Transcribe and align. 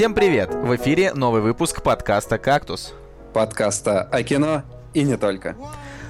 Всем 0.00 0.14
привет! 0.14 0.54
В 0.54 0.74
эфире 0.76 1.12
новый 1.12 1.42
выпуск 1.42 1.82
подкаста 1.82 2.38
«Кактус». 2.38 2.94
Подкаста 3.34 4.00
о 4.00 4.22
кино 4.22 4.62
и 4.94 5.02
не 5.02 5.18
только. 5.18 5.56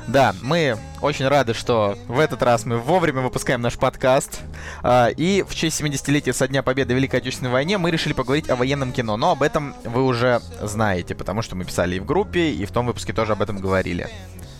Да, 0.06 0.32
мы 0.42 0.76
очень 1.02 1.26
рады, 1.26 1.54
что 1.54 1.98
в 2.06 2.20
этот 2.20 2.40
раз 2.44 2.64
мы 2.64 2.78
вовремя 2.78 3.20
выпускаем 3.20 3.60
наш 3.60 3.76
подкаст. 3.76 4.42
А, 4.84 5.08
и 5.08 5.42
в 5.42 5.56
честь 5.56 5.82
70-летия 5.82 6.32
со 6.32 6.46
Дня 6.46 6.62
Победы 6.62 6.94
в 6.94 6.98
Великой 6.98 7.16
Отечественной 7.16 7.50
войне 7.50 7.78
мы 7.78 7.90
решили 7.90 8.12
поговорить 8.12 8.48
о 8.48 8.54
военном 8.54 8.92
кино. 8.92 9.16
Но 9.16 9.32
об 9.32 9.42
этом 9.42 9.74
вы 9.84 10.04
уже 10.04 10.40
знаете, 10.62 11.16
потому 11.16 11.42
что 11.42 11.56
мы 11.56 11.64
писали 11.64 11.96
и 11.96 11.98
в 11.98 12.04
группе, 12.04 12.52
и 12.52 12.64
в 12.66 12.70
том 12.70 12.86
выпуске 12.86 13.12
тоже 13.12 13.32
об 13.32 13.42
этом 13.42 13.58
говорили. 13.58 14.06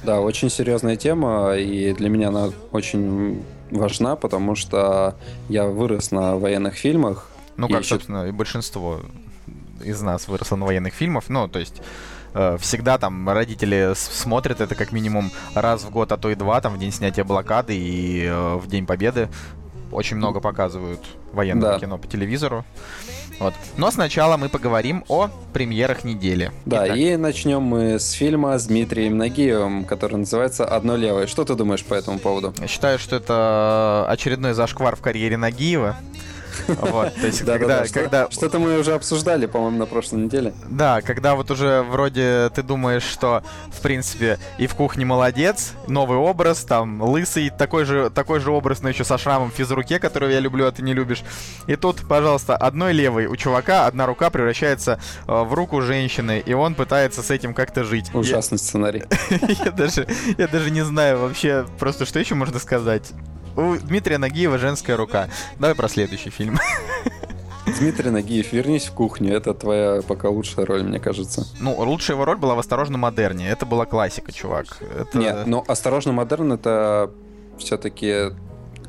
Да, 0.03 0.21
очень 0.21 0.51
серьезная 0.51 0.97
тема, 0.97 1.55
и 1.55 1.93
для 1.93 2.09
меня 2.09 2.31
она 2.31 2.51
очень 2.73 3.45
важна, 3.71 4.17
потому 4.17 4.57
что 4.57 5.15
я 5.49 5.67
вырос 5.67 6.11
на 6.11 6.35
военных 6.35 6.75
фильмах. 6.75 7.30
Ну, 7.57 7.69
как, 7.69 7.83
и 7.83 7.85
собственно, 7.85 8.27
и 8.27 8.33
большинство 8.33 9.01
из 9.83 10.01
нас 10.03 10.29
выросло 10.29 10.57
на 10.57 10.67
военных 10.67 10.95
фильмах. 10.95 11.25
Ну, 11.29 11.49
то 11.49 11.59
есть 11.59 11.83
э, 12.35 12.57
всегда 12.61 12.99
там 12.99 13.29
родители 13.29 13.93
смотрят 13.95 14.61
это 14.61 14.75
как 14.75 14.93
минимум 14.93 15.31
раз 15.55 15.83
в 15.83 15.91
год, 15.91 16.13
а 16.13 16.17
то 16.17 16.31
и 16.31 16.35
два, 16.35 16.61
там 16.61 16.75
в 16.75 16.79
день 16.79 16.93
снятия 16.93 17.25
блокады 17.25 17.77
и 17.77 18.25
э, 18.25 18.55
в 18.57 18.67
День 18.69 18.87
Победы. 18.87 19.29
Очень 19.93 20.17
много 20.17 20.41
показывают 20.41 21.01
военного 21.33 21.73
да. 21.73 21.81
кино 21.81 21.99
по 21.99 22.07
телевизору. 22.07 22.65
Вот. 23.41 23.55
Но 23.79 23.91
сначала 23.91 24.37
мы 24.37 24.51
поговорим 24.51 25.03
о 25.09 25.31
премьерах 25.55 26.05
недели. 26.05 26.53
Да, 26.67 26.87
Итак. 26.87 26.97
и 26.99 27.17
начнем 27.17 27.63
мы 27.63 27.99
с 27.99 28.11
фильма 28.11 28.59
с 28.59 28.67
Дмитрием 28.67 29.17
Нагиевым, 29.17 29.87
который 29.87 30.17
называется 30.17 30.67
«Одно 30.67 30.95
левое». 30.95 31.27
Что 31.27 31.45
ты 31.47 31.55
думаешь 31.55 31.83
по 31.83 31.95
этому 31.95 32.19
поводу? 32.19 32.53
Я 32.61 32.67
считаю, 32.67 32.99
что 32.99 33.17
это 33.17 34.05
очередной 34.09 34.53
зашквар 34.53 34.95
в 34.95 35.01
карьере 35.01 35.39
Нагиева. 35.39 35.97
Вот, 36.81 37.15
то 37.15 37.27
есть, 37.27 37.45
когда, 37.45 37.85
когда... 37.87 38.31
Что-то 38.31 38.59
мы 38.59 38.79
уже 38.79 38.93
обсуждали, 38.95 39.47
по-моему, 39.47 39.79
на 39.79 39.87
прошлой 39.87 40.25
неделе. 40.25 40.55
Да, 40.69 41.01
когда 41.01 41.35
вот 41.35 41.51
уже 41.51 41.83
вроде 41.83 42.51
ты 42.55 42.63
думаешь, 42.63 43.03
что, 43.03 43.43
в 43.69 43.81
принципе, 43.81 44.39
и 44.59 44.67
в 44.67 44.75
кухне 44.75 45.05
молодец, 45.05 45.73
новый 45.87 46.19
образ, 46.19 46.65
там, 46.65 47.03
лысый, 47.03 47.51
такой 47.51 47.85
же, 47.85 48.11
такой 48.11 48.41
же 48.41 48.51
образ, 48.51 48.83
но 48.83 48.89
еще 48.89 49.05
со 49.05 49.19
шрамом 49.19 49.51
физруке, 49.51 49.99
которого 49.99 50.31
я 50.31 50.41
люблю, 50.41 50.67
а 50.67 50.73
ты 50.73 50.83
не 50.83 50.95
любишь. 50.95 51.23
И 51.67 51.77
тут, 51.77 52.07
пожалуйста, 52.09 52.57
одной 52.57 52.93
левой 52.93 53.27
у 53.27 53.37
чувака 53.37 53.87
одна 53.87 54.07
рука 54.07 54.31
превращается 54.31 55.01
э, 55.27 55.43
в 55.43 55.55
руку 55.55 55.81
женщины, 55.81 56.43
и 56.45 56.53
он 56.53 56.75
пытается 56.75 57.23
с 57.23 57.31
этим 57.31 57.55
как-то 57.55 57.85
жить. 57.85 58.15
Ужасный 58.15 58.57
я... 58.57 58.65
сценарий. 58.65 59.05
я, 59.65 59.71
даже, 59.71 60.07
я 60.39 60.49
даже 60.49 60.71
не 60.71 60.85
знаю 60.85 61.19
вообще, 61.19 61.67
просто 61.79 62.07
что 62.07 62.19
еще 62.19 62.35
можно 62.35 62.59
сказать. 62.59 63.13
У 63.57 63.77
Дмитрия 63.77 64.19
Нагиева 64.19 64.59
женская 64.59 64.97
рука. 64.97 65.29
Давай 65.59 65.75
про 65.75 65.89
следующий 65.89 66.31
фильм. 66.31 66.59
Дмитрий 67.79 68.11
Нагиев, 68.11 68.53
вернись 68.53 68.87
в 68.87 68.93
кухню. 68.93 69.35
Это 69.35 69.55
твоя 69.55 70.03
пока 70.03 70.29
лучшая 70.29 70.67
роль, 70.67 70.83
мне 70.83 70.99
кажется. 70.99 71.47
Ну, 71.61 71.75
лучшая 71.79 72.17
его 72.17 72.25
роль 72.25 72.37
была 72.37 72.55
в 72.55 72.59
«Осторожно, 72.59 72.99
модерне». 72.99 73.49
Это 73.49 73.67
была 73.67 73.87
классика, 73.87 74.33
чувак. 74.33 74.79
Это... 74.81 75.19
Нет, 75.19 75.47
ну 75.47 75.65
«Осторожно, 75.67 76.13
модерн»— 76.13 76.53
это 76.55 77.11
все-таки 77.59 78.33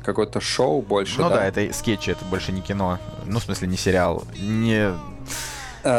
какое-то 0.04 0.40
шоу 0.40 0.82
больше, 0.82 1.20
Ну 1.20 1.28
да? 1.28 1.36
да, 1.36 1.46
это 1.46 1.72
скетчи, 1.72 2.10
это 2.10 2.24
больше 2.24 2.50
не 2.50 2.60
кино. 2.60 2.98
Ну, 3.24 3.38
в 3.38 3.42
смысле, 3.44 3.68
не 3.68 3.76
сериал. 3.76 4.24
Не 4.36 4.92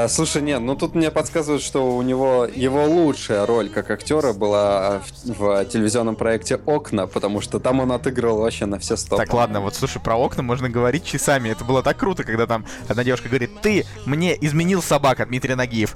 слушай, 0.10 0.42
нет, 0.42 0.62
ну 0.62 0.76
тут 0.76 0.96
мне 0.96 1.12
подсказывают, 1.12 1.62
что 1.62 1.96
у 1.96 2.02
него 2.02 2.46
его 2.46 2.86
лучшая 2.86 3.46
роль 3.46 3.70
как 3.70 3.92
актера 3.92 4.34
была 4.34 5.02
в, 5.26 5.34
в 5.34 5.66
телевизионном 5.66 6.16
проекте 6.16 6.56
«Окна», 6.66 7.08
потому 7.08 7.42
что 7.42 7.60
там 7.60 7.80
он 7.80 7.92
отыгрывал 7.92 8.40
вообще 8.40 8.66
на 8.66 8.80
все 8.80 8.96
сто. 8.96 9.18
Так, 9.18 9.34
ладно, 9.34 9.62
вот 9.62 9.76
слушай, 9.76 10.02
про 10.02 10.16
«Окна» 10.16 10.44
можно 10.44 10.70
говорить 10.70 11.06
часами. 11.06 11.50
Это 11.50 11.64
было 11.64 11.84
так 11.84 11.98
круто, 11.98 12.24
когда 12.24 12.48
там 12.48 12.66
одна 12.88 13.04
девушка 13.04 13.30
говорит, 13.30 13.52
ты 13.62 13.86
мне 14.06 14.38
изменил 14.40 14.82
собака, 14.82 15.26
Дмитрий 15.26 15.56
Нагиев 15.56 15.96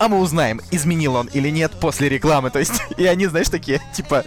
а 0.00 0.08
мы 0.08 0.18
узнаем, 0.18 0.62
изменил 0.70 1.14
он 1.14 1.26
или 1.34 1.50
нет 1.50 1.72
после 1.78 2.08
рекламы. 2.08 2.48
То 2.50 2.58
есть, 2.58 2.82
и 2.96 3.04
они, 3.04 3.26
знаешь, 3.26 3.50
такие, 3.50 3.82
типа, 3.94 4.24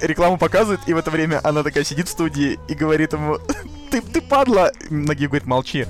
рекламу 0.00 0.38
показывают, 0.38 0.80
и 0.86 0.94
в 0.94 0.96
это 0.96 1.10
время 1.10 1.40
она 1.42 1.64
такая 1.64 1.82
сидит 1.82 2.06
в 2.06 2.10
студии 2.12 2.56
и 2.68 2.74
говорит 2.74 3.14
ему, 3.14 3.38
ты, 3.90 4.00
ты 4.00 4.20
падла. 4.20 4.70
Нагиев 4.90 5.30
говорит, 5.30 5.48
молчи. 5.48 5.86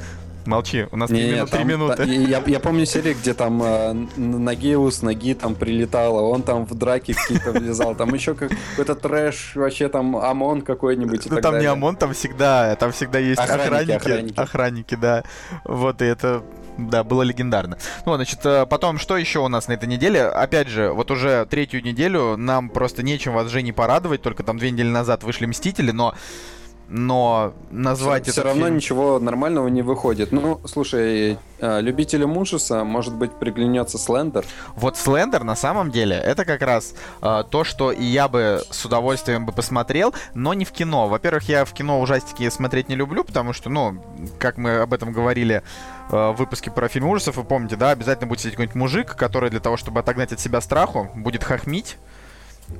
Молчи, 0.49 0.87
у 0.91 0.97
нас 0.97 1.11
не, 1.11 1.45
три 1.45 1.65
минуты. 1.65 1.97
Та, 1.97 2.05
я, 2.05 2.43
я 2.47 2.61
помню 2.61 2.87
серию, 2.87 3.15
где 3.15 3.35
там 3.35 3.63
э, 3.63 4.91
с 4.91 5.03
ноги 5.03 5.35
там 5.35 5.55
прилетало, 5.55 6.23
он 6.23 6.43
там 6.43 6.65
в 6.65 6.75
драке 6.75 7.13
какие-то 7.13 7.53
влезал, 7.53 7.95
там 7.95 8.15
еще 8.15 8.35
какой-то 8.35 8.95
трэш, 8.95 9.53
вообще 9.57 9.91
там 9.91 10.17
ОМОН 10.17 10.63
какой-нибудь 10.63 11.27
Ну 11.31 11.41
там 11.43 11.59
не 11.59 11.67
ОМОН, 11.67 11.97
там 11.97 12.15
всегда, 12.15 12.75
там 12.77 12.93
всегда 12.93 13.19
есть 13.19 13.39
охранники, 13.39 14.41
охранники, 14.41 14.95
да. 14.95 15.23
Вот, 15.65 16.01
и 16.01 16.07
это 16.07 16.43
да, 16.79 17.05
было 17.05 17.23
легендарно. 17.23 17.77
Ну, 18.07 18.15
значит, 18.15 18.41
э, 18.45 18.65
потом, 18.65 18.99
что 18.99 19.19
еще 19.19 19.41
у 19.41 19.49
нас 19.49 19.69
на 19.69 19.73
этой 19.73 19.89
неделе? 19.89 20.25
Опять 20.25 20.69
же, 20.69 20.93
вот 20.93 21.11
уже 21.11 21.45
третью 21.45 21.83
неделю 21.83 22.39
нам 22.39 22.71
просто 22.71 23.03
нечем 23.03 23.35
вас, 23.35 23.49
Жени, 23.49 23.73
порадовать, 23.73 24.23
только 24.23 24.43
там 24.45 24.59
две 24.59 24.71
недели 24.71 24.89
назад 24.89 25.25
вышли 25.25 25.45
«Мстители», 25.45 25.91
но 25.91 26.15
но 26.89 27.53
назвать 27.71 28.23
все, 28.23 28.33
это... 28.33 28.41
Все 28.41 28.49
равно 28.49 28.65
фильм... 28.67 28.77
ничего 28.77 29.19
нормального 29.19 29.69
не 29.69 29.83
выходит. 29.83 30.33
Ну, 30.33 30.61
слушай, 30.65 31.39
э, 31.59 31.81
любителям 31.81 32.37
ужаса, 32.37 32.83
может 32.85 33.15
быть, 33.15 33.33
приглянется 33.33 33.99
Слендер. 33.99 34.45
Вот 34.75 34.97
Слендер, 34.97 35.45
на 35.45 35.55
самом 35.55 35.91
деле, 35.91 36.17
это 36.17 36.45
как 36.45 36.63
раз 36.63 36.95
э, 37.21 37.45
то, 37.51 37.65
что 37.65 37.93
и 37.93 38.05
я 38.05 38.29
бы 38.29 38.63
с 38.71 38.85
удовольствием 38.85 39.45
бы 39.45 39.53
посмотрел, 39.53 40.15
но 40.35 40.55
не 40.55 40.65
в 40.65 40.73
кино. 40.73 41.09
Во-первых, 41.09 41.49
я 41.49 41.65
в 41.65 41.73
кино 41.73 42.01
ужастики 42.01 42.49
смотреть 42.49 42.89
не 42.89 42.95
люблю, 42.95 43.23
потому 43.23 43.53
что, 43.53 43.69
ну, 43.69 44.03
как 44.39 44.57
мы 44.57 44.79
об 44.79 44.95
этом 44.95 45.13
говорили 45.13 45.63
э, 46.11 46.31
в 46.31 46.37
выпуске 46.37 46.71
про 46.71 46.89
фильм 46.89 47.09
ужасов, 47.09 47.37
вы 47.37 47.45
помните, 47.45 47.77
да, 47.77 47.91
обязательно 47.91 48.27
будет 48.29 48.41
сидеть 48.41 48.55
какой-нибудь 48.55 48.77
мужик, 48.77 49.15
который 49.15 49.51
для 49.51 49.61
того, 49.61 49.77
чтобы 49.77 50.01
отогнать 50.01 50.33
от 50.33 50.41
себя 50.41 50.61
страху, 50.63 51.11
будет 51.15 51.45
хохмить, 51.45 51.99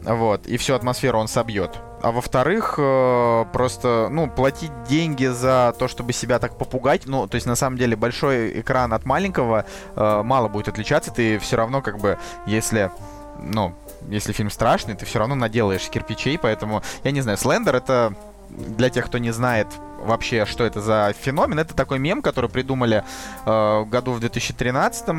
вот, 0.05 0.47
и 0.47 0.57
всю 0.57 0.75
атмосферу 0.75 1.19
он 1.19 1.29
собьет. 1.29 1.79
А 2.01 2.13
во-вторых, 2.13 2.75
э, 2.79 3.45
просто, 3.53 4.09
ну, 4.11 4.29
платить 4.29 4.71
деньги 4.89 5.27
за 5.27 5.75
то, 5.79 5.89
чтобы 5.89 6.13
себя 6.13 6.39
так 6.39 6.57
попугать, 6.57 7.07
ну, 7.07 7.27
то 7.27 7.35
есть, 7.35 7.47
на 7.47 7.57
самом 7.57 7.77
деле, 7.77 7.97
большой 7.97 8.61
экран 8.61 8.93
от 8.93 9.05
маленького 9.05 9.65
э, 9.97 10.23
мало 10.23 10.49
будет 10.49 10.69
отличаться, 10.69 11.13
ты 11.13 11.39
все 11.39 11.57
равно, 11.57 11.83
как 11.83 11.99
бы, 11.99 12.19
если, 12.47 12.93
ну, 13.41 13.75
если 14.09 14.33
фильм 14.33 14.51
страшный, 14.51 14.95
ты 14.95 15.05
все 15.07 15.19
равно 15.19 15.35
наделаешь 15.35 15.89
кирпичей, 15.89 16.39
поэтому, 16.39 16.83
я 17.03 17.11
не 17.11 17.21
знаю, 17.21 17.37
Слендер 17.37 17.75
это 17.75 18.15
для 18.51 18.91
тех, 18.91 19.07
кто 19.07 19.19
не 19.19 19.31
знает 19.31 19.69
вообще, 20.01 20.47
что 20.47 20.65
это 20.65 20.81
за 20.81 21.15
феномен, 21.19 21.59
это 21.59 21.75
такой 21.75 21.99
мем, 21.99 22.23
который 22.23 22.49
придумали 22.49 23.05
э, 23.45 23.85
году 23.85 24.13
в 24.13 24.21
2013 24.21 25.09
э, 25.09 25.15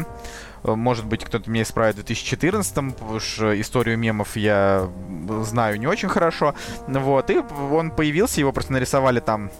может 0.63 1.05
быть, 1.05 1.23
кто-то 1.23 1.49
меня 1.49 1.63
исправит 1.63 1.95
в 1.95 1.97
2014 1.97 2.73
потому 2.95 3.19
что 3.19 3.59
историю 3.59 3.97
мемов 3.97 4.35
я 4.35 4.89
знаю 5.41 5.79
не 5.79 5.87
очень 5.87 6.09
хорошо. 6.09 6.55
Вот, 6.87 7.29
и 7.29 7.41
он 7.71 7.91
появился, 7.91 8.39
его 8.39 8.51
просто 8.51 8.73
нарисовали 8.73 9.19
там 9.19 9.51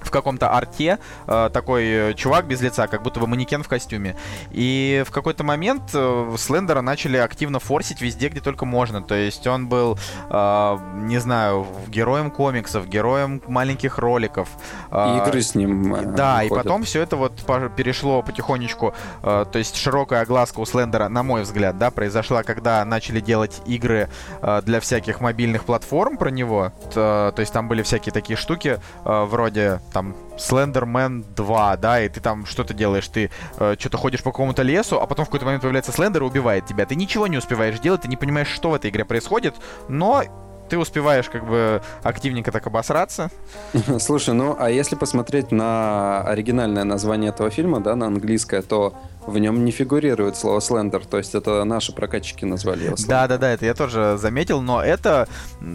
в 0.00 0.10
каком-то 0.10 0.50
арте 0.50 0.98
э, 1.26 1.50
такой 1.52 1.84
э, 1.84 2.14
чувак 2.14 2.46
без 2.46 2.60
лица, 2.60 2.86
как 2.86 3.02
будто 3.02 3.20
бы 3.20 3.26
манекен 3.26 3.62
в 3.62 3.68
костюме. 3.68 4.16
И 4.50 5.04
в 5.06 5.10
какой-то 5.10 5.44
момент 5.44 5.90
э, 5.94 6.34
Слендера 6.38 6.80
начали 6.80 7.16
активно 7.16 7.58
форсить 7.58 8.00
везде, 8.00 8.28
где 8.28 8.40
только 8.40 8.64
можно. 8.64 9.02
То 9.02 9.14
есть 9.14 9.46
он 9.46 9.68
был, 9.68 9.98
э, 10.30 10.78
не 10.94 11.18
знаю, 11.18 11.66
героем 11.88 12.30
комиксов, 12.30 12.88
героем 12.88 13.42
маленьких 13.46 13.98
роликов. 13.98 14.48
Э, 14.90 15.18
Игры 15.18 15.42
с 15.42 15.54
ним. 15.54 15.94
Э, 15.94 16.02
да, 16.02 16.40
выходят. 16.42 16.52
и 16.52 16.54
потом 16.56 16.82
все 16.84 17.02
это 17.02 17.16
вот 17.16 17.32
перешло 17.76 18.22
потихонечку. 18.22 18.94
Э, 19.22 19.44
то 19.50 19.58
есть 19.58 19.76
широкая 19.76 20.22
огласка 20.22 20.60
у 20.60 20.66
Слендера, 20.66 21.08
на 21.08 21.22
мой 21.22 21.42
взгляд, 21.42 21.78
да, 21.78 21.90
произошла, 21.90 22.42
когда 22.42 22.84
начали 22.84 23.20
делать 23.20 23.60
игры 23.66 24.08
э, 24.42 24.62
для 24.64 24.80
всяких 24.80 25.20
мобильных 25.20 25.64
платформ 25.64 26.16
про 26.16 26.30
него. 26.30 26.72
То, 26.94 27.32
то 27.34 27.40
есть 27.40 27.52
там 27.52 27.68
были 27.68 27.82
всякие 27.82 28.12
такие 28.12 28.36
штуки 28.36 28.78
э, 29.04 29.24
вроде 29.24 29.80
там 29.92 30.14
Слендермен 30.38 31.24
2, 31.34 31.76
да, 31.76 32.00
и 32.00 32.08
ты 32.08 32.20
там 32.20 32.46
что-то 32.46 32.74
делаешь, 32.74 33.08
ты 33.08 33.30
э, 33.58 33.76
что-то 33.78 33.96
ходишь 33.96 34.22
по 34.22 34.30
какому-то 34.30 34.62
лесу, 34.62 35.00
а 35.00 35.06
потом 35.06 35.24
в 35.24 35.28
какой-то 35.28 35.46
момент 35.46 35.62
появляется 35.62 35.92
Слендер 35.92 36.22
и 36.22 36.26
убивает 36.26 36.66
тебя. 36.66 36.86
Ты 36.86 36.94
ничего 36.94 37.26
не 37.26 37.38
успеваешь 37.38 37.78
делать, 37.80 38.02
ты 38.02 38.08
не 38.08 38.16
понимаешь, 38.16 38.48
что 38.48 38.70
в 38.70 38.74
этой 38.74 38.90
игре 38.90 39.04
происходит, 39.04 39.54
но 39.88 40.24
ты 40.68 40.78
успеваешь 40.78 41.28
как 41.28 41.46
бы 41.46 41.82
активненько 42.02 42.52
так 42.52 42.66
обосраться. 42.66 43.30
Слушай, 43.98 44.34
ну 44.34 44.56
а 44.58 44.70
если 44.70 44.96
посмотреть 44.96 45.50
на 45.50 46.22
оригинальное 46.22 46.84
название 46.84 47.30
этого 47.30 47.50
фильма, 47.50 47.80
да, 47.80 47.96
на 47.96 48.06
английское, 48.06 48.62
то 48.62 48.94
в 49.28 49.38
нем 49.38 49.64
не 49.64 49.70
фигурирует 49.70 50.36
слово 50.36 50.60
слендер, 50.60 51.04
то 51.04 51.18
есть 51.18 51.34
это 51.34 51.64
наши 51.64 51.92
прокатчики 51.92 52.44
назвали 52.44 52.84
его. 52.84 52.96
Да-да-да, 53.06 53.50
это 53.50 53.66
я 53.66 53.74
тоже 53.74 54.16
заметил, 54.18 54.60
но 54.60 54.82
это, 54.82 55.28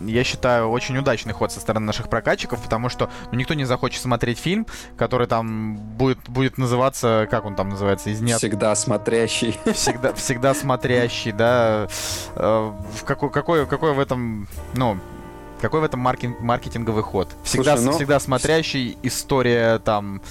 я 0.05 0.23
считаю, 0.23 0.69
очень 0.69 0.97
удачный 0.97 1.33
ход 1.33 1.51
со 1.51 1.59
стороны 1.59 1.85
наших 1.85 2.09
прокатчиков, 2.09 2.61
потому 2.61 2.89
что 2.89 3.09
ну, 3.31 3.37
никто 3.37 3.53
не 3.53 3.65
захочет 3.65 4.01
смотреть 4.01 4.39
фильм, 4.39 4.65
который 4.97 5.27
там 5.27 5.75
будет, 5.75 6.17
будет 6.27 6.57
называться, 6.57 7.27
как 7.29 7.45
он 7.45 7.55
там 7.55 7.69
называется, 7.69 8.09
из 8.09 8.21
нет... 8.21 8.37
Всегда 8.37 8.75
смотрящий. 8.75 9.57
Всегда, 9.73 10.13
всегда 10.13 10.53
смотрящий, 10.53 11.31
да. 11.31 11.87
Э, 12.35 12.71
в 12.95 13.03
какой, 13.03 13.29
какой, 13.29 13.65
какой 13.67 13.93
в 13.93 13.99
этом, 13.99 14.47
ну, 14.73 14.97
Какой 15.61 15.79
в 15.79 15.83
этом 15.83 16.01
маркетинг, 16.01 16.41
маркетинговый 16.41 17.03
ход? 17.03 17.29
Всегда, 17.43 17.77
Слушай, 17.77 17.85
ну... 17.85 17.91
всегда 17.93 18.19
смотрящий, 18.19 18.97
история 19.03 19.79
там 19.79 20.21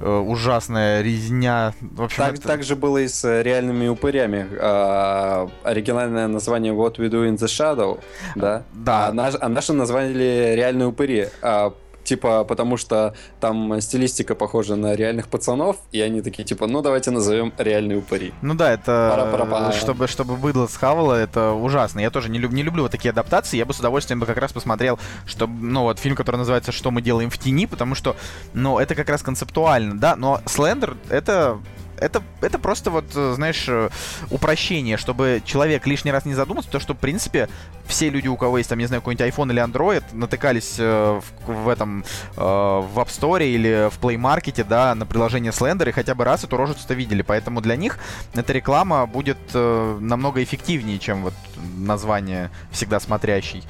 ужасная, 0.00 1.02
резня. 1.02 1.72
В 1.80 2.02
общем, 2.02 2.24
так, 2.24 2.34
это... 2.34 2.42
так 2.46 2.62
же 2.62 2.76
было 2.76 2.98
и 2.98 3.08
с 3.08 3.24
э, 3.24 3.42
реальными 3.42 3.88
упырями. 3.88 4.46
А, 4.60 5.48
оригинальное 5.64 6.28
название 6.28 6.72
What 6.72 6.96
We 6.96 7.08
Do 7.08 7.28
in 7.28 7.36
the 7.36 7.46
Shadow, 7.46 8.00
да? 8.34 8.62
Да. 8.72 9.08
А, 9.08 9.12
наш, 9.12 9.34
а 9.40 9.48
наши 9.48 9.72
назвали 9.72 10.54
реальные 10.54 10.88
упыри. 10.88 11.28
А, 11.42 11.72
типа, 12.08 12.44
потому 12.44 12.76
что 12.76 13.14
там 13.40 13.80
стилистика 13.80 14.34
похожа 14.34 14.76
на 14.76 14.94
реальных 14.94 15.28
пацанов, 15.28 15.76
и 15.92 16.00
они 16.00 16.22
такие, 16.22 16.44
типа, 16.44 16.66
ну 16.66 16.80
давайте 16.80 17.10
назовем 17.10 17.52
реальные 17.58 17.98
упыри. 17.98 18.32
Ну 18.42 18.54
да, 18.54 18.72
это 18.72 19.14
Пара-пара-па. 19.14 19.72
чтобы 19.72 20.08
чтобы 20.08 20.36
быдло 20.36 20.66
схавало, 20.66 21.12
это 21.12 21.52
ужасно. 21.52 22.00
Я 22.00 22.10
тоже 22.10 22.30
не, 22.30 22.38
люб, 22.38 22.52
не 22.52 22.62
люблю 22.62 22.82
вот 22.82 22.92
такие 22.92 23.10
адаптации. 23.10 23.58
Я 23.58 23.66
бы 23.66 23.74
с 23.74 23.78
удовольствием 23.78 24.20
бы 24.20 24.26
как 24.26 24.38
раз 24.38 24.52
посмотрел, 24.52 24.98
что, 25.26 25.46
ну 25.46 25.82
вот 25.82 25.98
фильм, 25.98 26.16
который 26.16 26.36
называется 26.36 26.72
"Что 26.72 26.90
мы 26.90 27.02
делаем 27.02 27.28
в 27.28 27.38
тени", 27.38 27.66
потому 27.66 27.94
что, 27.94 28.16
ну 28.54 28.78
это 28.78 28.94
как 28.94 29.08
раз 29.10 29.22
концептуально, 29.22 29.98
да. 29.98 30.16
Но 30.16 30.40
Слендер 30.46 30.96
это 31.10 31.58
это, 32.00 32.22
это 32.40 32.58
просто 32.58 32.90
вот, 32.90 33.04
э, 33.14 33.32
знаешь, 33.34 33.64
э, 33.68 33.90
упрощение, 34.30 34.96
чтобы 34.96 35.42
человек 35.44 35.86
лишний 35.86 36.10
раз 36.10 36.24
не 36.24 36.34
задумался, 36.34 36.70
то 36.70 36.80
что, 36.80 36.94
в 36.94 36.98
принципе, 36.98 37.48
все 37.86 38.10
люди, 38.10 38.28
у 38.28 38.36
кого 38.36 38.58
есть, 38.58 38.70
там, 38.70 38.78
не 38.78 38.86
знаю, 38.86 39.02
какой-нибудь 39.02 39.26
iPhone 39.26 39.50
или 39.52 39.62
Android, 39.62 40.04
натыкались 40.12 40.76
э, 40.78 41.20
в, 41.46 41.52
в 41.52 41.68
этом, 41.68 42.04
э, 42.36 42.40
в 42.40 42.98
App 42.98 43.08
Store 43.08 43.46
или 43.46 43.88
в 43.90 43.98
Play 44.00 44.16
Market, 44.16 44.64
да, 44.68 44.94
на 44.94 45.06
приложение 45.06 45.52
Slender, 45.52 45.88
и 45.88 45.92
хотя 45.92 46.14
бы 46.14 46.24
раз 46.24 46.44
эту 46.44 46.56
рожицу-то 46.56 46.94
видели. 46.94 47.22
Поэтому 47.22 47.60
для 47.60 47.76
них 47.76 47.98
эта 48.34 48.52
реклама 48.52 49.06
будет 49.06 49.38
э, 49.54 49.98
намного 50.00 50.42
эффективнее, 50.42 50.98
чем 50.98 51.22
вот 51.22 51.34
название 51.76 52.50
«Всегда 52.70 53.00
смотрящий». 53.00 53.64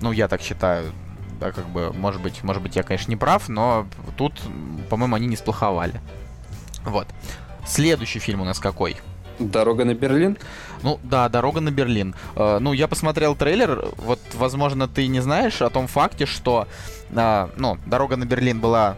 Ну, 0.00 0.12
я 0.12 0.28
так 0.28 0.40
считаю. 0.40 0.92
Да, 1.38 1.52
как 1.52 1.66
бы, 1.68 1.92
может 1.92 2.20
быть, 2.20 2.44
может 2.44 2.62
быть, 2.62 2.76
я, 2.76 2.82
конечно, 2.82 3.10
не 3.10 3.16
прав, 3.16 3.48
но 3.48 3.86
тут, 4.16 4.40
по-моему, 4.88 5.16
они 5.16 5.26
не 5.26 5.36
сплоховали. 5.36 6.00
Вот. 6.84 7.08
Следующий 7.66 8.18
фильм 8.18 8.40
у 8.40 8.44
нас 8.44 8.58
какой? 8.58 8.96
Дорога 9.38 9.84
на 9.84 9.94
Берлин? 9.94 10.36
Ну 10.82 11.00
да, 11.02 11.28
дорога 11.28 11.60
на 11.60 11.70
Берлин. 11.70 12.14
Э, 12.36 12.58
ну, 12.60 12.72
я 12.72 12.88
посмотрел 12.88 13.34
трейлер. 13.34 13.86
Вот, 13.96 14.20
возможно, 14.34 14.88
ты 14.88 15.06
не 15.06 15.20
знаешь 15.20 15.62
о 15.62 15.70
том 15.70 15.86
факте, 15.86 16.26
что 16.26 16.68
э, 17.10 17.48
ну, 17.56 17.78
дорога 17.86 18.16
на 18.16 18.24
Берлин 18.24 18.60
была 18.60 18.96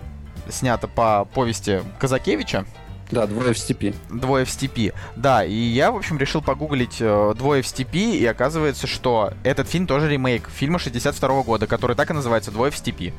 снята 0.49 0.87
по 0.87 1.25
повести 1.25 1.83
Казакевича. 1.99 2.67
Да, 3.11 3.27
двое 3.27 3.53
в 3.53 3.59
степи. 3.59 3.95
Двое 4.11 4.45
в 4.45 4.51
степи. 4.51 4.93
Да, 5.15 5.45
и 5.45 5.55
я, 5.55 5.93
в 5.93 5.97
общем, 5.97 6.19
решил 6.19 6.43
погуглить 6.43 6.97
э, 7.01 7.35
Двое 7.37 7.63
в 7.63 7.67
степи, 7.67 8.17
и 8.17 8.25
оказывается, 8.27 8.87
что 8.87 9.33
этот 9.45 9.69
фильм 9.69 9.87
тоже 9.87 10.11
ремейк 10.11 10.49
фильма 10.49 10.79
62 10.79 11.43
года, 11.43 11.67
который 11.67 11.97
так 11.97 12.11
и 12.11 12.15
называется 12.15 12.51
Двое 12.51 12.73
в 12.73 12.77
степи. 12.77 13.13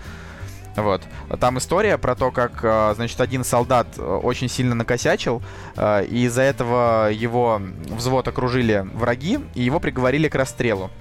Вот. 0.76 1.02
Там 1.40 1.58
история 1.58 1.98
про 1.98 2.16
то, 2.16 2.32
как, 2.32 2.60
э, 2.64 2.94
значит, 2.96 3.20
один 3.22 3.44
солдат 3.44 3.88
э, 3.98 4.02
очень 4.02 4.50
сильно 4.50 4.76
накосячил, 4.76 5.42
э, 5.76 6.06
и 6.06 6.26
из-за 6.26 6.42
этого 6.42 7.10
его 7.12 7.62
взвод 7.88 8.28
окружили 8.28 8.86
враги, 8.94 9.40
и 9.54 9.62
его 9.62 9.80
приговорили 9.80 10.28
к 10.28 10.36
расстрелу. 10.36 10.92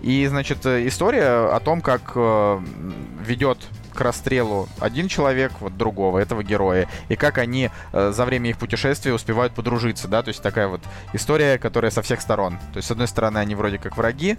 И, 0.00 0.26
значит, 0.28 0.64
история 0.64 1.54
о 1.54 1.60
том, 1.60 1.82
как 1.82 2.16
ведет 2.16 3.58
к 3.92 4.00
расстрелу 4.00 4.66
один 4.78 5.08
человек, 5.08 5.52
вот 5.60 5.76
другого, 5.76 6.18
этого 6.18 6.42
героя, 6.42 6.88
и 7.10 7.16
как 7.16 7.36
они 7.36 7.70
за 7.92 8.24
время 8.24 8.48
их 8.48 8.56
путешествия 8.56 9.12
успевают 9.12 9.52
подружиться, 9.52 10.08
да, 10.08 10.22
то 10.22 10.28
есть 10.28 10.42
такая 10.42 10.68
вот 10.68 10.80
история, 11.12 11.58
которая 11.58 11.90
со 11.90 12.00
всех 12.00 12.22
сторон. 12.22 12.54
То 12.72 12.78
есть, 12.78 12.88
с 12.88 12.90
одной 12.90 13.08
стороны, 13.08 13.36
они 13.36 13.54
вроде 13.54 13.76
как 13.76 13.98
враги, 13.98 14.38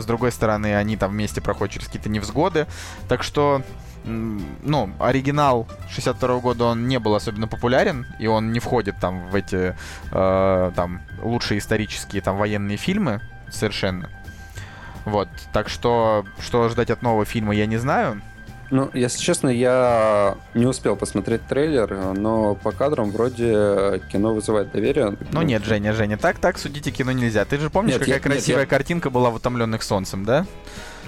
с 0.00 0.04
другой 0.04 0.32
стороны, 0.32 0.76
они 0.76 0.96
там 0.96 1.12
вместе 1.12 1.40
проходят 1.40 1.74
через 1.74 1.86
какие-то 1.86 2.08
невзгоды. 2.08 2.66
Так 3.08 3.22
что, 3.22 3.62
ну, 4.04 4.90
оригинал 4.98 5.66
62 5.90 6.40
года, 6.40 6.64
он 6.64 6.88
не 6.88 6.98
был 6.98 7.14
особенно 7.14 7.48
популярен, 7.48 8.06
и 8.18 8.26
он 8.26 8.52
не 8.52 8.60
входит 8.60 8.96
там 9.00 9.28
в 9.28 9.34
эти, 9.34 9.76
э, 10.12 10.72
там, 10.74 11.02
лучшие 11.22 11.58
исторические, 11.58 12.22
там, 12.22 12.36
военные 12.36 12.76
фильмы 12.76 13.20
совершенно. 13.50 14.10
Вот, 15.04 15.28
так 15.52 15.68
что, 15.68 16.24
что 16.40 16.68
ждать 16.68 16.90
от 16.90 17.02
нового 17.02 17.24
фильма, 17.24 17.54
я 17.54 17.66
не 17.66 17.76
знаю. 17.76 18.20
Ну, 18.70 18.90
если 18.94 19.20
честно, 19.20 19.48
я 19.48 20.36
не 20.54 20.66
успел 20.66 20.96
посмотреть 20.96 21.46
трейлер, 21.46 22.14
но 22.14 22.54
по 22.54 22.72
кадрам 22.72 23.10
вроде 23.10 24.02
кино 24.10 24.34
вызывает 24.34 24.72
доверие. 24.72 25.16
Ну 25.32 25.42
нет, 25.42 25.64
Женя, 25.64 25.92
Женя, 25.92 26.16
так 26.16 26.38
так 26.38 26.58
судите 26.58 26.90
кино 26.90 27.12
нельзя. 27.12 27.44
Ты 27.44 27.58
же 27.58 27.70
помнишь, 27.70 27.94
нет, 27.94 28.00
какая 28.00 28.16
я, 28.16 28.20
красивая 28.20 28.62
нет, 28.62 28.70
я... 28.70 28.76
картинка 28.76 29.10
была 29.10 29.30
в 29.30 29.36
«Утомленных 29.36 29.82
солнцем», 29.82 30.24
да? 30.24 30.46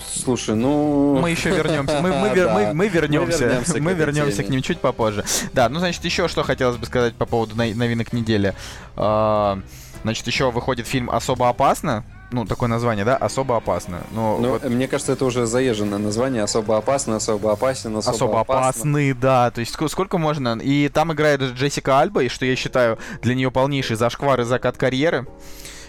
Слушай, 0.01 0.55
ну... 0.55 1.19
Мы 1.21 1.31
еще 1.31 1.51
вернемся. 1.51 2.01
Мы, 2.01 2.13
мы, 2.13 2.31
да. 2.35 2.55
мы, 2.55 2.75
мы 2.75 2.89
вернемся. 2.89 3.45
Мы 3.45 3.49
вернемся, 3.49 3.79
мы 3.81 3.95
вернемся 3.95 4.45
к 4.45 4.49
ним 4.49 4.63
чуть 4.63 4.81
попозже. 4.81 5.25
Да, 5.53 5.69
ну, 5.69 5.81
значит, 5.81 6.05
еще 6.05 6.29
что 6.29 6.45
хотелось 6.45 6.77
бы 6.77 6.87
сказать 6.87 7.15
по 7.15 7.27
поводу 7.27 7.57
новинок 7.57 8.13
недели. 8.13 8.55
А, 8.97 9.61
значит, 10.03 10.27
еще 10.27 10.51
выходит 10.51 10.87
фильм 10.87 11.11
«Особо 11.11 11.49
опасно», 11.49 12.05
ну, 12.31 12.45
такое 12.45 12.69
название, 12.69 13.05
да, 13.05 13.17
особо 13.17 13.57
опасно. 13.57 14.01
Но 14.13 14.39
ну, 14.39 14.51
вот... 14.51 14.65
мне 14.65 14.89
кажется, 14.89 15.13
это 15.13 15.25
уже 15.25 15.47
заезженное 15.47 15.99
название. 15.99 16.43
Особо 16.43 16.77
опасно, 16.77 17.17
особо 17.17 17.53
опасен, 17.53 17.97
особо, 17.97 18.17
особо 18.17 18.41
опасный, 18.41 19.13
да. 19.15 19.51
То 19.51 19.61
есть 19.61 19.73
сколько 19.89 20.19
можно? 20.19 20.59
И 20.61 20.89
там 20.89 21.13
играет 21.13 21.41
Джессика 21.41 22.01
Альба, 22.01 22.25
и 22.25 22.29
что 22.29 22.45
я 22.45 22.57
считаю 22.57 22.99
для 23.23 23.35
нее 23.35 23.51
полнейший 23.51 23.97
зашквар 23.97 24.41
и 24.41 24.45
закат 24.45 24.77
карьеры. 24.77 25.27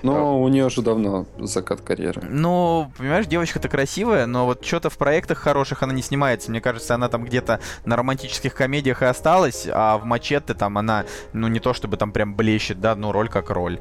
Но 0.01 0.41
у 0.41 0.47
нее 0.47 0.69
же 0.69 0.81
давно 0.81 1.25
закат 1.37 1.81
карьеры. 1.81 2.21
Ну, 2.23 2.91
понимаешь, 2.97 3.25
девочка-то 3.25 3.67
красивая, 3.67 4.25
но 4.25 4.45
вот 4.45 4.65
что-то 4.65 4.89
в 4.89 4.97
проектах 4.97 5.39
хороших 5.39 5.83
она 5.83 5.93
не 5.93 6.01
снимается. 6.01 6.51
Мне 6.51 6.61
кажется, 6.61 6.95
она 6.95 7.09
там 7.09 7.25
где-то 7.25 7.59
на 7.85 7.95
романтических 7.95 8.53
комедиях 8.53 9.01
и 9.01 9.05
осталась, 9.05 9.67
а 9.69 9.97
в 9.97 10.05
Мачете 10.05 10.53
там 10.53 10.77
она, 10.77 11.05
ну, 11.33 11.47
не 11.47 11.59
то 11.59 11.73
чтобы 11.73 11.97
там 11.97 12.11
прям 12.11 12.35
блещет, 12.35 12.79
да, 12.79 12.95
ну, 12.95 13.11
роль 13.11 13.29
как 13.29 13.49
роль. 13.49 13.79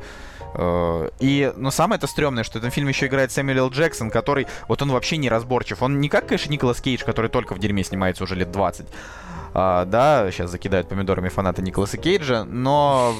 Э, 0.54 1.10
и, 1.20 1.52
но 1.56 1.70
самое 1.70 1.98
это 1.98 2.06
стрёмное, 2.06 2.44
что 2.44 2.54
в 2.54 2.62
этом 2.62 2.70
фильме 2.70 2.90
еще 2.90 3.06
играет 3.06 3.32
Сэмюэл. 3.32 3.70
Джексон, 3.70 4.10
который, 4.10 4.46
вот 4.68 4.82
он 4.82 4.90
вообще 4.92 5.16
не 5.16 5.28
разборчив. 5.28 5.82
Он 5.82 6.00
не 6.00 6.08
как, 6.08 6.26
конечно, 6.26 6.50
Николас 6.50 6.80
Кейдж, 6.80 7.04
который 7.04 7.30
только 7.30 7.54
в 7.54 7.58
дерьме 7.58 7.84
снимается 7.84 8.24
уже 8.24 8.34
лет 8.34 8.50
20. 8.50 8.86
А, 9.60 9.84
да, 9.86 10.30
сейчас 10.30 10.52
закидают 10.52 10.88
помидорами 10.88 11.28
фанаты 11.28 11.62
Николаса 11.62 11.96
Кейджа, 11.96 12.44
но 12.44 13.12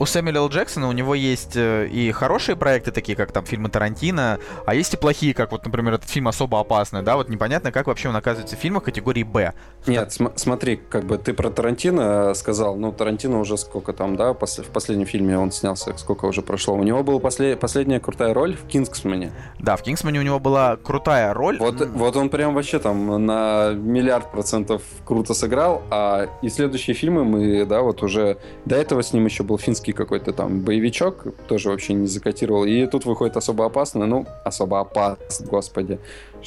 у 0.00 0.04
Сэмюэля 0.04 0.38
Л. 0.40 0.48
Джексона 0.48 0.88
у 0.88 0.92
него 0.92 1.14
есть 1.14 1.54
э, 1.54 1.86
и 1.86 2.10
хорошие 2.10 2.56
проекты, 2.56 2.90
такие 2.90 3.14
как 3.14 3.30
там 3.30 3.44
фильмы 3.46 3.68
Тарантино, 3.68 4.40
а 4.66 4.74
есть 4.74 4.92
и 4.94 4.96
плохие, 4.96 5.32
как 5.32 5.52
вот, 5.52 5.64
например, 5.64 5.94
этот 5.94 6.10
фильм 6.10 6.26
«Особо 6.26 6.58
опасный», 6.58 7.02
да, 7.02 7.14
вот 7.14 7.28
непонятно, 7.28 7.70
как 7.70 7.86
вообще 7.86 8.08
он 8.08 8.16
оказывается 8.16 8.56
в 8.56 8.58
фильмах 8.58 8.82
категории 8.82 9.22
«Б». 9.22 9.52
Нет, 9.86 10.12
см- 10.12 10.36
смотри, 10.36 10.74
как 10.76 11.04
бы 11.04 11.18
ты 11.18 11.32
про 11.32 11.50
Тарантино 11.50 12.34
сказал, 12.34 12.74
ну, 12.74 12.90
Тарантино 12.90 13.38
уже 13.38 13.56
сколько 13.56 13.92
там, 13.92 14.16
да, 14.16 14.32
пос- 14.32 14.64
в 14.64 14.70
последнем 14.70 15.06
фильме 15.06 15.38
он 15.38 15.52
снялся, 15.52 15.96
сколько 15.98 16.24
уже 16.24 16.42
прошло. 16.42 16.74
У 16.74 16.82
него 16.82 17.04
была 17.04 17.20
после- 17.20 17.56
последняя 17.56 18.00
крутая 18.00 18.34
роль 18.34 18.56
в 18.56 18.66
«Кингсмане». 18.66 19.30
Да, 19.60 19.76
в 19.76 19.82
«Кингсмане» 19.82 20.18
у 20.18 20.22
него 20.22 20.40
была 20.40 20.76
крутая 20.78 21.32
роль. 21.32 21.58
Вот, 21.60 21.80
вот 21.80 22.16
он 22.16 22.28
прям 22.28 22.54
вообще 22.54 22.80
там 22.80 23.24
на 23.24 23.70
миллиард 23.70 24.32
процентов 24.32 24.82
круто 25.04 25.32
сыграл, 25.32 25.75
а 25.90 26.28
и 26.42 26.48
следующие 26.48 26.94
фильмы 26.94 27.24
мы, 27.24 27.64
да, 27.64 27.82
вот 27.82 28.02
уже 28.02 28.38
до 28.64 28.76
этого 28.76 29.02
с 29.02 29.12
ним 29.12 29.24
еще 29.24 29.42
был 29.42 29.58
финский 29.58 29.92
какой-то 29.92 30.32
там 30.32 30.60
боевичок, 30.60 31.26
тоже 31.46 31.70
вообще 31.70 31.94
не 31.94 32.06
закатировал, 32.06 32.64
и 32.64 32.86
тут 32.86 33.04
выходит 33.04 33.36
особо 33.36 33.66
опасно, 33.66 34.06
ну, 34.06 34.26
особо 34.44 34.80
опасно, 34.80 35.46
господи, 35.46 35.98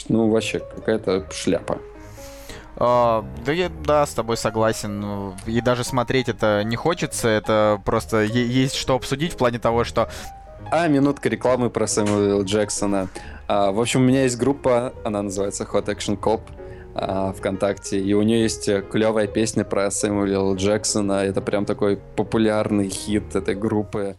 ну, 0.07 0.29
вообще 0.29 0.59
какая-то 0.59 1.25
шляпа. 1.31 1.77
Uh, 2.75 3.25
да, 3.45 3.51
я, 3.51 3.69
да, 3.83 4.05
с 4.05 4.11
тобой 4.11 4.37
согласен. 4.37 5.01
Ну, 5.01 5.35
и 5.45 5.59
даже 5.59 5.83
смотреть 5.83 6.29
это 6.29 6.63
не 6.63 6.77
хочется. 6.77 7.27
Это 7.27 7.81
просто 7.83 8.23
есть 8.23 8.75
что 8.75 8.95
обсудить 8.95 9.33
в 9.33 9.37
плане 9.37 9.59
того, 9.59 9.83
что... 9.83 10.07
А, 10.71 10.87
минутка 10.87 11.27
рекламы 11.27 11.69
про 11.69 11.87
Сэмюэла 11.87 12.43
Джексона. 12.43 13.09
Uh, 13.49 13.73
в 13.73 13.81
общем, 13.81 13.99
у 13.99 14.03
меня 14.03 14.23
есть 14.23 14.37
группа, 14.37 14.93
она 15.03 15.21
называется 15.23 15.65
Hot 15.65 15.87
Action 15.87 16.17
Cop 16.17 16.41
ВКонтакте, 17.37 17.99
и 17.99 18.13
у 18.13 18.21
нее 18.21 18.41
есть 18.41 18.69
клевая 18.89 19.27
песня 19.27 19.63
про 19.63 19.89
Сэмюэла 19.89 20.55
Джексона. 20.55 21.23
Это 21.23 21.41
прям 21.41 21.65
такой 21.65 21.99
популярный 22.15 22.89
хит 22.89 23.35
этой 23.35 23.55
группы. 23.55 24.15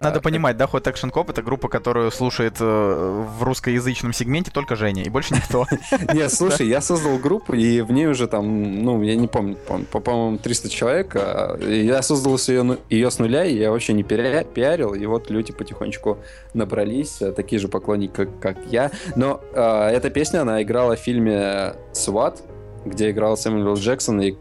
Надо 0.00 0.20
понимать, 0.20 0.56
да, 0.56 0.64
Hot 0.64 0.82
Action 0.84 1.12
Cop 1.12 1.30
это 1.30 1.42
группа, 1.42 1.68
которую 1.68 2.10
слушает 2.10 2.56
э, 2.60 2.64
в 2.64 3.42
русскоязычном 3.42 4.12
сегменте 4.12 4.50
только 4.50 4.76
Женя, 4.76 5.04
и 5.04 5.08
больше 5.08 5.34
никто. 5.34 5.66
Нет, 6.12 6.32
слушай, 6.32 6.66
я 6.66 6.80
создал 6.80 7.18
группу, 7.18 7.54
и 7.54 7.80
в 7.80 7.92
ней 7.92 8.06
уже 8.06 8.26
там, 8.26 8.82
ну, 8.82 9.02
я 9.02 9.16
не 9.16 9.28
помню, 9.28 9.56
по-моему, 9.90 10.38
300 10.38 10.68
человек. 10.68 11.12
А, 11.14 11.58
я 11.58 12.02
создал 12.02 12.36
ее, 12.36 12.78
ее 12.90 13.10
с 13.10 13.18
нуля, 13.18 13.44
и 13.44 13.56
я 13.56 13.70
вообще 13.70 13.92
не 13.92 14.02
пиарил, 14.02 14.94
и 14.94 15.06
вот 15.06 15.30
люди 15.30 15.52
потихонечку 15.52 16.18
набрались, 16.54 17.20
э, 17.20 17.32
такие 17.32 17.60
же 17.60 17.68
поклонники, 17.68 18.28
как, 18.40 18.56
я. 18.66 18.90
Но 19.14 19.40
э, 19.52 19.88
эта 19.88 20.10
песня, 20.10 20.42
она 20.42 20.62
играла 20.62 20.96
в 20.96 21.00
фильме 21.00 21.74
«Сват», 21.92 22.42
где 22.84 23.10
играл 23.10 23.36
Сэмюэл 23.36 23.74
Джексон 23.74 24.20
и 24.20 24.34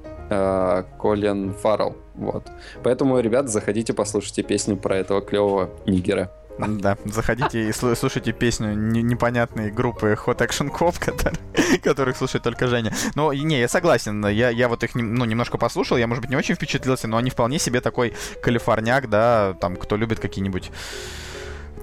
Колин 1.00 1.54
Фаррелл. 1.54 2.05
Вот. 2.18 2.48
Поэтому, 2.84 3.20
ребят, 3.20 3.50
заходите, 3.50 3.94
послушайте 3.94 4.44
песню 4.44 4.78
про 4.78 4.98
этого 4.98 5.22
клевого 5.22 5.70
нигера. 5.86 6.32
Да, 6.58 6.98
заходите 7.04 7.68
и 7.68 7.74
слушайте 7.74 8.32
песню 8.32 8.76
непонятной 8.76 9.72
группы 9.72 10.18
Hot 10.26 10.38
Action 10.38 10.72
Cop, 10.72 10.96
которых 11.84 12.16
слушает 12.16 12.44
только 12.44 12.68
Женя. 12.68 12.94
Но 13.16 13.34
не, 13.34 13.60
я 13.60 13.68
согласен, 13.68 14.26
я, 14.28 14.50
я 14.50 14.70
вот 14.70 14.82
их 14.84 14.96
ну, 14.96 15.26
немножко 15.26 15.58
послушал, 15.58 15.98
я, 15.98 16.08
может 16.08 16.22
быть, 16.22 16.30
не 16.30 16.38
очень 16.38 16.56
впечатлился, 16.56 17.10
но 17.10 17.18
они 17.18 17.30
вполне 17.30 17.60
себе 17.60 17.82
такой 17.82 18.14
калифорняк, 18.42 19.10
да, 19.10 19.54
там, 19.60 19.76
кто 19.76 19.98
любит 19.98 20.22
какие-нибудь 20.22 20.72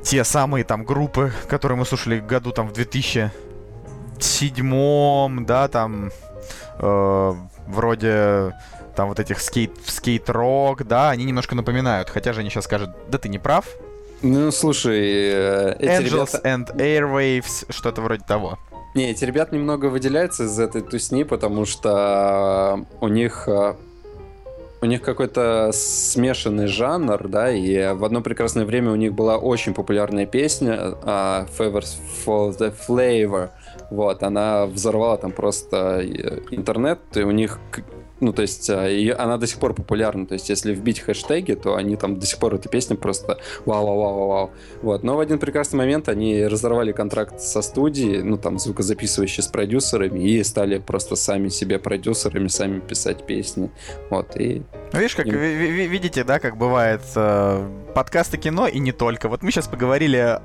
те 0.03 0.25
самые 0.25 0.65
там 0.65 0.85
группы, 0.85 1.31
которые 1.49 1.77
мы 1.77 1.85
слушали 1.85 2.21
году 2.21 2.53
там 2.53 2.69
в 2.69 2.73
2007, 2.73 5.45
да, 5.45 5.69
там 5.69 6.11
э, 6.79 7.35
вроде 7.67 8.55
там 8.95 9.09
вот 9.09 9.21
этих 9.21 9.41
скейт, 9.41 9.73
скейт-рок, 9.85 10.87
да, 10.87 11.11
они 11.11 11.25
немножко 11.25 11.55
напоминают. 11.55 12.09
Хотя 12.09 12.33
же 12.33 12.41
они 12.41 12.51
сейчас 12.51 12.65
скажут, 12.65 12.91
да 13.09 13.19
ты 13.19 13.29
не 13.29 13.39
прав. 13.39 13.67
Ну, 14.23 14.53
слушай, 14.53 15.01
э, 15.01 15.77
эти 15.81 16.03
Angels 16.03 16.41
ребята... 16.41 16.41
and 16.45 16.77
Airwaves, 16.77 17.67
что-то 17.71 18.03
вроде 18.03 18.23
того. 18.25 18.59
Не, 18.95 19.11
эти 19.11 19.25
ребята 19.25 19.55
немного 19.55 19.87
выделяются 19.87 20.45
из 20.45 20.59
этой 20.59 20.83
тусни, 20.83 21.25
потому 21.25 21.65
что 21.65 22.85
у 23.01 23.09
них 23.09 23.49
э, 23.49 23.75
у 24.83 24.87
них 24.87 25.01
какой-то 25.03 25.71
смешанный 25.73 26.67
жанр, 26.67 27.29
да, 27.29 27.51
и 27.51 27.95
в 27.95 28.05
одно 28.05 28.21
прекрасное 28.21 28.65
время 28.65 28.91
у 28.91 28.97
них 28.97 29.15
была 29.15 29.39
очень 29.39 29.75
популярная 29.75 30.27
песня 30.27 30.73
uh, 30.73 31.49
Favors 31.57 31.95
for 32.27 32.51
the 32.59 32.75
Flavor, 32.89 33.51
вот, 33.91 34.23
она 34.25 34.67
взорвала 34.67 35.17
там 35.19 35.31
просто 35.31 36.03
интернет, 36.51 36.99
и 37.15 37.23
у 37.23 37.31
них 37.31 37.61
ну, 38.23 38.33
то 38.33 38.43
есть 38.43 38.71
а, 38.71 38.89
ее, 38.89 39.15
она 39.15 39.37
до 39.37 39.47
сих 39.47 39.59
пор 39.59 39.75
популярна. 39.75 40.27
То 40.27 40.35
есть, 40.35 40.49
если 40.49 40.73
вбить 40.73 41.01
хэштеги, 41.01 41.55
то 41.55 41.75
они 41.75 41.97
там 41.97 42.19
до 42.19 42.27
сих 42.27 42.39
пор 42.39 42.55
эта 42.55 42.69
песня 42.69 42.97
просто 42.97 43.39
вау-вау-вау-вау. 43.67 44.51
Вот. 44.83 45.03
Но 45.03 45.17
в 45.17 45.21
один 45.21 45.39
прекрасный 45.39 45.77
момент 45.77 46.09
они 46.09 46.47
разорвали 46.47 46.93
контракт 46.93 47.41
со 47.41 47.63
студией, 47.63 48.23
ну, 48.23 48.39
там, 48.39 48.59
звукозаписывающей 48.59 49.43
с 49.43 49.49
продюсерами, 49.49 50.21
и 50.21 50.43
стали 50.45 50.79
просто 50.79 51.17
сами 51.17 51.49
себе 51.49 51.79
продюсерами, 51.79 52.49
сами 52.49 52.81
писать 52.81 53.27
песни. 53.27 53.71
Вот. 54.11 54.37
И... 54.37 54.63
Видишь, 54.93 55.17
как, 55.17 55.27
и... 55.27 55.31
видите, 55.31 56.25
да, 56.25 56.39
как 56.39 56.57
бывает 56.57 57.03
э, 57.17 57.69
подкасты 57.95 58.39
кино 58.39 58.69
и 58.69 58.79
не 58.79 58.93
только. 58.93 59.29
Вот 59.29 59.43
мы 59.43 59.51
сейчас 59.51 59.67
поговорили 59.67 60.41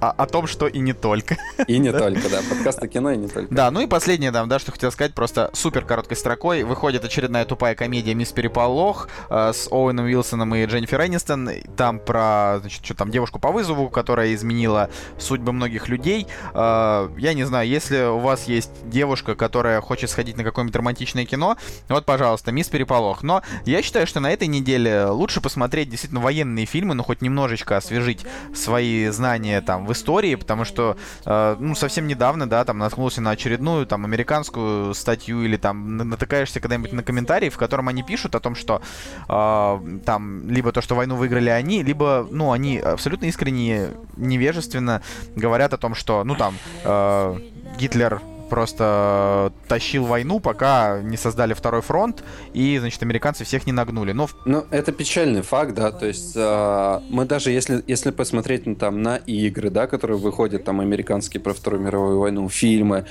о, 0.00 0.10
о 0.10 0.26
том, 0.26 0.46
что 0.46 0.66
и 0.66 0.78
не 0.78 0.92
только. 0.92 1.36
И 1.66 1.78
не 1.78 1.92
только, 1.98 2.28
да. 2.28 2.40
Подкасты 2.48 2.88
кино 2.88 3.10
и 3.12 3.16
не 3.16 3.28
только. 3.28 3.52
Да, 3.54 3.70
ну 3.70 3.80
и 3.80 3.86
последнее, 3.86 4.32
там, 4.32 4.48
да, 4.48 4.58
что 4.58 4.72
хотел 4.72 4.92
сказать, 4.92 5.14
просто 5.14 5.50
супер 5.52 5.84
короткой 5.84 6.16
строкой. 6.16 6.62
Выходит 6.62 7.04
очередная 7.04 7.44
тупая 7.44 7.74
комедия 7.74 8.14
«Мисс 8.14 8.32
Переполох» 8.32 9.08
э, 9.30 9.52
с 9.52 9.68
Оуэном 9.70 10.06
Уилсоном 10.06 10.54
и 10.54 10.64
Дженнифер 10.64 11.06
Энистон. 11.06 11.50
Там 11.76 11.98
про, 11.98 12.58
значит, 12.60 12.84
что 12.84 12.94
там, 12.94 13.10
девушку 13.10 13.38
по 13.38 13.50
вызову, 13.50 13.88
которая 13.88 14.34
изменила 14.34 14.90
судьбы 15.18 15.52
многих 15.52 15.88
людей. 15.88 16.26
Э, 16.54 17.08
я 17.18 17.34
не 17.34 17.44
знаю, 17.44 17.68
если 17.68 18.04
у 18.04 18.18
вас 18.18 18.44
есть 18.44 18.70
девушка, 18.84 19.34
которая 19.34 19.80
хочет 19.80 20.10
сходить 20.10 20.36
на 20.36 20.44
какое-нибудь 20.44 20.76
романтичное 20.76 21.24
кино, 21.24 21.56
вот, 21.88 22.04
пожалуйста, 22.04 22.52
«Мисс 22.52 22.68
Переполох». 22.68 23.22
Но 23.22 23.42
я 23.64 23.82
считаю, 23.82 24.06
что 24.06 24.20
на 24.20 24.30
этой 24.30 24.46
неделе 24.46 25.06
лучше 25.06 25.40
посмотреть 25.40 25.90
действительно 25.90 26.20
военные 26.20 26.66
фильмы, 26.66 26.94
ну, 26.94 27.02
хоть 27.02 27.22
немножечко 27.22 27.76
освежить 27.76 28.24
свои 28.54 29.08
знания 29.08 29.60
там 29.60 29.87
в 29.88 29.92
истории, 29.92 30.34
потому 30.36 30.64
что, 30.64 30.96
э, 31.24 31.56
ну, 31.58 31.74
совсем 31.74 32.06
недавно, 32.06 32.48
да, 32.48 32.64
там 32.64 32.78
наткнулся 32.78 33.20
на 33.20 33.30
очередную, 33.30 33.86
там, 33.86 34.04
американскую 34.04 34.94
статью 34.94 35.42
или 35.42 35.56
там 35.56 35.96
натыкаешься 35.96 36.60
когда-нибудь 36.60 36.92
на 36.92 37.02
комментарии, 37.02 37.48
в 37.48 37.56
котором 37.56 37.88
они 37.88 38.02
пишут 38.02 38.34
о 38.34 38.40
том, 38.40 38.54
что 38.54 38.80
э, 39.28 40.00
там 40.04 40.48
либо 40.48 40.72
то, 40.72 40.80
что 40.80 40.94
войну 40.94 41.16
выиграли 41.16 41.50
они, 41.50 41.82
либо, 41.82 42.28
ну, 42.30 42.52
они 42.52 42.78
абсолютно 42.78 43.26
искренне, 43.26 43.88
невежественно 44.16 45.02
говорят 45.34 45.72
о 45.72 45.78
том, 45.78 45.94
что, 45.94 46.22
ну, 46.24 46.34
там, 46.36 46.54
э, 46.84 47.38
Гитлер 47.78 48.20
просто 48.48 49.52
тащил 49.68 50.04
войну, 50.04 50.40
пока 50.40 51.00
не 51.02 51.16
создали 51.16 51.54
второй 51.54 51.82
фронт, 51.82 52.22
и, 52.52 52.78
значит, 52.78 53.02
американцы 53.02 53.44
всех 53.44 53.66
не 53.66 53.72
нагнули. 53.72 54.12
Но... 54.12 54.28
Ну, 54.44 54.64
это 54.70 54.92
печальный 54.92 55.42
факт, 55.42 55.74
да, 55.74 55.92
то 55.92 56.06
есть 56.06 56.32
э, 56.34 57.00
мы 57.10 57.24
даже, 57.24 57.50
если, 57.50 57.82
если 57.86 58.10
посмотреть 58.10 58.66
ну, 58.66 58.74
там 58.74 59.02
на 59.02 59.16
игры, 59.16 59.70
да, 59.70 59.86
которые 59.86 60.18
выходят, 60.18 60.64
там, 60.64 60.80
американские 60.80 61.40
про 61.40 61.54
Вторую 61.54 61.82
мировую 61.82 62.18
войну, 62.18 62.48
фильмы, 62.48 63.06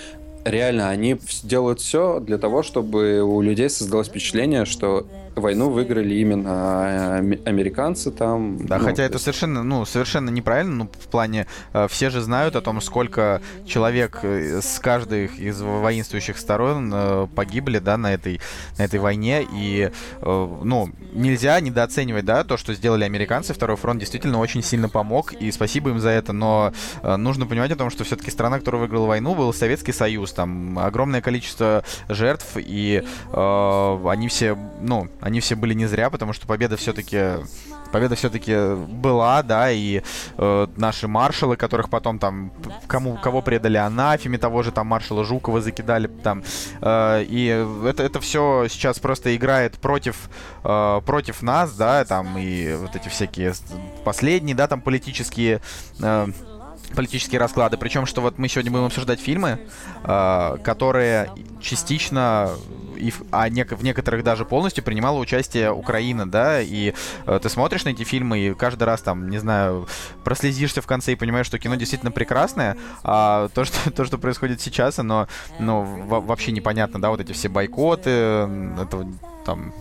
реально, 0.46 0.90
они 0.90 1.20
делают 1.44 1.80
все 1.80 2.20
для 2.20 2.38
того, 2.38 2.64
чтобы 2.64 3.22
у 3.22 3.42
людей 3.42 3.70
создалось 3.70 4.08
впечатление, 4.08 4.66
что 4.66 5.08
войну 5.42 5.70
выиграли 5.70 6.16
именно 6.16 7.20
э, 7.22 7.38
американцы 7.46 8.12
там. 8.12 8.66
Да, 8.66 8.78
ну, 8.78 8.86
хотя 8.86 9.04
это 9.04 9.20
совершенно, 9.20 9.64
ну, 9.64 9.86
совершенно 9.86 10.30
неправильно, 10.30 10.76
ну, 10.76 10.90
в 11.00 11.08
плане, 11.08 11.48
э, 11.74 11.88
все 11.90 12.10
же 12.10 12.22
знают 12.22 12.56
о 12.56 12.62
том, 12.62 12.82
сколько 12.82 13.42
человек 13.66 14.20
э, 14.24 14.62
с 14.62 14.80
каждой 14.80 15.26
из 15.26 15.62
воинствующих 15.62 16.38
сторон 16.38 17.28
погибли, 17.36 17.80
да, 17.80 17.98
на 17.98 18.14
этой, 18.14 18.40
на 18.78 18.84
этой 18.84 19.00
войне, 19.00 19.46
и, 19.52 19.92
ну, 20.22 20.90
нельзя 21.14 21.60
недооценивать, 21.60 22.26
да, 22.26 22.44
то, 22.44 22.58
что 22.58 22.74
сделали 22.74 23.04
американцы, 23.04 23.54
Второй 23.54 23.78
фронт 23.78 24.00
действительно 24.00 24.40
очень 24.40 24.64
сильно 24.64 24.90
помог, 24.90 25.34
и 25.34 25.52
спасибо 25.52 25.90
им 25.90 26.00
за 26.00 26.10
это, 26.10 26.34
но 26.34 26.74
нужно 27.04 27.46
понимать 27.46 27.72
о 27.72 27.76
том, 27.76 27.90
что 27.90 28.04
все-таки 28.04 28.32
страна, 28.32 28.60
которая 28.60 28.82
выиграла 28.82 29.08
войну, 29.08 29.36
был 29.36 29.54
Советский 29.54 29.92
Союз, 29.92 30.34
там 30.34 30.78
огромное 30.80 31.22
количество 31.22 31.84
жертв, 32.10 32.54
и 32.56 33.04
э, 33.32 34.00
они 34.08 34.28
все, 34.28 34.58
ну, 34.82 35.08
они 35.28 35.42
все 35.42 35.56
были 35.56 35.74
не 35.74 35.86
зря, 35.88 36.10
потому 36.10 36.34
что 36.34 36.48
победа 36.48 36.78
все-таки 36.78 37.46
победа 37.92 38.16
все-таки 38.16 38.76
была, 38.76 39.44
да, 39.44 39.72
и 39.72 40.02
э, 40.38 40.68
наши 40.78 41.08
маршалы, 41.08 41.58
которых 41.58 41.90
потом 41.90 42.18
там 42.18 42.52
кому 42.88 43.18
кого 43.18 43.42
предали 43.42 43.78
анафеме, 43.78 44.38
того 44.38 44.64
же 44.64 44.72
там 44.72 44.88
маршала 44.88 45.26
Жукова 45.26 45.62
закидали 45.62 46.08
там, 46.08 46.44
э, 46.82 47.26
и 47.28 47.46
это 47.86 48.04
это 48.04 48.20
все 48.22 48.68
сейчас 48.70 49.00
просто 49.00 49.36
играет 49.36 49.78
против 49.78 50.30
э, 50.64 51.02
против 51.06 51.42
нас, 51.42 51.74
да, 51.76 52.06
там 52.06 52.38
и 52.38 52.74
вот 52.76 52.96
эти 52.96 53.10
всякие 53.10 53.54
последние, 54.06 54.56
да, 54.56 54.68
там 54.68 54.80
политические 54.82 55.60
э, 56.00 56.28
политические 56.96 57.40
расклады. 57.40 57.78
Причем, 57.78 58.06
что 58.06 58.22
вот 58.22 58.38
мы 58.38 58.48
сегодня 58.48 58.72
будем 58.72 58.86
обсуждать 58.86 59.20
фильмы, 59.20 59.60
э, 60.04 60.58
которые 60.64 61.32
частично 61.62 62.52
и 62.98 63.12
в, 63.12 63.22
а 63.32 63.50
нек- 63.50 63.76
в 63.76 63.84
некоторых 63.84 64.24
даже 64.24 64.46
полностью 64.46 64.84
принимала 64.84 65.18
участие 65.20 65.72
Украина, 65.72 66.30
да, 66.30 66.62
и 66.62 66.94
э, 67.26 67.40
ты 67.42 67.50
смотришь 67.50 67.86
на 67.86 67.90
эти 67.90 68.04
фильмы 68.04 68.40
и 68.40 68.54
каждый 68.54 68.84
раз 68.84 69.02
там, 69.02 69.30
не 69.30 69.38
знаю, 69.38 69.88
прослезишься 70.24 70.82
в 70.82 70.88
конце 70.88 71.14
и 71.14 71.16
понимаешь, 71.16 71.46
что 71.46 71.60
кино 71.60 71.76
действительно 71.76 72.12
прекрасное, 72.12 72.78
а 73.04 73.50
то, 73.50 73.66
что, 73.66 73.92
то, 73.96 74.06
что 74.06 74.18
происходит 74.18 74.62
сейчас, 74.62 75.00
оно, 75.00 75.28
ну, 75.60 75.84
вообще 76.08 76.52
непонятно, 76.52 77.00
да, 77.02 77.10
вот 77.10 77.22
эти 77.22 77.34
все 77.34 77.50
бойкоты, 77.50 78.10
этого 78.10 79.08
там 79.46 79.74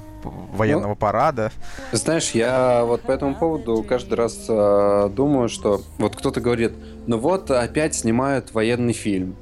военного 0.53 0.91
ну, 0.91 0.97
парада. 0.97 1.53
Знаешь, 1.93 2.31
я 2.31 2.85
вот 2.85 3.03
по 3.03 3.13
этому 3.13 3.35
поводу 3.35 3.83
каждый 3.83 4.15
раз 4.15 4.47
э, 4.49 5.11
думаю, 5.13 5.49
что 5.49 5.83
вот 5.99 6.17
кто-то 6.17 6.41
говорит, 6.41 6.73
ну 7.07 7.19
вот 7.19 7.51
опять 7.51 7.95
снимают 7.95 8.53
военный 8.53 8.93
фильм. 8.93 9.37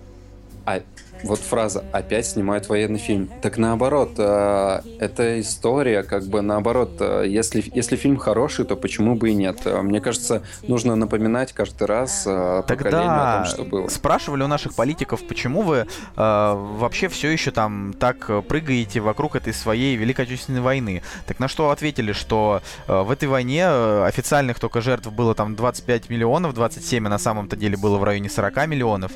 А 0.66 0.80
вот 1.24 1.40
фраза 1.40 1.84
«опять 1.92 2.26
снимают 2.26 2.68
военный 2.68 2.98
фильм». 2.98 3.30
Так 3.42 3.58
наоборот, 3.58 4.12
э, 4.18 4.80
это 4.98 5.40
история, 5.40 6.02
как 6.02 6.24
бы 6.24 6.42
наоборот, 6.42 6.96
э, 7.00 7.24
если, 7.26 7.64
если 7.74 7.96
фильм 7.96 8.16
хороший, 8.16 8.64
то 8.64 8.76
почему 8.76 9.14
бы 9.14 9.30
и 9.30 9.34
нет? 9.34 9.60
Э, 9.64 9.82
мне 9.82 10.00
кажется, 10.00 10.42
нужно 10.68 10.96
напоминать 10.96 11.52
каждый 11.52 11.86
раз 11.86 12.24
э, 12.26 12.62
Тогда 12.66 13.38
о 13.38 13.44
том, 13.44 13.46
что 13.46 13.64
было. 13.64 13.88
спрашивали 13.88 14.42
у 14.42 14.48
наших 14.48 14.74
политиков, 14.74 15.26
почему 15.26 15.62
вы 15.62 15.76
э, 15.76 15.86
вообще 16.16 17.08
все 17.08 17.30
еще 17.30 17.50
там 17.50 17.94
так 17.98 18.30
прыгаете 18.46 19.00
вокруг 19.00 19.36
этой 19.36 19.52
своей 19.52 19.96
Великой 19.96 20.22
Отечественной 20.22 20.60
войны. 20.60 21.02
Так 21.26 21.38
на 21.38 21.48
что 21.48 21.70
ответили, 21.70 22.12
что 22.12 22.62
э, 22.86 23.02
в 23.02 23.10
этой 23.10 23.28
войне 23.28 23.66
официальных 23.66 24.60
только 24.60 24.80
жертв 24.80 25.10
было 25.12 25.34
там 25.34 25.54
25 25.56 26.10
миллионов, 26.10 26.54
27, 26.54 27.06
а 27.06 27.08
на 27.08 27.18
самом-то 27.18 27.56
деле 27.56 27.76
было 27.76 27.98
в 27.98 28.04
районе 28.04 28.28
40 28.28 28.66
миллионов. 28.66 29.12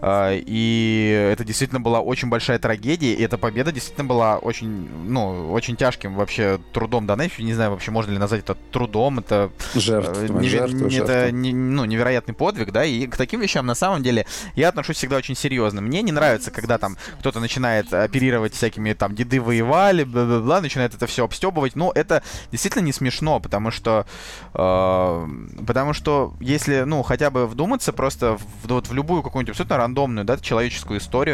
Э, 0.00 0.32
и 0.34 1.28
это 1.32 1.44
действительно 1.52 1.80
была 1.80 2.00
очень 2.00 2.28
большая 2.28 2.58
трагедия, 2.58 3.14
и 3.14 3.22
эта 3.22 3.38
победа 3.38 3.72
действительно 3.72 4.06
была 4.06 4.38
очень, 4.38 4.88
ну, 5.04 5.52
очень 5.52 5.76
тяжким 5.76 6.14
вообще 6.14 6.58
трудом 6.72 7.06
Данефи. 7.06 7.42
Не 7.42 7.54
знаю, 7.54 7.70
вообще 7.70 7.90
можно 7.90 8.10
ли 8.12 8.18
назвать 8.18 8.42
это 8.42 8.56
трудом, 8.70 9.20
это... 9.20 9.50
Жертва, 9.74 10.40
э, 10.40 10.42
жертва, 10.42 10.88
это 10.88 11.30
не, 11.30 11.52
ну, 11.52 11.84
невероятный 11.84 12.34
подвиг, 12.34 12.72
да, 12.72 12.84
и 12.84 13.06
к 13.06 13.16
таким 13.16 13.40
вещам 13.40 13.66
на 13.66 13.74
самом 13.74 14.02
деле 14.02 14.26
я 14.56 14.68
отношусь 14.68 14.96
всегда 14.96 15.16
очень 15.16 15.36
серьезно. 15.36 15.80
Мне 15.80 16.02
не 16.02 16.12
нравится, 16.12 16.50
когда 16.50 16.78
там 16.78 16.96
кто-то 17.20 17.40
начинает 17.40 17.92
оперировать 17.92 18.54
всякими 18.54 18.92
там 18.94 19.14
деды 19.14 19.40
воевали, 19.40 20.04
бла-бла-бла, 20.04 20.60
начинает 20.60 20.94
это 20.94 21.06
все 21.06 21.24
обстебывать. 21.24 21.76
Ну, 21.76 21.90
это 21.92 22.22
действительно 22.50 22.82
не 22.82 22.92
смешно, 22.92 23.40
потому 23.40 23.70
что... 23.70 24.06
Э, 24.54 25.28
потому 25.66 25.92
что 25.92 26.34
если, 26.40 26.82
ну, 26.82 27.02
хотя 27.02 27.30
бы 27.30 27.46
вдуматься 27.46 27.92
просто 27.92 28.36
в, 28.36 28.68
вот 28.68 28.88
в 28.88 28.94
любую 28.94 29.22
какую-нибудь 29.22 29.50
абсолютно 29.50 29.76
рандомную, 29.76 30.24
да, 30.24 30.38
человеческую 30.38 30.98
историю, 30.98 31.31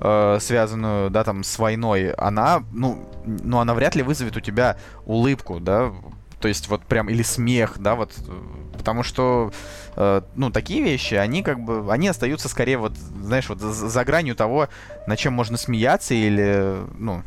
э, 0.00 0.38
связанную, 0.40 1.10
да, 1.10 1.24
там, 1.24 1.44
с 1.44 1.58
войной, 1.58 2.12
она, 2.12 2.62
ну, 2.72 3.08
ну, 3.24 3.58
она 3.58 3.74
вряд 3.74 3.94
ли 3.94 4.02
вызовет 4.02 4.36
у 4.36 4.40
тебя 4.40 4.76
улыбку, 5.06 5.60
да, 5.60 5.92
то 6.40 6.48
есть 6.48 6.68
вот 6.68 6.82
прям 6.82 7.08
или 7.08 7.22
смех, 7.22 7.76
да, 7.78 7.94
вот, 7.94 8.12
потому 8.76 9.02
что, 9.02 9.52
э, 9.96 10.22
ну, 10.36 10.50
такие 10.50 10.82
вещи, 10.82 11.14
они 11.14 11.42
как 11.42 11.60
бы, 11.60 11.92
они 11.92 12.08
остаются 12.08 12.48
скорее 12.48 12.78
вот, 12.78 12.96
знаешь, 12.96 13.48
вот 13.48 13.60
за, 13.60 13.72
за 13.72 14.04
гранью 14.04 14.36
того, 14.36 14.68
на 15.06 15.16
чем 15.16 15.32
можно 15.32 15.56
смеяться 15.56 16.14
или, 16.14 16.76
ну, 16.96 17.22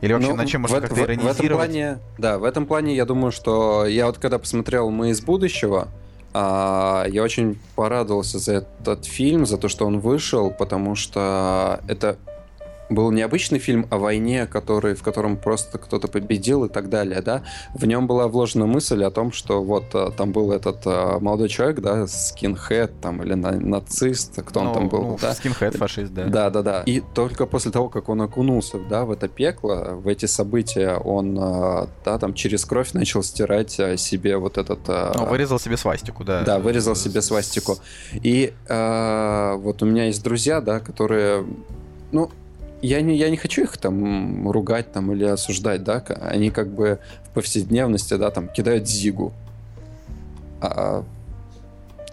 или 0.00 0.12
вообще 0.12 0.30
ну, 0.30 0.36
над 0.36 0.48
чем 0.48 0.62
можно 0.62 0.80
как-то 0.80 1.00
иронизировать? 1.00 1.38
В 1.38 1.44
этом 1.44 1.56
плане, 1.56 1.98
да, 2.18 2.38
в 2.38 2.44
этом 2.44 2.66
плане 2.66 2.94
я 2.94 3.04
думаю, 3.06 3.32
что 3.32 3.86
я 3.86 4.06
вот 4.06 4.18
когда 4.18 4.38
посмотрел 4.38 4.90
«Мы 4.90 5.10
из 5.10 5.20
будущего», 5.22 5.88
а, 6.34 7.06
я 7.08 7.22
очень 7.22 7.58
порадовался 7.76 8.38
за 8.38 8.54
этот 8.54 9.04
фильм, 9.04 9.46
за 9.46 9.56
то, 9.56 9.68
что 9.68 9.86
он 9.86 10.00
вышел, 10.00 10.50
потому 10.50 10.96
что 10.96 11.80
это 11.86 12.18
был 12.88 13.10
необычный 13.10 13.58
фильм 13.58 13.86
о 13.90 13.98
войне, 13.98 14.46
который, 14.46 14.94
в 14.94 15.02
котором 15.02 15.36
просто 15.36 15.78
кто-то 15.78 16.08
победил 16.08 16.64
и 16.64 16.68
так 16.68 16.88
далее, 16.88 17.22
да. 17.22 17.42
В 17.74 17.86
нем 17.86 18.06
была 18.06 18.28
вложена 18.28 18.66
мысль 18.66 19.02
о 19.04 19.10
том, 19.10 19.32
что 19.32 19.62
вот 19.62 19.94
э, 19.94 20.10
там 20.16 20.32
был 20.32 20.52
этот 20.52 20.86
э, 20.86 21.18
молодой 21.20 21.48
человек, 21.48 21.80
да, 21.80 22.06
скинхед 22.06 23.00
там 23.00 23.22
или 23.22 23.34
на, 23.34 23.52
нацист, 23.52 24.42
кто 24.42 24.60
ну, 24.60 24.68
он 24.68 24.74
там 24.74 24.88
был, 24.88 25.02
ну, 25.02 25.18
да. 25.20 25.34
Скинхед, 25.34 25.76
фашист, 25.76 26.12
да. 26.12 26.24
Да, 26.26 26.50
да, 26.50 26.62
да. 26.62 26.82
И 26.86 27.00
только 27.00 27.46
после 27.46 27.70
того, 27.70 27.88
как 27.88 28.08
он 28.08 28.20
окунулся, 28.22 28.78
да, 28.78 29.04
в 29.04 29.10
это 29.10 29.28
пекло, 29.28 29.94
в 29.94 30.08
эти 30.08 30.26
события, 30.26 30.96
он, 30.96 31.38
э, 31.38 31.86
да, 32.04 32.18
там 32.18 32.34
через 32.34 32.64
кровь 32.64 32.92
начал 32.92 33.22
стирать 33.22 33.80
себе 33.96 34.36
вот 34.36 34.58
этот... 34.58 34.86
Ну, 34.88 35.26
вырезал 35.26 35.58
себе 35.58 35.76
свастику, 35.76 36.24
да. 36.24 36.42
Да, 36.42 36.58
вырезал 36.58 36.94
себе 36.94 37.22
свастику. 37.22 37.78
И 38.12 38.52
э, 38.68 39.54
вот 39.56 39.82
у 39.82 39.86
меня 39.86 40.06
есть 40.06 40.22
друзья, 40.22 40.60
да, 40.60 40.80
которые, 40.80 41.44
ну, 42.12 42.30
я 42.84 43.00
не, 43.00 43.16
я 43.16 43.30
не 43.30 43.36
хочу 43.36 43.62
их 43.62 43.76
там 43.78 44.50
ругать 44.50 44.92
там 44.92 45.12
или 45.12 45.24
осуждать, 45.24 45.82
да, 45.84 46.04
они 46.20 46.50
как 46.50 46.68
бы 46.68 46.98
в 47.24 47.30
повседневности, 47.30 48.14
да, 48.14 48.30
там 48.30 48.48
кидают 48.48 48.86
зигу. 48.86 49.32
А, 50.60 51.04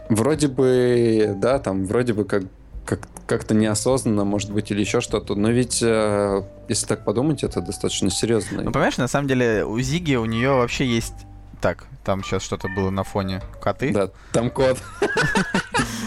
вроде 0.09 0.47
бы, 0.47 1.35
да, 1.37 1.59
там 1.59 1.85
вроде 1.85 2.13
бы 2.13 2.25
как, 2.25 2.43
как 2.85 3.01
как-то 3.27 3.53
неосознанно, 3.53 4.25
может 4.25 4.51
быть, 4.51 4.71
или 4.71 4.81
еще 4.81 4.99
что-то. 4.99 5.35
Но 5.35 5.49
ведь, 5.51 5.81
э, 5.81 6.43
если 6.67 6.85
так 6.85 7.05
подумать, 7.05 7.43
это 7.43 7.61
достаточно 7.61 8.09
серьезно. 8.09 8.61
Ну, 8.61 8.71
понимаешь, 8.71 8.97
на 8.97 9.07
самом 9.07 9.29
деле 9.29 9.63
у 9.63 9.79
Зиги 9.79 10.15
у 10.15 10.25
нее 10.25 10.51
вообще 10.51 10.85
есть 10.85 11.13
так, 11.61 11.85
там 12.03 12.23
сейчас 12.23 12.43
что-то 12.43 12.67
было 12.67 12.89
на 12.89 13.03
фоне. 13.03 13.41
Коты? 13.61 13.93
Да, 13.93 14.09
там 14.33 14.49
кот. 14.49 14.77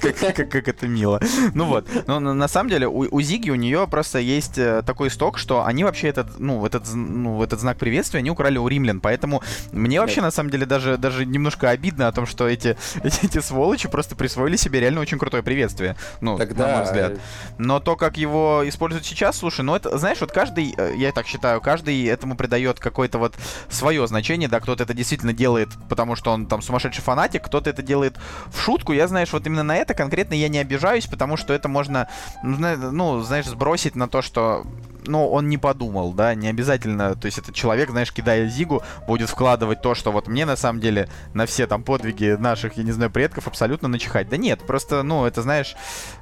Как 0.00 0.68
это 0.68 0.88
мило. 0.88 1.20
Ну 1.54 1.64
вот. 1.66 1.86
Но 2.06 2.20
на 2.20 2.48
самом 2.48 2.70
деле 2.70 2.88
у 2.88 3.20
Зиги 3.20 3.50
у 3.50 3.54
нее 3.54 3.86
просто 3.88 4.18
есть 4.18 4.58
э, 4.58 4.82
такой 4.82 5.10
сток, 5.10 5.38
что 5.38 5.64
они 5.64 5.84
вообще 5.84 6.08
этот, 6.08 6.38
ну, 6.38 6.64
этот, 6.64 6.92
ну, 6.94 7.42
этот 7.42 7.60
знак 7.60 7.78
приветствия 7.78 8.18
они 8.18 8.30
украли 8.30 8.58
у 8.58 8.68
римлян. 8.68 9.00
Поэтому 9.00 9.42
мне 9.72 10.00
вообще 10.00 10.20
на 10.20 10.30
самом 10.30 10.50
деле 10.50 10.66
даже, 10.66 10.96
даже 10.96 11.26
немножко 11.26 11.70
обидно 11.70 12.08
о 12.08 12.12
том, 12.12 12.26
что 12.26 12.48
эти, 12.48 12.76
эти 13.04 13.40
сволочи 13.40 13.88
просто 13.88 14.16
присвоили 14.16 14.56
себе 14.56 14.80
реально 14.80 15.00
очень 15.00 15.18
крутое 15.18 15.42
приветствие. 15.42 15.96
Ну, 16.20 16.38
Тогда... 16.38 16.66
на 16.66 16.76
мой 16.76 16.84
взгляд. 16.84 17.12
Но 17.58 17.80
то, 17.80 17.96
как 17.96 18.16
его 18.16 18.62
используют 18.66 19.06
сейчас, 19.06 19.38
слушай, 19.38 19.62
ну 19.62 19.74
это, 19.74 19.96
знаешь, 19.98 20.20
вот 20.20 20.32
каждый, 20.32 20.74
э, 20.76 20.94
я 20.96 21.12
так 21.12 21.26
считаю, 21.26 21.60
каждый 21.60 22.04
этому 22.04 22.36
придает 22.36 22.80
какой-то 22.80 23.18
вот 23.18 23.34
свое 23.68 24.06
значение, 24.06 24.48
да, 24.48 24.60
кто-то 24.60 24.82
это 24.82 24.94
действительно 24.94 25.32
делает, 25.32 25.68
потому 25.88 26.16
что 26.16 26.32
он 26.32 26.46
там 26.46 26.62
сумасшедший 26.62 27.02
фанатик, 27.02 27.44
кто-то 27.44 27.70
это 27.70 27.82
делает 27.82 28.16
в 28.52 28.60
шутку. 28.60 28.92
Я, 28.92 29.08
знаешь, 29.08 29.32
вот 29.32 29.46
именно 29.46 29.62
на 29.62 29.76
это 29.76 29.94
конкретно 29.94 30.34
я 30.34 30.48
не 30.48 30.58
обижаюсь, 30.58 31.06
потому 31.06 31.36
что 31.36 31.52
это 31.52 31.68
можно, 31.68 32.08
ну, 32.42 33.20
знаешь, 33.22 33.46
сбросить 33.46 33.96
на 33.96 34.08
то, 34.08 34.22
что 34.22 34.66
ну, 35.06 35.28
он 35.28 35.48
не 35.48 35.58
подумал, 35.58 36.12
да, 36.12 36.34
не 36.34 36.48
обязательно, 36.48 37.14
то 37.14 37.26
есть 37.26 37.38
этот 37.38 37.54
человек, 37.54 37.90
знаешь, 37.90 38.12
кидая 38.12 38.46
Зигу, 38.48 38.82
будет 39.06 39.30
вкладывать 39.30 39.82
то, 39.82 39.94
что 39.94 40.12
вот 40.12 40.28
мне 40.28 40.44
на 40.44 40.56
самом 40.56 40.80
деле 40.80 41.08
на 41.32 41.46
все 41.46 41.66
там 41.66 41.82
подвиги 41.82 42.36
наших, 42.38 42.76
я 42.76 42.82
не 42.82 42.92
знаю, 42.92 43.10
предков 43.10 43.46
абсолютно 43.46 43.88
начихать. 43.88 44.28
Да 44.28 44.36
нет, 44.36 44.60
просто, 44.66 45.02
ну, 45.02 45.24
это, 45.24 45.42
знаешь, 45.42 45.74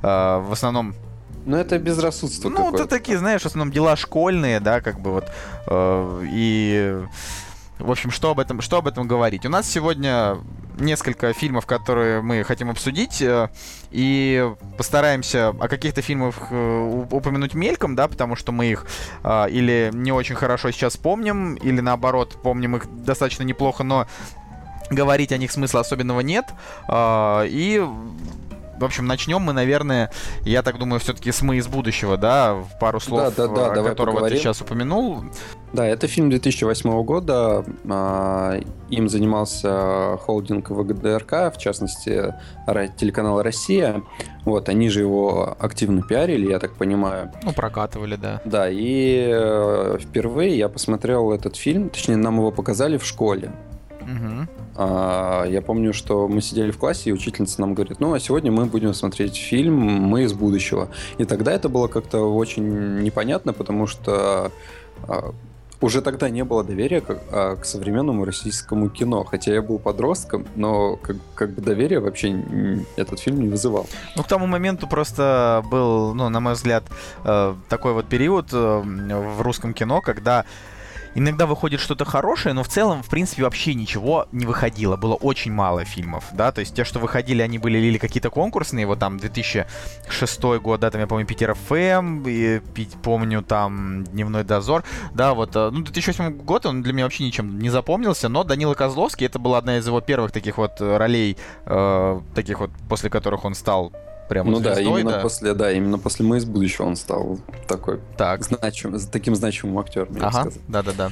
э, 0.03 0.07
в 0.07 0.53
основном 0.53 0.95
ну, 1.47 1.57
это 1.57 1.79
безрассудство 1.79 2.51
Ну, 2.51 2.75
это 2.75 2.87
такие, 2.87 3.17
знаешь, 3.17 3.43
в 3.43 3.47
основном 3.47 3.73
дела 3.73 3.97
школьные, 3.97 4.61
да, 4.61 4.81
как 4.83 5.01
бы 5.01 5.13
вот. 5.13 5.31
Э, 5.67 6.23
и, 6.25 7.03
в 7.79 7.91
общем, 7.91 8.11
что 8.11 8.31
об 8.31 8.41
этом, 8.41 8.61
что 8.61 8.79
об 8.79 8.89
этом 8.89 9.07
говорить? 9.07 9.47
У 9.47 9.49
нас 9.49 9.71
сегодня 9.71 10.39
несколько 10.81 11.33
фильмов, 11.33 11.67
которые 11.67 12.23
мы 12.23 12.45
хотим 12.45 12.71
обсудить, 12.71 13.21
э, 13.21 13.49
и 13.91 14.51
постараемся 14.77 15.49
о 15.49 15.69
каких-то 15.69 16.03
фильмах 16.03 16.37
э, 16.51 17.07
упомянуть 17.11 17.55
мельком, 17.55 17.97
да, 17.97 18.09
потому 18.09 18.37
что 18.37 18.53
мы 18.53 18.67
их 18.67 18.87
э, 19.23 19.51
или 19.51 19.91
не 19.93 20.13
очень 20.13 20.35
хорошо 20.35 20.71
сейчас 20.71 20.97
помним, 20.97 21.55
или 21.55 21.81
наоборот, 21.81 22.37
помним 22.43 22.77
их 22.77 22.87
достаточно 23.05 23.43
неплохо, 23.43 23.85
но 23.85 24.07
говорить 24.91 25.33
о 25.33 25.37
них 25.37 25.53
смысла 25.53 25.81
особенного 25.81 26.21
нет. 26.21 26.47
И 26.91 27.87
в 28.79 28.85
общем, 28.85 29.07
начнем 29.07 29.41
мы, 29.41 29.53
наверное, 29.53 30.11
я 30.45 30.63
так 30.63 30.79
думаю, 30.79 31.01
все-таки 31.01 31.33
с 31.33 31.43
«Мы 31.43 31.57
из 31.57 31.67
будущего», 31.67 32.17
да, 32.17 32.55
в 32.55 32.79
пару 32.79 33.01
слов, 33.01 33.35
да, 33.37 33.47
да, 33.47 33.75
да, 33.75 33.83
которого 33.83 34.29
ты 34.29 34.37
сейчас 34.37 34.61
упомянул. 34.61 35.25
Да, 35.73 35.87
это 35.87 36.07
фильм 36.07 36.31
2008 36.31 37.03
года. 37.03 37.65
А, 37.89 38.59
им 38.89 39.09
занимался 39.09 40.17
холдинг 40.23 40.71
ВГДРК, 40.71 41.55
в 41.55 41.59
частности, 41.59 42.35
телеканал 42.97 43.43
«Россия». 43.43 44.03
Вот, 44.45 44.69
они 44.71 44.89
же 44.89 45.01
его 45.01 45.57
активно 45.59 46.03
пиарили, 46.03 46.49
я 46.49 46.59
так 46.59 46.75
понимаю. 46.75 47.31
Ну, 47.43 47.53
прокатывали, 47.53 48.17
да. 48.17 48.41
Да, 48.47 48.69
и 48.71 49.27
э, 49.31 49.99
впервые 50.01 50.57
я 50.57 50.71
посмотрел 50.71 51.33
этот 51.33 51.57
фильм, 51.57 51.91
точнее, 51.91 52.17
нам 52.17 52.37
его 52.37 52.51
показали 52.51 52.97
в 52.97 53.05
школе. 53.05 53.53
Угу. 54.01 54.49
А, 54.77 55.45
я 55.45 55.63
помню, 55.63 55.93
что 55.93 56.29
мы 56.29 56.41
сидели 56.41 56.71
в 56.71 56.79
классе, 56.79 57.11
и 57.11 57.13
учительница 57.13 57.61
нам 57.61 57.75
говорит, 57.75 58.01
ну, 58.01 58.15
а 58.15 58.21
сегодня 58.21 58.51
мы 58.51 58.67
будем 58.67 58.95
смотреть 58.95 59.37
фильм 59.37 59.75
«Мы 59.75 60.23
из 60.23 60.33
будущего». 60.33 60.89
И 61.19 61.25
тогда 61.25 61.53
это 61.53 61.69
было 61.69 61.89
как-то 61.89 62.21
очень 62.35 63.01
непонятно, 63.01 63.53
потому 63.53 63.87
что 63.87 64.53
а, 65.07 65.33
уже 65.81 66.03
тогда 66.03 66.29
не 66.29 66.45
было 66.45 66.65
доверия 66.65 67.01
к, 67.01 67.19
а, 67.31 67.57
к 67.57 67.65
современному 67.65 68.25
российскому 68.25 68.89
кино. 68.89 69.25
Хотя 69.25 69.53
я 69.53 69.63
был 69.63 69.79
подростком, 69.79 70.47
но 70.57 70.97
как, 70.97 71.17
как 71.35 71.51
бы 71.51 71.63
доверия 71.63 72.01
вообще 72.01 72.43
этот 72.97 73.21
фильм 73.21 73.41
не 73.41 73.49
вызывал. 73.49 73.87
Ну, 74.17 74.23
к 74.23 74.29
тому 74.29 74.47
моменту 74.47 74.87
просто 74.87 75.63
был, 75.71 76.15
ну, 76.15 76.29
на 76.29 76.41
мой 76.41 76.55
взгляд, 76.55 76.85
э, 77.25 77.55
такой 77.69 77.93
вот 77.93 78.07
период 78.07 78.49
э, 78.53 78.57
в 78.57 79.41
русском 79.43 79.73
кино, 79.73 80.01
когда 80.01 80.45
иногда 81.19 81.47
выходит 81.47 81.81
что-то 81.81 82.05
хорошее, 82.05 82.55
но 82.55 82.63
в 82.63 82.69
целом, 82.69 83.03
в 83.03 83.09
принципе, 83.09 83.43
вообще 83.43 83.75
ничего 83.75 84.27
не 84.33 84.47
выходило. 84.47 84.97
Было 84.97 85.15
очень 85.15 85.53
мало 85.53 85.85
фильмов, 85.85 86.25
да, 86.33 86.53
то 86.53 86.61
есть 86.61 86.75
те, 86.75 86.85
что 86.85 86.99
выходили, 86.99 87.43
они 87.43 87.59
были 87.59 87.79
или 87.79 87.99
какие-то 87.99 88.31
конкурсные, 88.31 88.87
вот 88.87 88.99
там 88.99 89.19
2006 89.19 90.43
год, 90.61 90.81
да, 90.81 90.91
там 90.91 91.01
я 91.01 91.07
помню 91.07 91.27
Питер 91.27 91.55
ФМ, 91.55 92.25
и 92.27 92.61
помню 93.03 93.43
там 93.43 94.05
Дневной 94.05 94.45
дозор, 94.45 94.85
да, 95.13 95.35
вот, 95.35 95.55
э, 95.57 95.71
ну, 95.71 95.83
2008 95.83 96.31
год, 96.31 96.67
он 96.67 96.83
для 96.83 96.93
меня 96.93 97.05
вообще 97.05 97.25
ничем 97.25 97.59
не 97.59 97.71
запомнился, 97.71 98.29
но 98.29 98.45
Данила 98.45 98.75
Козловский, 98.75 99.27
это 99.27 99.39
была 99.39 99.59
одна 99.59 99.79
из 99.79 99.87
его 99.87 100.01
первых 100.01 100.33
таких 100.33 100.59
вот 100.59 100.81
ролей, 100.81 101.37
э, 101.67 102.21
таких 102.35 102.61
вот, 102.61 102.71
после 102.89 103.11
которых 103.11 103.45
он 103.45 103.55
стал 103.55 103.93
прямо 104.29 104.51
ну 104.51 104.59
звездой, 104.59 104.85
да, 104.85 104.91
именно 104.91 105.11
да? 105.11 105.21
после, 105.21 105.55
да, 105.55 105.73
именно 105.73 105.99
после 105.99 106.25
«Мы 106.25 106.39
из 106.39 106.45
будущего» 106.45 106.87
он 106.87 106.97
стал 106.97 107.39
такой 107.67 108.01
так. 108.17 108.45
Значим, 108.45 108.99
таким 109.11 109.35
значимым 109.35 109.79
актером, 109.79 110.17
ага, 110.21 110.51
да-да-да. 110.69 111.11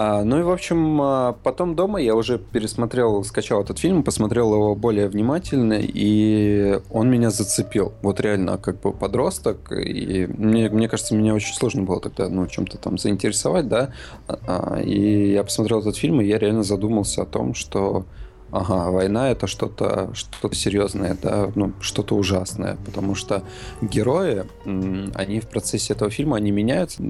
А, 0.00 0.22
ну 0.22 0.38
и, 0.38 0.42
в 0.42 0.50
общем, 0.50 1.00
а, 1.02 1.36
потом 1.42 1.74
дома 1.74 2.00
я 2.00 2.14
уже 2.14 2.38
пересмотрел, 2.38 3.24
скачал 3.24 3.62
этот 3.62 3.80
фильм, 3.80 4.04
посмотрел 4.04 4.54
его 4.54 4.76
более 4.76 5.08
внимательно, 5.08 5.80
и 5.80 6.78
он 6.88 7.10
меня 7.10 7.30
зацепил. 7.30 7.92
Вот 8.02 8.20
реально, 8.20 8.58
как 8.58 8.80
бы 8.80 8.92
подросток, 8.92 9.72
и 9.72 10.28
мне, 10.28 10.70
мне 10.70 10.88
кажется, 10.88 11.16
меня 11.16 11.34
очень 11.34 11.52
сложно 11.52 11.82
было 11.82 12.00
тогда, 12.00 12.28
ну, 12.28 12.46
чем-то 12.46 12.78
там 12.78 12.96
заинтересовать, 12.96 13.66
да, 13.66 13.90
а, 14.28 14.80
и 14.80 15.32
я 15.32 15.42
посмотрел 15.42 15.80
этот 15.80 15.96
фильм, 15.96 16.20
и 16.20 16.26
я 16.26 16.38
реально 16.38 16.62
задумался 16.62 17.22
о 17.22 17.26
том, 17.26 17.54
что 17.54 18.04
ага, 18.50 18.90
война 18.90 19.30
это 19.30 19.46
что-то 19.46 20.10
что 20.14 20.52
серьезное, 20.52 21.16
да, 21.22 21.50
ну, 21.54 21.72
что-то 21.80 22.16
ужасное, 22.16 22.76
потому 22.84 23.14
что 23.14 23.42
герои, 23.80 24.44
они 24.64 25.40
в 25.40 25.48
процессе 25.48 25.92
этого 25.92 26.10
фильма, 26.10 26.36
они 26.36 26.50
меняются, 26.50 27.02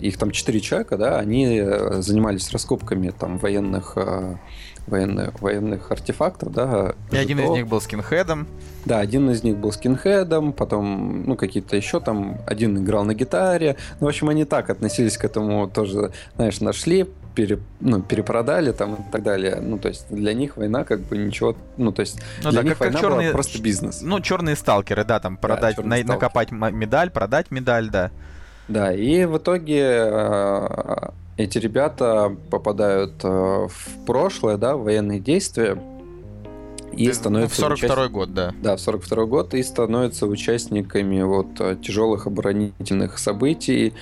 их 0.00 0.18
там 0.18 0.30
четыре 0.30 0.60
человека, 0.60 0.96
да, 0.96 1.18
они 1.18 1.58
э, 1.58 2.00
занимались 2.02 2.50
раскопками 2.52 3.10
там 3.10 3.38
военных 3.38 3.94
э, 3.96 4.36
военных, 4.86 5.40
военных 5.40 5.90
артефактов, 5.90 6.52
да. 6.52 6.94
И 7.10 7.16
один 7.16 7.40
из 7.40 7.50
них 7.50 7.66
был 7.66 7.80
скинхедом. 7.80 8.46
Да, 8.84 9.00
один 9.00 9.28
из 9.30 9.42
них 9.42 9.56
был 9.56 9.72
скинхедом, 9.72 10.52
потом, 10.52 11.24
ну, 11.24 11.36
какие-то 11.36 11.76
еще 11.76 12.00
там, 12.00 12.38
один 12.46 12.78
играл 12.78 13.04
на 13.04 13.14
гитаре. 13.14 13.76
Ну, 14.00 14.06
в 14.06 14.08
общем, 14.08 14.28
они 14.28 14.44
так 14.44 14.70
относились 14.70 15.18
к 15.18 15.24
этому 15.24 15.68
тоже, 15.68 16.12
знаешь, 16.36 16.60
нашли, 16.60 17.06
пере, 17.36 17.58
ну, 17.80 18.02
перепродали 18.02 18.72
там 18.72 18.94
и 18.94 19.12
так 19.12 19.22
далее. 19.22 19.60
Ну, 19.60 19.78
то 19.78 19.88
есть 19.88 20.06
для 20.10 20.32
них 20.32 20.56
война 20.56 20.84
как 20.84 21.00
бы 21.00 21.16
ничего, 21.18 21.54
ну, 21.76 21.92
то 21.92 22.00
есть 22.00 22.18
ну, 22.42 22.50
для 22.50 22.62
да, 22.62 22.64
них 22.64 22.72
как, 22.72 22.80
война 22.80 22.92
как 22.94 23.02
черные, 23.02 23.28
была 23.28 23.32
просто 23.34 23.62
бизнес. 23.62 24.00
Ну, 24.02 24.20
черные 24.20 24.56
сталкеры, 24.56 25.04
да, 25.04 25.20
там 25.20 25.36
продать, 25.36 25.76
да, 25.76 25.82
на, 25.82 26.02
накопать 26.02 26.50
медаль, 26.50 27.10
продать 27.10 27.50
медаль, 27.50 27.90
да. 27.90 28.10
Да, 28.68 28.92
и 28.92 29.26
в 29.26 29.36
итоге 29.36 29.82
э, 29.84 31.08
эти 31.36 31.58
ребята 31.58 32.34
попадают 32.50 33.22
э, 33.22 33.28
в 33.28 34.06
прошлое, 34.06 34.56
да, 34.56 34.76
в 34.76 34.84
военные 34.84 35.20
действия. 35.20 35.80
И 36.92 37.12
становятся... 37.12 37.54
В 37.54 37.58
42 37.58 37.94
участ... 37.94 38.10
год, 38.10 38.34
да. 38.34 38.54
Да, 38.62 38.76
в 38.76 38.80
42 38.80 39.24
год 39.26 39.54
и 39.54 39.62
становятся 39.62 40.26
участниками 40.26 41.20
вот 41.22 41.82
тяжелых 41.82 42.26
оборонительных 42.26 43.18
событий. 43.18 43.92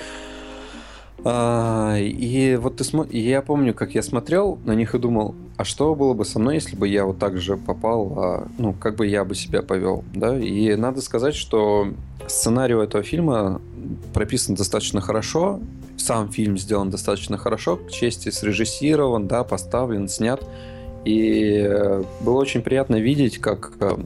А, 1.24 1.96
и 1.98 2.56
вот 2.56 2.76
ты 2.76 2.84
смо... 2.84 3.06
я 3.10 3.40
помню, 3.40 3.72
как 3.72 3.94
я 3.94 4.02
смотрел 4.02 4.58
на 4.64 4.72
них 4.72 4.94
и 4.94 4.98
думал, 4.98 5.34
а 5.56 5.64
что 5.64 5.94
было 5.94 6.12
бы 6.12 6.24
со 6.24 6.38
мной, 6.38 6.56
если 6.56 6.76
бы 6.76 6.87
я 6.87 7.06
вот 7.06 7.18
так 7.18 7.38
же 7.38 7.56
попал, 7.56 8.12
а, 8.18 8.48
ну, 8.58 8.74
как 8.74 8.96
бы 8.96 9.06
я 9.06 9.24
бы 9.24 9.34
себя 9.34 9.62
повел, 9.62 10.04
да? 10.12 10.38
И 10.38 10.74
надо 10.76 11.00
сказать, 11.00 11.34
что 11.34 11.88
сценарий 12.26 12.74
этого 12.74 13.02
фильма 13.02 13.62
прописан 14.12 14.54
достаточно 14.54 15.00
хорошо, 15.00 15.60
сам 15.96 16.30
фильм 16.30 16.58
сделан 16.58 16.90
достаточно 16.90 17.38
хорошо, 17.38 17.76
к 17.76 17.90
чести 17.90 18.28
срежиссирован, 18.28 19.26
да, 19.26 19.44
поставлен, 19.44 20.08
снят. 20.08 20.46
И 21.06 21.64
э, 21.66 22.02
было 22.20 22.40
очень 22.40 22.62
приятно 22.62 22.96
видеть, 22.96 23.38
как, 23.38 23.72
э, 23.80 23.96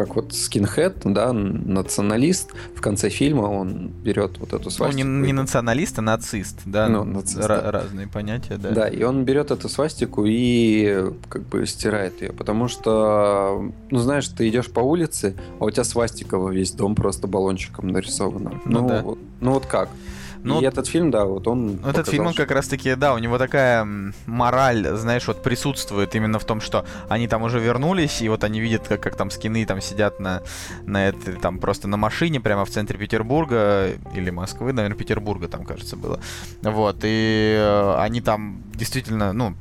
как 0.00 0.16
вот 0.16 0.34
скинхед, 0.34 0.98
да, 1.04 1.32
националист, 1.32 2.52
в 2.74 2.80
конце 2.80 3.10
фильма 3.10 3.42
он 3.42 3.88
берет 3.88 4.38
вот 4.38 4.52
эту 4.52 4.70
свастику. 4.70 5.06
Ну, 5.06 5.20
не, 5.20 5.26
не 5.26 5.32
националист, 5.32 5.98
а 5.98 6.02
нацист, 6.02 6.60
да, 6.64 6.88
ну, 6.88 7.04
нацист, 7.04 7.46
да. 7.46 7.70
разные 7.70 8.06
понятия, 8.06 8.56
да. 8.56 8.70
Да, 8.70 8.88
и 8.88 9.02
он 9.02 9.24
берет 9.24 9.50
эту 9.50 9.68
свастику 9.68 10.24
и 10.26 11.12
как 11.28 11.42
бы 11.42 11.66
стирает 11.66 12.22
ее, 12.22 12.32
потому 12.32 12.68
что, 12.68 13.70
ну, 13.90 13.98
знаешь, 13.98 14.28
ты 14.28 14.48
идешь 14.48 14.70
по 14.70 14.80
улице, 14.80 15.34
а 15.58 15.64
у 15.64 15.70
тебя 15.70 15.84
свастика 15.84 16.38
во 16.38 16.50
весь 16.50 16.72
дом 16.72 16.94
просто 16.94 17.26
баллончиком 17.26 17.88
нарисована. 17.88 18.60
Ну, 18.64 18.80
ну, 18.80 18.88
да. 18.88 19.02
вот, 19.02 19.18
ну 19.40 19.52
вот 19.52 19.66
как? 19.66 19.90
Ну, 20.42 20.60
и 20.60 20.64
этот 20.64 20.86
фильм, 20.86 21.10
да, 21.10 21.24
вот 21.24 21.46
он... 21.46 21.74
Этот 21.74 21.84
показал, 21.84 22.04
фильм, 22.04 22.26
он 22.28 22.34
как 22.34 22.50
раз-таки, 22.50 22.94
да, 22.94 23.14
у 23.14 23.18
него 23.18 23.38
такая 23.38 23.86
мораль, 24.26 24.86
знаешь, 24.96 25.26
вот 25.26 25.42
присутствует 25.42 26.14
именно 26.14 26.38
в 26.38 26.44
том, 26.44 26.60
что 26.60 26.84
они 27.08 27.28
там 27.28 27.42
уже 27.42 27.60
вернулись, 27.60 28.22
и 28.22 28.28
вот 28.28 28.44
они 28.44 28.60
видят, 28.60 28.88
как, 28.88 29.02
как 29.02 29.16
там 29.16 29.30
скины 29.30 29.64
там 29.66 29.80
сидят 29.80 30.20
на, 30.20 30.42
на 30.86 31.08
этой, 31.08 31.34
там 31.34 31.58
просто 31.58 31.88
на 31.88 31.96
машине 31.96 32.40
прямо 32.40 32.64
в 32.64 32.70
центре 32.70 32.98
Петербурга, 32.98 33.90
или 34.14 34.30
Москвы, 34.30 34.72
наверное, 34.72 34.96
Петербурга 34.96 35.48
там, 35.48 35.64
кажется, 35.64 35.96
было. 35.96 36.20
Вот, 36.62 36.98
и 37.02 37.56
э, 37.58 37.94
они 37.98 38.20
там 38.20 38.62
действительно, 38.74 39.32
ну, 39.32 39.54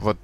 вот 0.00 0.18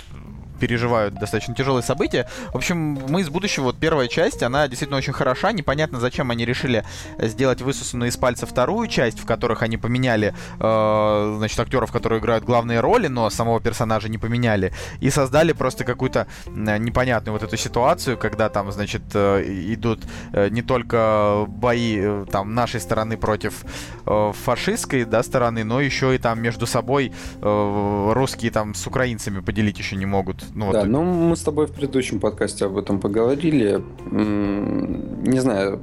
переживают 0.60 1.14
достаточно 1.14 1.54
тяжелые 1.54 1.82
события. 1.82 2.28
В 2.52 2.56
общем, 2.56 2.98
мы 3.08 3.22
из 3.22 3.28
будущего, 3.28 3.64
вот 3.64 3.78
первая 3.78 4.06
часть, 4.06 4.42
она 4.42 4.68
действительно 4.68 4.98
очень 4.98 5.12
хороша. 5.12 5.52
Непонятно, 5.52 5.98
зачем 5.98 6.30
они 6.30 6.44
решили 6.44 6.84
сделать 7.18 7.62
высосанную 7.62 8.10
из 8.10 8.16
пальца 8.16 8.46
вторую 8.46 8.86
часть, 8.86 9.18
в 9.18 9.26
которых 9.26 9.62
они 9.62 9.76
поменяли, 9.76 10.34
э, 10.58 11.34
значит, 11.38 11.58
актеров, 11.58 11.90
которые 11.90 12.20
играют 12.20 12.44
главные 12.44 12.80
роли, 12.80 13.08
но 13.08 13.30
самого 13.30 13.60
персонажа 13.60 14.08
не 14.08 14.18
поменяли. 14.18 14.72
И 15.00 15.10
создали 15.10 15.52
просто 15.52 15.84
какую-то 15.84 16.26
э, 16.46 16.78
непонятную 16.78 17.32
вот 17.32 17.42
эту 17.42 17.56
ситуацию, 17.56 18.18
когда 18.18 18.48
там, 18.48 18.70
значит, 18.70 19.02
э, 19.14 19.42
идут 19.74 20.00
э, 20.32 20.48
не 20.50 20.62
только 20.62 21.46
бои 21.48 22.24
там 22.30 22.54
нашей 22.54 22.80
стороны 22.80 23.16
против 23.16 23.64
э, 24.06 24.32
фашистской, 24.44 25.04
да, 25.04 25.22
стороны, 25.22 25.64
но 25.64 25.80
еще 25.80 26.14
и 26.14 26.18
там 26.18 26.40
между 26.40 26.66
собой 26.66 27.12
э, 27.40 28.12
русские 28.14 28.50
там 28.50 28.74
с 28.74 28.86
украинцами 28.86 29.40
поделить 29.40 29.78
еще 29.78 29.96
не 29.96 30.06
могут. 30.06 30.44
Ну, 30.54 30.72
да, 30.72 30.80
вот... 30.80 30.88
ну 30.88 31.04
мы 31.04 31.36
с 31.36 31.42
тобой 31.42 31.66
в 31.66 31.72
предыдущем 31.72 32.20
подкасте 32.20 32.66
об 32.66 32.76
этом 32.76 33.00
поговорили. 33.00 33.82
Не 34.10 35.40
знаю, 35.40 35.80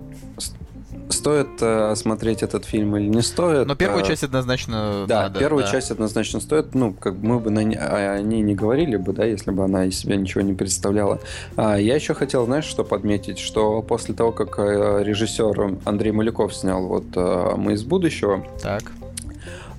стоит 1.09 1.47
э, 1.61 1.95
смотреть 1.95 2.43
этот 2.43 2.65
фильм 2.65 2.95
или 2.95 3.07
не 3.07 3.21
стоит. 3.21 3.67
Но 3.67 3.75
первую 3.75 4.05
часть 4.05 4.23
однозначно 4.23 5.05
Да, 5.07 5.23
надо, 5.23 5.39
первую 5.39 5.63
да. 5.63 5.71
часть 5.71 5.91
однозначно 5.91 6.39
стоит. 6.39 6.73
Ну, 6.75 6.93
как 6.93 7.15
мы 7.15 7.39
бы 7.39 7.49
на, 7.49 7.61
о 7.61 8.21
ней 8.21 8.41
не 8.41 8.55
говорили 8.55 8.95
бы, 8.97 9.13
да, 9.13 9.25
если 9.25 9.51
бы 9.51 9.63
она 9.63 9.85
из 9.85 9.97
себя 9.97 10.15
ничего 10.15 10.41
не 10.41 10.53
представляла. 10.53 11.19
А, 11.55 11.75
я 11.75 11.95
еще 11.95 12.13
хотел, 12.13 12.45
знаешь, 12.45 12.65
что 12.65 12.83
подметить, 12.83 13.39
что 13.39 13.81
после 13.81 14.13
того, 14.13 14.31
как 14.31 14.59
э, 14.59 15.03
режиссер 15.03 15.79
Андрей 15.85 16.11
Маляков 16.11 16.53
снял 16.53 16.85
вот 16.87 17.05
э, 17.15 17.55
«Мы 17.57 17.73
из 17.73 17.83
будущего», 17.83 18.45
так. 18.61 18.83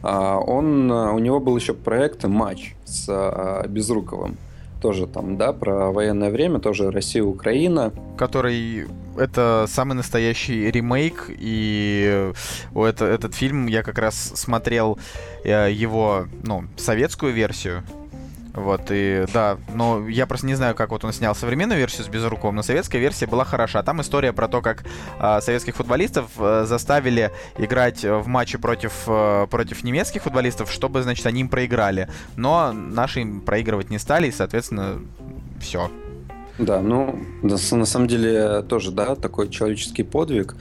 А, 0.03 0.39
он, 0.39 0.91
у 0.91 1.19
него 1.19 1.41
был 1.41 1.57
еще 1.57 1.75
проект 1.75 2.25
«Матч» 2.25 2.75
с 2.85 3.65
Безруковым 3.69 4.37
тоже 4.81 5.07
там, 5.07 5.37
да, 5.37 5.53
про 5.53 5.91
военное 5.91 6.31
время, 6.31 6.59
тоже 6.59 6.91
Россия, 6.91 7.23
Украина. 7.23 7.93
Который 8.17 8.87
это 9.17 9.67
самый 9.69 9.95
настоящий 9.95 10.71
ремейк, 10.71 11.27
и 11.29 12.33
это, 12.75 13.05
этот 13.05 13.35
фильм 13.35 13.67
я 13.67 13.83
как 13.83 13.99
раз 13.99 14.33
смотрел 14.35 14.99
э, 15.45 15.71
его, 15.73 16.27
ну, 16.45 16.65
советскую 16.77 17.33
версию, 17.33 17.83
вот, 18.59 18.83
и 18.91 19.25
да, 19.33 19.59
но 19.75 20.09
я 20.09 20.27
просто 20.27 20.47
не 20.47 20.55
знаю, 20.55 20.75
как 20.75 20.91
вот 20.91 21.05
он 21.05 21.13
снял 21.13 21.35
современную 21.35 21.79
версию 21.79 22.05
с 22.05 22.09
Безруком, 22.09 22.57
но 22.57 22.63
советская 22.63 23.01
версия 23.01 23.27
была 23.27 23.45
хороша. 23.45 23.83
Там 23.83 24.01
история 24.01 24.33
про 24.33 24.49
то, 24.49 24.61
как 24.61 24.85
э, 25.21 25.41
советских 25.41 25.77
футболистов 25.77 26.31
э, 26.39 26.65
заставили 26.67 27.31
играть 27.57 28.05
в 28.05 28.27
матче 28.27 28.59
против, 28.59 29.05
э, 29.07 29.47
против 29.51 29.85
немецких 29.85 30.23
футболистов, 30.23 30.71
чтобы, 30.71 31.03
значит, 31.03 31.27
они 31.27 31.43
им 31.43 31.49
проиграли. 31.49 32.09
Но 32.37 32.73
наши 32.73 33.21
им 33.21 33.41
проигрывать 33.41 33.91
не 33.91 33.99
стали, 33.99 34.29
и, 34.29 34.33
соответственно, 34.33 35.01
все. 35.61 35.91
Да, 36.59 36.81
ну, 36.81 37.19
на 37.43 37.57
самом 37.57 38.09
деле 38.09 38.63
тоже, 38.63 38.91
да, 38.91 39.15
такой 39.15 39.49
человеческий 39.49 40.03
подвиг. 40.03 40.57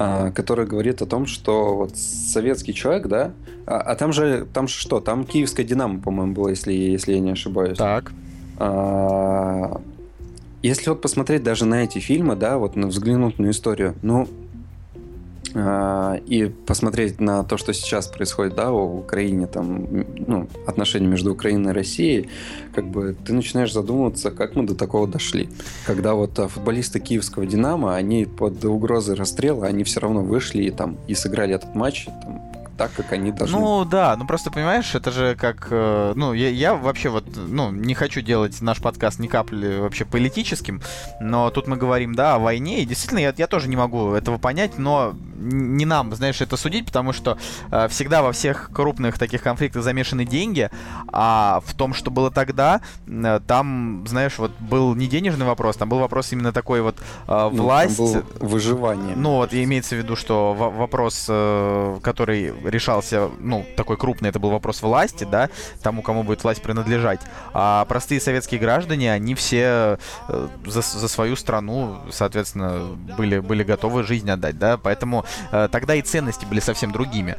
А, 0.00 0.30
который 0.30 0.64
говорит 0.64 1.02
о 1.02 1.06
том, 1.06 1.26
что 1.26 1.74
вот 1.74 1.96
советский 1.96 2.72
человек, 2.72 3.08
да, 3.08 3.32
а, 3.66 3.80
а 3.80 3.96
там 3.96 4.12
же, 4.12 4.46
там 4.52 4.68
же 4.68 4.74
что, 4.74 5.00
там 5.00 5.24
киевская 5.24 5.66
Динамо, 5.66 6.00
по-моему, 6.00 6.34
было, 6.34 6.48
если, 6.48 6.72
если 6.72 7.14
я 7.14 7.20
не 7.20 7.32
ошибаюсь. 7.32 7.76
Так. 7.76 8.12
А, 8.58 9.80
если 10.62 10.90
вот 10.90 11.00
посмотреть 11.00 11.42
даже 11.42 11.64
на 11.64 11.82
эти 11.82 11.98
фильмы, 11.98 12.36
да, 12.36 12.58
вот 12.58 12.76
взглянуть 12.76 13.40
на 13.40 13.50
историю, 13.50 13.94
ну, 14.02 14.28
и 15.54 16.52
посмотреть 16.66 17.20
на 17.20 17.42
то, 17.44 17.56
что 17.56 17.72
сейчас 17.72 18.06
происходит, 18.06 18.54
да, 18.54 18.70
в 18.70 18.98
Украине, 18.98 19.46
там, 19.46 20.04
ну, 20.26 20.48
отношения 20.66 21.06
между 21.06 21.32
Украиной 21.32 21.72
и 21.72 21.74
Россией, 21.74 22.28
как 22.74 22.86
бы 22.86 23.16
ты 23.24 23.32
начинаешь 23.32 23.72
задумываться, 23.72 24.30
как 24.30 24.54
мы 24.54 24.64
до 24.64 24.74
такого 24.74 25.08
дошли. 25.08 25.48
Когда 25.86 26.14
вот 26.14 26.38
а, 26.38 26.48
футболисты 26.48 27.00
киевского 27.00 27.46
«Динамо», 27.46 27.96
они 27.96 28.24
под 28.24 28.64
угрозой 28.64 29.16
расстрела, 29.16 29.66
они 29.66 29.84
все 29.84 30.00
равно 30.00 30.22
вышли 30.22 30.64
и 30.64 30.70
там 30.70 30.98
и 31.06 31.14
сыграли 31.14 31.54
этот 31.54 31.74
матч, 31.74 32.06
там, 32.06 32.42
так, 32.78 32.92
как 32.94 33.12
они 33.12 33.32
должны. 33.32 33.58
Ну 33.58 33.84
да, 33.84 34.16
ну 34.16 34.26
просто 34.26 34.50
понимаешь, 34.50 34.94
это 34.94 35.10
же 35.10 35.34
как, 35.34 35.66
э, 35.70 36.12
ну 36.14 36.32
я, 36.32 36.48
я 36.48 36.74
вообще 36.74 37.08
вот, 37.10 37.24
ну 37.36 37.70
не 37.72 37.94
хочу 37.94 38.22
делать 38.22 38.62
наш 38.62 38.78
подкаст 38.80 39.18
ни 39.18 39.26
капли 39.26 39.78
вообще 39.78 40.04
политическим, 40.04 40.80
но 41.20 41.50
тут 41.50 41.66
мы 41.66 41.76
говорим, 41.76 42.14
да, 42.14 42.36
о 42.36 42.38
войне, 42.38 42.80
и 42.80 42.86
действительно 42.86 43.18
я, 43.18 43.34
я 43.36 43.46
тоже 43.48 43.68
не 43.68 43.76
могу 43.76 44.12
этого 44.12 44.38
понять, 44.38 44.78
но 44.78 45.14
не 45.36 45.84
нам, 45.84 46.14
знаешь, 46.14 46.40
это 46.40 46.56
судить, 46.56 46.86
потому 46.86 47.12
что 47.12 47.36
э, 47.70 47.88
всегда 47.88 48.22
во 48.22 48.32
всех 48.32 48.70
крупных 48.72 49.18
таких 49.18 49.42
конфликтах 49.42 49.82
замешаны 49.82 50.24
деньги, 50.24 50.70
а 51.12 51.60
в 51.66 51.74
том, 51.74 51.94
что 51.94 52.10
было 52.10 52.30
тогда, 52.30 52.80
э, 53.06 53.40
там, 53.46 54.04
знаешь, 54.06 54.38
вот 54.38 54.52
был 54.60 54.94
не 54.94 55.08
денежный 55.08 55.46
вопрос, 55.46 55.76
там 55.76 55.88
был 55.88 55.98
вопрос 55.98 56.32
именно 56.32 56.52
такой 56.52 56.80
вот 56.80 56.96
э, 57.26 57.48
власть. 57.50 57.98
Ну, 57.98 58.22
выживание. 58.38 59.16
Ну 59.16 59.36
вот, 59.36 59.52
имеется 59.52 59.96
в 59.96 59.98
виду, 59.98 60.14
что 60.14 60.54
вопрос, 60.54 61.26
э, 61.28 61.98
который 62.02 62.52
решался, 62.70 63.30
ну, 63.40 63.66
такой 63.76 63.96
крупный, 63.96 64.30
это 64.30 64.38
был 64.38 64.50
вопрос 64.50 64.82
власти, 64.82 65.24
да, 65.24 65.50
тому, 65.82 66.02
кому 66.02 66.22
будет 66.22 66.42
власть 66.44 66.62
принадлежать. 66.62 67.20
А 67.52 67.84
простые 67.86 68.20
советские 68.20 68.60
граждане, 68.60 69.12
они 69.12 69.34
все 69.34 69.98
э, 70.28 70.48
за, 70.66 70.82
за 70.82 71.08
свою 71.08 71.36
страну, 71.36 71.98
соответственно, 72.10 72.96
были, 73.16 73.38
были 73.38 73.62
готовы 73.62 74.02
жизнь 74.02 74.30
отдать, 74.30 74.58
да, 74.58 74.76
поэтому 74.76 75.24
э, 75.52 75.68
тогда 75.70 75.94
и 75.94 76.02
ценности 76.02 76.44
были 76.44 76.60
совсем 76.60 76.92
другими. 76.92 77.36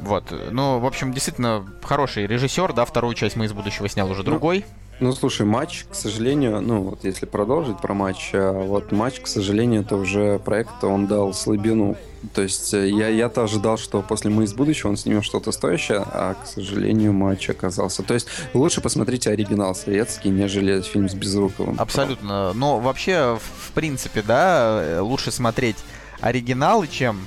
Вот. 0.00 0.32
Ну, 0.50 0.78
в 0.78 0.86
общем, 0.86 1.12
действительно, 1.12 1.66
хороший 1.82 2.26
режиссер, 2.26 2.72
да, 2.72 2.84
вторую 2.84 3.14
часть 3.14 3.36
мы 3.36 3.44
из 3.44 3.52
будущего 3.52 3.88
снял 3.88 4.10
уже 4.10 4.22
другой. 4.22 4.64
Ну, 4.66 4.89
слушай, 5.12 5.46
матч, 5.46 5.86
к 5.90 5.94
сожалению, 5.94 6.60
ну, 6.60 6.82
вот 6.82 7.04
если 7.04 7.24
продолжить 7.24 7.78
про 7.80 7.94
матч, 7.94 8.30
э, 8.32 8.50
вот 8.50 8.92
матч, 8.92 9.20
к 9.20 9.26
сожалению, 9.26 9.80
это 9.80 9.96
уже 9.96 10.38
проект, 10.38 10.84
он 10.84 11.06
дал 11.06 11.32
слабину. 11.32 11.96
То 12.34 12.42
есть 12.42 12.74
э, 12.74 12.90
я, 12.90 13.08
я-то 13.08 13.44
ожидал, 13.44 13.78
что 13.78 14.02
после 14.02 14.30
«Мы 14.30 14.44
из 14.44 14.52
будущего» 14.52 14.90
он 14.90 14.98
снимет 14.98 15.24
что-то 15.24 15.52
стоящее, 15.52 16.04
а, 16.04 16.34
к 16.34 16.46
сожалению, 16.46 17.14
матч 17.14 17.48
оказался. 17.48 18.02
То 18.02 18.12
есть 18.12 18.28
лучше 18.52 18.82
посмотрите 18.82 19.30
оригинал 19.30 19.74
советский, 19.74 20.28
нежели 20.28 20.82
фильм 20.82 21.08
с 21.08 21.14
Безруковым. 21.14 21.76
Абсолютно. 21.78 22.52
Но 22.52 22.78
вообще, 22.78 23.38
в 23.40 23.72
принципе, 23.72 24.22
да, 24.22 24.82
э, 24.82 25.00
лучше 25.00 25.30
смотреть 25.30 25.76
оригиналы, 26.20 26.86
чем 26.88 27.26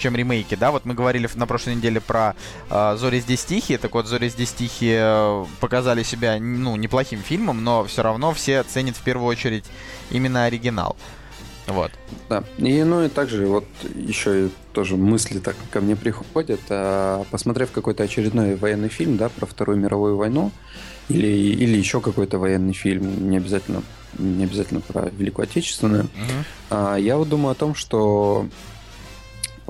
чем 0.00 0.16
ремейки, 0.16 0.56
да, 0.56 0.70
вот 0.70 0.84
мы 0.84 0.94
говорили 0.94 1.28
на 1.34 1.46
прошлой 1.46 1.76
неделе 1.76 2.00
про 2.00 2.34
э, 2.70 2.96
«Зори 2.98 3.20
здесь 3.20 3.44
тихие», 3.44 3.78
так 3.78 3.94
вот 3.94 4.06
«Зори 4.06 4.28
здесь 4.28 4.52
тихие» 4.52 5.00
э, 5.02 5.44
показали 5.60 6.02
себя, 6.02 6.38
ну, 6.40 6.76
неплохим 6.76 7.20
фильмом, 7.20 7.62
но 7.62 7.84
все 7.84 8.02
равно 8.02 8.32
все 8.32 8.62
ценят 8.64 8.96
в 8.96 9.02
первую 9.02 9.28
очередь 9.28 9.64
именно 10.10 10.44
оригинал. 10.44 10.96
Вот. 11.66 11.92
Да. 12.28 12.42
И, 12.58 12.82
ну 12.82 13.04
и 13.04 13.08
также 13.08 13.46
вот 13.46 13.64
еще 13.94 14.46
и 14.46 14.50
тоже 14.72 14.96
мысли 14.96 15.38
так 15.38 15.56
ко 15.70 15.80
мне 15.80 15.96
приходят, 15.96 16.60
а, 16.68 17.24
посмотрев 17.30 17.70
какой-то 17.70 18.02
очередной 18.02 18.56
военный 18.56 18.88
фильм, 18.88 19.16
да, 19.16 19.28
про 19.28 19.46
Вторую 19.46 19.78
мировую 19.78 20.16
войну, 20.16 20.50
или, 21.08 21.26
или 21.26 21.76
еще 21.76 22.00
какой-то 22.00 22.38
военный 22.38 22.72
фильм, 22.72 23.30
не 23.30 23.36
обязательно, 23.36 23.82
не 24.18 24.44
обязательно 24.44 24.80
про 24.80 25.10
Великую 25.10 25.44
Отечественную, 25.44 26.04
uh-huh. 26.04 26.44
а, 26.70 26.96
я 26.96 27.16
вот 27.16 27.28
думаю 27.28 27.52
о 27.52 27.56
том, 27.56 27.74
что 27.74 28.46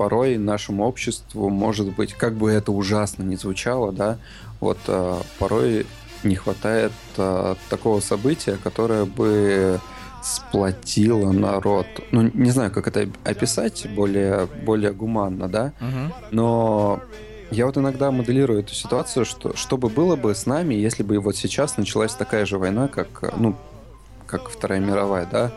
порой 0.01 0.39
нашему 0.39 0.87
обществу, 0.87 1.49
может 1.49 1.95
быть, 1.95 2.13
как 2.15 2.33
бы 2.33 2.49
это 2.49 2.71
ужасно 2.71 3.21
не 3.21 3.35
звучало, 3.35 3.91
да, 3.91 4.17
вот 4.59 4.79
э, 4.87 5.17
порой 5.37 5.85
не 6.23 6.35
хватает 6.35 6.91
э, 7.17 7.53
такого 7.69 7.99
события, 7.99 8.57
которое 8.63 9.05
бы 9.05 9.79
сплотило 10.23 11.31
народ. 11.31 11.85
Ну, 12.09 12.31
не 12.33 12.49
знаю, 12.49 12.71
как 12.71 12.87
это 12.87 13.07
описать 13.23 13.87
более, 13.95 14.47
более 14.65 14.91
гуманно, 14.91 15.47
да, 15.47 15.73
угу. 15.79 16.13
но 16.31 16.99
я 17.51 17.67
вот 17.67 17.77
иногда 17.77 18.09
моделирую 18.09 18.61
эту 18.61 18.73
ситуацию, 18.73 19.23
что, 19.23 19.55
что 19.55 19.77
бы 19.77 19.89
было 19.89 20.15
бы 20.15 20.33
с 20.33 20.47
нами, 20.47 20.73
если 20.73 21.03
бы 21.03 21.19
вот 21.19 21.35
сейчас 21.35 21.77
началась 21.77 22.15
такая 22.15 22.47
же 22.47 22.57
война, 22.57 22.87
как, 22.87 23.35
ну, 23.37 23.55
как 24.25 24.49
Вторая 24.49 24.79
мировая, 24.79 25.27
да, 25.31 25.51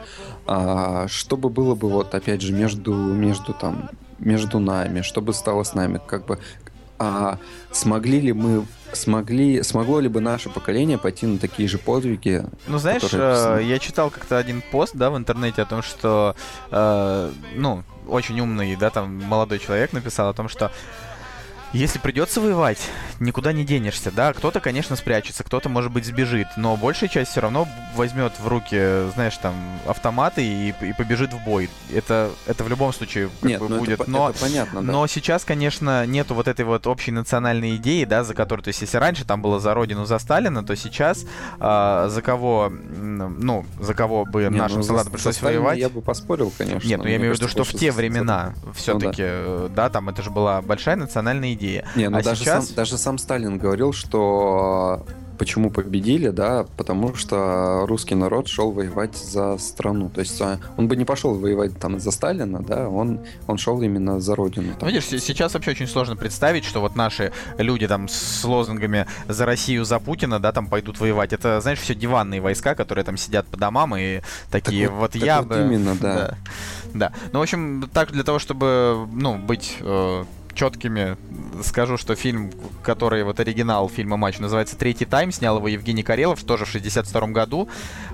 а, 0.47 1.09
что 1.09 1.39
бы 1.39 1.49
было 1.49 1.75
бы 1.75 1.89
вот 1.89 2.15
опять 2.15 2.43
же 2.43 2.53
между, 2.53 2.93
между 2.93 3.55
там 3.55 3.89
между 4.19 4.59
нами, 4.59 5.03
что 5.03 5.21
бы 5.21 5.33
стало 5.33 5.63
с 5.63 5.75
нами, 5.75 6.01
как 6.07 6.27
бы 6.27 6.39
а 6.99 7.39
смогли 7.73 8.21
ли 8.21 8.33
мы 8.33 8.65
смогли 8.93 9.63
смогло 9.63 9.99
ли 9.99 10.09
бы 10.09 10.21
наше 10.21 10.49
поколение 10.49 10.97
пойти 10.97 11.27
на 11.27 11.39
такие 11.39 11.69
же 11.69 11.79
подвиги? 11.79 12.45
Ну 12.69 12.79
знаешь, 12.79 13.03
которые... 13.03 13.59
Э, 13.59 13.65
я 13.65 13.79
читал 13.79 14.11
как-то 14.11 14.39
один 14.39 14.63
пост, 14.71 14.95
да, 14.95 15.11
в 15.11 15.17
интернете 15.17 15.63
о 15.63 15.67
том, 15.67 15.83
что 15.83 16.37
э, 16.71 17.33
ну 17.57 17.83
очень 18.07 18.39
умный, 18.41 18.77
да, 18.77 18.91
там 18.91 19.17
молодой 19.25 19.59
человек 19.59 19.93
написал 19.93 20.29
о 20.29 20.35
том, 20.35 20.49
что 20.49 20.71
если 21.75 21.99
придется 21.99 22.41
воевать, 22.41 22.79
никуда 23.19 23.53
не 23.53 23.65
денешься, 23.65 24.13
да. 24.13 24.33
Кто-то, 24.33 24.61
конечно, 24.61 24.95
спрячется, 24.95 25.43
кто-то, 25.43 25.69
может 25.69 25.91
быть, 25.91 26.05
сбежит, 26.05 26.47
но 26.57 26.77
большая 26.77 27.09
часть 27.09 27.33
все 27.33 27.41
равно 27.41 27.67
возьмет 27.97 28.33
в 28.39 28.47
руки, 28.47 29.11
знаешь, 29.15 29.37
там, 29.39 29.55
автоматы 29.85 30.45
и, 30.45 30.69
и 30.69 30.93
побежит 30.93 31.33
в 31.33 31.45
бой. 31.45 31.69
Это, 31.93 32.31
это 32.47 32.63
в 32.63 32.69
любом 32.69 32.93
случае 32.93 33.29
Нет, 33.43 33.61
бы, 33.61 33.69
ну 33.69 33.79
будет. 33.79 34.01
Это, 34.01 34.11
но, 34.11 34.31
это 34.31 34.39
понятно, 34.39 34.83
да. 34.83 34.93
но 34.93 35.07
сейчас, 35.09 35.45
конечно, 35.45 36.07
нету 36.07 36.35
вот 36.35 36.47
этой 36.47 36.65
вот 36.65 36.87
общей 36.87 37.11
национальной 37.11 37.75
идеи, 37.75 38.05
да, 38.05 38.23
за 38.23 38.35
которую, 38.35 38.63
то 38.63 38.69
есть, 38.69 38.81
если 38.81 38.99
раньше 38.99 39.25
там 39.25 39.43
было 39.43 39.59
за 39.59 39.75
родину, 39.75 40.05
за 40.05 40.21
Сталина, 40.21 40.65
то 40.65 40.77
сейчас 40.77 41.27
э, 41.59 42.07
за 42.09 42.23
кого, 42.23 42.71
ну, 42.71 43.67
за 43.81 43.95
кого 43.95 44.25
бы 44.25 44.45
Не, 44.45 44.51
нашим 44.51 44.79
ну, 44.79 44.83
солдатам 44.85 45.13
пришлось 45.13 45.43
воевать. 45.43 45.79
Я 45.79 45.89
бы 45.89 46.03
поспорил, 46.03 46.53
конечно. 46.57 46.87
Нет, 46.87 47.01
ну 47.03 47.09
я 47.09 47.17
имею 47.17 47.35
в 47.35 47.37
виду, 47.37 47.49
что 47.49 47.65
в 47.65 47.73
те 47.73 47.91
времена 47.91 48.55
все-таки, 48.75 49.25
ну, 49.25 49.69
да. 49.69 49.89
да, 49.89 49.91
там 49.91 50.09
это 50.09 50.23
же 50.23 50.31
была 50.31 50.63
большая 50.63 50.95
национальная 50.95 51.53
идея 51.55 51.64
идея. 51.65 51.85
Не, 51.97 52.09
ну 52.09 52.19
а 52.19 52.23
даже, 52.23 52.45
сейчас... 52.45 52.67
сам, 52.67 52.77
даже 52.77 52.99
сам 52.99 53.19
Сталин 53.19 53.59
говорил, 53.59 53.93
что 53.93 55.05
почему 55.39 55.71
победили, 55.71 56.29
да, 56.29 56.65
потому 56.77 57.15
что 57.15 57.87
русский 57.87 58.15
народ 58.15 58.49
шел 58.49 58.71
воевать 58.71 59.17
за 59.17 59.59
страну. 59.59 60.09
То 60.09 60.21
есть 60.21 60.41
а, 60.41 60.59
он 60.77 60.89
бы 60.89 60.97
не 60.97 61.05
пошел 61.05 61.35
воевать 61.35 61.79
там 61.79 61.99
за 61.99 62.11
Сталина, 62.11 62.63
да, 62.63 62.89
он, 62.89 63.21
он 63.47 63.59
шел 63.59 63.81
именно 63.83 64.21
за 64.21 64.35
родину. 64.35 64.75
Там. 64.79 64.89
Видишь, 64.89 65.07
сейчас 65.07 65.55
вообще 65.55 65.73
очень 65.73 65.87
сложно 65.87 66.17
представить, 66.17 66.65
что 66.65 66.81
вот 66.81 66.97
наши 66.97 67.33
люди 67.59 67.87
там 67.87 68.09
с 68.09 68.45
лозунгами 68.45 69.07
«За 69.29 69.45
Россию, 69.45 69.85
за 69.85 69.99
Путина», 69.99 70.41
да, 70.41 70.53
там 70.53 70.69
пойдут 70.69 71.01
воевать. 71.01 71.33
Это, 71.33 71.61
знаешь, 71.61 71.81
все 71.81 71.95
диванные 71.95 72.41
войска, 72.41 72.75
которые 72.75 73.05
там 73.05 73.17
сидят 73.17 73.47
по 73.47 73.57
домам 73.57 73.97
и 73.97 74.21
такие 74.51 74.87
так 74.89 74.97
вот, 74.97 75.13
так 75.13 75.23
я 75.23 75.43
вот 75.43 75.49
бы... 75.49 75.59
именно, 75.59 75.97
да. 75.97 76.15
да. 76.15 76.37
Да. 76.95 77.13
Ну, 77.33 77.41
в 77.41 77.43
общем, 77.43 77.91
так 77.93 78.13
для 78.13 78.23
того, 78.23 78.39
чтобы, 78.39 79.09
ну, 79.13 79.37
быть 79.37 79.77
э, 79.81 80.25
четкими 80.55 81.17
скажу, 81.63 81.97
что 81.97 82.15
фильм, 82.15 82.53
который 82.83 83.23
вот 83.25 83.41
оригинал 83.41 83.89
фильма 83.89 84.17
«Матч» 84.17 84.39
называется 84.39 84.77
«Третий 84.77 85.05
тайм», 85.05 85.33
снял 85.33 85.59
его 85.59 85.69
Евгений 85.69 86.03
Карелов, 86.03 86.43
тоже 86.45 86.65
в 86.65 86.69
62 86.69 87.29
году. 87.29 87.69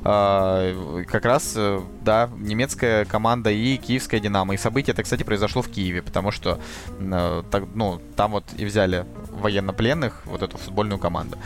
Э, 0.05 1.05
как 1.07 1.25
раз, 1.25 1.55
э, 1.57 1.81
да, 2.03 2.31
немецкая 2.37 3.05
команда 3.05 3.51
и 3.51 3.77
киевская 3.77 4.21
«Динамо». 4.21 4.55
И 4.55 4.57
событие 4.57 4.93
это, 4.93 5.03
кстати, 5.03 5.23
произошло 5.23 5.63
в 5.63 5.69
Киеве, 5.69 6.03
потому 6.03 6.31
что 6.31 6.61
э, 6.99 7.43
так, 7.51 7.65
ну, 7.75 8.01
там 8.17 8.33
вот 8.33 8.45
и 8.57 8.65
взяли 8.65 9.07
военнопленных, 9.31 10.23
вот 10.27 10.43
эту 10.43 10.59
футбольную 10.59 10.99
команду. 10.99 11.39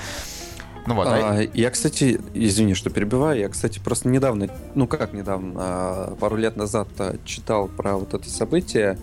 Ну 0.86 0.94
вот, 0.94 1.06
а, 1.06 1.38
а... 1.38 1.40
Я, 1.54 1.70
кстати, 1.70 2.20
извини, 2.34 2.74
что 2.74 2.90
перебиваю, 2.90 3.40
я, 3.40 3.48
кстати, 3.48 3.78
просто 3.78 4.08
недавно, 4.08 4.48
ну 4.74 4.86
как 4.86 5.14
недавно, 5.14 5.52
а, 5.56 6.16
пару 6.16 6.36
лет 6.36 6.56
назад 6.56 6.88
а, 6.98 7.16
читал 7.24 7.68
про 7.68 7.96
вот 7.96 8.12
это 8.12 8.28
событие, 8.28 8.98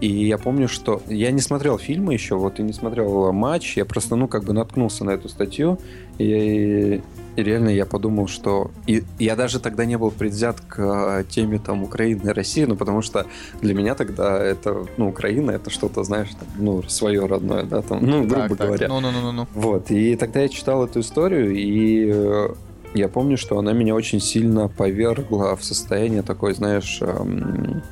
и 0.00 0.26
я 0.26 0.38
помню, 0.38 0.68
что 0.68 1.02
я 1.08 1.30
не 1.30 1.40
смотрел 1.40 1.78
фильмы 1.78 2.14
еще, 2.14 2.36
вот 2.36 2.58
и 2.58 2.62
не 2.62 2.72
смотрел 2.72 3.32
матч, 3.32 3.76
я 3.76 3.84
просто, 3.84 4.16
ну, 4.16 4.28
как 4.28 4.44
бы 4.44 4.52
наткнулся 4.52 5.04
на 5.04 5.10
эту 5.10 5.28
статью, 5.28 5.78
и, 6.18 7.00
и 7.36 7.42
реально 7.42 7.70
я 7.70 7.86
подумал, 7.86 8.26
что... 8.26 8.70
И 8.86 9.04
я 9.18 9.36
даже 9.36 9.60
тогда 9.60 9.84
не 9.84 9.96
был 9.96 10.10
предвзят 10.10 10.60
к 10.60 10.78
а, 10.78 11.24
теме 11.24 11.58
там 11.58 11.84
Украины 11.84 12.30
и 12.30 12.32
России, 12.32 12.64
ну, 12.64 12.76
потому 12.76 13.02
что 13.02 13.26
для 13.62 13.74
меня 13.74 13.94
тогда 13.94 14.38
это, 14.42 14.86
ну, 14.96 15.08
Украина, 15.08 15.52
это 15.52 15.70
что-то, 15.70 16.02
знаешь, 16.04 16.30
там, 16.30 16.48
ну, 16.58 16.82
свое 16.82 17.24
родное, 17.26 17.64
да, 17.64 17.82
там, 17.82 18.04
ну, 18.04 18.24
грубо 18.24 18.56
так, 18.56 18.66
говоря. 18.66 18.88
Ну, 18.88 19.00
ну, 19.00 19.10
ну, 19.10 19.20
ну, 19.20 19.32
ну. 19.32 19.48
Вот, 19.54 19.90
и 19.90 20.16
тогда 20.16 20.40
я 20.40 20.48
читал 20.48 20.84
эту 20.84 21.00
историю, 21.00 21.54
и 21.54 22.10
э, 22.12 22.48
я 22.94 23.08
помню, 23.08 23.36
что 23.36 23.58
она 23.58 23.72
меня 23.72 23.94
очень 23.94 24.20
сильно 24.20 24.68
повергла 24.68 25.56
в 25.56 25.64
состояние 25.64 26.22
такой, 26.22 26.54
знаешь, 26.54 26.98
эм, 27.00 27.82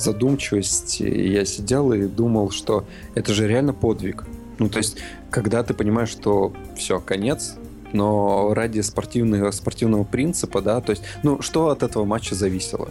задумчивости. 0.00 1.02
Я 1.02 1.44
сидел 1.44 1.92
и 1.92 2.06
думал, 2.06 2.50
что 2.50 2.84
это 3.14 3.32
же 3.34 3.46
реально 3.46 3.72
подвиг. 3.72 4.24
Ну, 4.58 4.68
то 4.68 4.78
есть, 4.78 4.98
когда 5.30 5.62
ты 5.62 5.72
понимаешь, 5.74 6.10
что 6.10 6.52
все, 6.76 7.00
конец, 7.00 7.56
но 7.92 8.52
ради 8.54 8.80
спортивного, 8.80 9.50
спортивного 9.50 10.04
принципа, 10.04 10.60
да, 10.60 10.80
то 10.80 10.90
есть, 10.90 11.02
ну, 11.22 11.40
что 11.42 11.68
от 11.68 11.82
этого 11.82 12.04
матча 12.04 12.34
зависело? 12.34 12.90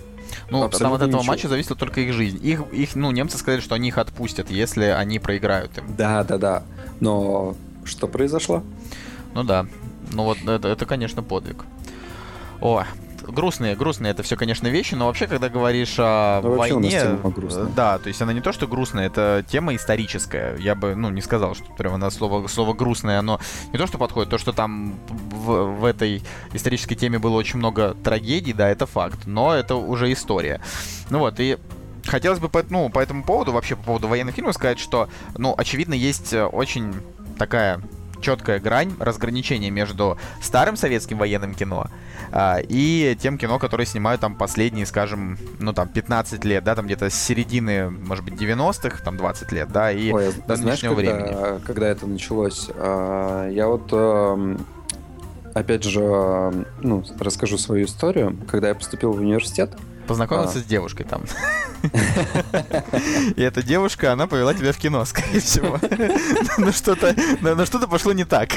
Ну, 0.50 0.64
Абсолютно 0.64 0.80
там 0.80 0.94
от 0.94 1.02
этого 1.02 1.22
ничего. 1.22 1.34
матча 1.34 1.48
зависела 1.48 1.76
только 1.78 2.02
их 2.02 2.14
жизнь. 2.14 2.40
Их, 2.46 2.62
их, 2.72 2.96
ну, 2.96 3.12
немцы 3.12 3.38
сказали, 3.38 3.62
что 3.62 3.76
они 3.76 3.90
их 3.90 3.98
отпустят, 3.98 4.50
если 4.50 4.86
они 4.86 5.20
проиграют 5.20 5.78
им. 5.78 5.84
Да, 5.98 6.24
да, 6.24 6.38
да. 6.38 6.64
Но 7.00 7.56
что 7.84 8.08
произошло? 8.08 8.64
Ну 9.34 9.44
да. 9.44 9.66
Ну 10.12 10.24
вот 10.24 10.38
это, 10.46 10.68
это 10.68 10.86
конечно, 10.86 11.24
подвиг. 11.24 11.66
О, 12.62 12.84
грустные, 13.32 13.76
грустные 13.76 14.12
это 14.12 14.24
все, 14.24 14.36
конечно, 14.36 14.68
вещи, 14.68 14.96
но 14.96 15.08
вообще, 15.08 15.28
когда 15.28 15.50
говоришь 15.50 15.96
о 15.98 16.42
ну, 16.42 16.56
войне, 16.56 17.18
да, 17.76 17.98
то 17.98 18.08
есть 18.08 18.22
она 18.22 18.34
не 18.34 18.42
то, 18.42 18.52
что 18.52 18.68
грустная, 18.68 19.08
это 19.08 19.46
тема 19.48 19.76
историческая. 19.76 20.56
Я 20.58 20.76
бы, 20.76 20.96
ну, 20.96 21.10
не 21.10 21.22
сказал, 21.22 21.56
что 21.56 21.66
прямо 21.74 21.98
на 21.98 22.10
слово, 22.10 22.48
слово 22.48 22.74
грустное, 22.74 23.20
оно 23.20 23.40
не 23.72 23.78
то, 23.78 23.88
что 23.88 23.98
подходит, 23.98 24.30
то, 24.30 24.38
что 24.38 24.52
там 24.52 25.00
в, 25.08 25.80
в 25.80 25.86
этой 25.86 26.24
исторической 26.54 26.96
теме 26.96 27.20
было 27.20 27.36
очень 27.36 27.60
много 27.60 27.96
трагедий, 28.04 28.54
да, 28.54 28.70
это 28.70 28.86
факт, 28.86 29.26
но 29.26 29.54
это 29.54 29.76
уже 29.76 30.12
история. 30.12 30.62
Ну 31.10 31.20
вот, 31.20 31.40
и 31.40 31.58
хотелось 32.06 32.40
бы 32.40 32.50
по, 32.50 32.64
ну, 32.70 32.90
по 32.90 33.00
этому 33.00 33.24
поводу, 33.24 33.52
вообще 33.52 33.76
по 33.76 33.84
поводу 33.84 34.08
военных 34.08 34.36
фильмов 34.36 34.56
сказать, 34.56 34.80
что, 34.80 35.10
ну, 35.38 35.54
очевидно, 35.58 35.94
есть 35.94 36.34
очень 36.34 36.94
такая 37.38 37.82
четкая 38.22 38.60
грань 38.60 38.94
разграничения 39.00 39.70
между 39.70 40.18
старым 40.42 40.76
советским 40.76 41.18
военным 41.18 41.54
кино 41.54 41.88
а, 42.32 42.60
и 42.62 43.18
тем 43.20 43.38
кино, 43.38 43.60
которое 43.60 43.86
снимают 43.86 44.22
там 44.22 44.36
последние, 44.36 44.86
скажем, 44.86 45.38
ну 45.60 45.74
там 45.74 45.88
15 45.88 46.44
лет, 46.46 46.64
да, 46.64 46.76
там 46.76 46.86
где-то 46.86 47.10
с 47.10 47.16
середины, 47.16 47.90
может 47.90 48.24
быть, 48.24 48.36
90-х, 48.36 49.04
там 49.04 49.18
20 49.18 49.52
лет, 49.52 49.72
да, 49.72 49.92
и 49.92 50.12
Ой, 50.12 50.34
до 50.48 50.56
знаешь, 50.56 50.82
когда, 50.82 50.96
времени. 50.96 51.62
Когда 51.66 51.88
это 51.88 52.08
началось, 52.08 52.70
а, 52.76 53.50
я 53.50 53.68
вот 53.68 53.90
эм, 53.92 54.66
опять 55.54 55.84
же, 55.84 56.66
ну, 56.82 57.04
расскажу 57.20 57.58
свою 57.58 57.86
историю. 57.86 58.38
Когда 58.48 58.70
я 58.70 58.76
поступил 58.76 59.12
в 59.12 59.20
университет, 59.20 59.72
познакомился 60.10 60.58
а. 60.58 60.62
с 60.62 60.66
девушкой 60.66 61.04
там. 61.04 61.22
И 63.36 63.42
эта 63.42 63.62
девушка, 63.62 64.12
она 64.12 64.26
повела 64.26 64.56
тебя 64.56 64.74
в 64.74 64.78
кино, 64.78 65.06
скорее 65.06 65.40
всего. 65.40 65.80
Ну 66.58 66.72
что-то, 66.72 67.16
ну 67.42 67.66
что-то 67.66 67.88
пошло 67.88 68.12
не 68.12 68.26
так. 68.26 68.50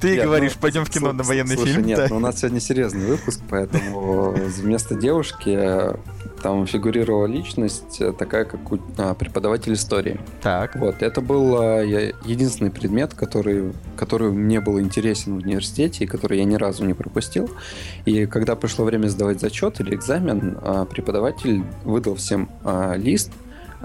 Ты 0.00 0.08
ей 0.08 0.22
говоришь, 0.22 0.52
ну, 0.54 0.60
пойдем 0.62 0.84
в 0.84 0.90
кино 0.90 1.12
на 1.12 1.22
военный 1.22 1.56
фильм. 1.56 1.84
Нет, 1.84 2.10
у 2.10 2.18
нас 2.18 2.40
сегодня 2.40 2.60
серьезный 2.60 3.06
выпуск, 3.06 3.40
поэтому 3.48 4.30
вместо 4.30 4.94
девушки 4.94 5.94
там 6.46 6.64
фигурировала 6.64 7.26
личность 7.26 8.00
э, 8.00 8.12
такая, 8.12 8.44
как 8.44 8.70
у, 8.70 8.78
а, 8.98 9.14
преподаватель 9.14 9.72
истории. 9.72 10.20
Так. 10.42 10.76
Вот, 10.76 11.02
это 11.02 11.20
был 11.20 11.56
а, 11.58 11.82
единственный 11.82 12.70
предмет, 12.70 13.14
который, 13.14 13.72
который 13.96 14.30
мне 14.30 14.60
был 14.60 14.78
интересен 14.78 15.34
в 15.34 15.36
университете 15.38 16.04
и 16.04 16.06
который 16.06 16.38
я 16.38 16.44
ни 16.44 16.54
разу 16.54 16.84
не 16.84 16.94
пропустил. 16.94 17.50
И 18.04 18.26
когда 18.26 18.54
пришло 18.54 18.84
время 18.84 19.08
сдавать 19.08 19.40
зачет 19.40 19.80
или 19.80 19.96
экзамен, 19.96 20.56
а, 20.62 20.84
преподаватель 20.84 21.64
выдал 21.82 22.14
всем 22.14 22.48
а, 22.62 22.94
лист, 22.94 23.32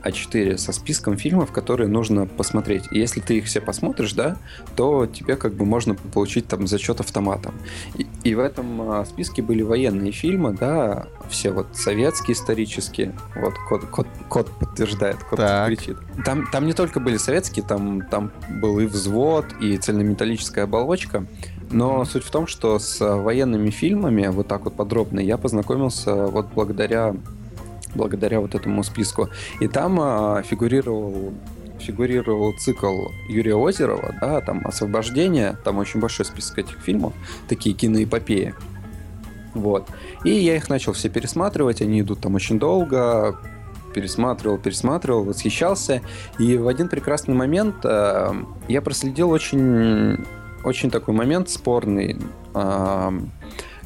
а4 0.04 0.58
со 0.58 0.72
списком 0.72 1.18
фильмов, 1.18 1.52
которые 1.52 1.88
нужно 1.88 2.26
посмотреть. 2.26 2.86
И 2.92 3.00
если 3.00 3.20
ты 3.20 3.38
их 3.38 3.46
все 3.46 3.62
посмотришь, 3.62 4.14
да, 4.14 4.38
то 4.76 5.06
тебе 5.06 5.36
как 5.36 5.54
бы 5.54 5.66
можно 5.66 5.96
получить 5.96 6.48
там 6.48 6.68
зачет 6.68 7.00
автоматом. 7.00 7.54
И, 7.96 8.08
и 8.24 8.36
в 8.36 8.40
этом 8.40 8.82
а, 8.92 9.06
списке 9.06 9.42
были 9.42 9.62
военные 9.62 10.12
фильмы, 10.12 10.56
да, 10.60 11.08
все 11.30 11.52
вот 11.52 11.68
советские 11.74 12.36
исторические. 12.36 13.14
Вот 13.36 13.54
код, 13.70 13.86
код, 13.86 14.08
код 14.30 14.50
подтверждает, 14.60 15.18
код 15.24 15.40
так. 15.40 15.68
кричит. 15.68 15.98
Там, 16.26 16.48
там 16.52 16.66
не 16.66 16.74
только 16.74 17.00
были 17.00 17.18
советские, 17.18 17.66
там, 17.66 18.02
там 18.02 18.32
был 18.62 18.80
и 18.80 18.86
взвод, 18.86 19.46
и 19.60 19.78
цельнометаллическая 19.78 20.66
оболочка. 20.66 21.26
Но 21.72 22.04
суть 22.04 22.24
в 22.24 22.32
том, 22.32 22.48
что 22.48 22.80
с 22.80 23.00
военными 23.00 23.70
фильмами 23.70 24.28
вот 24.28 24.48
так 24.48 24.66
вот 24.66 24.76
подробно 24.76 25.20
я 25.20 25.38
познакомился 25.38 26.28
вот 26.28 26.48
благодаря 26.54 27.16
благодаря 27.96 28.40
вот 28.40 28.56
этому 28.56 28.84
списку. 28.84 29.30
И 29.60 29.68
там 29.68 30.00
а, 30.00 30.42
фигурировал 30.44 31.34
фигурировал 31.82 32.54
цикл 32.60 33.08
Юрия 33.28 33.56
Озерова, 33.56 34.16
да, 34.22 34.40
там 34.42 34.62
«Освобождение», 34.66 35.58
там 35.64 35.80
очень 35.80 36.00
большой 36.00 36.26
список 36.26 36.60
этих 36.60 36.80
фильмов, 36.80 37.14
такие 37.50 37.76
киноэпопеи. 37.76 38.54
Вот. 39.54 39.90
И 40.24 40.30
я 40.30 40.56
их 40.56 40.70
начал 40.70 40.94
все 40.94 41.10
пересматривать, 41.10 41.82
они 41.82 42.02
идут 42.02 42.22
там 42.22 42.36
очень 42.36 42.60
долго, 42.60 43.38
пересматривал, 43.94 44.58
пересматривал, 44.58 45.24
восхищался. 45.24 46.02
И 46.40 46.58
в 46.58 46.68
один 46.68 46.88
прекрасный 46.88 47.36
момент 47.36 47.76
э, 47.84 48.34
я 48.68 48.82
проследил 48.82 49.30
очень, 49.30 50.26
очень 50.64 50.90
такой 50.90 51.14
момент 51.14 51.50
спорный, 51.50 52.18
э, 52.54 53.12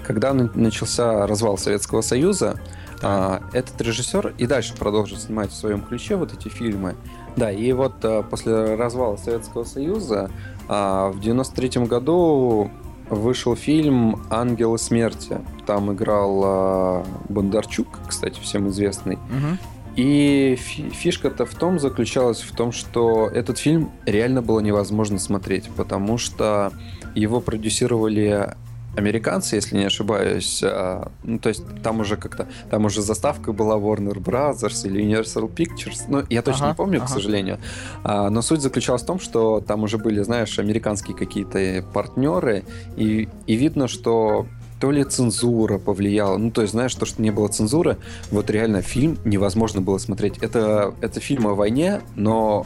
когда 0.03 0.33
начался 0.33 1.25
развал 1.25 1.57
Советского 1.57 2.01
Союза. 2.01 2.59
А, 3.01 3.41
этот 3.53 3.79
режиссер 3.81 4.35
и 4.37 4.45
дальше 4.45 4.75
продолжит 4.75 5.21
снимать 5.21 5.51
в 5.51 5.55
своем 5.55 5.81
ключе 5.81 6.15
вот 6.15 6.33
эти 6.33 6.49
фильмы. 6.49 6.95
Да, 7.35 7.51
и 7.51 7.71
вот 7.73 7.93
а, 8.03 8.23
после 8.23 8.75
развала 8.75 9.17
Советского 9.17 9.63
Союза 9.63 10.31
а, 10.67 11.09
в 11.09 11.19
93 11.19 11.85
году 11.85 12.71
вышел 13.09 13.55
фильм 13.55 14.21
«Ангелы 14.29 14.77
смерти». 14.77 15.39
Там 15.65 15.93
играл 15.93 16.41
а, 16.43 17.05
Бондарчук, 17.29 17.87
кстати, 18.07 18.39
всем 18.39 18.69
известный. 18.69 19.15
Угу. 19.15 19.57
И 19.95 20.57
фишка-то 20.57 21.45
в 21.45 21.55
том 21.55 21.79
заключалась 21.79 22.41
в 22.41 22.53
том, 22.53 22.73
что 22.73 23.27
этот 23.27 23.57
фильм 23.57 23.91
реально 24.05 24.41
было 24.41 24.59
невозможно 24.59 25.19
смотреть, 25.19 25.69
потому 25.77 26.17
что 26.17 26.73
его 27.15 27.39
продюсировали 27.39 28.55
американцы, 28.95 29.55
если 29.55 29.77
не 29.77 29.85
ошибаюсь. 29.85 30.61
А, 30.63 31.11
ну, 31.23 31.39
то 31.39 31.49
есть 31.49 31.63
там 31.83 31.99
уже 31.99 32.17
как-то, 32.17 32.47
там 32.69 32.85
уже 32.85 33.01
заставка 33.01 33.53
была 33.53 33.75
Warner 33.75 34.17
Brothers 34.17 34.87
или 34.87 35.03
Universal 35.03 35.53
Pictures. 35.53 36.03
Ну, 36.07 36.23
я 36.29 36.41
точно 36.41 36.65
ага, 36.65 36.73
не 36.73 36.75
помню, 36.75 36.97
ага. 36.99 37.07
к 37.07 37.09
сожалению. 37.09 37.59
А, 38.03 38.29
но 38.29 38.41
суть 38.41 38.61
заключалась 38.61 39.03
в 39.03 39.05
том, 39.05 39.19
что 39.19 39.61
там 39.61 39.83
уже 39.83 39.97
были, 39.97 40.21
знаешь, 40.23 40.57
американские 40.59 41.15
какие-то 41.15 41.85
партнеры, 41.93 42.63
и, 42.95 43.27
и 43.47 43.55
видно, 43.55 43.87
что 43.87 44.47
то 44.79 44.91
ли 44.91 45.03
цензура 45.03 45.77
повлияла. 45.77 46.37
Ну, 46.37 46.51
то 46.51 46.61
есть, 46.61 46.73
знаешь, 46.73 46.93
то, 46.95 47.05
что 47.05 47.21
не 47.21 47.31
было 47.31 47.47
цензуры, 47.47 47.97
вот 48.31 48.49
реально 48.49 48.81
фильм 48.81 49.17
невозможно 49.23 49.81
было 49.81 49.97
смотреть. 49.97 50.37
Это, 50.39 50.93
это 51.01 51.19
фильм 51.19 51.47
о 51.47 51.55
войне, 51.55 52.01
но 52.15 52.65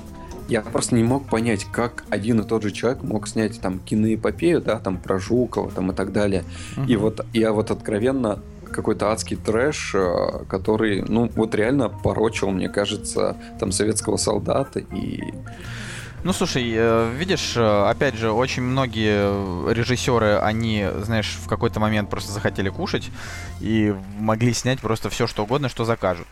я 0.50 0.62
просто 0.62 0.96
не 0.96 1.04
мог 1.04 1.28
понять, 1.28 1.66
как 1.66 2.04
один 2.10 2.42
и 2.42 2.44
тот 2.44 2.64
же 2.64 2.72
человек 2.72 3.04
мог 3.04 3.28
снять 3.28 3.62
там 3.62 3.80
киноэпопею, 3.80 4.62
да, 4.62 4.80
там 4.80 4.98
про 4.98 5.20
Жукова 5.20 5.72
там 5.72 5.92
и 5.92 5.96
так 5.96 6.12
далее. 6.12 6.44
Uh-huh. 6.76 6.88
И 6.88 6.96
вот 6.96 7.26
я 7.34 7.52
вот 7.52 7.72
откровенно 7.72 8.40
какой-то 8.72 9.12
адский 9.12 9.38
трэш, 9.38 9.92
э, 9.96 10.46
который, 10.48 11.04
ну, 11.08 11.30
вот 11.36 11.56
реально 11.56 11.90
порочил, 11.90 12.50
мне 12.50 12.70
кажется, 12.70 13.38
там 13.60 13.72
советского 13.72 14.18
солдата 14.18 14.80
и 14.80 15.34
ну, 16.22 16.34
слушай, 16.34 16.74
э, 16.76 17.14
видишь, 17.18 17.54
э, 17.56 17.90
опять 17.90 18.16
же, 18.16 18.32
очень 18.32 18.62
многие 18.62 19.72
режиссеры, 19.72 20.38
они, 20.40 20.86
знаешь, 21.04 21.38
в 21.42 21.48
какой-то 21.48 21.80
момент 21.80 22.10
просто 22.10 22.34
захотели 22.34 22.68
кушать 22.68 23.10
и 23.62 23.96
могли 24.18 24.54
снять 24.54 24.82
просто 24.82 25.10
все, 25.10 25.28
что 25.28 25.44
угодно, 25.44 25.70
что 25.70 25.86
закажут. 25.86 26.28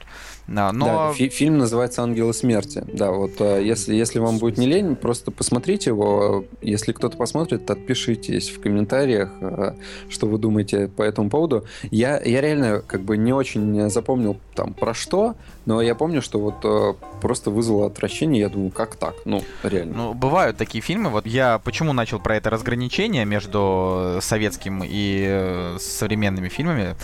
Но... 0.48 0.72
Да, 0.72 1.14
фи- 1.14 1.30
фильм 1.30 1.58
называется 1.58 2.04
«Ангелы 2.04 2.34
смерти». 2.34 2.84
Да, 2.92 3.12
вот 3.12 3.40
э, 3.40 3.62
если, 3.66 3.94
если 3.96 4.20
вам 4.20 4.38
будет 4.38 4.58
не 4.58 4.66
лень, 4.66 4.96
просто 4.96 5.30
посмотрите 5.30 5.90
его. 5.90 6.46
Если 6.62 6.94
кто-то 6.94 7.18
посмотрит, 7.18 7.70
отпишитесь 7.70 8.50
в 8.50 8.62
комментариях, 8.62 9.30
э, 9.42 9.74
что 10.10 10.28
вы 10.28 10.38
думаете 10.38 10.88
по 10.88 11.04
этому 11.04 11.30
поводу. 11.30 11.66
Я, 11.92 12.22
я 12.22 12.42
реально 12.42 12.82
как 12.86 13.02
бы 13.02 13.18
не 13.18 13.34
очень 13.34 13.90
запомнил 13.90 14.38
там 14.56 14.74
про 14.74 14.94
что, 14.94 15.36
но 15.66 15.82
я 15.82 15.96
помню, 15.96 16.22
что 16.22 16.40
вот 16.40 16.64
э, 16.64 16.94
просто 17.22 17.52
вызвало 17.52 17.88
отвращение. 17.88 18.42
Я 18.42 18.50
думаю, 18.50 18.72
как 18.72 18.96
так? 18.96 19.16
Ну, 19.26 19.44
реально. 19.64 19.96
Ну, 19.98 20.14
бывают 20.14 20.56
такие 20.56 20.82
фильмы. 20.82 21.10
Вот 21.10 21.26
я 21.26 21.60
почему 21.60 21.92
начал 21.92 22.20
про 22.20 22.38
это 22.38 22.50
разграничение 22.50 23.26
между 23.26 24.20
советским 24.22 24.82
и 24.86 25.76
современными 25.80 26.48
фильмами 26.48 26.96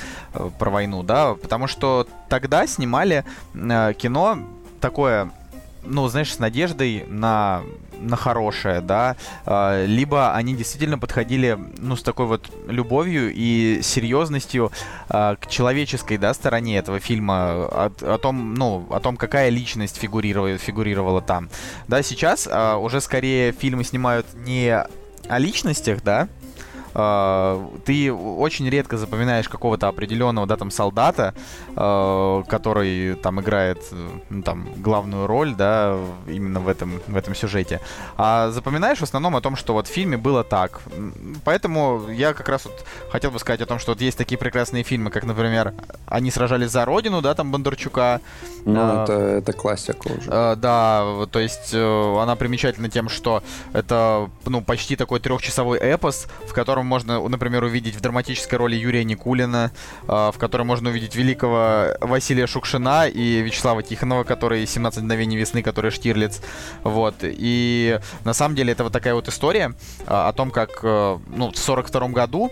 про 0.60 0.70
войну, 0.70 1.04
да? 1.04 1.34
Потому 1.36 1.68
что 1.68 2.08
тогда 2.30 2.66
снимали 2.68 3.26
э, 3.54 3.94
кино 3.98 4.40
такое, 4.80 5.32
ну, 5.84 6.08
знаешь, 6.08 6.34
с 6.34 6.40
надеждой 6.40 7.06
на 7.08 7.64
на 8.04 8.16
хорошее, 8.16 8.82
да, 8.82 9.16
э, 9.46 9.86
либо 9.88 10.34
они 10.36 10.56
действительно 10.56 11.00
подходили, 11.00 11.58
ну, 11.78 11.96
с 11.96 12.04
такой 12.04 12.26
вот 12.26 12.52
любовью 12.68 13.32
и 13.34 13.80
серьезностью 13.82 14.72
э, 15.10 15.36
к 15.40 15.48
человеческой, 15.48 16.18
да, 16.18 16.34
стороне 16.34 16.78
этого 16.78 17.00
фильма, 17.00 17.36
о, 17.36 17.92
о 18.02 18.18
том, 18.18 18.54
ну, 18.56 18.86
о 18.92 19.00
том, 19.00 19.18
какая 19.18 19.50
личность 19.50 19.98
фигурировала, 19.98 20.58
фигурировала 20.58 21.22
там. 21.22 21.50
Да, 21.88 22.04
сейчас 22.04 22.48
э, 22.48 22.76
уже 22.76 23.02
скорее 23.02 23.52
фильмы 23.52 23.84
снимают 23.84 24.26
не 24.46 24.86
о 25.30 25.40
личностях, 25.40 26.04
да, 26.04 26.28
э, 26.94 27.68
ты 27.86 28.14
очень 28.14 28.70
редко 28.70 28.98
запоминаешь 28.98 29.50
какого-то 29.50 29.88
определенного, 29.88 30.48
да, 30.48 30.58
там, 30.58 30.72
солдата, 30.72 31.34
э, 31.76 32.44
который 32.48 33.16
там 33.16 33.42
играет, 33.42 33.80
ну, 34.30 34.42
там, 34.44 34.68
главную 34.78 35.28
роль, 35.28 35.56
да, 35.56 35.98
именно 36.28 36.60
в 36.60 36.68
этом, 36.68 37.02
в 37.08 37.16
этом 37.16 37.36
сюжете. 37.36 37.80
А 38.18 38.50
запоминаешь 38.52 39.00
в 39.00 39.04
основном 39.04 39.36
о 39.36 39.42
том, 39.42 39.56
что 39.56 39.74
вот 39.74 39.88
в 39.88 39.92
фильме 39.92 40.18
было 40.18 40.44
так. 40.44 40.82
Поэтому 41.44 42.10
я 42.10 42.34
как 42.34 42.50
раз 42.50 42.66
вот 42.66 42.86
хотел 43.12 43.32
бы 43.32 43.40
сказать 43.40 43.62
о 43.62 43.66
том, 43.66 43.80
что 43.80 43.92
вот 43.92 44.02
есть 44.02 44.18
такие 44.18 44.38
прекрасные 44.38 44.84
фильмы, 44.84 45.10
как, 45.10 45.24
например, 45.24 45.74
«Они 46.08 46.32
сражались 46.32 46.72
за 46.72 46.86
Родину», 46.86 47.22
да, 47.22 47.34
там, 47.34 47.52
Бондарчука. 47.52 48.22
Ну, 48.66 48.80
а, 48.80 49.04
это, 49.04 49.14
это 49.14 49.54
классика 49.54 50.08
уже. 50.08 50.30
А, 50.32 50.56
да, 50.56 51.26
то 51.32 51.40
есть 51.40 51.74
э, 51.74 52.22
она 52.22 52.36
примечательна 52.36 52.90
тем, 52.90 53.10
что 53.10 53.44
это, 53.74 54.30
ну, 54.46 54.62
почти 54.62 54.96
такой 54.96 55.20
трехчасовой 55.20 55.80
эпос, 55.80 56.28
в 56.48 56.54
котором 56.54 56.83
котором 56.84 56.88
можно, 56.88 57.30
например, 57.30 57.64
увидеть 57.64 57.96
в 57.96 58.02
драматической 58.02 58.58
роли 58.58 58.76
Юрия 58.76 59.04
Никулина, 59.04 59.72
а, 60.08 60.32
в 60.32 60.38
котором 60.38 60.68
можно 60.68 60.90
увидеть 60.90 61.16
великого 61.16 61.96
Василия 62.02 62.48
Шукшина 62.48 63.08
и 63.08 63.42
Вячеслава 63.42 63.84
Тихонова, 63.84 64.24
который 64.24 64.64
«17 64.66 65.02
мгновений 65.02 65.38
весны», 65.38 65.64
который 65.64 65.92
Штирлиц. 65.92 66.42
Вот. 66.84 67.16
И 67.22 68.00
на 68.26 68.34
самом 68.34 68.56
деле 68.56 68.74
это 68.74 68.84
вот 68.84 68.94
такая 68.94 69.14
вот 69.14 69.28
история 69.28 69.74
а, 70.08 70.30
о 70.30 70.34
том, 70.34 70.52
как 70.52 70.80
э, 70.84 71.20
ну, 71.28 71.52
в 71.52 71.58
42 71.58 72.10
году 72.10 72.52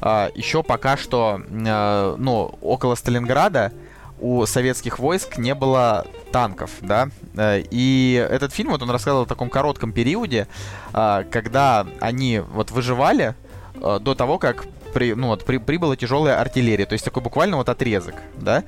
а, 0.00 0.30
еще 0.34 0.62
пока 0.62 0.96
что 0.96 1.40
э, 1.48 2.16
ну, 2.18 2.54
около 2.60 2.94
Сталинграда 2.94 3.72
у 4.20 4.46
советских 4.46 4.98
войск 5.00 5.38
не 5.38 5.54
было 5.54 6.06
танков, 6.30 6.70
да, 6.80 7.08
э, 7.36 7.64
и 7.70 8.26
этот 8.30 8.52
фильм, 8.52 8.70
вот 8.70 8.82
он 8.82 8.90
рассказывал 8.90 9.24
о 9.24 9.26
таком 9.26 9.50
коротком 9.50 9.92
периоде, 9.92 10.46
когда 10.92 11.86
они 12.00 12.38
вот 12.38 12.70
выживали, 12.70 13.34
Э, 13.82 13.98
до 14.00 14.14
того, 14.14 14.38
как 14.38 14.64
при, 14.94 15.14
ну, 15.14 15.28
вот, 15.28 15.44
при, 15.44 15.56
прибыла 15.56 15.96
тяжелая 15.96 16.40
артиллерия, 16.40 16.86
то 16.86 16.92
есть 16.92 17.04
такой 17.04 17.22
буквально 17.22 17.56
вот 17.56 17.68
отрезок, 17.68 18.14
да, 18.36 18.62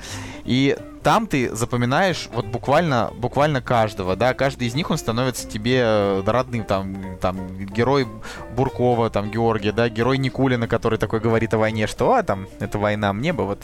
и 0.45 0.77
там 1.03 1.27
ты 1.27 1.55
запоминаешь 1.55 2.29
вот 2.33 2.47
буквально, 2.47 3.13
буквально 3.15 3.61
каждого, 3.61 4.17
да, 4.17 4.35
каждый 4.35 4.67
из 4.67 4.75
них 4.75 4.91
он 4.91 4.99
становится 4.99 5.47
тебе 5.49 5.83
э, 5.85 6.23
родным, 6.27 6.65
там, 6.65 7.19
там, 7.21 7.67
герой 7.67 8.09
Буркова, 8.57 9.11
там, 9.11 9.31
Георгия, 9.31 9.71
да, 9.71 9.89
герой 9.89 10.19
Никулина, 10.19 10.67
который 10.67 10.99
такой 10.99 11.21
говорит 11.21 11.55
о 11.55 11.59
войне, 11.59 11.87
что, 11.87 12.15
а, 12.15 12.23
там, 12.23 12.49
это 12.59 12.79
война, 12.79 13.13
мне 13.13 13.33
бы 13.33 13.45
вот 13.45 13.63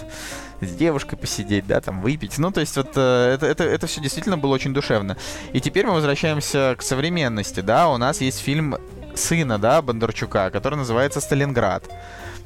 с 0.61 0.71
девушкой 0.73 1.17
посидеть, 1.17 1.67
да, 1.67 1.81
там, 1.81 2.01
выпить, 2.01 2.39
ну, 2.39 2.53
то 2.53 2.61
есть 2.61 2.77
вот 2.77 2.93
э, 2.95 3.35
это, 3.35 3.47
это, 3.47 3.65
это 3.65 3.87
все 3.89 4.01
действительно 4.01 4.39
было 4.39 4.55
очень 4.55 4.75
душевно. 4.75 5.17
И 5.53 5.61
теперь 5.61 5.87
мы 5.87 5.95
возвращаемся 5.95 6.77
к 6.79 6.83
современности, 6.83 7.61
да, 7.61 7.89
у 7.89 7.97
нас 7.97 8.21
есть 8.21 8.39
фильм 8.39 8.77
сына, 9.15 9.59
да, 9.59 9.83
Бондарчука, 9.83 10.51
который 10.51 10.77
называется 10.77 11.21
«Сталинград». 11.21 11.89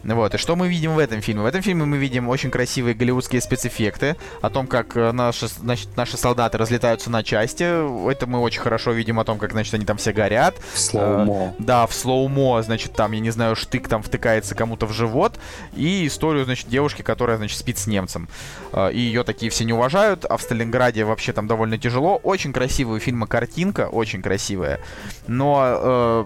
Вот, 0.04 0.34
и 0.34 0.38
что 0.38 0.54
мы 0.54 0.68
видим 0.68 0.94
в 0.94 0.98
этом 0.98 1.22
фильме? 1.22 1.42
В 1.42 1.46
этом 1.46 1.62
фильме 1.62 1.84
мы 1.84 1.96
видим 1.96 2.28
очень 2.28 2.50
красивые 2.50 2.94
голливудские 2.94 3.40
спецэффекты 3.40 4.16
о 4.42 4.50
том, 4.50 4.66
как 4.66 4.96
э, 4.96 5.12
наши, 5.12 5.48
значит, 5.48 5.96
наши 5.96 6.18
солдаты 6.18 6.58
разлетаются 6.58 7.10
на 7.10 7.22
части. 7.22 7.62
Это 8.10 8.26
мы 8.26 8.40
очень 8.40 8.60
хорошо 8.60 8.92
видим 8.92 9.18
о 9.18 9.24
том, 9.24 9.38
как, 9.38 9.52
значит, 9.52 9.72
они 9.72 9.86
там 9.86 9.96
все 9.96 10.12
горят. 10.12 10.56
В 10.74 10.78
slow-mo. 10.78 11.54
Э, 11.58 11.62
да, 11.62 11.86
в 11.86 11.94
slow-mo, 11.94 12.62
значит, 12.62 12.92
там, 12.92 13.12
я 13.12 13.20
не 13.20 13.30
знаю, 13.30 13.56
штык 13.56 13.88
там 13.88 14.02
втыкается 14.02 14.54
кому-то 14.54 14.86
в 14.86 14.92
живот. 14.92 15.38
И 15.74 16.06
историю, 16.06 16.44
значит, 16.44 16.68
девушки, 16.68 17.00
которая, 17.00 17.38
значит, 17.38 17.58
спит 17.58 17.78
с 17.78 17.86
немцем. 17.86 18.28
Э, 18.72 18.92
и 18.92 18.98
ее 18.98 19.24
такие 19.24 19.50
все 19.50 19.64
не 19.64 19.72
уважают, 19.72 20.26
а 20.26 20.36
в 20.36 20.42
Сталинграде 20.42 21.04
вообще 21.04 21.32
там 21.32 21.46
довольно 21.46 21.78
тяжело. 21.78 22.16
Очень 22.22 22.52
красивая 22.52 23.00
фильма 23.00 23.26
картинка, 23.26 23.88
очень 23.88 24.20
красивая. 24.20 24.80
Но, 25.26 25.62
э, 25.64 26.24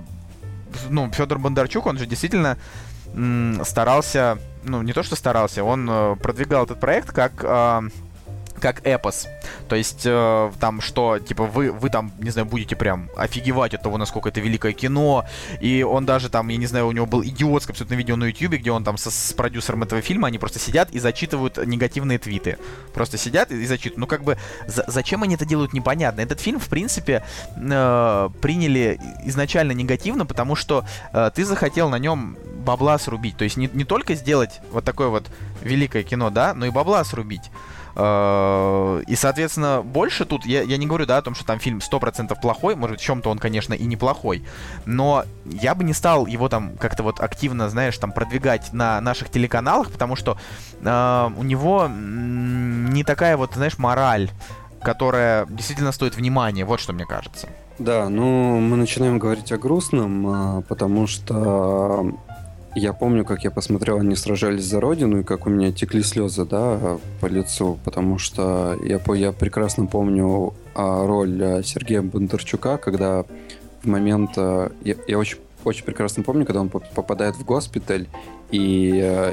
ну, 0.91 1.11
Федор 1.13 1.39
Бондарчук, 1.39 1.87
он 1.87 1.99
же 1.99 2.07
действительно 2.07 2.57
старался, 3.65 4.39
ну, 4.65 4.83
не 4.83 4.93
то 4.93 5.03
что 5.03 5.17
старался, 5.17 5.65
он 5.65 5.89
э, 5.91 6.17
продвигал 6.17 6.65
этот 6.65 6.79
проект 6.79 7.11
как 7.11 7.33
а, 7.43 7.83
как 8.59 8.87
эпос. 8.87 9.29
То 9.69 9.77
есть 9.77 10.03
э, 10.05 10.53
там 10.61 10.81
что, 10.81 11.19
типа, 11.19 11.45
вы, 11.45 11.73
вы 11.73 11.91
там, 11.91 12.13
не 12.19 12.31
знаю, 12.31 12.47
будете 12.47 12.77
прям 12.77 13.11
офигевать 13.17 13.75
от 13.75 13.83
того, 13.83 13.99
насколько 13.99 14.29
это 14.29 14.41
великое 14.41 14.73
кино. 14.73 15.25
И 15.61 15.83
он 15.83 16.07
даже 16.07 16.29
там, 16.29 16.49
я 16.49 16.57
не 16.57 16.67
знаю, 16.67 16.87
у 16.87 16.93
него 16.93 17.07
был 17.07 17.23
идиотское 17.23 17.73
абсолютно 17.73 17.95
видео 17.95 18.17
на 18.17 18.25
YouTube, 18.25 18.55
где 18.55 18.71
он 18.71 18.85
там 18.85 18.97
со, 18.97 19.11
с 19.11 19.33
продюсером 19.33 19.83
этого 19.83 20.01
фильма, 20.01 20.29
они 20.29 20.39
просто 20.39 20.59
сидят 20.59 20.91
и 20.91 20.99
зачитывают 20.99 21.59
негативные 21.67 22.19
твиты. 22.19 22.59
Просто 22.95 23.19
сидят 23.19 23.53
и, 23.53 23.63
и 23.63 23.67
зачитывают. 23.67 23.99
Ну, 23.99 24.07
как 24.07 24.25
бы, 24.25 24.39
за, 24.67 24.85
зачем 24.87 25.23
они 25.23 25.35
это 25.35 25.45
делают, 25.45 25.73
непонятно. 25.73 26.21
Этот 26.21 26.41
фильм, 26.41 26.59
в 26.59 26.69
принципе, 26.69 27.25
э, 27.57 28.29
приняли 28.41 29.01
изначально 29.25 29.73
негативно, 29.73 30.27
потому 30.27 30.57
что 30.57 30.85
э, 31.13 31.31
ты 31.35 31.45
захотел 31.45 31.89
на 31.89 31.99
нем 31.99 32.37
бабла 32.65 32.99
срубить. 32.99 33.37
То 33.37 33.45
есть 33.45 33.57
не, 33.57 33.71
не 33.73 33.85
только 33.85 34.15
сделать 34.15 34.61
вот 34.71 34.85
такое 34.85 35.09
вот 35.09 35.27
великое 35.63 36.03
кино, 36.03 36.31
да, 36.31 36.55
но 36.55 36.67
и 36.67 36.71
бабла 36.71 37.05
срубить. 37.05 37.51
Э, 37.99 39.03
и, 39.09 39.17
соответственно, 39.17 39.83
больше 39.83 40.25
тут, 40.25 40.47
я, 40.47 40.63
я 40.63 40.77
не 40.77 40.87
говорю, 40.87 41.05
да, 41.05 41.19
о 41.19 41.23
том, 41.23 41.35
что 41.35 41.45
там 41.45 41.59
фильм 41.59 41.79
100% 41.79 42.41
плохой, 42.41 42.77
может 42.77 42.95
быть, 42.95 43.01
в 43.01 43.05
чем-то 43.05 43.29
он, 43.29 43.39
конечно, 43.39 43.75
и 43.75 43.85
неплохой, 43.85 44.45
но 44.87 45.25
я 45.45 45.75
бы 45.75 45.83
не 45.83 45.93
стал 45.93 46.27
его 46.27 46.49
там 46.49 46.77
как-то 46.79 47.03
вот 47.03 47.19
активно, 47.21 47.69
знаешь, 47.69 47.99
там 47.99 48.13
продвигать 48.13 48.73
на 48.73 49.01
наших 49.01 49.31
телеканалах, 49.31 49.91
потому 49.91 50.15
что 50.15 50.39
э, 50.81 51.31
у 51.37 51.43
него 51.43 51.89
не 51.89 53.03
такая 53.03 53.37
вот, 53.37 53.55
знаешь, 53.55 53.79
мораль, 53.79 54.31
которая 54.81 55.47
действительно 55.47 55.91
стоит 55.91 56.17
внимания, 56.17 56.65
вот 56.65 56.79
что 56.79 56.93
мне 56.93 57.05
кажется. 57.05 57.49
Да, 57.81 58.09
ну 58.09 58.59
мы 58.61 58.77
начинаем 58.77 59.19
говорить 59.19 59.53
о 59.53 59.59
грустном, 59.59 60.27
а, 60.27 60.63
потому 60.63 61.07
что 61.07 62.13
я 62.79 62.93
помню, 62.93 63.25
как 63.25 63.45
я 63.45 63.51
посмотрел 63.51 63.99
«Они 63.99 64.17
сражались 64.17 64.65
за 64.65 64.81
Родину», 64.81 65.21
и 65.21 65.23
как 65.25 65.47
у 65.47 65.51
меня 65.51 65.73
текли 65.73 66.03
слезы, 66.03 66.45
да, 66.45 66.99
по 67.21 67.27
лицу, 67.27 67.79
потому 67.85 68.19
что 68.19 68.79
я, 68.83 69.01
я 69.15 69.33
прекрасно 69.33 69.87
помню 69.87 70.55
а, 70.75 71.07
роль 71.07 71.43
а, 71.43 71.63
Сергея 71.63 72.03
Бондарчука, 72.03 72.79
когда 72.79 73.25
в 73.83 73.87
момент... 73.87 74.31
А, 74.37 74.71
я, 74.83 74.95
я 75.07 75.19
очень, 75.19 75.39
очень 75.65 75.85
прекрасно 75.85 76.23
помню, 76.23 76.47
когда 76.47 76.61
он 76.61 76.69
попадает 76.69 77.37
в 77.37 77.45
госпиталь, 77.45 78.07
и 78.51 78.61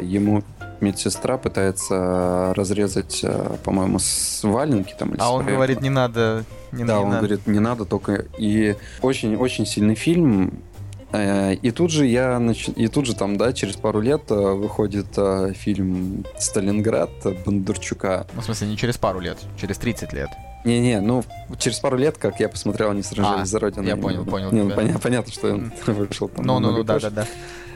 ему 0.03 0.43
медсестра 0.81 1.37
пытается 1.37 2.53
разрезать, 2.55 3.23
по-моему, 3.63 3.99
с 3.99 4.41
валенки 4.43 4.93
там. 4.97 5.13
а 5.19 5.31
он 5.31 5.45
говорит, 5.45 5.81
не 5.81 5.89
надо, 5.89 6.43
не 6.73 6.83
Да, 6.83 6.97
не 6.97 7.03
он 7.03 7.09
надо. 7.09 7.19
говорит, 7.19 7.47
не 7.47 7.59
надо, 7.59 7.85
только... 7.85 8.25
И 8.37 8.75
очень-очень 9.01 9.65
сильный 9.65 9.95
фильм, 9.95 10.61
Э, 10.74 10.74
и 11.14 11.72
тут 11.72 11.91
же 11.91 12.06
я 12.06 12.39
нач... 12.39 12.70
и 12.76 12.88
тут 12.88 13.06
же 13.06 13.16
там, 13.16 13.38
да, 13.38 13.53
через 13.53 13.76
пару 13.76 14.01
лет 14.01 14.24
э, 14.30 14.34
выходит 14.36 15.08
э, 15.18 15.53
фильм 15.53 16.26
«Сталинград» 16.38 17.12
Бондарчука. 17.45 18.28
Ну, 18.34 18.41
в 18.41 18.45
смысле, 18.45 18.68
не 18.68 18.78
через 18.78 18.97
пару 18.97 19.20
лет, 19.20 19.38
через 19.60 19.78
30 19.78 20.14
лет. 20.14 20.30
Не-не, 20.66 20.99
ну, 20.99 21.24
через 21.60 21.80
пару 21.80 21.95
лет, 21.95 22.18
как 22.18 22.39
я 22.39 22.49
посмотрел, 22.49 22.89
они 22.89 23.03
сражались 23.03 23.43
а, 23.43 23.45
за 23.45 23.60
Родину. 23.60 23.88
Я 23.88 23.97
понял, 23.97 24.26
понял. 24.26 24.51
Не, 24.51 24.64
ну, 24.64 24.72
понятно, 24.72 24.99
понятно, 24.99 25.32
что 25.32 25.53
он 25.53 25.72
вышел 25.86 26.28
там. 26.28 26.43
Ну, 26.43 26.60
ну, 26.60 26.72
ну, 26.72 26.84
да-да-да. 26.84 27.28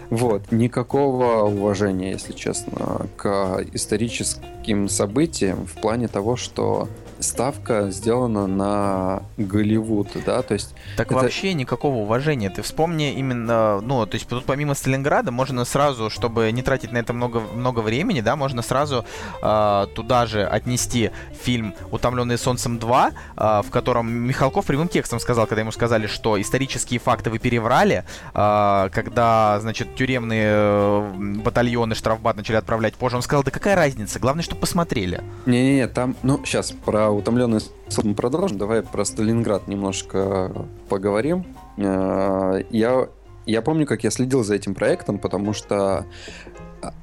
Вот, 0.09 0.51
никакого 0.51 1.43
уважения, 1.43 2.11
если 2.11 2.33
честно, 2.33 3.05
к 3.15 3.63
историческим 3.73 4.89
событиям 4.89 5.67
в 5.67 5.73
плане 5.73 6.07
того, 6.07 6.35
что 6.35 6.89
ставка 7.19 7.91
сделана 7.91 8.47
на 8.47 9.23
Голливуд, 9.37 10.09
да, 10.25 10.41
то 10.41 10.53
есть... 10.53 10.73
Так 10.97 11.07
это... 11.07 11.21
вообще 11.21 11.53
никакого 11.53 11.97
уважения. 11.97 12.49
Ты 12.49 12.61
вспомни 12.61 13.13
именно, 13.13 13.81
ну, 13.81 14.05
то 14.05 14.15
есть 14.15 14.27
тут 14.27 14.45
помимо 14.45 14.73
Сталинграда 14.73 15.31
можно 15.31 15.65
сразу, 15.65 16.09
чтобы 16.09 16.51
не 16.51 16.61
тратить 16.61 16.91
на 16.91 16.97
это 16.97 17.13
много, 17.13 17.39
много 17.39 17.79
времени, 17.79 18.21
да, 18.21 18.35
можно 18.35 18.61
сразу 18.61 19.05
э, 19.41 19.85
туда 19.95 20.25
же 20.25 20.45
отнести 20.45 21.11
фильм 21.33 21.73
«Утомленные 21.91 22.37
солнцем 22.37 22.77
2», 22.77 23.11
э, 23.37 23.61
в 23.65 23.69
котором 23.69 24.11
Михалков 24.11 24.65
прямым 24.65 24.87
текстом 24.87 25.19
сказал, 25.19 25.47
когда 25.47 25.61
ему 25.61 25.71
сказали, 25.71 26.07
что 26.07 26.39
исторические 26.39 26.99
факты 26.99 27.29
вы 27.29 27.39
переврали, 27.39 28.05
э, 28.33 28.89
когда, 28.91 29.59
значит, 29.61 29.95
тюремные 29.95 30.49
э, 30.51 31.11
батальоны 31.43 31.95
штрафбат 31.95 32.37
начали 32.37 32.55
отправлять 32.55 32.95
позже, 32.95 33.17
он 33.17 33.21
сказал, 33.21 33.43
да 33.43 33.51
какая 33.51 33.75
разница, 33.75 34.19
главное, 34.19 34.43
чтобы 34.43 34.61
посмотрели. 34.61 35.21
Не-не-не, 35.45 35.87
там, 35.87 36.15
ну, 36.23 36.41
сейчас, 36.45 36.71
про 36.71 37.08
утомленный 37.11 37.59
мы 38.03 38.13
продолжим. 38.13 38.57
Давай 38.57 38.83
про 38.83 39.05
Сталинград 39.05 39.67
немножко 39.67 40.67
поговорим. 40.89 41.45
Э, 41.77 42.63
я, 42.69 43.07
я 43.45 43.61
помню, 43.61 43.85
как 43.85 44.03
я 44.03 44.11
следил 44.11 44.43
за 44.43 44.55
этим 44.55 44.75
проектом, 44.75 45.19
потому 45.19 45.53
что 45.53 46.05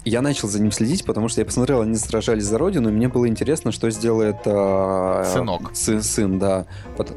я 0.05 0.23
начал 0.23 0.49
за 0.49 0.61
ним 0.61 0.73
следить, 0.73 1.05
потому 1.05 1.29
что 1.29 1.41
я 1.41 1.45
посмотрел, 1.45 1.81
они 1.81 1.97
сражались 1.97 2.45
за 2.45 2.59
родину, 2.59 2.89
и 2.89 2.93
мне 2.93 3.09
было 3.09 3.29
интересно, 3.29 3.73
что 3.73 3.91
сделает 3.91 4.37
э, 4.45 5.25
сынок. 5.33 5.71
Сын, 5.75 6.03
сын, 6.03 6.39
да. 6.39 6.67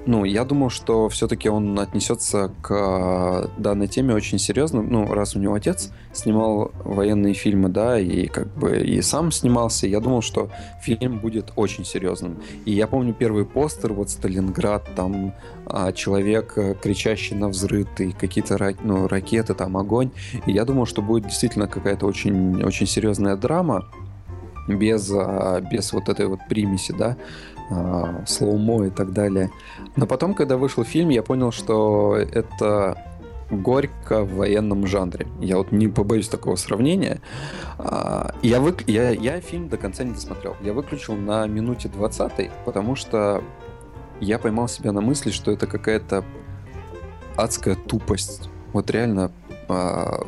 Ну, 0.06 0.26
я 0.26 0.44
думал, 0.44 0.70
что 0.70 1.08
все-таки 1.10 1.50
он 1.50 1.80
отнесется 1.80 2.52
к 2.62 2.72
э, 2.72 3.62
данной 3.62 3.88
теме 3.88 4.14
очень 4.14 4.40
серьезно. 4.40 4.82
Ну, 4.82 5.14
раз 5.14 5.36
у 5.36 5.40
него 5.40 5.54
отец 5.54 5.92
снимал 6.14 6.72
военные 6.84 7.34
фильмы, 7.34 7.70
да, 7.70 8.00
и 8.00 8.28
как 8.28 8.48
бы 8.58 8.80
и 8.80 9.02
сам 9.02 9.32
снимался, 9.32 9.88
я 9.88 10.00
думал, 10.00 10.22
что 10.22 10.50
фильм 10.82 11.20
будет 11.20 11.54
очень 11.56 11.86
серьезным. 11.86 12.40
И 12.66 12.72
я 12.72 12.88
помню 12.88 13.14
первый 13.14 13.46
постер, 13.46 13.94
вот 13.94 14.10
Сталинград, 14.10 14.90
там 14.96 15.34
а, 15.70 15.92
человек, 15.92 16.54
э, 16.58 16.74
кричащий 16.74 17.36
на 17.36 17.48
взрыв, 17.48 17.88
и 18.00 18.12
какие-то 18.12 18.58
ну, 18.82 19.08
ракеты, 19.08 19.54
там 19.54 19.78
огонь. 19.78 20.10
И 20.48 20.52
я 20.52 20.66
думал, 20.66 20.88
что 20.88 21.04
будет 21.04 21.26
действительно 21.26 21.68
какая-то 21.68 22.08
очень, 22.08 22.64
очень 22.64 22.88
серьезная 22.88 23.36
драма 23.36 23.86
без, 24.68 25.12
а, 25.14 25.62
без 25.62 25.94
вот 25.94 26.10
этой 26.10 26.26
вот 26.26 26.40
примеси, 26.50 26.94
да, 26.98 27.18
а, 27.70 28.24
слоумо 28.26 28.88
и 28.88 28.90
так 28.90 29.14
далее. 29.14 29.52
Но 29.96 30.08
потом, 30.08 30.34
когда 30.34 30.58
вышел 30.58 30.84
фильм, 30.84 31.10
я 31.10 31.22
понял, 31.22 31.52
что 31.52 32.18
это 32.18 32.98
горько 33.52 34.24
в 34.24 34.36
военном 34.36 34.88
жанре. 34.88 35.28
Я 35.40 35.58
вот 35.58 35.72
не 35.72 35.88
побоюсь 35.88 36.30
такого 36.30 36.56
сравнения. 36.56 37.20
Я, 38.44 38.60
вы... 38.60 38.76
я, 38.86 39.10
я 39.10 39.42
фильм 39.42 39.70
до 39.70 39.78
конца 39.78 40.04
не 40.04 40.14
досмотрел. 40.14 40.56
Я 40.62 40.74
выключил 40.74 41.16
на 41.16 41.48
минуте 41.48 41.90
20, 41.90 42.52
потому 42.64 42.96
что 42.96 43.44
я 44.20 44.40
поймал 44.40 44.68
себя 44.68 44.92
на 44.92 45.02
мысли, 45.02 45.32
что 45.32 45.52
это 45.52 45.68
какая-то 45.68 46.24
адская 47.36 47.76
тупость. 47.76 48.50
Вот 48.74 48.90
реально 48.90 49.32
а, 49.68 50.26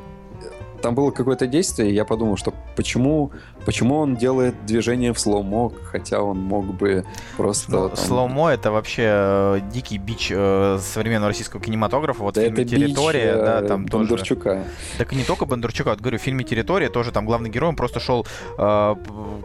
там 0.82 0.96
было 0.96 1.12
какое-то 1.12 1.48
действие, 1.48 1.92
и 1.92 1.94
я 1.94 2.06
подумал, 2.06 2.38
что 2.38 2.54
почему, 2.76 3.32
почему 3.66 3.98
он 3.98 4.16
делает 4.16 4.66
движение 4.66 5.14
в 5.14 5.20
slow-mo, 5.20 5.72
хотя 5.92 6.22
он 6.22 6.40
мог 6.40 6.66
бы 6.66 7.06
просто... 7.38 7.72
Ну, 7.72 7.90
там... 7.90 7.98
Slow-mo— 7.97 8.49
это 8.52 8.72
вообще 8.72 9.04
э, 9.06 9.60
дикий 9.72 9.98
бич 9.98 10.32
э, 10.34 10.80
современного 10.82 11.30
российского 11.30 11.62
кинематографа. 11.62 12.24
Вот 12.24 12.36
да 12.36 12.42
в 12.42 12.44
фильме 12.46 12.66
«Территория», 12.66 13.34
бич, 13.34 13.42
да, 13.42 13.62
там 13.62 13.86
Бондарчука. 13.86 14.50
тоже... 14.50 14.64
Так 14.98 15.14
и 15.14 15.16
не 15.16 15.24
только 15.24 15.46
Бондарчука, 15.46 15.90
вот 15.90 16.02
говорю, 16.02 16.18
в 16.18 16.22
фильме 16.22 16.44
«Территория» 16.44 16.90
тоже 16.90 17.12
там 17.12 17.26
главный 17.26 17.50
герой, 17.50 17.70
он 17.70 17.76
просто 17.76 18.00
шел 18.00 18.26
э, 18.58 18.96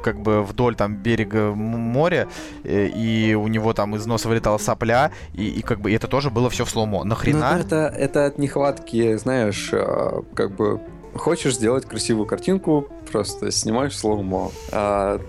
как 0.03 0.21
бы 0.21 0.43
вдоль 0.43 0.75
там 0.75 0.97
берега 0.97 1.53
моря, 1.55 2.29
э, 2.65 2.87
и 2.87 3.35
у 3.35 3.47
него 3.49 3.73
там 3.73 3.95
из 3.97 4.07
носа 4.07 4.29
вылетала 4.29 4.59
сопля, 4.59 5.11
и, 5.35 5.47
и 5.47 5.63
как 5.63 5.81
бы 5.81 5.93
это 5.93 6.09
тоже 6.09 6.31
было 6.31 6.51
все 6.51 6.65
в 6.65 6.71
slow-mo. 6.71 7.05
Нахрена? 7.05 7.55
Ну, 7.55 7.61
это, 7.61 7.93
это 7.97 8.27
от 8.27 8.39
нехватки, 8.39 9.17
знаешь, 9.17 9.71
э, 9.73 10.23
как 10.35 10.55
бы 10.57 10.81
хочешь 11.19 11.55
сделать 11.55 11.87
красивую 11.87 12.27
картинку, 12.27 12.89
просто 13.11 13.51
снимаешь 13.51 13.97
slow-mo. 13.97 14.51
А 14.73 15.21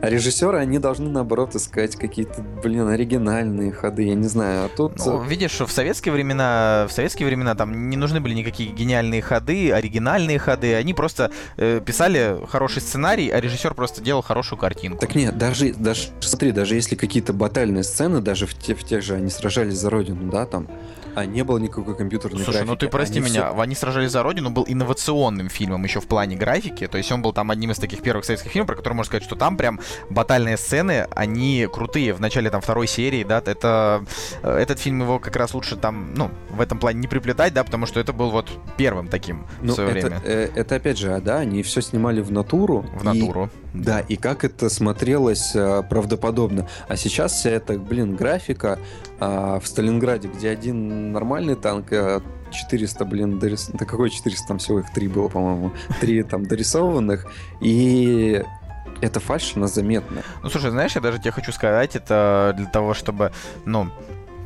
а 0.00 0.08
режиссеры, 0.08 0.58
они 0.58 0.78
должны, 0.78 1.08
наоборот, 1.08 1.54
искать 1.54 1.96
какие-то, 1.96 2.42
блин, 2.62 2.88
оригинальные 2.88 3.72
ходы, 3.72 4.04
я 4.04 4.14
не 4.14 4.28
знаю. 4.28 4.66
А 4.66 4.68
тут... 4.68 5.04
Ну, 5.04 5.22
видишь, 5.22 5.60
в 5.60 5.70
советские 5.70 6.12
времена, 6.12 6.86
в 6.88 6.92
советские 6.92 7.26
времена 7.26 7.54
там 7.54 7.90
не 7.90 7.96
нужны 7.96 8.20
были 8.20 8.34
никакие 8.34 8.70
гениальные 8.70 9.22
ходы, 9.22 9.72
оригинальные 9.72 10.38
ходы. 10.38 10.74
Они 10.74 10.94
просто 10.94 11.30
э, 11.56 11.80
писали 11.84 12.38
хороший 12.48 12.82
сценарий, 12.82 13.30
а 13.30 13.40
режиссер 13.40 13.74
просто 13.74 14.02
делал 14.02 14.22
хорошую 14.22 14.58
картинку. 14.58 14.98
Так 14.98 15.14
нет, 15.14 15.36
даже, 15.36 15.74
даже 15.74 16.08
смотри, 16.20 16.52
даже 16.52 16.74
если 16.74 16.94
какие-то 16.94 17.32
батальные 17.32 17.84
сцены, 17.84 18.20
даже 18.20 18.46
в, 18.46 18.54
те, 18.54 18.74
в 18.74 18.84
тех 18.84 19.02
же, 19.02 19.14
они 19.14 19.30
сражались 19.30 19.78
за 19.78 19.90
родину, 19.90 20.30
да, 20.30 20.46
там, 20.46 20.68
а 21.14 21.24
не 21.26 21.42
было 21.44 21.58
никакой 21.58 21.96
компьютерной 21.96 22.38
Слушай, 22.44 22.58
графики. 22.58 22.68
ну 22.70 22.76
ты 22.76 22.88
прости 22.88 23.18
Они 23.18 23.30
меня, 23.30 23.50
все- 23.50 23.60
«Они 23.60 23.74
сражались 23.74 24.10
за 24.10 24.22
Родину» 24.22 24.50
был 24.50 24.64
инновационным 24.68 25.48
фильмом 25.48 25.84
еще 25.84 26.00
в 26.00 26.06
плане 26.06 26.36
графики, 26.36 26.86
то 26.86 26.98
есть 26.98 27.10
он 27.12 27.22
был 27.22 27.32
там 27.32 27.50
одним 27.50 27.70
из 27.70 27.78
таких 27.78 28.00
первых 28.02 28.24
советских 28.24 28.50
фильмов, 28.52 28.68
про 28.68 28.76
который 28.76 28.94
можно 28.94 29.08
сказать, 29.08 29.24
что 29.24 29.36
там 29.36 29.56
прям 29.56 29.80
батальные 30.10 30.56
сцены, 30.56 31.06
они 31.14 31.68
крутые 31.72 32.14
в 32.14 32.20
начале 32.20 32.50
там 32.50 32.60
второй 32.60 32.86
серии, 32.86 33.24
да, 33.24 33.38
это 33.44 34.04
э, 34.42 34.56
этот 34.58 34.78
фильм 34.78 35.02
его 35.02 35.18
как 35.18 35.36
раз 35.36 35.54
лучше 35.54 35.76
там, 35.76 36.14
ну, 36.14 36.30
в 36.50 36.60
этом 36.60 36.78
плане 36.78 37.00
не 37.00 37.08
приплетать, 37.08 37.52
да, 37.54 37.64
потому 37.64 37.86
что 37.86 38.00
это 38.00 38.12
был 38.12 38.30
вот 38.30 38.48
первым 38.76 39.08
таким 39.08 39.46
в 39.60 39.64
Ну, 39.64 39.74
свое 39.74 39.90
это, 39.90 40.06
время. 40.08 40.22
э, 40.24 40.48
это 40.54 40.76
опять 40.76 40.98
же, 40.98 41.14
а, 41.14 41.20
да, 41.20 41.38
они 41.38 41.62
все 41.62 41.80
снимали 41.80 42.20
в 42.20 42.30
натуру. 42.32 42.84
В 42.94 43.02
и- 43.02 43.20
натуру. 43.20 43.50
да, 43.72 44.00
и 44.00 44.16
как 44.16 44.44
это 44.44 44.68
смотрелось 44.68 45.52
э, 45.54 45.82
правдоподобно. 45.88 46.68
А 46.88 46.96
сейчас 46.96 47.32
вся 47.32 47.50
эта, 47.50 47.78
блин, 47.78 48.16
графика 48.16 48.78
а, 49.24 49.58
в 49.58 49.66
Сталинграде, 49.66 50.28
где 50.28 50.50
один 50.50 51.12
нормальный 51.12 51.54
танк, 51.54 51.92
а 51.92 52.20
400, 52.50 53.04
блин, 53.04 53.38
дорис... 53.38 53.70
да 53.72 53.86
какой 53.86 54.10
400, 54.10 54.46
там 54.46 54.58
всего 54.58 54.80
их 54.80 54.92
три 54.92 55.08
было, 55.08 55.28
по-моему, 55.28 55.72
три 56.00 56.22
там 56.30 56.44
дорисованных, 56.44 57.26
и 57.60 58.44
это 59.00 59.20
фальшь, 59.20 59.56
она 59.56 59.66
заметна. 59.66 60.22
Ну, 60.42 60.50
слушай, 60.50 60.70
знаешь, 60.70 60.94
я 60.94 61.00
даже 61.00 61.18
тебе 61.18 61.30
хочу 61.30 61.52
сказать, 61.52 61.96
это 61.96 62.52
для 62.56 62.66
того, 62.66 62.92
чтобы, 62.92 63.32
ну, 63.64 63.88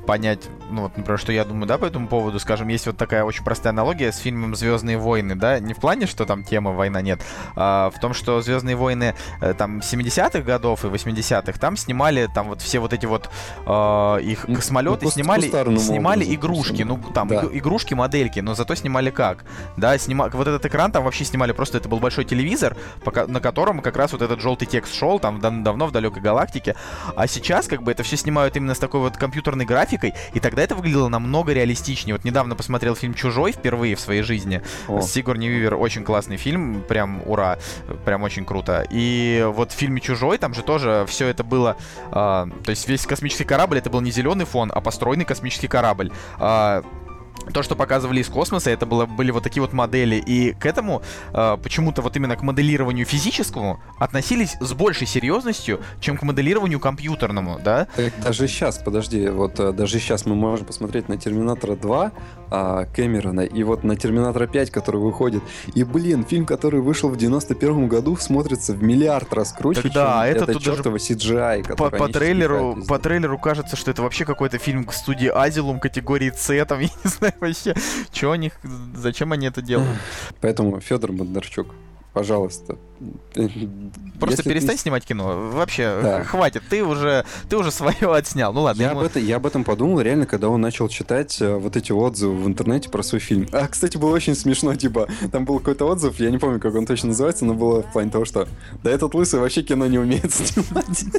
понять, 0.09 0.49
ну 0.71 0.85
вот, 0.85 0.97
например, 0.97 1.19
что 1.19 1.33
я 1.33 1.45
думаю, 1.45 1.67
да, 1.67 1.77
по 1.77 1.85
этому 1.85 2.09
поводу, 2.09 2.39
скажем, 2.41 2.69
есть 2.69 2.87
вот 2.87 2.97
такая 2.97 3.25
очень 3.25 3.45
простая 3.45 3.75
аналогия 3.75 4.11
с 4.11 4.17
фильмом 4.17 4.57
«Звездные 4.57 4.97
войны», 4.97 5.35
да, 5.35 5.59
не 5.61 5.75
в 5.75 5.77
плане, 5.77 6.07
что 6.07 6.25
там 6.25 6.45
тема 6.45 6.71
«Война» 6.73 7.03
нет, 7.03 7.21
а 7.55 7.91
в 7.95 8.01
том, 8.01 8.15
что 8.15 8.41
«Звездные 8.41 8.75
войны» 8.75 9.15
э, 9.43 9.53
там 9.53 9.81
70-х 9.81 10.41
годов 10.41 10.87
и 10.87 10.89
80-х 10.89 11.59
там 11.59 11.77
снимали 11.77 12.27
там 12.35 12.49
вот 12.49 12.63
все 12.63 12.79
вот 12.79 12.95
эти 12.95 13.05
вот 13.05 13.29
э, 13.67 14.19
их 14.23 14.49
Ну, 14.49 14.55
космолеты, 14.57 15.05
ну, 15.05 15.11
снимали, 15.11 15.43
снимали 15.77 16.25
образом, 16.25 16.35
игрушки, 16.37 16.83
ну, 16.85 16.97
там, 17.13 17.29
Да. 17.29 17.43
иг- 17.43 17.51
игрушки, 17.59 17.93
модельки, 17.93 18.41
но 18.41 18.55
зато 18.55 18.75
снимали 18.77 19.11
как, 19.11 19.45
да, 19.77 19.99
снима... 19.99 20.31
вот 20.33 20.49
этот 20.49 20.65
экран 20.65 20.91
там 20.91 21.05
вообще 21.05 21.27
снимали 21.27 21.53
просто, 21.53 21.77
это 21.77 21.89
был 21.91 21.99
большой 22.01 22.25
телевизор, 22.25 22.79
пока... 23.05 23.27
на 23.27 23.41
котором 23.41 23.83
как 23.83 23.99
раз 23.99 24.13
вот 24.13 24.23
этот 24.23 24.41
желтый 24.41 24.67
текст 24.67 24.95
шел, 24.95 25.19
там 25.19 25.39
дав- 25.39 25.63
давно 25.63 25.87
в 25.87 25.93
далекой 25.93 26.23
галактике, 26.23 26.77
а 27.15 27.27
сейчас 27.27 27.67
как 27.69 27.83
бы 27.83 27.93
это 27.93 28.03
все 28.05 28.17
снимают 28.17 28.57
именно 28.57 28.73
с 28.75 28.79
такой 28.79 29.01
вот 29.01 29.19
компьютерной 29.19 29.67
графикой, 29.67 29.98
и 30.07 30.41
тогда 30.41 30.63
это 30.63 30.75
выглядело 30.75 31.09
намного 31.09 31.53
реалистичнее. 31.53 32.15
Вот 32.15 32.25
недавно 32.25 32.57
посмотрел 32.57 32.95
фильм 32.95 33.15
«Чужой» 33.15 33.53
впервые 33.53 33.97
в 33.97 34.01
своей 34.01 34.23
жизни. 34.23 34.63
О. 34.87 35.01
Сигурни 35.01 35.49
Вивер 35.49 35.75
очень 35.75 36.05
классный 36.05 36.37
фильм, 36.37 36.83
прям 36.83 37.23
ура, 37.27 37.59
прям 38.05 38.23
очень 38.23 38.45
круто. 38.45 38.87
И 38.91 39.45
вот 39.53 39.73
в 39.73 39.75
фильме 39.75 40.01
«Чужой» 40.01 40.39
там 40.39 40.55
же 40.55 40.63
тоже 40.63 41.05
все 41.09 41.27
это 41.27 41.45
было, 41.45 41.77
а, 42.11 42.49
то 42.65 42.71
есть 42.71 42.89
весь 42.89 43.07
космический 43.07 43.45
корабль 43.45 43.79
это 43.79 43.91
был 43.91 44.01
не 44.01 44.11
зеленый 44.11 44.47
фон, 44.47 44.71
а 44.75 44.81
построенный 44.81 45.25
космический 45.25 45.69
корабль. 45.69 46.13
А, 46.39 46.83
то, 47.53 47.63
что 47.63 47.77
показывали 47.77 48.21
из 48.21 48.29
космоса, 48.29 48.71
это 48.71 48.87
было, 48.87 49.07
были 49.07 49.31
вот 49.31 49.43
такие 49.43 49.61
вот 49.61 49.73
модели. 49.73 50.17
И 50.17 50.53
к 50.53 50.67
этому, 50.67 51.03
э, 51.33 51.57
почему-то 51.63 52.03
вот 52.03 52.17
именно 52.17 52.37
к 52.37 52.43
моделированию 52.43 53.07
физическому 53.07 53.81
относились 53.99 54.57
с 54.61 54.73
большей 54.75 55.07
серьезностью, 55.07 55.81
чем 56.01 56.17
к 56.17 56.23
моделированию 56.23 56.81
компьютерному, 56.81 57.59
да? 57.63 57.87
Так 57.97 58.13
даже 58.23 58.49
сейчас, 58.49 58.79
подожди, 58.79 59.29
вот 59.29 59.59
э, 59.61 59.73
даже 59.73 59.99
сейчас 59.99 60.27
мы 60.27 60.35
можем 60.35 60.67
посмотреть 60.67 61.09
на 61.09 61.17
Терминатора 61.17 61.77
2 61.77 62.13
а, 62.51 62.85
Кэмерона 62.87 63.43
и 63.43 63.63
вот 63.63 63.85
на 63.85 63.97
Терминатора 63.97 64.47
5, 64.47 64.71
который 64.71 65.01
выходит. 65.01 65.43
И, 65.75 65.85
блин, 65.85 66.25
фильм, 66.25 66.47
который 66.47 66.81
вышел 66.81 67.09
в 67.09 67.17
91 67.17 67.89
году, 67.89 68.17
смотрится 68.17 68.73
в 68.73 68.83
миллиард 68.83 69.33
раз 69.33 69.53
круче, 69.53 69.83
Так 69.83 69.93
да, 69.93 70.25
чем 70.27 70.37
это 70.37 70.45
это 70.45 70.53
тут 70.55 70.65
даже 70.65 70.83
CGI, 70.83 71.77
По, 71.77 71.91
по 71.91 72.09
трейлеру, 72.09 72.79
по 72.87 72.99
трейлеру 72.99 73.39
кажется, 73.39 73.77
что 73.77 73.91
это 73.91 74.03
вообще 74.03 74.25
какой-то 74.25 74.59
фильм 74.59 74.87
в 74.87 74.95
студии 74.95 75.29
Азилум 75.29 75.81
категории 75.81 76.33
С, 76.35 76.65
там, 76.65 76.79
я 76.81 76.89
не 77.05 77.11
знаю 77.11 77.28
вообще, 77.41 77.75
что 78.13 78.33
они, 78.33 78.53
зачем 78.95 79.33
они 79.33 79.47
это 79.47 79.63
делают. 79.63 79.99
Поэтому 80.41 80.81
Федор 80.81 81.13
Бондарчук, 81.13 81.75
пожалуйста. 82.13 82.77
Просто 83.35 84.31
Если 84.31 84.43
ты 84.43 84.49
перестань 84.51 84.79
снимать 84.79 85.05
кино. 85.05 85.51
Вообще, 85.53 86.01
Да. 86.03 86.25
хватит. 86.25 86.63
Ты 86.69 86.83
уже, 86.85 87.25
ты 87.49 87.57
уже 87.57 87.71
свое 87.71 87.97
отснял. 88.15 88.53
Ну 88.53 88.63
ладно, 88.63 88.83
Я 88.83 88.91
ему- 88.91 89.01
об, 89.01 89.07
это, 89.07 89.19
я 89.21 89.37
об 89.37 89.47
этом 89.47 89.65
подумал 89.65 90.01
реально, 90.01 90.27
когда 90.27 90.49
он 90.49 90.61
начал 90.61 90.89
читать 90.89 91.41
э, 91.41 91.57
вот 91.57 91.77
эти 91.77 91.93
отзывы 91.93 92.35
в 92.35 92.47
интернете 92.49 92.89
про 92.91 93.03
свой 93.03 93.21
фильм. 93.21 93.47
А, 93.53 93.67
кстати, 93.69 93.97
было 93.97 94.11
очень 94.15 94.35
смешно, 94.35 94.75
типа, 94.75 95.09
там 95.31 95.45
был 95.45 95.59
какой-то 95.59 95.85
отзыв, 95.87 96.19
я 96.21 96.31
не 96.31 96.39
помню, 96.39 96.59
как 96.61 96.75
он 96.75 96.87
точно 96.87 97.09
называется, 97.09 97.45
но 97.45 97.55
было 97.55 97.83
в 97.83 97.93
плане 97.93 98.11
того, 98.11 98.25
что 98.25 98.49
да 98.83 98.91
этот 98.91 99.15
лысый 99.15 99.41
вообще 99.41 99.63
кино 99.63 99.87
не 99.87 99.99
умеет 99.99 100.33
снимать. 100.33 101.05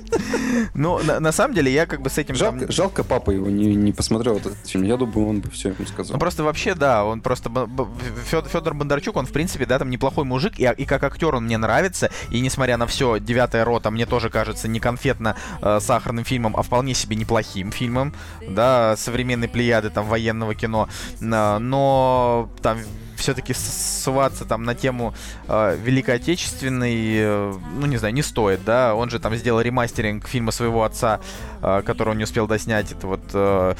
Ну, 0.74 1.00
на, 1.04 1.20
на 1.20 1.32
самом 1.32 1.54
деле, 1.56 1.72
я 1.72 1.86
как 1.86 2.02
бы 2.02 2.10
с 2.10 2.18
этим 2.18 2.36
там- 2.36 2.60
Жалко, 2.60 2.72
жалко 2.72 3.04
папа 3.04 3.32
его 3.32 3.48
не, 3.50 3.76
не 3.76 3.92
посмотрел 3.94 4.38
этот 4.38 4.56
фильм. 4.66 4.84
Я 4.84 4.98
думаю, 4.98 5.28
он 5.30 5.42
бы 5.42 5.50
все 5.52 5.70
ему 5.70 5.86
сказал. 5.88 6.14
Ну 6.14 6.20
просто 6.20 6.44
вообще, 6.44 6.74
да, 6.76 7.06
он 7.06 7.22
просто 7.22 7.50
Федор 8.26 8.74
Бондарчук, 8.74 9.16
он 9.16 9.26
в 9.26 9.32
принципе, 9.32 9.66
да, 9.66 9.80
там 9.80 9.90
неплохой 9.90 10.26
мужик, 10.26 10.60
и, 10.60 10.70
и 10.78 10.86
как 10.86 11.04
актер 11.04 11.36
он 11.36 11.46
мне 11.46 11.58
нравится, 11.58 11.69
и 12.30 12.40
несмотря 12.40 12.78
на 12.78 12.88
все, 12.88 13.20
девятая 13.20 13.66
рота 13.66 13.92
мне 13.92 14.06
тоже 14.06 14.30
кажется 14.30 14.68
не 14.68 14.80
конфетно 14.80 15.36
э, 15.62 15.80
фильмом, 16.24 16.56
а 16.58 16.62
вполне 16.62 16.94
себе 16.94 17.16
неплохим 17.16 17.72
фильмом, 17.72 18.14
да, 18.48 18.96
современной 18.98 19.48
плеяды 19.48 19.90
там 19.90 20.06
военного 20.06 20.56
кино, 20.56 20.90
но 21.20 22.50
там 22.62 22.80
все-таки 23.20 23.54
ссылаться 23.54 24.46
там 24.46 24.64
на 24.64 24.74
тему 24.74 25.14
э, 25.48 25.78
Великой 25.82 26.16
Отечественной, 26.16 27.18
э, 27.18 27.54
ну 27.76 27.86
не 27.86 27.98
знаю, 27.98 28.14
не 28.14 28.24
стоит, 28.24 28.64
да, 28.64 28.96
он 28.96 29.10
же 29.10 29.20
там 29.20 29.36
сделал 29.36 29.62
ремастеринг 29.62 30.28
фильма 30.28 30.52
своего 30.52 30.84
отца, 30.84 31.20
э, 31.62 31.84
который 31.86 32.10
он 32.10 32.18
не 32.18 32.24
успел 32.24 32.48
доснять, 32.48 32.92
это 32.92 33.08
вот 33.08 33.22
э, 33.34 33.76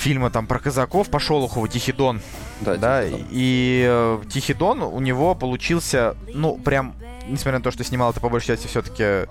фильма 0.00 0.30
там 0.30 0.46
про 0.46 0.58
казаков 0.58 1.08
по 1.10 1.18
Шолохову 1.20 1.68
«Тихий 1.68 1.92
Дон», 1.92 2.20
Да, 2.60 2.76
да, 2.76 3.04
типа 3.04 3.18
того. 3.18 3.28
и 3.30 3.84
э, 3.88 4.18
«Тихий 4.32 4.54
Дон» 4.54 4.82
у 4.82 5.00
него 5.00 5.34
получился, 5.34 6.16
ну, 6.32 6.56
прям, 6.56 6.94
несмотря 7.28 7.58
на 7.58 7.62
то, 7.64 7.70
что 7.70 7.84
снимал 7.84 8.10
это 8.10 8.20
по 8.20 8.28
большей 8.28 8.48
части 8.48 8.66
все-таки 8.66 9.28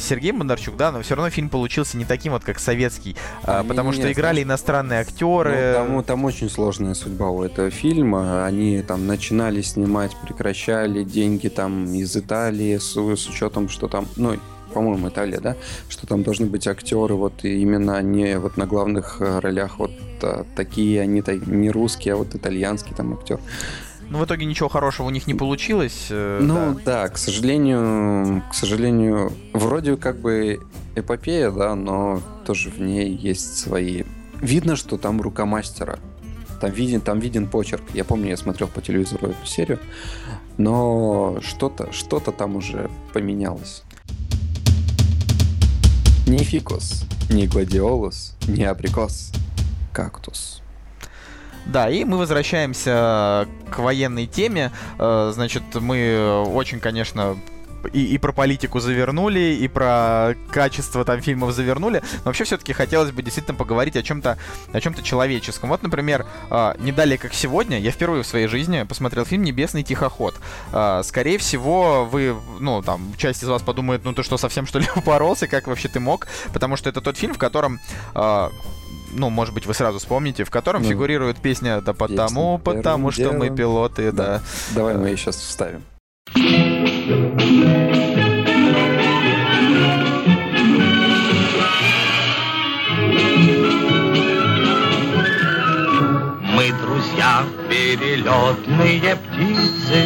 Сергей 0.00 0.32
Бондарчук, 0.32 0.76
да, 0.76 0.92
но 0.92 1.02
все 1.02 1.14
равно 1.14 1.30
фильм 1.30 1.48
получился 1.50 1.98
не 1.98 2.04
таким 2.04 2.32
вот, 2.32 2.42
как 2.44 2.58
советский, 2.58 3.16
а, 3.42 3.60
А, 3.60 3.64
потому 3.64 3.90
не-не-не, 3.90 4.02
что 4.04 4.12
играли 4.12 4.42
иностранные 4.42 5.00
актеры. 5.00 5.74
Ну, 5.88 5.96
там, 5.96 6.04
там 6.04 6.24
очень 6.24 6.48
сложная 6.48 6.94
судьба 6.94 7.28
у 7.28 7.42
этого 7.42 7.70
фильма. 7.70 8.46
Они 8.46 8.80
там 8.82 9.06
начинали 9.06 9.60
снимать, 9.60 10.16
прекращали 10.22 11.04
деньги 11.04 11.48
там 11.48 11.92
из 11.92 12.16
Италии 12.16 12.78
с, 12.78 12.94
с 12.96 13.28
учетом, 13.28 13.68
что 13.68 13.88
там, 13.88 14.06
ну, 14.16 14.36
по-моему, 14.76 15.08
Италия, 15.08 15.40
да, 15.40 15.56
что 15.88 16.06
там 16.06 16.22
должны 16.22 16.44
быть 16.44 16.66
актеры, 16.68 17.14
вот 17.14 17.44
именно 17.44 18.02
не 18.02 18.38
вот 18.38 18.58
на 18.58 18.66
главных 18.66 19.22
э, 19.22 19.38
ролях 19.38 19.78
вот 19.78 19.90
а, 20.22 20.44
такие, 20.54 21.00
они 21.00 21.22
та- 21.22 21.32
не 21.34 21.70
русские, 21.70 22.12
а 22.12 22.16
вот 22.18 22.34
итальянский 22.34 22.94
там 22.94 23.14
актер. 23.14 23.40
Ну, 24.10 24.18
в 24.18 24.24
итоге 24.26 24.44
ничего 24.44 24.68
хорошего 24.68 25.06
у 25.06 25.10
них 25.10 25.26
не 25.26 25.32
получилось. 25.34 26.08
э, 26.10 26.40
Ну 26.42 26.74
да. 26.84 27.04
да. 27.04 27.08
к 27.08 27.16
сожалению, 27.16 28.42
к 28.50 28.54
сожалению, 28.54 29.32
вроде 29.54 29.96
как 29.96 30.18
бы 30.18 30.60
эпопея, 30.94 31.50
да, 31.50 31.74
но 31.74 32.20
тоже 32.44 32.68
в 32.68 32.78
ней 32.78 33.10
есть 33.16 33.56
свои. 33.56 34.02
Видно, 34.42 34.76
что 34.76 34.98
там 34.98 35.22
рука 35.22 35.46
мастера. 35.46 35.98
Там 36.60 36.70
виден, 36.70 37.00
там 37.00 37.18
виден 37.18 37.46
почерк. 37.46 37.82
Я 37.94 38.04
помню, 38.04 38.28
я 38.28 38.36
смотрел 38.36 38.68
по 38.68 38.82
телевизору 38.82 39.28
эту 39.28 39.46
серию, 39.46 39.78
но 40.58 41.38
что-то, 41.40 41.92
что-то 41.92 42.30
там 42.32 42.56
уже 42.56 42.90
поменялось. 43.14 43.82
Ни 46.26 46.38
фикус, 46.38 47.04
ни 47.30 47.46
гладиолус, 47.46 48.34
ни 48.48 48.64
априкос, 48.64 49.32
кактус. 49.92 50.60
Да, 51.66 51.88
и 51.88 52.04
мы 52.04 52.18
возвращаемся 52.18 53.48
к 53.70 53.78
военной 53.78 54.26
теме. 54.26 54.72
Э, 54.98 55.30
Значит, 55.34 55.62
мы 55.74 56.44
очень, 56.52 56.80
конечно, 56.80 57.36
и, 57.92 58.06
и 58.06 58.18
про 58.18 58.32
политику 58.32 58.80
завернули, 58.80 59.56
и 59.60 59.68
про 59.68 60.34
качество 60.50 61.04
там 61.04 61.20
фильмов 61.20 61.52
завернули. 61.52 62.02
Но 62.18 62.22
вообще 62.24 62.44
все-таки 62.44 62.72
хотелось 62.72 63.10
бы 63.10 63.22
действительно 63.22 63.56
поговорить 63.56 63.96
о 63.96 64.02
чем-то 64.02 64.38
о 64.72 64.80
чем-то 64.80 65.02
человеческом. 65.02 65.70
Вот, 65.70 65.82
например, 65.82 66.26
э, 66.50 66.74
не 66.78 66.92
далее 66.92 67.18
как 67.18 67.34
сегодня, 67.34 67.78
я 67.78 67.90
впервые 67.90 68.22
в 68.22 68.26
своей 68.26 68.46
жизни 68.46 68.84
посмотрел 68.84 69.24
фильм 69.24 69.42
Небесный 69.42 69.82
тихоход. 69.82 70.34
Э, 70.72 71.02
Скорее 71.04 71.38
всего, 71.38 72.04
вы, 72.04 72.36
ну, 72.60 72.82
там, 72.82 73.12
часть 73.16 73.42
из 73.42 73.48
вас 73.48 73.62
подумает, 73.62 74.04
ну 74.04 74.12
ты 74.12 74.22
что, 74.22 74.36
совсем 74.36 74.66
что 74.66 74.78
ли 74.78 74.86
упоролся, 74.96 75.46
как 75.46 75.66
вообще 75.66 75.88
ты 75.88 76.00
мог? 76.00 76.26
Потому 76.52 76.76
что 76.76 76.88
это 76.88 77.00
тот 77.00 77.16
фильм, 77.16 77.34
в 77.34 77.38
котором 77.38 77.78
э, 78.14 78.48
ну, 79.12 79.30
может 79.30 79.54
быть, 79.54 79.66
вы 79.66 79.74
сразу 79.74 79.98
вспомните, 79.98 80.44
в 80.44 80.50
котором 80.50 80.82
Ну, 80.82 80.88
фигурирует 80.88 81.38
песня 81.38 81.80
«Да 81.80 81.92
потому, 81.92 82.58
первым 82.58 82.82
потому 82.82 83.10
что 83.10 83.32
мы 83.32 83.46
делом». 83.46 83.56
пилоты», 83.56 84.12
да. 84.12 84.42
Давай 84.74 84.94
мы 84.94 85.08
ее 85.08 85.16
сейчас 85.16 85.36
вставим. 85.36 85.82
Мы 87.08 87.14
друзья, 96.82 97.44
перелетные 97.70 99.14
птицы, 99.14 100.02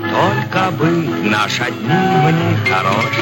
Только 0.00 0.72
бы 0.72 0.86
наш 1.30 1.60
одним 1.60 2.26
не 2.34 2.56
хорош. 2.68 3.12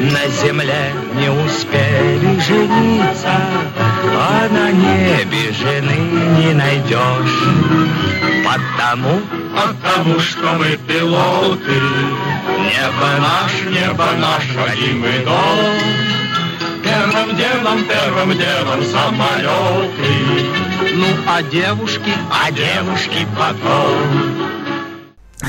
На 0.00 0.26
земле 0.28 0.94
не 1.14 1.28
успели 1.28 2.40
жениться, 2.40 3.36
А 4.16 4.48
на 4.50 4.72
небе 4.72 5.52
жены 5.52 5.98
не 6.38 6.54
найдешь. 6.54 8.27
Потому, 8.48 9.20
потому 9.54 10.20
что 10.20 10.54
мы 10.54 10.78
пилоты, 10.88 11.80
Небо 12.64 13.10
наш, 13.20 13.52
небо 13.70 14.06
наш, 14.18 14.44
родимый 14.56 15.18
дом. 15.24 15.58
Первым 16.82 17.36
делом, 17.36 17.84
первым 17.84 18.38
делом 18.38 18.82
самолеты. 18.84 20.12
Ну, 20.94 21.06
а 21.26 21.42
девушки, 21.42 22.12
а 22.30 22.50
девушки 22.50 23.26
потом. 23.36 24.37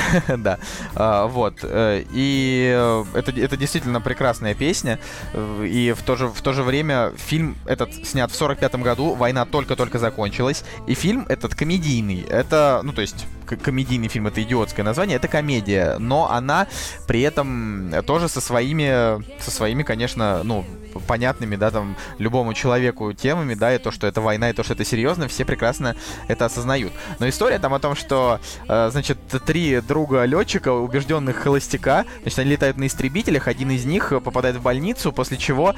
да. 0.37 0.59
А, 0.95 1.27
вот. 1.27 1.59
э, 1.63 2.03
И 2.11 2.71
э, 2.75 3.05
это, 3.13 3.31
это 3.31 3.57
действительно 3.57 4.01
прекрасная 4.01 4.53
песня. 4.53 4.99
Э, 5.33 5.65
И 5.65 5.91
в 5.93 6.01
то, 6.03 6.15
же, 6.15 6.27
в 6.27 6.41
то 6.41 6.53
же 6.53 6.63
время 6.63 7.11
фильм 7.17 7.55
этот 7.65 7.93
снят 8.07 8.31
в 8.31 8.35
45 8.35 8.75
году, 8.75 9.15
война 9.15 9.45
только-только 9.45 9.99
закончилась. 9.99 10.63
И 10.87 10.93
фильм 10.93 11.25
этот 11.29 11.55
комедийный. 11.55 12.25
Это, 12.29 12.81
ну, 12.83 12.93
то 12.93 13.01
есть, 13.01 13.25
комедийный 13.45 14.07
фильм, 14.07 14.27
это 14.27 14.41
идиотское 14.41 14.85
название, 14.85 15.17
это 15.17 15.27
комедия. 15.27 15.97
Но 15.99 16.29
она 16.31 16.67
при 17.07 17.21
этом 17.21 17.91
тоже 18.05 18.29
со 18.29 18.41
своими, 18.41 19.21
со 19.41 19.51
своими, 19.51 19.83
конечно, 19.83 20.41
ну, 20.43 20.65
понятными, 21.07 21.55
да, 21.55 21.71
там, 21.71 21.95
любому 22.17 22.53
человеку 22.53 23.13
темами, 23.13 23.53
да, 23.53 23.75
и 23.75 23.77
то, 23.77 23.91
что 23.91 24.07
это 24.07 24.21
война, 24.21 24.49
и 24.49 24.53
то, 24.53 24.63
что 24.63 24.73
это 24.73 24.85
серьезно, 24.85 25.27
все 25.27 25.45
прекрасно 25.45 25.95
это 26.27 26.45
осознают. 26.45 26.93
Но 27.19 27.27
история 27.27 27.59
там 27.59 27.73
о 27.73 27.79
том, 27.79 27.95
что, 27.95 28.39
э, 28.67 28.89
значит, 28.91 29.17
три 29.45 29.81
друга 29.81 30.23
летчика, 30.25 30.71
убежденных 30.71 31.37
холостяка, 31.37 32.05
значит, 32.21 32.39
они 32.39 32.51
летают 32.51 32.77
на 32.77 32.87
истребителях, 32.87 33.47
один 33.47 33.71
из 33.71 33.85
них 33.85 34.11
э, 34.11 34.19
попадает 34.19 34.57
в 34.57 34.61
больницу, 34.61 35.11
после 35.11 35.37
чего 35.37 35.75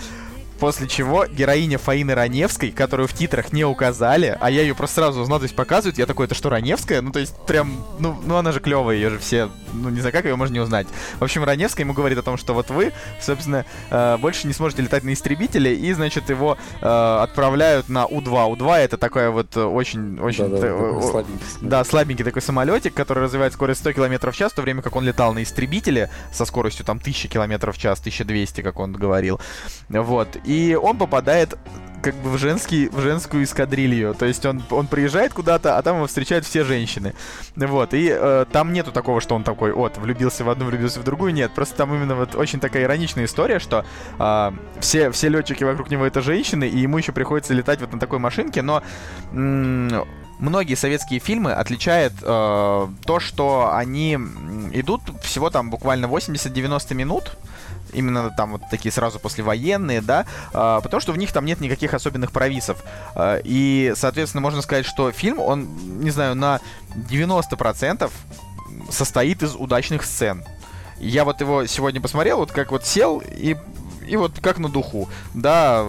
После 0.61 0.87
чего 0.87 1.25
героиня 1.25 1.79
Фаины 1.79 2.13
Раневской, 2.13 2.69
которую 2.69 3.07
в 3.07 3.13
титрах 3.13 3.51
не 3.51 3.65
указали, 3.65 4.37
а 4.39 4.51
я 4.51 4.61
ее 4.61 4.75
просто 4.75 4.97
сразу 4.97 5.21
узнал, 5.21 5.39
то 5.39 5.45
есть 5.45 5.55
показывают, 5.55 5.97
я 5.97 6.05
такой, 6.05 6.27
это 6.27 6.35
что, 6.35 6.51
Раневская? 6.51 7.01
Ну, 7.01 7.11
то 7.11 7.17
есть, 7.17 7.35
прям, 7.47 7.83
ну, 7.97 8.15
ну 8.23 8.35
она 8.35 8.51
же 8.51 8.59
клевая, 8.59 8.95
ее 8.95 9.09
же 9.09 9.17
все, 9.17 9.49
ну, 9.73 9.89
не 9.89 10.01
знаю, 10.01 10.13
как 10.13 10.25
ее 10.25 10.35
можно 10.35 10.53
не 10.53 10.59
узнать. 10.59 10.85
В 11.19 11.23
общем, 11.23 11.43
Раневская 11.43 11.83
ему 11.83 11.93
говорит 11.93 12.19
о 12.19 12.21
том, 12.21 12.37
что 12.37 12.53
вот 12.53 12.69
вы, 12.69 12.93
собственно, 13.19 13.65
э, 13.89 14.17
больше 14.17 14.45
не 14.45 14.53
сможете 14.53 14.83
летать 14.83 15.03
на 15.03 15.13
истребителе, 15.13 15.75
и, 15.75 15.91
значит, 15.93 16.29
его 16.29 16.59
э, 16.79 16.85
отправляют 16.85 17.89
на 17.89 18.05
У-2. 18.05 18.51
У-2 18.51 18.77
это 18.77 18.97
такая 18.97 19.31
вот 19.31 19.57
очень, 19.57 20.19
очень... 20.19 20.45
Э, 20.45 20.59
такой 20.59 20.95
о- 20.95 21.01
слабенький. 21.01 21.45
да, 21.61 21.83
слабенький 21.83 22.23
такой 22.23 22.43
самолетик, 22.43 22.93
который 22.93 23.23
развивает 23.23 23.53
скорость 23.53 23.79
100 23.79 23.93
км 23.93 24.29
в 24.29 24.37
час, 24.37 24.51
в 24.51 24.55
то 24.55 24.61
время 24.61 24.83
как 24.83 24.95
он 24.95 25.05
летал 25.05 25.33
на 25.33 25.41
истребителе 25.41 26.11
со 26.31 26.45
скоростью 26.45 26.85
там 26.85 26.97
1000 26.97 27.29
км 27.29 27.71
в 27.71 27.79
час, 27.79 27.99
1200, 27.99 28.61
как 28.61 28.77
он 28.77 28.93
говорил. 28.93 29.41
Вот. 29.89 30.37
И 30.50 30.50
он 30.79 30.97
попадает 30.97 31.57
как 32.01 32.15
бы 32.15 32.31
в, 32.31 32.37
женский, 32.37 32.89
в 32.89 32.99
женскую 32.99 33.43
эскадрилью. 33.43 34.13
То 34.15 34.25
есть 34.25 34.45
он, 34.45 34.61
он 34.71 34.87
приезжает 34.87 35.33
куда-то, 35.33 35.77
а 35.77 35.81
там 35.81 35.97
его 35.97 36.07
встречают 36.07 36.45
все 36.45 36.63
женщины. 36.63 37.13
Вот. 37.55 37.93
И 37.93 38.09
э, 38.11 38.45
там 38.51 38.73
нету 38.73 38.91
такого, 38.91 39.21
что 39.21 39.35
он 39.35 39.43
такой, 39.43 39.71
вот, 39.71 39.97
влюбился 39.97 40.43
в 40.43 40.49
одну, 40.49 40.65
влюбился 40.65 40.99
в 40.99 41.03
другую. 41.03 41.33
Нет. 41.33 41.51
Просто 41.53 41.75
там 41.75 41.93
именно 41.93 42.15
вот 42.15 42.35
очень 42.35 42.59
такая 42.59 42.83
ироничная 42.83 43.25
история, 43.25 43.59
что 43.59 43.85
а, 44.17 44.53
все, 44.79 45.11
все 45.11 45.29
летчики 45.29 45.63
вокруг 45.63 45.89
него 45.89 46.05
это 46.05 46.21
женщины, 46.21 46.67
и 46.67 46.79
ему 46.79 46.97
еще 46.97 47.11
приходится 47.11 47.53
летать 47.53 47.79
вот 47.79 47.93
на 47.93 47.99
такой 47.99 48.19
машинке, 48.19 48.61
но 48.61 48.81
многие 49.31 50.75
советские 50.75 51.19
фильмы 51.19 51.53
отличает 51.53 52.13
э, 52.21 52.87
то, 53.05 53.19
что 53.19 53.71
они 53.73 54.15
идут 54.73 55.01
всего 55.21 55.49
там 55.49 55.69
буквально 55.69 56.07
80-90 56.07 56.93
минут, 56.95 57.37
именно 57.93 58.29
там 58.31 58.53
вот 58.53 58.61
такие 58.69 58.91
сразу 58.91 59.19
послевоенные, 59.19 60.01
да, 60.01 60.25
а, 60.53 60.81
потому 60.81 61.01
что 61.01 61.11
в 61.11 61.17
них 61.17 61.31
там 61.31 61.45
нет 61.45 61.61
никаких 61.61 61.93
особенных 61.93 62.31
провисов. 62.31 62.83
А, 63.15 63.39
и, 63.43 63.93
соответственно, 63.95 64.41
можно 64.41 64.61
сказать, 64.61 64.85
что 64.85 65.11
фильм, 65.11 65.39
он, 65.39 65.67
не 66.01 66.11
знаю, 66.11 66.35
на 66.35 66.59
90% 66.95 68.09
состоит 68.89 69.43
из 69.43 69.55
удачных 69.55 70.03
сцен. 70.03 70.43
Я 70.99 71.25
вот 71.25 71.41
его 71.41 71.65
сегодня 71.65 71.99
посмотрел, 71.99 72.37
вот 72.37 72.51
как 72.51 72.71
вот 72.71 72.85
сел 72.85 73.23
и 73.25 73.55
и 74.07 74.15
вот 74.17 74.33
как 74.41 74.57
на 74.59 74.69
духу, 74.69 75.09
да, 75.33 75.85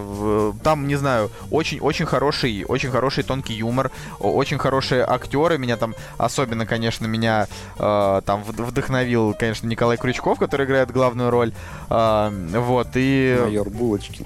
там, 0.63 0.87
не 0.87 0.95
знаю, 0.95 1.29
очень-очень 1.51 2.05
хороший, 2.05 2.65
очень 2.67 2.89
хороший 2.89 3.23
тонкий 3.23 3.53
юмор, 3.53 3.91
очень 4.19 4.57
хорошие 4.57 5.03
актеры, 5.03 5.57
меня 5.57 5.77
там, 5.77 5.95
особенно, 6.17 6.65
конечно, 6.65 7.05
меня 7.05 7.47
э, 7.77 8.21
там 8.25 8.43
вд- 8.43 8.63
вдохновил, 8.63 9.35
конечно, 9.37 9.67
Николай 9.67 9.97
Крючков, 9.97 10.39
который 10.39 10.65
играет 10.65 10.91
главную 10.91 11.29
роль, 11.29 11.53
А, 11.89 12.31
вот, 12.31 12.87
и... 12.95 13.37
Майор 13.41 13.69
Булочкин. 13.69 14.25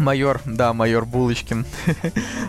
Майор, 0.00 0.40
да, 0.44 0.72
майор 0.72 1.04
Булочкин. 1.04 1.66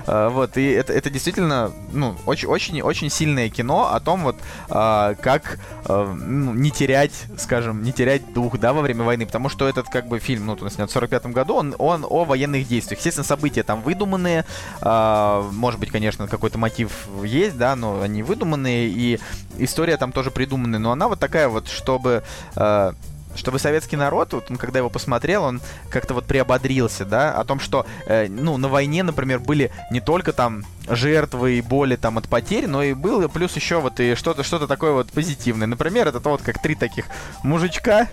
А, 0.08 0.30
Вот, 0.30 0.58
и 0.58 0.66
это, 0.72 0.91
это 0.93 1.10
действительно, 1.10 1.72
ну, 1.91 2.16
очень-очень-очень 2.26 3.10
сильное 3.10 3.50
кино 3.50 3.93
о 3.93 4.00
том, 4.00 4.24
вот, 4.24 4.38
а, 4.70 5.14
как 5.16 5.60
а, 5.86 6.12
ну, 6.14 6.54
не 6.54 6.72
терять, 6.72 7.12
скажем, 7.38 7.84
не 7.84 7.91
терять 7.91 8.34
дух, 8.34 8.58
да, 8.58 8.74
во 8.74 8.82
время 8.82 9.04
войны, 9.04 9.26
потому 9.26 9.50
что 9.50 9.68
этот, 9.68 9.89
как 9.89 10.08
бы, 10.08 10.20
фильм, 10.20 10.47
ну, 10.47 10.58
он 10.60 10.70
снят 10.72 10.89
в 10.89 10.93
45 10.93 11.28
году, 11.28 11.56
он, 11.56 11.76
он 11.78 12.06
о 12.10 12.24
военных 12.24 12.68
действиях. 12.68 13.00
Естественно, 13.00 13.26
события 13.26 13.64
там 13.64 13.82
выдуманные, 13.82 14.45
а, 14.82 15.47
может 15.52 15.80
быть, 15.80 15.91
конечно, 15.91 16.28
какой-то 16.28 16.58
мотив 16.58 16.91
есть, 17.24 17.58
да, 17.58 17.76
но 17.76 18.02
они 18.02 18.24
выдуманные, 18.24 18.88
и 18.88 19.20
история 19.58 19.97
там 19.97 20.12
тоже 20.12 20.32
придуманная, 20.32 20.80
но 20.80 20.91
она 20.91 21.08
вот 21.08 21.20
такая 21.20 21.50
вот, 21.50 21.68
чтобы... 21.68 22.24
а, 22.56 22.95
чтобы 23.36 23.59
советский 23.59 23.95
народ, 23.95 24.34
вот 24.34 24.49
он, 24.49 24.57
когда 24.57 24.80
его 24.80 24.89
посмотрел, 24.89 25.43
он 25.43 25.61
как-то 25.89 26.13
вот 26.13 26.25
приободрился, 26.25 27.05
да, 27.05 27.32
о 27.34 27.43
том, 27.45 27.59
что, 27.59 27.86
э, 28.05 28.27
ну, 28.27 28.57
на 28.57 28.67
войне, 28.67 29.03
например, 29.03 29.39
были 29.39 29.71
не 29.91 30.01
только 30.01 30.34
там 30.34 30.65
жертвы 30.88 31.57
и 31.57 31.61
боли 31.61 31.95
там 31.95 32.17
от 32.17 32.27
потерь, 32.27 32.67
но 32.67 32.84
и 32.84 32.93
было 32.93 33.27
плюс 33.27 33.55
еще 33.55 33.80
вот 33.80 33.99
и 33.99 34.15
что-то 34.15 34.43
что 34.43 34.65
такое 34.67 34.91
вот 34.91 35.11
позитивное. 35.11 35.67
Например, 35.67 36.07
это 36.07 36.19
то 36.19 36.30
вот 36.32 36.41
как 36.41 36.61
три 36.61 36.75
таких 36.75 37.05
мужичка 37.43 38.07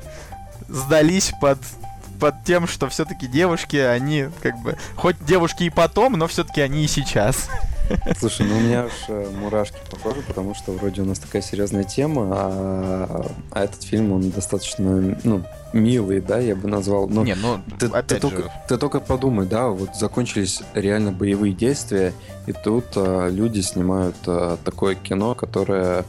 сдались 0.68 1.32
под 1.40 1.58
под 2.18 2.44
тем, 2.44 2.66
что 2.66 2.88
все-таки 2.88 3.26
девушки, 3.26 3.76
они 3.76 4.28
как 4.42 4.56
бы, 4.58 4.78
хоть 4.96 5.22
девушки 5.24 5.64
и 5.64 5.70
потом, 5.70 6.14
но 6.14 6.26
все-таки 6.26 6.62
они 6.62 6.84
и 6.84 6.88
сейчас. 6.88 7.50
Слушай, 8.18 8.46
ну 8.46 8.56
у 8.56 8.60
меня 8.60 8.86
уж 8.86 8.92
э, 9.08 9.30
мурашки 9.40 9.76
по 9.90 9.96
коже, 9.96 10.22
потому 10.26 10.54
что 10.54 10.72
вроде 10.72 11.02
у 11.02 11.04
нас 11.04 11.18
такая 11.18 11.42
серьезная 11.42 11.84
тема, 11.84 12.28
а, 12.32 13.26
а 13.50 13.64
этот 13.64 13.82
фильм, 13.82 14.12
он 14.12 14.30
достаточно, 14.30 15.16
ну, 15.24 15.42
милый, 15.72 16.20
да, 16.20 16.38
я 16.38 16.56
бы 16.56 16.68
назвал. 16.68 17.08
Но 17.08 17.24
Не, 17.24 17.34
ну, 17.34 17.60
ты, 17.78 17.88
ты 17.88 17.96
опять 17.96 18.20
только, 18.20 18.42
же, 18.42 18.50
ты 18.68 18.76
только 18.78 19.00
подумай, 19.00 19.46
да, 19.46 19.68
вот 19.68 19.94
закончились 19.96 20.62
реально 20.74 21.12
боевые 21.12 21.52
действия, 21.52 22.12
и 22.46 22.52
тут 22.52 22.86
а, 22.96 23.28
люди 23.28 23.60
снимают 23.60 24.16
а, 24.26 24.58
такое 24.64 24.94
кино, 24.94 25.34
которое 25.34 26.04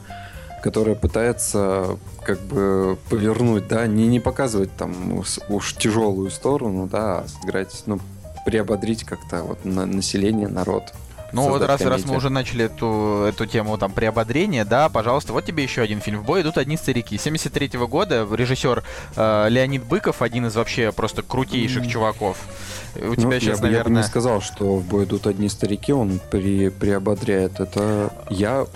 которое 0.60 0.96
пытается 0.96 1.98
как 2.24 2.40
бы 2.40 2.98
повернуть, 3.08 3.68
да, 3.68 3.86
не, 3.86 4.08
не 4.08 4.18
показывать 4.18 4.74
там 4.76 5.12
уж, 5.12 5.38
уж 5.48 5.74
тяжелую 5.74 6.30
сторону, 6.32 6.88
да, 6.90 7.20
а 7.20 7.26
сыграть, 7.28 7.82
ну, 7.86 8.00
приободрить 8.44 9.04
как-то 9.04 9.42
вот 9.44 9.64
на, 9.64 9.86
население, 9.86 10.48
народ. 10.48 10.92
Ну 11.32 11.48
вот 11.48 11.62
раз, 11.62 11.80
раз 11.80 11.80
мы 11.82 11.88
комедию. 11.90 12.16
уже 12.16 12.30
начали 12.30 12.64
эту, 12.64 13.24
эту 13.28 13.46
тему 13.46 13.76
там 13.78 13.92
приободрения, 13.92 14.64
да, 14.64 14.88
пожалуйста, 14.88 15.32
вот 15.32 15.44
тебе 15.44 15.62
еще 15.62 15.82
один 15.82 16.00
фильм. 16.00 16.20
В 16.20 16.24
бой 16.24 16.42
идут 16.42 16.56
одни 16.58 16.76
старики. 16.76 17.18
73 17.18 17.68
года 17.86 18.26
режиссер 18.30 18.82
э, 19.16 19.46
Леонид 19.48 19.84
Быков, 19.84 20.22
один 20.22 20.46
из 20.46 20.54
вообще 20.56 20.90
просто 20.92 21.22
крутейших 21.22 21.84
М. 21.84 21.88
чуваков. 21.90 22.38
У 22.96 23.04
Ну, 23.04 23.14
тебя 23.16 23.34
я, 23.34 23.40
сейчас, 23.40 23.60
бы, 23.60 23.66
я 23.66 23.70
бы 23.72 23.78
наверное... 23.78 24.02
не 24.02 24.08
сказал, 24.08 24.40
что 24.40 24.76
в 24.76 24.84
бой 24.84 25.04
идут 25.04 25.26
одни 25.26 25.48
старики, 25.48 25.92
он 25.92 26.20
при, 26.30 26.70
приободряет. 26.70 27.60
Это 27.60 28.10
я, 28.30 28.66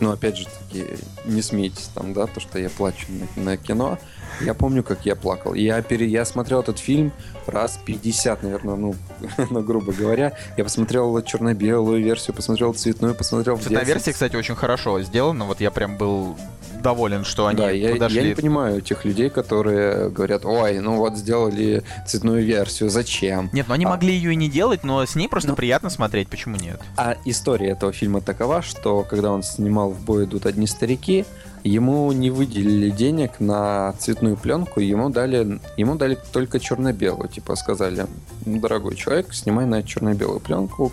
ну 0.00 0.10
опять 0.12 0.36
же 0.36 0.46
таки, 0.46 0.84
не 1.24 1.40
смейтесь 1.42 1.90
там, 1.94 2.12
да, 2.12 2.26
то, 2.26 2.38
что 2.40 2.58
я 2.58 2.68
плачу 2.70 3.06
на, 3.36 3.42
на 3.42 3.56
кино. 3.56 3.98
Я 4.40 4.54
помню, 4.54 4.82
как 4.82 5.04
я 5.06 5.16
плакал. 5.16 5.54
Я, 5.54 5.80
пере, 5.82 6.06
я 6.06 6.24
смотрел 6.24 6.60
этот 6.60 6.78
фильм 6.78 7.12
раз 7.46 7.78
50, 7.84 8.42
наверное, 8.42 8.76
ну, 8.76 8.94
ну, 9.50 9.62
грубо 9.62 9.92
говоря. 9.92 10.32
Я 10.56 10.64
посмотрел 10.64 11.20
черно-белую 11.22 12.02
версию, 12.02 12.34
посмотрел 12.34 12.74
цветную, 12.74 13.14
посмотрел 13.14 13.56
Цветная 13.58 13.84
версия, 13.84 14.12
кстати, 14.12 14.36
очень 14.36 14.54
хорошо 14.54 15.00
сделана. 15.02 15.44
Вот 15.44 15.60
я 15.60 15.70
прям 15.70 15.96
был 15.96 16.36
доволен, 16.82 17.24
что 17.24 17.46
они 17.46 17.56
да, 17.58 17.70
я, 17.70 17.92
подошли. 17.92 18.20
я 18.20 18.28
не 18.28 18.34
понимаю 18.34 18.80
тех 18.82 19.06
людей, 19.06 19.30
которые 19.30 20.10
говорят, 20.10 20.44
ой, 20.44 20.80
ну 20.80 20.96
вот 20.98 21.16
сделали 21.16 21.82
цветную 22.06 22.44
версию, 22.44 22.90
зачем? 22.90 23.48
Нет, 23.54 23.66
ну 23.68 23.74
они 23.74 23.86
А. 23.86 23.88
могли 23.88 24.12
ее 24.12 24.34
и 24.34 24.36
не 24.36 24.50
делать, 24.50 24.84
но 24.84 25.04
с 25.04 25.14
ней 25.14 25.26
просто 25.26 25.50
Ну. 25.50 25.56
приятно 25.56 25.88
смотреть, 25.88 26.28
почему 26.28 26.56
нет? 26.56 26.78
А 26.98 27.16
история 27.24 27.70
этого 27.70 27.92
фильма 27.92 28.20
такова, 28.20 28.60
что 28.60 29.02
когда 29.02 29.32
он 29.32 29.42
снимал 29.42 29.90
«В 29.90 30.04
бой 30.04 30.24
идут 30.24 30.44
одни 30.44 30.66
старики», 30.66 31.24
ему 31.64 32.12
не 32.12 32.30
выделили 32.30 32.90
денег 32.90 33.40
на 33.40 33.94
цветную 33.98 34.36
пленку, 34.36 34.80
ему 34.80 35.08
дали, 35.08 35.60
ему 35.78 35.96
дали 35.96 36.16
только 36.32 36.60
черно-белую. 36.60 37.28
Типа 37.28 37.56
сказали, 37.56 38.06
ну, 38.44 38.60
дорогой 38.60 38.94
человек, 38.94 39.32
снимай 39.32 39.64
на 39.64 39.82
черно-белую 39.82 40.40
пленку, 40.40 40.92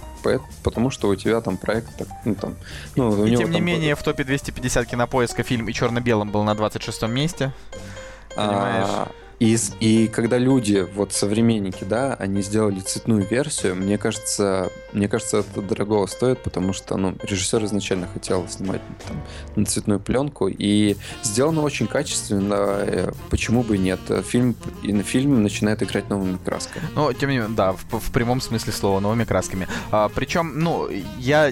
потому 0.64 0.90
что 0.90 1.10
у 1.10 1.16
тебя 1.16 1.42
там 1.42 1.58
проект, 1.58 1.98
так, 1.98 2.08
ну, 2.24 2.36
там, 2.36 2.56
ну, 2.96 3.26
и 3.26 3.32
него 3.32 3.44
тем 3.44 3.52
не 3.52 3.60
менее, 3.60 3.96
в 3.96 4.04
топе 4.04 4.24
250 4.24 4.88
кинопоиска 4.88 5.44
фильм 5.44 5.68
и 5.68 5.74
черно-белым 5.74 6.32
был 6.32 6.44
на 6.44 6.56
26 6.56 7.04
месте. 7.04 7.52
понимаешь? 8.36 8.88
А, 8.88 9.12
и, 9.42 9.58
и 9.80 10.08
когда 10.08 10.38
люди, 10.38 10.88
вот 10.94 11.14
современники, 11.14 11.84
да, 11.84 12.14
они 12.14 12.44
сделали 12.44 12.80
цветную 12.80 13.26
версию, 13.28 13.76
мне 13.76 13.98
кажется, 13.98 14.72
мне 14.94 15.08
кажется, 15.08 15.40
это 15.40 15.64
дорого 15.64 16.06
стоит, 16.06 16.44
потому 16.44 16.74
что, 16.74 16.96
ну, 16.96 17.16
режиссер 17.24 17.66
изначально 17.66 18.08
хотел 18.08 18.48
снимать 18.48 18.82
там, 19.08 19.20
на 19.56 19.66
цветную 19.66 20.00
пленку, 20.00 20.48
и 20.48 20.96
сделано 21.24 21.64
очень 21.64 21.88
качественно, 21.88 22.84
э, 22.86 23.12
почему 23.32 23.64
бы 23.64 23.78
и 23.78 23.80
нет. 23.80 24.00
Фильм, 24.28 24.56
и 24.84 24.94
на 24.94 25.02
фильм 25.02 25.42
начинает 25.42 25.82
играть 25.82 26.08
новыми 26.08 26.38
красками. 26.38 26.86
Ну, 26.94 27.12
тем 27.12 27.32
не 27.32 27.38
менее, 27.38 27.56
да, 27.56 27.72
в, 27.72 28.00
в 28.00 28.12
прямом 28.12 28.42
смысле 28.42 28.72
слова, 28.72 29.00
новыми 29.00 29.24
красками. 29.24 29.68
А, 29.90 30.08
причем, 30.10 30.60
ну, 30.60 30.88
я... 31.18 31.52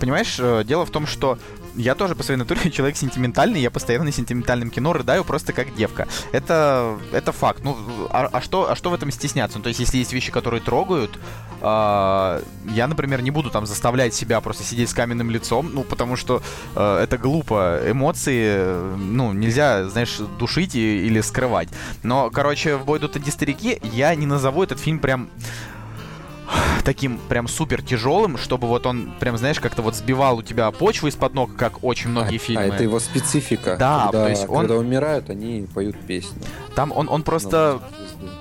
Понимаешь, 0.00 0.38
э, 0.40 0.64
дело 0.64 0.86
в 0.86 0.90
том, 0.90 1.06
что 1.06 1.38
я 1.76 1.94
тоже 1.94 2.14
по 2.14 2.22
своей 2.22 2.38
натуре 2.38 2.70
человек 2.72 2.96
сентиментальный, 2.96 3.60
я 3.60 3.70
постоянно 3.70 4.06
на 4.06 4.12
сентиментальном 4.12 4.70
кино 4.70 4.92
рыдаю 4.92 5.24
просто 5.24 5.52
как 5.52 5.74
девка. 5.74 6.08
Это, 6.32 6.98
это 7.12 7.32
факт. 7.32 7.62
Ну, 7.64 7.76
а, 8.10 8.28
а 8.32 8.40
что, 8.40 8.70
а 8.70 8.76
что 8.76 8.90
в 8.90 8.94
этом 8.94 9.10
стесняться? 9.10 9.58
Ну, 9.58 9.62
то 9.62 9.68
есть, 9.68 9.80
если 9.80 9.98
есть 9.98 10.12
вещи, 10.12 10.32
которые 10.32 10.60
трогают, 10.60 11.18
а, 11.60 12.42
я, 12.70 12.88
например, 12.88 13.22
не 13.22 13.30
буду 13.30 13.50
там 13.50 13.66
заставлять 13.66 14.14
себя 14.14 14.40
просто 14.40 14.64
сидеть 14.64 14.90
с 14.90 14.94
каменным 14.94 15.30
лицом, 15.30 15.70
ну, 15.72 15.84
потому 15.84 16.16
что 16.16 16.42
э, 16.74 16.98
это 17.02 17.18
глупо. 17.18 17.80
Эмоции, 17.86 18.54
э, 18.56 18.96
ну, 18.98 19.32
нельзя, 19.32 19.88
знаешь, 19.88 20.18
душить 20.38 20.74
и- 20.74 21.06
или 21.06 21.20
скрывать. 21.20 21.68
Но, 22.02 22.30
короче, 22.30 22.76
в 22.76 22.84
бой 22.84 22.98
идут 22.98 23.16
старики, 23.30 23.78
я 23.82 24.14
не 24.14 24.26
назову 24.26 24.62
этот 24.62 24.78
фильм 24.80 24.98
прям 24.98 25.28
таким 26.84 27.18
прям 27.28 27.48
супер 27.48 27.82
тяжелым, 27.82 28.36
чтобы 28.38 28.68
вот 28.68 28.86
он 28.86 29.12
прям, 29.20 29.36
знаешь, 29.36 29.60
как-то 29.60 29.82
вот 29.82 29.94
сбивал 29.94 30.38
у 30.38 30.42
тебя 30.42 30.70
почву 30.70 31.08
из-под 31.08 31.34
ног, 31.34 31.56
как 31.56 31.84
очень 31.84 32.10
многие 32.10 32.36
а, 32.36 32.40
фильмы. 32.40 32.62
а 32.62 32.66
это 32.66 32.82
его 32.82 33.00
специфика. 33.00 33.76
Да, 33.76 34.04
когда, 34.04 34.24
то 34.24 34.30
есть 34.30 34.48
он- 34.48 34.60
когда 34.60 34.76
умирают, 34.76 35.30
они 35.30 35.66
поют 35.74 35.96
песню. 36.00 36.42
Там 36.74 36.92
он, 36.94 37.08
он 37.08 37.22
просто... 37.22 37.80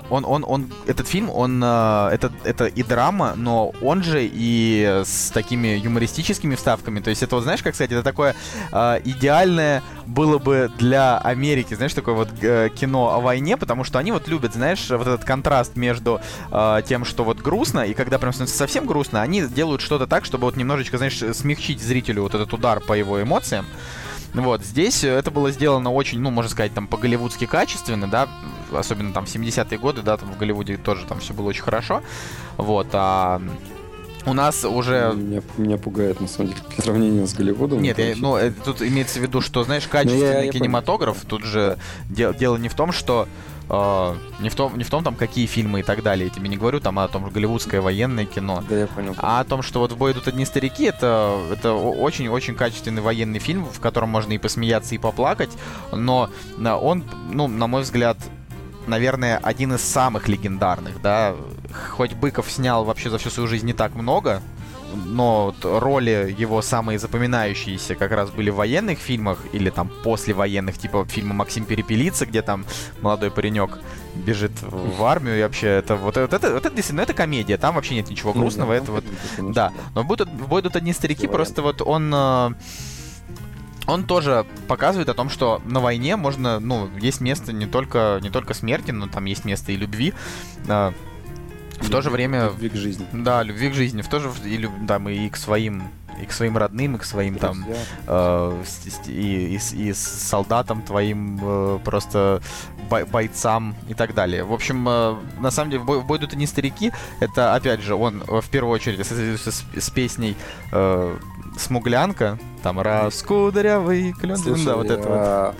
Он, 0.09 0.25
он, 0.25 0.43
он, 0.47 0.69
этот 0.87 1.07
фильм, 1.07 1.29
он, 1.29 1.61
э, 1.63 2.09
это, 2.11 2.31
это 2.43 2.65
и 2.65 2.83
драма, 2.83 3.33
но 3.35 3.73
он 3.81 4.03
же 4.03 4.29
и 4.31 5.01
с 5.05 5.31
такими 5.31 5.69
юмористическими 5.69 6.55
вставками. 6.55 6.99
То 6.99 7.09
есть 7.09 7.23
это, 7.23 7.35
вот, 7.35 7.43
знаешь, 7.43 7.63
как 7.63 7.75
сказать, 7.75 7.91
это 7.91 8.03
такое 8.03 8.35
э, 8.71 9.01
идеальное 9.05 9.83
было 10.05 10.37
бы 10.37 10.71
для 10.77 11.17
Америки, 11.19 11.73
знаешь, 11.73 11.93
такое 11.93 12.15
вот 12.15 12.29
э, 12.41 12.69
кино 12.75 13.13
о 13.13 13.21
войне, 13.21 13.57
потому 13.57 13.83
что 13.83 13.99
они 13.99 14.11
вот 14.11 14.27
любят, 14.27 14.53
знаешь, 14.53 14.89
вот 14.89 15.07
этот 15.07 15.23
контраст 15.23 15.75
между 15.75 16.19
тем, 16.85 17.05
что 17.05 17.23
вот 17.23 17.39
грустно, 17.39 17.81
и 17.81 17.93
когда 17.93 18.17
прям 18.19 18.33
становится 18.33 18.57
совсем 18.57 18.85
грустно, 18.85 19.21
они 19.21 19.41
делают 19.43 19.81
что-то 19.81 20.07
так, 20.07 20.25
чтобы 20.25 20.45
вот 20.45 20.57
немножечко, 20.57 20.97
знаешь, 20.97 21.17
смягчить 21.17 21.81
зрителю 21.81 22.23
вот 22.23 22.35
этот 22.35 22.53
удар 22.53 22.79
по 22.79 22.93
его 22.93 23.21
эмоциям. 23.21 23.65
Вот, 24.33 24.63
здесь 24.63 25.03
э, 25.03 25.09
это 25.09 25.29
было 25.31 25.51
сделано 25.51 25.91
очень, 25.91 26.19
ну, 26.19 26.31
можно 26.31 26.49
сказать, 26.49 26.73
там, 26.73 26.87
по-голливудски 26.87 27.45
качественно, 27.45 28.07
да, 28.09 28.29
особенно 28.71 29.11
там 29.13 29.25
в 29.25 29.29
70-е 29.35 29.77
годы, 29.77 30.01
да, 30.01 30.15
там 30.17 30.31
в 30.31 30.37
Голливуде 30.37 30.77
тоже 30.77 31.05
там 31.05 31.19
все 31.19 31.33
было 31.33 31.49
очень 31.49 31.63
хорошо, 31.63 32.01
вот, 32.57 32.87
а 32.93 33.41
у 34.25 34.33
нас 34.33 34.63
уже... 34.63 35.11
Меня, 35.15 35.41
меня 35.57 35.77
пугает, 35.77 36.21
на 36.21 36.27
самом 36.27 36.51
деле, 36.51 36.61
по 36.75 36.81
сравнению 36.81 37.27
с 37.27 37.33
Голливудом. 37.33 37.81
Нет, 37.81 37.97
я- 37.99 38.13
ну, 38.15 38.35
это 38.37 38.61
тут 38.63 38.81
имеется 38.81 39.19
в 39.19 39.21
виду, 39.23 39.41
что, 39.41 39.63
знаешь, 39.63 39.87
качественный 39.87 40.27
я 40.27 40.37
понял. 40.39 40.51
кинематограф, 40.53 41.17
тут 41.27 41.43
же 41.43 41.77
де- 42.09 42.33
дело 42.33 42.55
не 42.57 42.69
в 42.69 42.73
том, 42.75 42.91
что 42.91 43.27
э, 43.71 44.15
не 44.41 44.49
в 44.49 44.55
том, 44.55 44.77
не 44.77 44.83
в 44.83 44.89
том, 44.89 45.03
там, 45.03 45.15
какие 45.15 45.45
фильмы 45.45 45.79
и 45.79 45.83
так 45.83 46.03
далее. 46.03 46.27
Я 46.27 46.33
тебе 46.33 46.49
не 46.49 46.57
говорю 46.57 46.79
там 46.79 46.99
о 46.99 47.07
том 47.07 47.29
голливудское 47.29 47.79
военное 47.81 48.25
кино. 48.25 48.63
Да, 48.69 48.77
я 48.79 48.87
понял. 48.87 49.15
А 49.17 49.39
о 49.39 49.43
том, 49.45 49.61
что 49.61 49.79
вот 49.79 49.93
в 49.93 49.97
бой 49.97 50.11
идут 50.11 50.27
одни 50.27 50.45
старики, 50.45 50.83
это, 50.83 51.39
это 51.51 51.73
очень-очень 51.73 52.55
качественный 52.55 53.01
военный 53.01 53.39
фильм, 53.39 53.65
в 53.65 53.79
котором 53.79 54.09
можно 54.09 54.33
и 54.33 54.37
посмеяться, 54.37 54.93
и 54.95 54.97
поплакать, 54.97 55.51
но 55.91 56.29
на- 56.57 56.77
он, 56.77 57.03
ну, 57.29 57.47
на 57.47 57.67
мой 57.67 57.83
взгляд, 57.83 58.17
наверное, 58.87 59.37
один 59.37 59.73
из 59.73 59.81
самых 59.81 60.27
легендарных, 60.27 61.01
да. 61.01 61.35
Хоть 61.91 62.13
Быков 62.13 62.51
снял 62.51 62.83
вообще 62.83 63.09
за 63.09 63.17
всю 63.19 63.29
свою 63.29 63.47
жизнь 63.47 63.65
не 63.65 63.73
так 63.73 63.95
много, 63.95 64.41
но 64.93 65.53
роли 65.63 66.35
его 66.37 66.61
самые 66.61 66.99
запоминающиеся 66.99 67.95
как 67.95 68.11
раз 68.11 68.29
были 68.29 68.49
в 68.49 68.55
военных 68.55 68.99
фильмах 68.99 69.39
или 69.53 69.69
там 69.69 69.89
послевоенных, 70.03 70.77
типа 70.77 71.05
фильма 71.05 71.33
Максим 71.33 71.65
Перепелица, 71.65 72.25
где 72.25 72.41
там 72.41 72.65
молодой 73.01 73.31
паренек 73.31 73.79
бежит 74.15 74.51
в 74.61 75.03
армию, 75.03 75.39
и 75.39 75.43
вообще 75.43 75.67
это 75.67 75.95
вот 75.95 76.17
это, 76.17 76.21
вот 76.21 76.33
это, 76.33 76.53
вот 76.53 76.65
это 76.65 76.75
действительно 76.75 77.01
это 77.01 77.13
комедия, 77.13 77.57
там 77.57 77.75
вообще 77.75 77.95
нет 77.95 78.09
ничего 78.09 78.33
Ну, 78.33 78.41
грустного, 78.41 78.73
да, 78.73 78.83
это 78.83 78.91
вот 78.91 79.03
конечно, 79.35 79.53
да, 79.53 79.71
но 79.95 80.03
будут, 80.03 80.29
идут 80.29 80.75
одни 80.75 80.93
старики, 80.93 81.27
Все 81.27 81.29
просто 81.29 81.61
вот 81.61 81.81
он... 81.81 82.11
э, 82.13 82.53
Он 83.87 84.03
тоже 84.03 84.45
показывает 84.67 85.09
о 85.09 85.13
том, 85.13 85.29
что 85.29 85.61
на 85.65 85.79
войне 85.79 86.15
можно, 86.15 86.59
ну, 86.59 86.87
есть 87.01 87.21
место 87.21 87.51
не 87.51 87.65
только, 87.65 88.19
не 88.21 88.29
только 88.29 88.53
смерти, 88.53 88.91
но 88.91 89.07
там 89.07 89.25
есть 89.25 89.43
место 89.45 89.71
и 89.71 89.75
любви. 89.75 90.13
Э, 91.81 91.85
В 91.85 91.89
то 91.89 92.01
же 92.01 92.09
время, 92.09 92.45
Любви 92.45 92.69
к 92.69 92.75
жизни. 92.75 93.05
да, 93.13 93.43
любви 93.43 93.69
к 93.69 93.73
жизни, 93.73 94.01
в 94.01 94.07
то 94.07 94.19
же 94.19 94.29
и, 94.45 94.57
люб- 94.57 94.85
да, 94.85 94.99
мы 94.99 95.13
и 95.13 95.29
к 95.29 95.35
своим, 95.37 95.83
и 96.21 96.25
к 96.25 96.31
своим 96.31 96.57
родным, 96.57 96.95
и 96.95 96.99
к 96.99 97.03
своим 97.05 97.35
там 97.35 97.63
Друзья. 97.63 97.83
э, 98.07 98.63
с- 98.65 98.93
с- 99.05 99.07
и, 99.09 99.55
и 99.55 99.89
и 99.89 99.93
солдатам 99.93 100.81
твоим, 100.81 101.39
э, 101.41 101.79
просто 101.83 102.41
бой- 102.89 103.05
бойцам 103.05 103.75
и 103.89 103.93
так 103.93 104.13
далее. 104.13 104.43
В 104.43 104.53
общем, 104.53 104.87
э, 104.87 105.15
на 105.39 105.51
самом 105.51 105.71
деле, 105.71 105.83
в 105.83 105.85
бой, 105.85 105.99
в 105.99 106.05
бой 106.05 106.17
идут 106.17 106.33
одни 106.33 106.45
старики. 106.47 106.91
Это, 107.19 107.55
опять 107.55 107.81
же, 107.81 107.95
он 107.95 108.23
э, 108.27 108.41
в 108.41 108.49
первую 108.49 108.73
очередь 108.73 108.99
ассоциируется 108.99 109.51
с, 109.51 109.63
с 109.77 109.89
песней 109.89 110.35
э, 110.71 111.17
«Смуглянка», 111.57 112.37
там 112.63 112.79
«Раскудрявый 112.79 114.13
клен». 114.13 114.37
Слушай, 114.37 114.65
да, 114.65 114.75
вот 114.75 114.89
это 114.89 115.09
вот. 115.09 115.55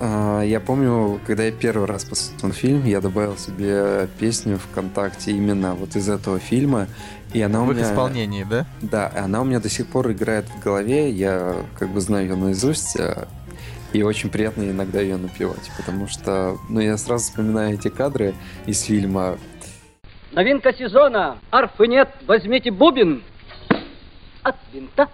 Я, 0.00 0.06
а, 0.06 0.42
я 0.42 0.60
помню, 0.60 1.20
когда 1.26 1.44
я 1.44 1.52
первый 1.52 1.86
раз 1.86 2.04
посмотрел 2.04 2.52
фильм, 2.52 2.84
я 2.84 3.00
добавил 3.00 3.36
себе 3.36 4.08
песню 4.18 4.58
ВКонтакте 4.58 5.32
именно 5.32 5.74
вот 5.74 5.96
из 5.96 6.08
этого 6.08 6.38
фильма. 6.38 6.86
И 7.32 7.42
она 7.42 7.62
у 7.62 7.66
В 7.66 7.70
их 7.72 7.78
меня... 7.78 7.90
исполнении, 7.90 8.44
да? 8.44 8.66
Да, 8.80 9.10
и 9.14 9.18
она 9.18 9.40
у 9.40 9.44
меня 9.44 9.58
до 9.60 9.68
сих 9.68 9.86
пор 9.88 10.12
играет 10.12 10.46
в 10.48 10.62
голове. 10.62 11.10
Я 11.10 11.56
как 11.78 11.88
бы 11.88 12.00
знаю 12.00 12.28
ее 12.28 12.36
наизусть. 12.36 12.96
а, 12.98 13.26
И 13.92 14.02
очень 14.02 14.30
приятно 14.30 14.62
иногда 14.62 15.00
ее 15.00 15.16
напевать, 15.16 15.70
потому 15.76 16.06
что, 16.08 16.56
ну, 16.68 16.80
я 16.80 16.96
сразу 16.96 17.24
вспоминаю 17.24 17.74
эти 17.74 17.88
кадры 17.88 18.34
из 18.66 18.82
фильма. 18.82 19.36
Новинка 20.32 20.72
сезона. 20.72 21.38
Арфы 21.50 21.86
нет, 21.86 22.08
возьмите 22.26 22.70
бубен. 22.70 23.22
От 24.42 24.56
винта. 24.72 25.08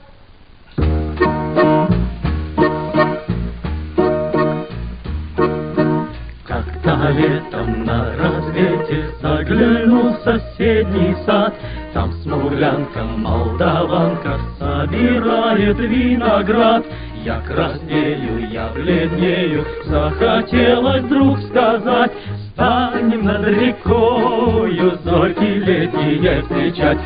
Как-то 6.61 7.11
летом 7.13 7.85
на 7.85 8.15
рассвете 8.17 9.11
заглянул 9.23 10.13
в 10.13 10.21
соседний 10.23 11.17
сад. 11.25 11.55
Там 11.95 12.13
смуглянка, 12.23 13.03
молдаванка 13.03 14.39
собирает 14.59 15.79
виноград. 15.79 16.85
Я 17.25 17.41
краснею, 17.41 18.51
я 18.51 18.69
бледнею, 18.75 19.65
захотелось 19.87 21.03
вдруг 21.03 21.39
сказать, 21.51 22.13
Станем 22.53 23.25
над 23.25 23.47
рекою 23.47 24.99
зорьки 25.03 25.45
летние 25.45 26.43
встречать. 26.43 26.99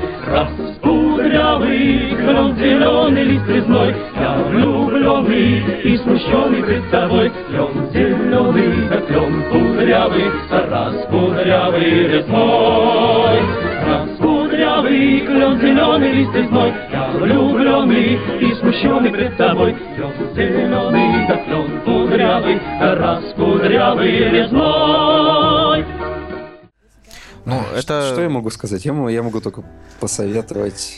Распудрявый 1.15 2.17
клен 2.17 2.57
зеленый 2.57 3.23
лист 3.23 3.49
резной, 3.49 3.95
Я 4.17 4.35
влюбленный 4.49 5.83
и 5.85 5.97
смущенный 5.99 6.62
пред 6.65 6.91
тобой. 6.91 7.31
Клен 7.51 7.89
зеленый, 7.93 8.89
да 8.89 8.97
клен 8.97 9.45
кудрявый, 9.49 10.25
распудрявый 10.51 12.09
резной. 12.09 13.41
Распудрявый 13.87 15.21
клен 15.21 15.61
зеленый 15.61 16.12
лист 16.15 16.35
резной, 16.35 16.73
Я 16.93 17.11
влюбленный 17.12 18.19
и 18.41 18.55
смущенный 18.55 19.11
пред 19.11 19.37
тобой. 19.37 19.77
Клен 19.95 20.35
зеленый, 20.35 21.29
да 21.29 21.37
клен 21.37 21.81
кудрявый, 21.85 22.61
раскудрявый 22.81 24.31
резной. 24.31 25.54
Ну, 27.47 27.61
А, 27.61 27.78
это... 27.78 28.12
Что 28.12 28.22
я 28.22 28.28
могу 28.28 28.51
сказать? 28.51 28.84
Я 28.84 28.92
могу, 28.92 29.09
я 29.09 29.22
могу 29.22 29.40
только 29.40 29.64
посоветовать 30.01 30.97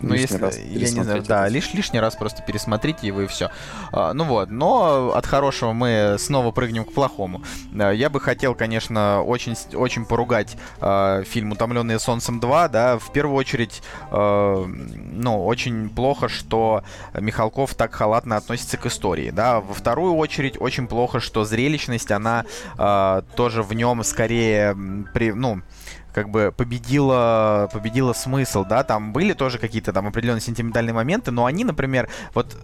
Ну, 0.00 0.14
лишний 0.14 0.18
если, 0.18 0.36
раз 0.36 0.58
я 0.58 0.80
не 0.80 0.86
знаю, 0.86 1.22
да, 1.22 1.48
лишь, 1.48 1.72
лишний 1.74 2.00
раз 2.00 2.16
просто 2.16 2.42
пересмотрите 2.42 3.06
его 3.06 3.22
и 3.22 3.26
все. 3.26 3.50
ну 3.92 4.24
вот, 4.24 4.50
но 4.50 5.12
от 5.14 5.26
хорошего 5.26 5.72
мы 5.72 6.16
снова 6.18 6.50
прыгнем 6.50 6.84
к 6.84 6.92
плохому. 6.92 7.42
А, 7.78 7.90
я 7.90 8.10
бы 8.10 8.20
хотел, 8.20 8.54
конечно, 8.54 9.22
очень, 9.22 9.54
очень 9.74 10.04
поругать 10.04 10.56
а, 10.80 11.22
фильм 11.24 11.52
«Утомленные 11.52 11.98
солнцем 11.98 12.40
2», 12.40 12.68
да, 12.68 12.98
в 12.98 13.12
первую 13.12 13.36
очередь, 13.36 13.82
а, 14.10 14.64
ну, 14.66 15.44
очень 15.44 15.90
плохо, 15.90 16.28
что 16.28 16.84
Михалков 17.18 17.74
так 17.74 17.94
халатно 17.94 18.36
относится 18.36 18.76
к 18.76 18.86
истории, 18.86 19.30
да, 19.30 19.60
во 19.60 19.74
вторую 19.74 20.14
очередь, 20.14 20.60
очень 20.60 20.86
плохо, 20.86 21.20
что 21.20 21.44
зрелищность, 21.44 22.10
она 22.10 22.44
а, 22.78 23.22
тоже 23.36 23.62
в 23.62 23.72
нем 23.74 24.02
скорее, 24.04 24.76
при, 25.12 25.32
ну, 25.32 25.62
как 26.12 26.30
бы 26.30 26.52
победила, 26.56 27.68
победила 27.72 28.12
смысл, 28.12 28.64
да, 28.68 28.84
там 28.84 29.12
были 29.12 29.32
тоже 29.32 29.58
какие-то 29.58 29.92
там 29.92 30.06
определенные 30.06 30.40
сентиментальные 30.40 30.94
моменты, 30.94 31.30
но 31.30 31.46
они, 31.46 31.64
например, 31.64 32.08
вот 32.34 32.56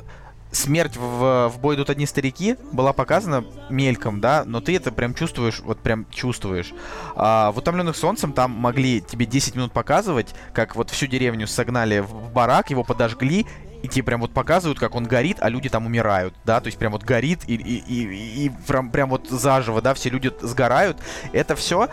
смерть 0.50 0.96
в, 0.96 1.48
в 1.48 1.58
бой 1.60 1.76
идут 1.76 1.90
одни 1.90 2.06
старики 2.06 2.56
была 2.72 2.92
показана 2.92 3.44
мельком, 3.68 4.20
да, 4.20 4.44
но 4.46 4.60
ты 4.60 4.76
это 4.76 4.92
прям 4.92 5.14
чувствуешь, 5.14 5.60
вот 5.60 5.80
прям 5.80 6.06
чувствуешь. 6.10 6.72
А 7.14 7.52
в 7.52 7.58
«Утомленных 7.58 7.96
солнцем» 7.96 8.32
там 8.32 8.52
могли 8.52 9.00
тебе 9.00 9.26
10 9.26 9.56
минут 9.56 9.72
показывать, 9.72 10.34
как 10.52 10.76
вот 10.76 10.90
всю 10.90 11.06
деревню 11.06 11.46
согнали 11.46 12.00
в 12.00 12.32
барак, 12.32 12.70
его 12.70 12.84
подожгли, 12.84 13.46
и 13.82 13.88
тебе 13.88 14.02
прям 14.04 14.20
вот 14.20 14.32
показывают, 14.32 14.78
как 14.78 14.94
он 14.94 15.04
горит, 15.04 15.38
а 15.40 15.48
люди 15.48 15.68
там 15.68 15.86
умирают, 15.86 16.34
да, 16.44 16.60
то 16.60 16.66
есть 16.66 16.78
прям 16.78 16.92
вот 16.92 17.04
горит 17.04 17.40
и, 17.46 17.54
и, 17.54 17.78
и, 17.78 18.46
и 18.46 18.50
прям, 18.66 18.90
прям 18.90 19.10
вот 19.10 19.28
заживо, 19.28 19.80
да, 19.82 19.94
все 19.94 20.10
люди 20.10 20.32
сгорают. 20.40 20.98
Это 21.32 21.56
все, 21.56 21.88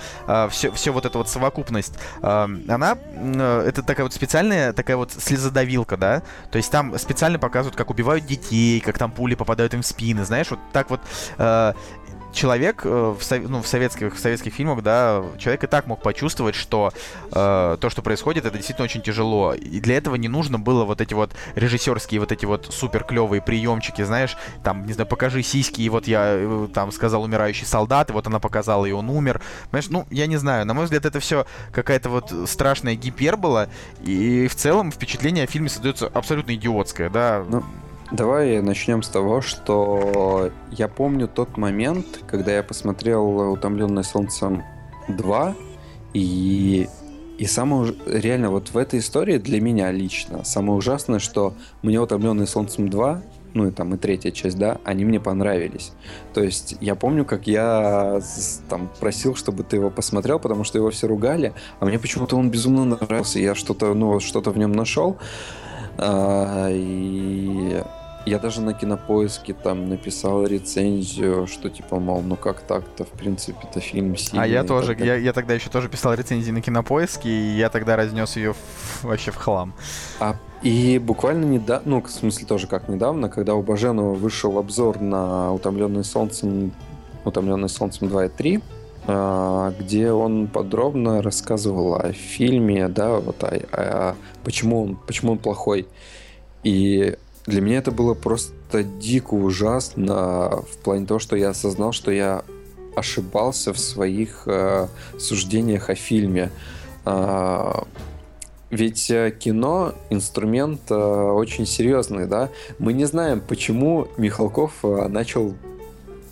все, 0.50 0.72
все 0.72 0.92
вот 0.92 1.06
эта 1.06 1.18
вот 1.18 1.30
совокупность, 1.30 1.94
э, 2.22 2.48
она, 2.68 2.98
э, 3.14 3.66
это 3.68 3.84
такая 3.84 4.06
вот 4.06 4.14
специальная, 4.14 4.74
такая 4.74 4.98
вот 4.98 5.12
слезодавилка, 5.12 5.98
да, 5.98 6.24
то 6.52 6.58
есть 6.58 6.72
там 6.72 6.98
специально 6.98 7.40
показывают, 7.40 7.76
как 7.76 7.90
убивают 7.90 8.26
детей, 8.26 8.80
как 8.80 8.98
там 8.98 9.12
пули 9.12 9.36
попадают 9.36 9.74
им 9.74 9.82
в 9.82 9.86
спины, 9.86 10.26
знаешь, 10.26 10.50
вот 10.50 10.60
так 10.72 10.90
вот 10.90 11.02
э, 11.38 11.74
человек 12.36 12.82
э, 12.86 13.16
в, 13.18 13.24
сов- 13.24 13.48
ну, 13.48 13.62
в 13.62 13.68
советских 13.68 14.16
в 14.16 14.20
советских 14.20 14.54
фильмах, 14.54 14.84
да, 14.84 15.24
человек 15.40 15.64
и 15.64 15.68
так 15.68 15.88
мог 15.88 16.02
почувствовать, 16.02 16.56
что 16.56 16.92
э, 17.32 17.78
то, 17.80 17.90
что 17.90 18.02
происходит, 18.02 18.46
это 18.46 18.58
действительно 18.58 18.86
очень 18.86 19.02
тяжело. 19.02 19.54
И 19.54 19.80
для 19.80 19.98
этого 19.98 20.16
не 20.16 20.28
нужно 20.28 20.60
было 20.60 20.86
вот 20.86 21.02
эти 21.02 21.14
вот 21.14 21.32
режиссерские 21.56 22.20
вот 22.20 22.32
эти 22.32 22.46
вот 22.46 22.68
супер 22.72 23.04
клевые 23.04 23.42
приемчики, 23.42 24.04
знаешь, 24.04 24.38
там, 24.64 24.86
не 24.86 24.94
знаю, 24.94 25.08
покажи 25.08 25.42
сиськи, 25.42 25.82
и 25.82 25.90
вот 25.90 26.08
я 26.08 26.26
э, 26.28 26.68
там 26.74 26.92
сказал 26.92 27.24
умирающий 27.24 27.66
солдат, 27.66 28.10
и 28.10 28.14
вот 28.14 28.28
она 28.28 28.40
показала, 28.40 28.86
и 28.86 28.92
он 28.92 29.10
умер. 29.10 29.42
Понимаешь, 29.72 29.90
ну, 29.90 30.06
я 30.12 30.28
не 30.28 30.38
знаю, 30.38 30.66
на 30.66 30.74
мой 30.74 30.84
взгляд, 30.84 31.06
это 31.06 31.20
все 31.20 31.46
какая-то 31.72 32.10
вот 32.10 32.34
страшная 32.48 32.96
гипербола, 32.96 33.70
и 34.04 34.48
в 34.48 34.56
целом 34.56 34.92
впечатление 34.92 35.46
о 35.46 35.48
фильме 35.48 35.70
создается 35.70 36.08
абсолютно 36.08 36.54
идиотское, 36.56 37.10
да. 37.10 37.44
Ну, 37.48 37.64
Давай 38.12 38.62
начнем 38.62 39.02
с 39.02 39.10
того, 39.10 39.42
что 39.42 40.52
я 40.72 40.88
помню 40.88 41.28
тот 41.28 41.58
момент, 41.58 42.06
когда 42.28 42.56
я 42.56 42.62
посмотрел 42.62 43.52
«Утомленный 43.52 44.04
солнцем 44.04 44.64
2», 45.08 45.56
и, 46.14 46.88
и 47.38 47.46
самое 47.46 47.96
реально 48.06 48.52
вот 48.52 48.70
в 48.70 48.78
этой 48.78 49.00
истории 49.00 49.38
для 49.38 49.60
меня 49.60 49.92
лично 49.92 50.46
самое 50.46 50.78
ужасное, 50.78 51.20
что 51.20 51.56
мне 51.82 52.00
«Утомленный 52.00 52.46
солнцем 52.46 52.86
2», 52.86 53.22
ну 53.56 53.68
и 53.68 53.72
там 53.72 53.96
и 53.96 53.98
третья 53.98 54.32
часть, 54.32 54.60
да, 54.60 54.80
они 54.84 55.04
мне 55.04 55.20
понравились. 55.20 55.92
То 56.34 56.44
есть 56.44 56.78
я 56.82 56.94
помню, 56.94 57.26
как 57.26 57.48
я 57.48 58.22
там 58.70 58.92
просил, 59.00 59.36
чтобы 59.36 59.64
ты 59.64 59.78
его 59.78 59.90
посмотрел, 59.90 60.40
потому 60.40 60.64
что 60.64 60.78
его 60.78 60.92
все 60.92 61.08
ругали, 61.08 61.54
а 61.80 61.86
мне 61.86 61.98
почему-то 61.98 62.36
он 62.36 62.52
безумно 62.52 62.86
нравился, 62.86 63.40
я 63.40 63.56
что-то, 63.56 63.94
ну, 63.94 64.20
что-то 64.20 64.52
в 64.52 64.58
нем 64.58 64.74
нашел. 64.74 65.18
А, 65.98 66.70
и 66.72 67.82
я 68.26 68.40
даже 68.40 68.62
на 68.62 68.74
кинопоиске 68.74 69.54
там 69.54 69.88
написал 69.90 70.46
рецензию, 70.46 71.48
что 71.48 71.70
типа, 71.70 72.00
мол, 72.00 72.22
ну 72.22 72.36
как 72.36 72.62
так-то, 72.62 73.04
в 73.06 73.10
принципе, 73.10 73.60
это 73.70 73.80
фильм 73.80 74.18
сильный. 74.18 74.44
А 74.44 74.48
я 74.48 74.64
тоже, 74.64 74.96
я, 75.00 75.16
я 75.16 75.32
тогда 75.34 75.54
еще 75.54 75.70
тоже 75.70 75.90
писал 75.90 76.14
рецензии 76.16 76.52
на 76.52 76.62
кинопоиске, 76.62 77.30
и 77.30 77.58
я 77.58 77.70
тогда 77.70 77.96
разнес 77.96 78.36
ее 78.36 78.54
в- 78.54 79.04
вообще 79.04 79.32
в 79.32 79.36
хлам. 79.36 79.74
А, 80.20 80.36
и 80.64 80.98
буквально 80.98 81.46
недавно, 81.46 81.98
ну, 81.98 82.02
в 82.02 82.10
смысле 82.10 82.48
тоже 82.48 82.66
как 82.68 82.90
недавно, 82.90 83.30
когда 83.30 83.54
у 83.54 83.62
Баженова 83.62 84.16
вышел 84.16 84.58
обзор 84.58 85.00
на 85.00 85.54
«Утомленный 85.54 86.04
солнцем», 86.04 86.72
«Утомленный 87.26 87.70
солнцем 87.70 88.08
2 88.08 88.26
и 88.26 88.30
3», 88.30 88.62
а, 88.62 88.75
где 89.08 90.12
он 90.12 90.48
подробно 90.48 91.22
рассказывал 91.22 91.96
о 91.96 92.12
фильме, 92.12 92.88
да, 92.88 93.20
вот 93.20 93.44
о, 93.44 93.60
о- 93.72 94.16
почему, 94.44 94.84
он, 94.84 94.96
почему 94.96 95.34
он 95.34 95.38
плохой. 95.38 95.88
И 96.64 97.16
для 97.46 97.62
меня 97.62 97.78
это 97.78 97.92
было 97.92 98.16
просто 98.16 98.84
дико 98.84 99.36
ужасно 99.36 100.64
в 100.72 100.78
плане 100.84 101.06
того, 101.06 101.20
что 101.20 101.36
я 101.36 101.50
осознал, 101.50 101.92
что 101.92 102.12
я 102.12 102.44
ошибался 102.96 103.74
в 103.74 103.78
своих 103.78 104.44
э, 104.48 104.88
суждениях 105.20 105.90
о 105.90 105.96
фильме. 105.96 106.50
А, 107.04 107.86
ведь 108.72 109.12
э, 109.12 109.32
кино 109.38 109.94
инструмент 110.10 110.82
э, 110.90 110.96
очень 110.96 111.66
серьезный, 111.66 112.26
да. 112.26 112.50
Мы 112.80 112.94
не 112.94 113.06
знаем, 113.06 113.42
почему 113.42 114.08
Михалков 114.18 114.74
э, 114.84 115.08
начал 115.08 115.54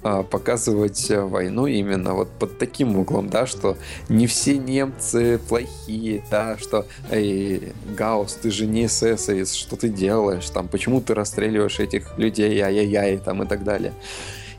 показывать 0.03 1.09
э, 1.09 1.21
войну 1.21 1.65
именно 1.65 2.13
вот 2.13 2.29
под 2.29 2.57
таким 2.57 2.97
углом, 2.97 3.29
да, 3.29 3.45
что 3.45 3.77
не 4.09 4.27
все 4.27 4.57
немцы 4.57 5.39
плохие, 5.47 6.23
да, 6.29 6.57
что 6.57 6.85
эй, 7.09 7.73
Гаус, 7.97 8.33
ты 8.33 8.51
же 8.51 8.65
не 8.65 8.85
эсэсовец, 8.85 9.53
что 9.53 9.75
ты 9.75 9.89
делаешь, 9.89 10.49
там, 10.49 10.67
почему 10.67 11.01
ты 11.01 11.13
расстреливаешь 11.13 11.79
этих 11.79 12.17
людей, 12.17 12.59
ай-яй-яй, 12.59 13.17
там, 13.17 13.43
и 13.43 13.47
так 13.47 13.63
далее. 13.63 13.93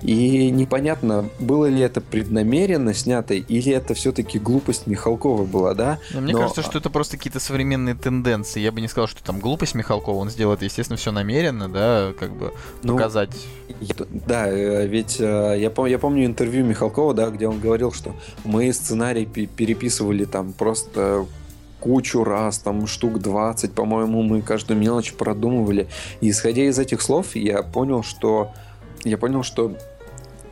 И 0.05 0.51
непонятно, 0.51 1.31
было 1.41 1.65
ли 1.65 1.81
это 1.81 2.03
преднамеренно 2.03 2.93
снято, 2.93 3.33
или 3.33 3.73
это 3.73 3.95
все-таки 3.95 4.39
глупость 4.39 4.87
Михалкова 4.87 5.45
была, 5.47 5.73
да? 5.75 5.99
Но 6.13 6.21
мне 6.21 6.35
Но- 6.35 6.41
кажется, 6.41 6.61
что 6.63 6.79
это 6.79 6.91
просто 6.91 7.17
какие-то 7.17 7.41
современные 7.41 7.95
тенденции. 7.95 8.61
Я 8.61 8.71
бы 8.71 8.83
не 8.83 8.89
сказал, 8.89 9.09
что 9.09 9.25
там 9.25 9.41
глупость 9.41 9.75
Михалкова, 9.75 10.17
он 10.17 10.29
сделал 10.29 10.53
это, 10.55 10.67
естественно, 10.67 10.99
все 10.99 11.11
намеренно, 11.11 11.71
да, 11.71 12.13
как 12.21 12.33
бы 12.37 12.53
Ну, 12.83 12.93
показать. 12.97 13.31
Я- 13.81 13.95
Да, 14.27 14.47
э, 14.47 14.87
ведь 14.87 15.17
э, 15.21 15.57
я, 15.59 15.71
пом- 15.71 15.89
я 15.89 15.99
помню 15.99 16.27
интервью 16.27 16.67
Михалкова, 16.67 17.15
да, 17.15 17.31
где 17.31 17.49
он 17.49 17.59
говорил, 17.59 17.91
что 17.91 18.15
мы 18.45 18.71
сценарий 18.75 19.25
пе- 19.25 19.47
переписывали 19.47 20.27
там 20.27 20.53
просто 20.53 21.25
кучу 21.81 22.25
раз, 22.25 22.59
там 22.59 22.87
штук 22.87 23.21
20, 23.21 23.73
по-моему, 23.73 24.23
мы 24.23 24.43
каждую 24.43 24.79
мелочь 24.79 25.15
продумывали. 25.15 25.89
И 26.21 26.29
исходя 26.29 26.63
из 26.65 26.79
этих 26.79 27.01
слов, 27.01 27.35
я 27.37 27.63
понял, 27.63 28.03
что 28.03 28.51
я 29.05 29.19
понял, 29.19 29.43
что 29.43 29.75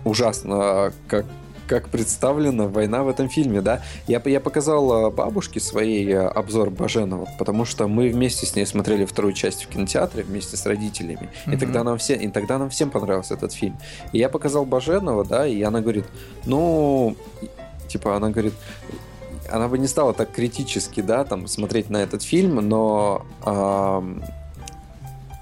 ужасно, 0.05 0.93
как 1.09 1.27
как 1.69 1.89
представлена 1.89 2.67
война 2.67 3.03
в 3.03 3.09
этом 3.09 3.31
фильме, 3.31 3.63
да. 3.63 3.83
Я, 4.07 4.21
я 4.27 4.41
показал 4.41 5.07
э, 5.07 5.11
бабушке 5.11 5.59
своей 5.59 6.07
э, 6.13 6.27
обзор 6.27 6.69
Баженова, 6.69 7.27
потому 7.39 7.65
что 7.65 7.87
мы 7.89 8.11
вместе 8.11 8.45
с 8.45 8.55
ней 8.55 8.67
смотрели 8.67 9.07
вторую 9.07 9.33
часть 9.33 9.65
в 9.65 9.69
кинотеатре 9.69 10.23
вместе 10.23 10.59
с 10.59 10.67
родителями. 10.67 11.31
И 11.47 11.51
Мгм. 11.51 11.59
тогда 11.59 11.85
нам 11.85 11.97
все, 11.97 12.15
и 12.15 12.29
тогда 12.29 12.59
нам 12.59 12.69
всем 12.69 12.91
понравился 12.91 13.35
этот 13.35 13.53
фильм. 13.55 13.79
И 14.13 14.19
я 14.19 14.29
показал 14.29 14.67
Баженова, 14.67 15.25
да, 15.25 15.47
и 15.47 15.63
она 15.63 15.81
говорит, 15.81 16.05
ну, 16.45 17.17
типа, 17.89 18.17
она 18.17 18.29
говорит, 18.29 18.55
она 19.51 19.69
бы 19.69 19.79
не 19.79 19.87
стала 19.87 20.13
так 20.13 20.31
критически, 20.33 21.01
да, 21.01 21.25
там, 21.25 21.47
смотреть 21.47 21.91
на 21.91 21.99
этот 21.99 22.23
фильм, 22.23 22.57
но 22.57 23.25
ам, 23.45 24.23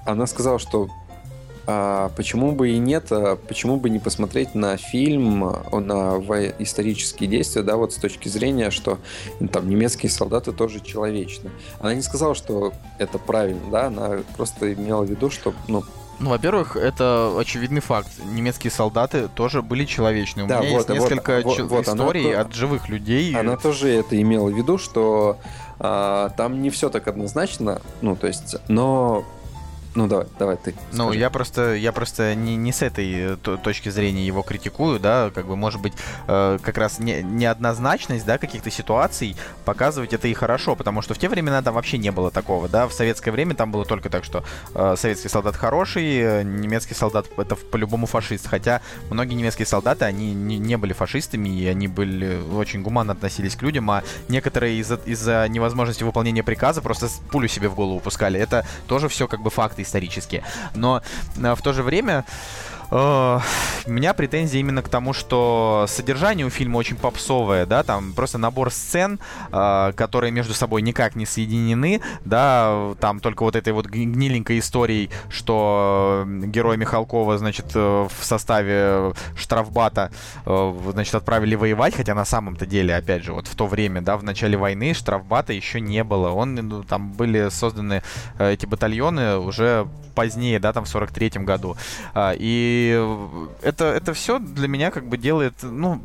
она 0.05 0.27
сказала, 0.27 0.59
что 0.59 0.87
а, 1.67 2.09
почему 2.15 2.53
бы 2.53 2.69
и 2.71 2.77
нет, 2.77 3.07
а, 3.11 3.35
почему 3.35 3.77
бы 3.77 3.89
не 3.89 3.99
посмотреть 3.99 4.55
на 4.55 4.77
фильм, 4.77 5.43
а, 5.45 5.79
на 5.79 6.17
исторические 6.59 7.29
действия, 7.29 7.61
да, 7.63 7.75
вот 7.77 7.93
с 7.93 7.97
точки 7.97 8.27
зрения, 8.29 8.71
что 8.71 8.97
ну, 9.39 9.47
там 9.47 9.69
немецкие 9.69 10.09
солдаты 10.09 10.51
тоже 10.51 10.79
человечны. 10.79 11.51
Она 11.79 11.93
не 11.93 12.01
сказала, 12.01 12.35
что 12.35 12.73
это 12.97 13.17
правильно, 13.17 13.61
да, 13.71 13.87
она 13.87 14.19
просто 14.35 14.73
имела 14.73 15.03
в 15.03 15.09
виду, 15.09 15.29
что, 15.29 15.53
ну, 15.67 15.83
Ну, 16.19 16.29
во-первых, 16.29 16.75
это 16.75 17.33
очевидный 17.39 17.81
факт. 17.81 18.09
Немецкие 18.31 18.69
солдаты 18.69 19.27
тоже 19.27 19.61
были 19.63 19.85
человечны. 19.85 20.43
У 20.43 20.47
Да, 20.47 20.59
меня 20.59 20.69
вот, 20.71 20.75
есть 20.77 20.89
вот, 20.89 21.09
несколько 21.09 21.41
вот, 21.43 21.55
чел- 21.57 21.67
вот, 21.67 21.87
она 21.87 22.03
историй 22.03 22.31
то- 22.33 22.41
от 22.41 22.53
живых 22.53 22.89
людей. 22.89 23.35
Она 23.35 23.57
тоже 23.57 23.89
это 23.89 24.21
имела 24.21 24.49
в 24.49 24.55
виду, 24.55 24.77
что 24.77 25.37
а, 25.79 26.29
там 26.37 26.61
не 26.61 26.69
все 26.69 26.89
так 26.89 27.07
однозначно, 27.07 27.81
ну, 28.01 28.15
то 28.15 28.27
есть, 28.27 28.55
но 28.67 29.25
Ну 29.93 30.07
давай, 30.07 30.27
давай 30.39 30.55
ты. 30.55 30.73
Ну, 30.93 31.05
скажи. 31.05 31.19
я 31.19 31.29
просто, 31.29 31.75
я 31.75 31.91
просто 31.91 32.33
не, 32.33 32.55
не 32.55 32.71
с 32.71 32.81
этой 32.81 33.33
э, 33.33 33.37
то- 33.41 33.57
точки 33.57 33.89
зрения 33.89 34.25
его 34.25 34.41
критикую, 34.41 34.99
да, 35.01 35.31
как 35.35 35.47
бы, 35.47 35.57
может 35.57 35.81
быть, 35.81 35.93
э, 36.27 36.59
как 36.61 36.77
раз 36.77 36.99
не, 36.99 37.21
неоднозначность, 37.21 38.25
да, 38.25 38.37
каких-то 38.37 38.71
ситуаций 38.71 39.35
показывать 39.65 40.13
это 40.13 40.29
и 40.29 40.33
хорошо, 40.33 40.77
потому 40.77 41.01
что 41.01 41.13
в 41.13 41.17
те 41.17 41.27
времена 41.27 41.61
там 41.61 41.75
вообще 41.75 41.97
не 41.97 42.11
было 42.11 42.31
такого, 42.31 42.69
да, 42.69 42.87
в 42.87 42.93
советское 42.93 43.31
время 43.31 43.53
там 43.53 43.71
было 43.71 43.83
только 43.83 44.09
так, 44.09 44.23
что 44.23 44.45
э, 44.73 44.95
советский 44.97 45.27
солдат 45.27 45.57
хороший, 45.57 46.19
э, 46.19 46.43
немецкий 46.43 46.93
солдат 46.93 47.25
это 47.37 47.57
по-любому 47.57 48.05
фашист, 48.05 48.47
хотя 48.47 48.81
многие 49.09 49.33
немецкие 49.33 49.65
солдаты, 49.65 50.05
они 50.05 50.33
не, 50.33 50.57
не 50.57 50.77
были 50.77 50.93
фашистами, 50.93 51.49
и 51.49 51.67
они 51.67 51.89
были 51.89 52.39
очень 52.55 52.81
гуманно 52.81 53.11
относились 53.11 53.57
к 53.57 53.61
людям, 53.61 53.91
а 53.91 54.03
некоторые 54.29 54.77
из-за 54.77 54.95
из-за 55.05 55.45
невозможности 55.49 56.03
выполнения 56.03 56.43
приказа 56.43 56.81
просто 56.81 57.09
пулю 57.29 57.49
себе 57.49 57.67
в 57.67 57.75
голову 57.75 57.99
пускали. 57.99 58.39
Это 58.39 58.65
тоже 58.87 59.09
все 59.09 59.27
как 59.27 59.41
бы 59.41 59.49
факты 59.49 59.80
исторические. 59.81 60.43
Но 60.75 61.01
э, 61.37 61.55
в 61.55 61.61
то 61.61 61.73
же 61.73 61.83
время 61.83 62.25
у 62.91 63.91
меня 63.91 64.13
претензии 64.13 64.59
именно 64.59 64.81
к 64.81 64.89
тому, 64.89 65.13
что 65.13 65.85
содержание 65.87 66.45
у 66.45 66.49
фильма 66.49 66.77
очень 66.77 66.97
попсовое, 66.97 67.65
да, 67.65 67.83
там 67.83 68.11
просто 68.11 68.37
набор 68.37 68.69
сцен, 68.69 69.19
э, 69.51 69.93
которые 69.95 70.31
между 70.31 70.53
собой 70.53 70.81
никак 70.81 71.15
не 71.15 71.25
соединены, 71.25 72.01
да, 72.25 72.93
там 72.99 73.21
только 73.21 73.43
вот 73.43 73.55
этой 73.55 73.71
вот 73.71 73.85
гни- 73.85 74.05
гниленькой 74.05 74.59
историей, 74.59 75.09
что 75.29 76.25
э, 76.25 76.45
герой 76.47 76.75
Михалкова, 76.75 77.37
значит, 77.37 77.67
э, 77.75 77.79
в 78.09 78.25
составе 78.25 79.13
штрафбата, 79.37 80.11
э, 80.45 80.73
значит, 80.91 81.15
отправили 81.15 81.55
воевать, 81.55 81.95
хотя 81.95 82.13
на 82.13 82.25
самом-то 82.25 82.65
деле, 82.65 82.93
опять 82.93 83.23
же, 83.23 83.31
вот 83.31 83.47
в 83.47 83.55
то 83.55 83.67
время, 83.67 84.01
да, 84.01 84.17
в 84.17 84.23
начале 84.23 84.57
войны 84.57 84.93
штрафбата 84.93 85.53
еще 85.53 85.79
не 85.79 86.03
было. 86.03 86.31
Он, 86.31 86.55
ну, 86.55 86.83
там 86.83 87.13
были 87.13 87.47
созданы 87.49 88.03
э, 88.37 88.51
эти 88.51 88.65
батальоны 88.65 89.37
уже 89.37 89.87
позднее, 90.11 90.59
да, 90.59 90.73
там 90.73 90.85
в 90.85 90.93
43-м 90.93 91.45
году. 91.45 91.77
А, 92.13 92.33
И 92.81 93.37
это, 93.61 93.85
это 93.85 94.13
все 94.13 94.39
для 94.39 94.67
меня 94.67 94.91
как 94.91 95.07
бы 95.07 95.17
делает, 95.17 95.53
ну, 95.61 96.01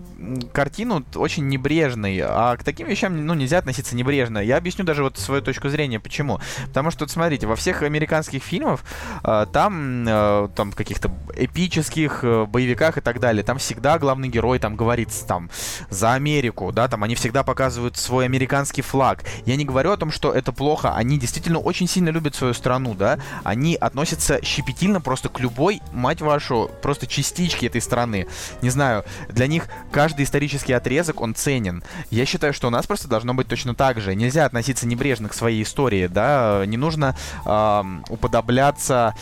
картину 0.53 1.05
очень 1.15 1.49
небрежной. 1.49 2.21
А 2.23 2.57
к 2.57 2.65
таким 2.65 2.87
вещам, 2.87 3.25
ну, 3.27 3.35
нельзя 3.35 3.59
относиться 3.59 3.97
небрежно. 3.97 4.39
Я 4.39 4.59
объясню 4.59 4.85
даже 4.85 5.03
вот 5.03 5.17
свою 5.19 5.43
точку 5.43 5.69
зрения, 5.69 5.99
почему. 6.01 6.41
Потому 6.67 6.91
что, 6.91 7.05
вот 7.05 7.11
смотрите, 7.11 7.47
во 7.47 7.57
всех 7.57 7.83
американских 7.83 8.43
фильмах, 8.43 8.81
а, 9.23 9.47
там, 9.47 10.07
э, 10.07 10.49
там, 10.55 10.73
каких-то 10.73 11.11
эпических 11.35 12.21
э, 12.23 12.45
боевиках 12.45 12.99
и 12.99 13.01
так 13.01 13.21
далее, 13.21 13.43
там 13.43 13.59
всегда 13.59 13.99
главный 13.99 14.29
герой 14.29 14.59
там 14.59 14.77
говорит 14.77 15.09
там 15.27 15.51
за 15.91 16.13
Америку, 16.15 16.73
да, 16.73 16.89
там 16.89 17.03
они 17.05 17.15
всегда 17.15 17.43
показывают 17.43 17.97
свой 17.97 18.25
американский 18.25 18.83
флаг. 18.83 19.25
Я 19.47 19.57
не 19.57 19.65
говорю 19.65 19.93
о 19.93 19.97
том, 19.97 20.11
что 20.11 20.33
это 20.33 20.53
плохо, 20.53 20.95
они 20.95 21.19
действительно 21.19 21.59
очень 21.59 21.89
сильно 21.89 22.11
любят 22.11 22.35
свою 22.35 22.55
страну, 22.55 22.95
да, 22.95 23.19
они 23.45 23.77
относятся 23.77 24.45
щепетильно 24.45 25.01
просто 25.01 25.29
к 25.29 25.41
любой, 25.41 25.81
мать 25.93 26.21
вашу, 26.21 26.66
просто 26.67 27.07
частичке 27.07 27.67
этой 27.67 27.81
страны. 27.81 28.27
Не 28.63 28.71
знаю, 28.71 29.05
для 29.29 29.47
них 29.47 29.69
каждый 29.91 30.25
исторический 30.25 30.73
отрезок, 30.73 31.21
он 31.21 31.35
ценен. 31.35 31.83
Я 32.11 32.27
считаю, 32.27 32.53
что 32.53 32.69
у 32.69 32.71
нас 32.71 32.87
просто 32.87 33.09
должно 33.09 33.35
быть 33.35 33.49
точно 33.49 33.75
так 33.75 34.01
же. 34.01 34.15
Нельзя 34.15 34.45
относиться 34.45 34.87
небрежно 34.87 35.29
к 35.29 35.35
своей 35.35 35.63
истории, 35.63 36.07
да, 36.07 36.65
не 36.67 36.77
нужно 36.77 37.17
ам, 37.45 38.05
уподобляться 38.09 39.15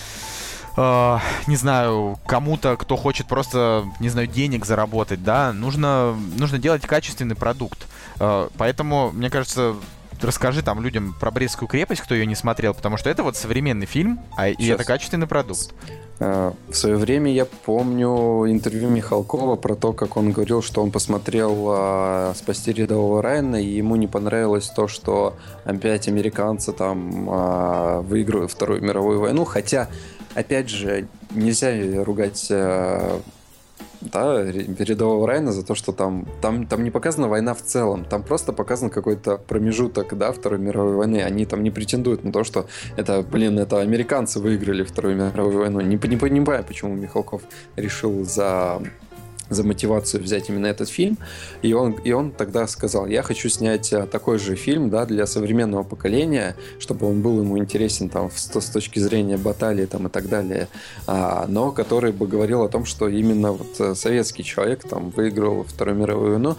э, 0.77 1.19
не 1.47 1.57
знаю, 1.57 2.19
кому-то, 2.27 2.77
кто 2.77 2.97
хочет 2.97 3.27
просто, 3.27 3.85
не 4.01 4.09
знаю, 4.09 4.27
денег 4.27 4.65
заработать, 4.65 5.23
да, 5.23 5.53
нужно, 5.53 6.17
нужно 6.37 6.59
делать 6.59 6.83
качественный 6.83 7.37
продукт. 7.37 7.87
Э, 8.21 8.49
поэтому, 8.57 9.11
мне 9.13 9.31
кажется, 9.31 9.77
расскажи 10.21 10.63
там 10.63 10.81
людям 10.81 11.15
про 11.19 11.31
Брестскую 11.31 11.69
крепость, 11.69 12.01
кто 12.01 12.15
ее 12.15 12.27
не 12.27 12.35
смотрел, 12.35 12.75
потому 12.75 12.97
что 12.97 13.11
это 13.11 13.23
вот 13.23 13.37
современный 13.37 13.87
фильм, 13.87 14.21
а 14.37 14.49
и 14.49 14.57
Сейчас. 14.57 14.75
это 14.75 14.85
качественный 14.85 15.27
продукт. 15.27 15.75
Э, 16.21 16.53
В 16.69 16.75
свое 16.75 16.97
время 16.97 17.33
я 17.33 17.45
помню 17.45 18.51
интервью 18.51 18.89
Михалкова 18.89 19.57
про 19.57 19.75
то, 19.75 19.93
как 19.93 20.17
он 20.17 20.33
говорил, 20.33 20.63
что 20.63 20.83
он 20.83 20.91
посмотрел 20.91 21.55
э, 21.69 22.33
«Спасти 22.37 22.73
рядового 22.73 23.23
Райана», 23.23 23.57
и 23.57 23.67
ему 23.67 23.97
не 23.97 24.07
понравилось 24.07 24.69
то, 24.69 24.89
что 24.89 25.35
опять 25.65 26.09
американцы 26.09 26.73
там 26.73 27.29
э, 27.29 28.01
выигрывают 28.03 28.53
Вторую 28.53 28.83
мировую 28.83 29.21
войну, 29.21 29.45
хотя, 29.45 29.89
опять 30.35 30.69
же, 30.69 31.07
нельзя 31.31 32.05
ругать 32.05 32.47
э, 32.51 33.19
да, 34.13 34.43
рядового 34.45 35.27
Райана 35.27 35.53
за 35.53 35.65
то, 35.65 35.75
что 35.75 35.93
там, 35.93 36.27
там, 36.41 36.67
там 36.67 36.85
не 36.85 36.91
показана 36.91 37.29
война 37.29 37.55
в 37.55 37.63
целом, 37.63 38.05
там 38.05 38.23
просто 38.23 38.53
показан 38.53 38.91
какой-то 38.91 39.39
промежуток, 39.39 40.17
да, 40.17 40.33
Второй 40.33 40.59
мировой 40.59 40.95
войны. 40.95 41.23
Они 41.23 41.47
там 41.47 41.63
не 41.63 41.71
претендуют 41.71 42.25
на 42.25 42.33
то, 42.33 42.45
что 42.45 42.67
это, 42.97 43.23
блин, 43.23 43.59
это 43.59 43.81
американцы 43.81 44.41
выиграли 44.41 44.85
Вторую 44.85 45.17
мировую 45.17 45.59
войну. 45.59 45.81
Не, 45.81 45.97
не 45.97 46.17
понимаю, 46.17 46.65
почему 46.65 46.95
Михалков 46.95 47.43
решил 47.77 48.25
за 48.25 48.83
за 49.51 49.65
мотивацию 49.65 50.23
взять 50.23 50.49
именно 50.49 50.67
этот 50.67 50.89
фильм. 50.89 51.19
И 51.63 51.73
он, 51.73 51.93
и 51.93 52.13
он 52.13 52.31
тогда 52.31 52.67
сказал, 52.67 53.07
я 53.07 53.23
хочу 53.23 53.49
снять 53.49 53.93
а, 53.93 54.07
такой 54.07 54.39
же 54.39 54.57
фильм 54.57 54.91
да, 54.91 55.05
для 55.07 55.27
современного 55.27 55.83
поколения, 55.83 56.57
чтобы 56.79 57.09
он 57.09 57.23
был 57.23 57.41
ему 57.41 57.59
интересен 57.59 58.09
там, 58.09 58.31
с, 58.35 58.61
с 58.61 58.71
точки 58.71 58.99
зрения 58.99 59.37
баталии 59.37 59.87
там, 59.87 60.07
и 60.07 60.11
так 60.11 60.29
далее, 60.29 60.69
а, 61.07 61.47
но 61.49 61.71
который 61.73 62.13
бы 62.13 62.27
говорил 62.27 62.63
о 62.63 62.69
том, 62.69 62.85
что 62.85 63.09
именно 63.09 63.53
вот 63.53 63.81
э, 63.81 63.95
советский 63.95 64.45
человек 64.45 64.89
там, 64.89 65.11
выиграл 65.11 65.65
Вторую 65.65 65.97
мировую 65.99 66.33
войну. 66.33 66.57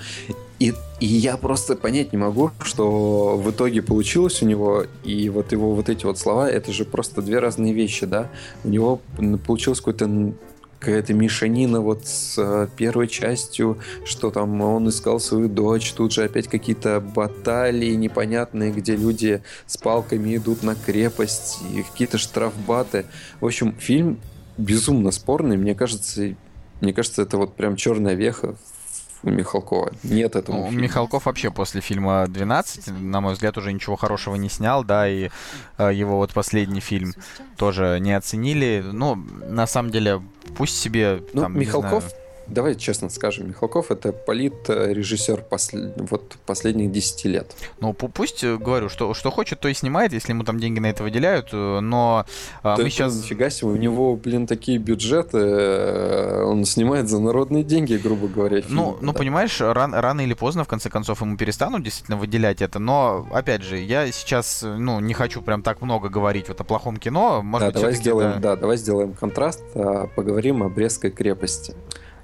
И, 0.57 0.73
и 1.01 1.05
я 1.05 1.35
просто 1.35 1.75
понять 1.75 2.13
не 2.13 2.17
могу, 2.17 2.51
что 2.61 3.35
в 3.35 3.51
итоге 3.51 3.81
получилось 3.81 4.41
у 4.41 4.45
него, 4.45 4.85
и 5.03 5.29
вот 5.29 5.51
его 5.51 5.75
вот 5.75 5.89
эти 5.89 6.05
вот 6.05 6.17
слова, 6.17 6.49
это 6.49 6.71
же 6.71 6.85
просто 6.85 7.21
две 7.21 7.39
разные 7.39 7.73
вещи, 7.73 8.05
да. 8.05 8.29
У 8.63 8.69
него 8.69 9.01
получилось 9.45 9.79
какой-то 9.79 10.05
м, 10.05 10.37
какая-то 10.85 11.15
мешанина 11.15 11.81
вот 11.81 12.05
с 12.05 12.35
э, 12.37 12.67
первой 12.77 13.07
частью, 13.07 13.79
что 14.05 14.29
там 14.29 14.61
он 14.61 14.87
искал 14.87 15.19
свою 15.19 15.49
дочь, 15.49 15.91
тут 15.93 16.13
же 16.13 16.23
опять 16.23 16.47
какие-то 16.47 16.99
баталии 16.99 17.95
непонятные, 17.95 18.71
где 18.71 18.95
люди 18.95 19.41
с 19.65 19.77
палками 19.77 20.37
идут 20.37 20.61
на 20.61 20.75
крепость, 20.75 21.57
и 21.73 21.81
какие-то 21.81 22.19
штрафбаты. 22.19 23.05
В 23.41 23.47
общем, 23.47 23.73
фильм 23.79 24.19
безумно 24.59 25.09
спорный, 25.09 25.57
мне 25.57 25.73
кажется, 25.73 26.35
мне 26.81 26.93
кажется, 26.93 27.23
это 27.23 27.37
вот 27.37 27.55
прям 27.55 27.75
черная 27.75 28.13
веха 28.13 28.55
у 29.25 29.29
Михалкова. 29.29 29.91
Нет 30.03 30.35
этого 30.35 30.55
Ну, 30.57 30.67
фильма. 30.69 30.81
Михалков 30.83 31.25
вообще 31.25 31.49
после 31.51 31.81
фильма 31.81 32.27
12, 32.27 32.87
на 33.01 33.21
мой 33.21 33.33
взгляд, 33.33 33.57
уже 33.57 33.73
ничего 33.73 33.95
хорошего 33.95 34.35
не 34.35 34.49
снял, 34.49 34.83
да, 34.83 35.09
и 35.09 35.29
э, 35.77 35.91
его 35.93 36.17
вот 36.17 36.31
последний 36.33 36.79
фильм 36.81 37.13
тоже 37.57 37.97
не 37.99 38.13
оценили. 38.13 38.83
Ну, 38.85 39.15
на 39.15 39.67
самом 39.67 39.91
деле, 39.91 40.21
пусть 40.57 40.79
себе 40.79 41.23
Ну, 41.33 41.41
там, 41.41 41.53
не 41.53 41.61
Михалков, 41.61 42.03
знаю, 42.03 42.24
давай 42.47 42.75
честно 42.75 43.09
скажем, 43.09 43.47
Михалков 43.47 43.91
это 43.91 44.11
полит-режиссер 44.11 45.43
посл- 45.49 45.93
вот 46.09 46.35
последних 46.45 46.91
10 46.91 47.25
лет. 47.25 47.55
Ну, 47.79 47.91
пу- 47.91 48.11
пусть, 48.13 48.43
э, 48.43 48.57
говорю, 48.57 48.89
что, 48.89 49.13
что 49.13 49.31
хочет, 49.31 49.59
то 49.59 49.67
и 49.67 49.73
снимает, 49.73 50.13
если 50.13 50.31
ему 50.31 50.43
там 50.43 50.59
деньги 50.59 50.79
на 50.79 50.87
это 50.87 51.03
выделяют, 51.03 51.49
э, 51.51 51.79
но 51.79 52.25
а, 52.63 52.77
Да 52.77 52.83
мы 52.83 52.89
сейчас... 52.89 53.15
Нифига 53.15 53.49
себе, 53.49 53.69
у 53.71 53.75
него, 53.75 54.15
блин, 54.15 54.47
такие 54.47 54.77
бюджеты, 54.77 55.37
э, 55.37 56.43
он 56.43 56.65
снимает 56.65 57.09
за 57.09 57.19
народные 57.19 57.63
деньги, 57.63 57.95
грубо 57.95 58.27
говоря. 58.27 58.57
Ну, 58.69 58.85
фильмы, 58.91 58.97
ну 59.01 59.11
да. 59.13 59.17
понимаешь, 59.17 59.59
ран- 59.61 59.93
рано 59.93 60.21
или 60.21 60.33
поздно, 60.33 60.63
в 60.63 60.67
конце 60.67 60.89
концов, 60.89 61.21
ему 61.21 61.37
перестанут 61.37 61.83
действительно 61.83 62.17
выделять 62.17 62.61
это. 62.61 62.79
Но, 62.79 63.27
опять 63.33 63.63
же, 63.63 63.77
я 63.77 64.11
сейчас, 64.11 64.61
ну, 64.63 64.99
не 64.99 65.13
хочу 65.13 65.41
прям 65.41 65.61
так 65.61 65.81
много 65.81 66.09
говорить 66.09 66.47
вот 66.47 66.59
о 66.61 66.63
плохом 66.63 66.97
кино. 66.97 67.41
Может 67.41 67.67
да, 67.67 67.71
быть, 67.73 67.81
давай 67.81 67.95
сделаем, 67.95 68.31
это- 68.31 68.39
да, 68.39 68.55
давай 68.55 68.77
сделаем 68.77 69.13
контраст, 69.13 69.63
а, 69.75 70.07
поговорим 70.07 70.63
о 70.63 70.69
Брестской 70.69 71.11
крепости. 71.11 71.73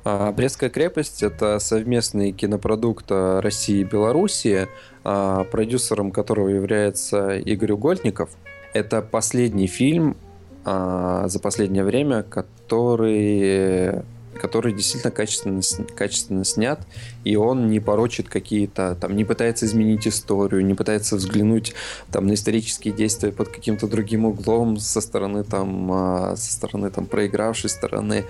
А, 0.03 0.31
Брестская 0.31 0.69
крепость 0.69 1.21
это 1.21 1.59
совместный 1.59 2.31
кинопродукт 2.31 3.05
а, 3.09 3.41
России 3.41 3.81
и 3.81 3.83
Белоруссии, 3.83 4.67
а, 5.03 5.43
продюсером 5.45 6.11
которого 6.11 6.49
является 6.49 7.37
Игорь 7.37 7.73
Угольников. 7.73 8.31
Это 8.73 9.01
последний 9.01 9.67
фильм 9.67 10.15
за 10.63 11.39
последнее 11.41 11.83
время, 11.83 12.21
который 12.21 14.03
который 14.39 14.73
действительно 14.73 15.11
качественно, 15.11 15.61
качественно 15.95 16.45
снят, 16.45 16.79
и 17.23 17.35
он 17.35 17.69
не 17.69 17.79
порочит 17.79 18.29
какие-то, 18.29 18.95
там, 18.95 19.15
не 19.15 19.23
пытается 19.23 19.65
изменить 19.65 20.07
историю, 20.07 20.65
не 20.65 20.73
пытается 20.73 21.15
взглянуть 21.15 21.73
там 22.11 22.27
на 22.27 22.33
исторические 22.33 22.93
действия 22.93 23.31
под 23.31 23.49
каким-то 23.49 23.87
другим 23.87 24.25
углом 24.25 24.77
со 24.77 25.01
стороны 25.01 25.43
там, 25.43 26.35
со 26.35 26.51
стороны 26.51 26.89
там 26.89 27.05
проигравшей 27.05 27.69
стороны. 27.69 28.25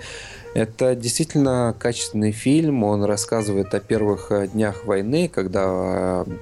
Это 0.54 0.94
действительно 0.94 1.74
качественный 1.78 2.32
фильм, 2.32 2.84
он 2.84 3.04
рассказывает 3.04 3.72
о 3.74 3.80
первых 3.80 4.30
э, 4.30 4.48
днях 4.48 4.84
войны, 4.84 5.30
когда 5.32 6.24
э, 6.26 6.32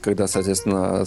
когда, 0.00 0.28
соответственно, 0.28 1.04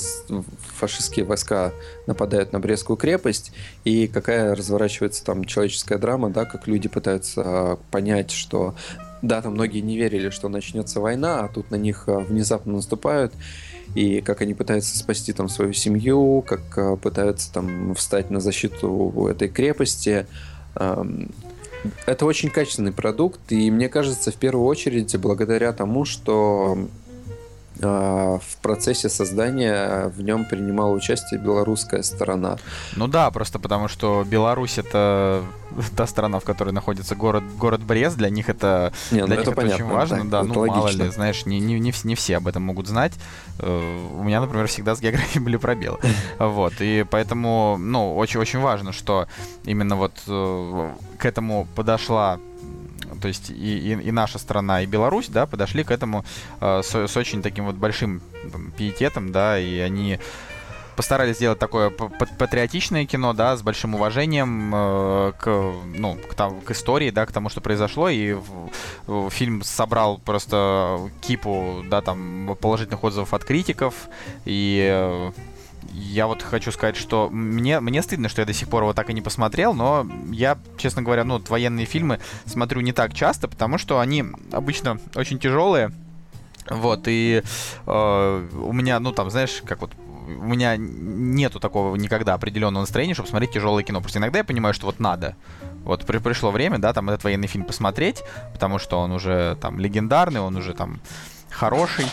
фашистские 0.76 1.24
войска 1.24 1.72
нападают 2.08 2.52
на 2.52 2.60
Брестскую 2.60 2.98
крепость, 2.98 3.54
и 3.86 4.08
какая 4.08 4.54
разворачивается 4.54 5.24
там 5.24 5.46
человеческая 5.46 5.98
драма, 5.98 6.30
да, 6.30 6.44
как 6.44 6.68
люди 6.68 6.90
пытаются 6.90 7.42
э, 7.46 7.78
понять, 7.90 8.32
что 8.32 8.76
да, 9.22 9.42
там 9.42 9.54
многие 9.54 9.80
не 9.80 9.96
верили, 9.96 10.30
что 10.32 10.50
начнется 10.50 11.00
война, 11.00 11.42
а 11.42 11.48
тут 11.48 11.72
на 11.72 11.76
них 11.76 12.04
внезапно 12.08 12.74
наступают. 12.74 13.34
и 13.96 14.20
как 14.20 14.42
они 14.42 14.54
пытаются 14.54 14.98
спасти 14.98 15.32
там 15.32 15.48
свою 15.48 15.74
семью, 15.74 16.44
как 16.46 17.00
пытаются 17.00 17.54
там 17.54 17.94
встать 17.96 18.32
на 18.32 18.40
защиту 18.40 19.28
этой 19.30 19.48
крепости. 19.48 20.26
Это 22.06 22.26
очень 22.26 22.50
качественный 22.50 22.92
продукт, 22.92 23.40
и 23.52 23.72
мне 23.72 23.90
кажется, 23.90 24.32
в 24.32 24.36
первую 24.36 24.66
очередь, 24.66 25.16
благодаря 25.18 25.74
тому, 25.74 26.06
что 26.06 26.78
а, 27.82 28.40
в 28.40 28.58
процессе 28.62 29.10
создания 29.10 30.08
в 30.16 30.22
нем 30.22 30.46
принимала 30.46 30.92
участие 30.94 31.40
белорусская 31.40 32.04
сторона. 32.04 32.58
Ну 32.96 33.08
да, 33.08 33.32
просто 33.32 33.60
потому 33.60 33.88
что 33.88 34.24
Беларусь 34.30 34.78
это 34.78 35.44
та 35.96 36.08
страна, 36.08 36.40
в 36.40 36.44
которой 36.44 36.72
находится 36.72 37.16
город, 37.16 37.44
город 37.58 37.82
Брест, 37.82 38.18
для 38.18 38.30
них 38.30 38.50
это, 38.50 38.94
не, 39.12 39.22
ну 39.22 39.28
для 39.28 39.36
ну 39.36 39.42
них 39.42 39.48
это, 39.48 39.56
понятно, 39.56 39.86
очень 39.86 39.94
важно, 39.94 40.18
так, 40.18 40.30
да, 40.30 40.44
ну 40.44 40.60
логично. 40.60 40.78
мало 40.78 40.90
ли, 40.90 41.10
знаешь, 41.10 41.46
не, 41.46 41.60
не, 41.60 41.80
не, 41.80 41.94
не 42.04 42.16
все 42.16 42.38
об 42.38 42.48
этом 42.48 42.64
могут 42.64 42.88
знать. 42.88 43.14
Э, 43.60 44.08
У 44.20 44.24
меня, 44.24 44.42
например, 44.42 44.68
всегда 44.68 44.96
с 44.96 45.02
географией 45.02 45.44
были 45.44 45.58
пробелы. 45.58 46.00
Вот, 46.40 46.74
и 46.80 47.06
поэтому, 47.10 47.78
ну, 47.80 48.16
очень-очень 48.16 48.60
важно, 48.60 48.94
что 48.94 49.28
именно 49.64 49.96
вот 49.96 50.14
э, 50.28 50.92
к 51.18 51.26
этому 51.26 51.68
подошла 51.76 52.40
то 53.22 53.28
есть 53.28 53.50
и, 53.52 53.54
и, 53.54 54.08
и 54.08 54.12
наша 54.12 54.40
страна, 54.40 54.82
и 54.82 54.86
Беларусь, 54.86 55.28
да, 55.28 55.46
подошли 55.46 55.84
к 55.84 55.92
этому 55.92 56.26
э, 56.60 56.82
с, 56.84 56.96
с 56.96 57.18
очень 57.18 57.42
таким 57.42 57.66
вот 57.66 57.76
большим 57.76 58.22
там, 58.52 58.72
пиететом, 58.72 59.32
да, 59.32 59.60
и 59.60 59.78
они 59.80 60.20
постарались 60.96 61.38
сделать 61.38 61.60
такое 61.60 61.90
патриотичное 61.90 63.06
кино, 63.06 63.34
да, 63.34 63.56
с 63.56 63.62
большим 63.62 63.96
уважением 63.96 64.72
э, 64.74 65.34
к, 65.40 65.74
ну, 65.96 66.16
к, 66.16 66.34
там, 66.36 66.62
к 66.62 66.72
истории, 66.72 67.10
да, 67.10 67.26
к 67.26 67.32
тому, 67.32 67.50
что 67.50 67.62
произошло, 67.62 68.10
и 68.10 68.38
фильм 69.30 69.64
собрал 69.64 70.18
просто 70.20 71.10
кипу, 71.22 71.84
да, 71.90 72.02
там, 72.02 72.58
положительных 72.60 73.04
отзывов 73.04 73.34
от 73.34 73.44
критиков, 73.44 73.94
и 74.46 74.88
э, 74.92 75.32
я 75.94 76.28
вот 76.28 76.42
хочу 76.42 76.72
сказать, 76.72 76.96
что 76.96 77.30
мне, 77.30 77.80
мне 77.80 78.02
стыдно, 78.02 78.30
что 78.30 78.42
я 78.42 78.46
до 78.46 78.54
сих 78.54 78.70
пор 78.70 78.84
его 78.84 78.94
так 78.94 79.10
и 79.10 79.14
не 79.14 79.22
посмотрел, 79.22 79.74
но 79.74 80.08
я, 80.32 80.58
честно 80.78 81.02
говоря, 81.02 81.24
ну, 81.24 81.36
вот 81.36 81.50
военные 81.50 81.86
фильмы 81.86 82.20
смотрю 82.46 82.82
не 82.82 82.94
так 82.94 83.14
часто, 83.14 83.48
потому 83.48 83.78
что 83.78 84.00
они 84.00 84.26
обычно 84.52 85.00
очень 85.16 85.40
тяжелые, 85.40 85.92
вот, 86.70 87.04
и 87.08 87.44
э, 87.86 88.50
у 88.54 88.74
меня, 88.74 89.00
ну, 89.00 89.12
там, 89.12 89.30
знаешь, 89.30 89.62
как 89.66 89.82
вот 89.82 89.92
у 90.40 90.44
меня 90.44 90.76
нету 90.78 91.60
такого 91.60 91.96
никогда 91.96 92.34
определенного 92.34 92.84
настроения, 92.84 93.14
чтобы 93.14 93.30
смотреть 93.30 93.52
тяжелое 93.52 93.84
кино. 93.84 94.02
Просто 94.02 94.20
иногда 94.20 94.40
я 94.40 94.44
понимаю, 94.44 94.74
что 94.74 94.86
вот 94.86 95.00
надо. 95.00 95.36
Вот 95.84 96.06
при, 96.06 96.20
пришло 96.20 96.52
время, 96.52 96.78
да, 96.78 96.94
там 96.94 97.10
этот 97.10 97.24
военный 97.24 97.48
фильм 97.48 97.66
посмотреть, 97.66 98.24
потому 98.54 98.80
что 98.80 99.00
он 99.00 99.12
уже 99.12 99.58
там 99.62 99.80
легендарный, 99.80 100.40
он 100.40 100.56
уже 100.56 100.74
там 100.74 101.02
хороший. 101.62 102.06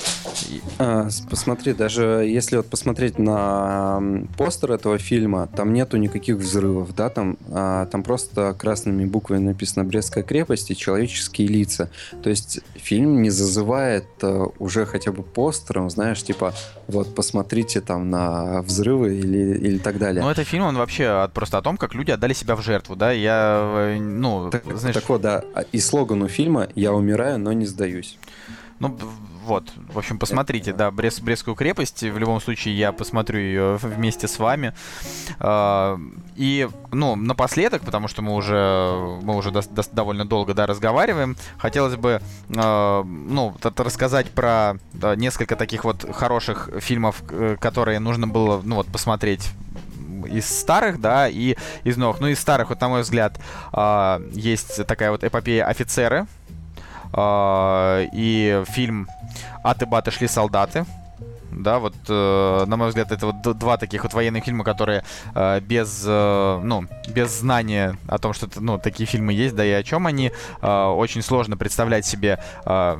А, 0.78 1.08
посмотри, 1.30 1.72
даже 1.72 2.02
если 2.26 2.58
вот 2.58 2.66
посмотреть 2.66 3.18
на 3.18 4.02
постер 4.36 4.72
этого 4.72 4.98
фильма, 4.98 5.48
там 5.56 5.72
нету 5.72 5.96
никаких 5.96 6.36
взрывов, 6.36 6.94
да, 6.94 7.08
там, 7.08 7.38
а, 7.50 7.86
там 7.86 8.02
просто 8.02 8.52
красными 8.52 9.06
буквами 9.06 9.46
написано 9.46 9.84
«Брестская 9.86 10.22
крепость» 10.22 10.70
и 10.70 10.76
«Человеческие 10.76 11.48
лица». 11.48 11.88
То 12.22 12.28
есть 12.28 12.60
фильм 12.76 13.22
не 13.22 13.30
зазывает 13.30 14.04
а, 14.22 14.48
уже 14.58 14.84
хотя 14.84 15.12
бы 15.12 15.22
постером, 15.22 15.88
знаешь, 15.88 16.22
типа, 16.22 16.52
вот 16.86 17.14
посмотрите 17.14 17.80
там 17.80 18.10
на 18.10 18.60
взрывы 18.60 19.16
или, 19.16 19.56
или 19.56 19.78
так 19.78 19.98
далее. 19.98 20.22
Ну, 20.22 20.28
это 20.28 20.44
фильм, 20.44 20.64
он 20.64 20.76
вообще 20.76 21.06
от- 21.06 21.32
просто 21.32 21.56
о 21.56 21.62
том, 21.62 21.78
как 21.78 21.94
люди 21.94 22.10
отдали 22.10 22.34
себя 22.34 22.54
в 22.54 22.62
жертву, 22.62 22.96
да, 22.96 23.12
я, 23.12 23.60
э, 23.94 23.98
ну, 23.98 24.50
так, 24.50 24.64
знаешь... 24.76 24.94
так 24.94 25.08
вот, 25.08 25.22
да, 25.22 25.42
а- 25.54 25.64
и 25.72 25.80
слоган 25.80 26.20
у 26.22 26.28
фильма 26.28 26.68
«Я 26.74 26.92
умираю, 26.92 27.38
но 27.38 27.54
не 27.54 27.64
сдаюсь». 27.64 28.18
Ну, 28.80 28.96
вот, 29.48 29.72
в 29.92 29.98
общем, 29.98 30.18
посмотрите, 30.18 30.72
да, 30.72 30.90
Брест, 30.90 31.22
Брестскую 31.22 31.56
крепость. 31.56 32.02
В 32.02 32.18
любом 32.18 32.40
случае, 32.40 32.78
я 32.78 32.92
посмотрю 32.92 33.40
ее 33.40 33.76
вместе 33.76 34.28
с 34.28 34.38
вами. 34.38 34.74
А, 35.40 35.98
И, 36.36 36.68
ну, 36.92 37.16
напоследок, 37.16 37.82
потому 37.82 38.06
что 38.06 38.22
мы 38.22 38.34
уже, 38.34 39.18
мы 39.22 39.34
уже 39.36 39.50
дос- 39.50 39.72
дос- 39.72 39.88
довольно 39.92 40.24
долго, 40.24 40.54
да, 40.54 40.66
разговариваем, 40.66 41.36
хотелось 41.56 41.96
бы, 41.96 42.20
а, 42.56 43.02
ну, 43.02 43.56
рассказать 43.76 44.30
про 44.30 44.76
несколько 45.16 45.56
таких 45.56 45.84
вот 45.84 46.06
хороших 46.14 46.70
фильмов, 46.78 47.22
которые 47.60 47.98
нужно 47.98 48.28
было, 48.28 48.60
ну, 48.64 48.76
вот, 48.76 48.86
посмотреть 48.86 49.50
из 50.26 50.46
старых, 50.46 51.00
да, 51.00 51.28
и 51.28 51.56
из 51.84 51.96
новых. 51.96 52.20
Ну, 52.20 52.28
из 52.28 52.38
старых, 52.38 52.68
вот, 52.70 52.80
на 52.80 52.88
мой 52.88 53.02
взгляд, 53.02 53.40
а, 53.72 54.20
есть 54.32 54.86
такая 54.86 55.10
вот 55.10 55.24
эпопея 55.24 55.64
«Офицеры», 55.66 56.26
и 57.16 58.64
фильм 58.66 59.08
«Аты 59.62 59.86
баты 59.86 60.10
шли 60.10 60.28
солдаты». 60.28 60.84
Да, 61.58 61.78
вот, 61.78 61.94
э, 62.08 62.64
на 62.66 62.76
мой 62.76 62.88
взгляд, 62.88 63.12
это 63.12 63.26
вот 63.26 63.58
два 63.58 63.76
таких 63.76 64.04
вот 64.04 64.14
военных 64.14 64.44
фильма, 64.44 64.64
которые 64.64 65.04
э, 65.34 65.60
без, 65.60 66.04
э, 66.06 66.60
ну, 66.62 66.84
без 67.08 67.40
знания 67.40 67.96
о 68.06 68.18
том, 68.18 68.32
что, 68.32 68.48
ну, 68.56 68.78
такие 68.78 69.06
фильмы 69.06 69.32
есть, 69.32 69.54
да 69.54 69.64
и 69.64 69.70
о 69.70 69.82
чем 69.82 70.06
они, 70.06 70.32
э, 70.62 70.84
очень 70.84 71.22
сложно 71.22 71.56
представлять 71.56 72.06
себе 72.06 72.38
э, 72.64 72.96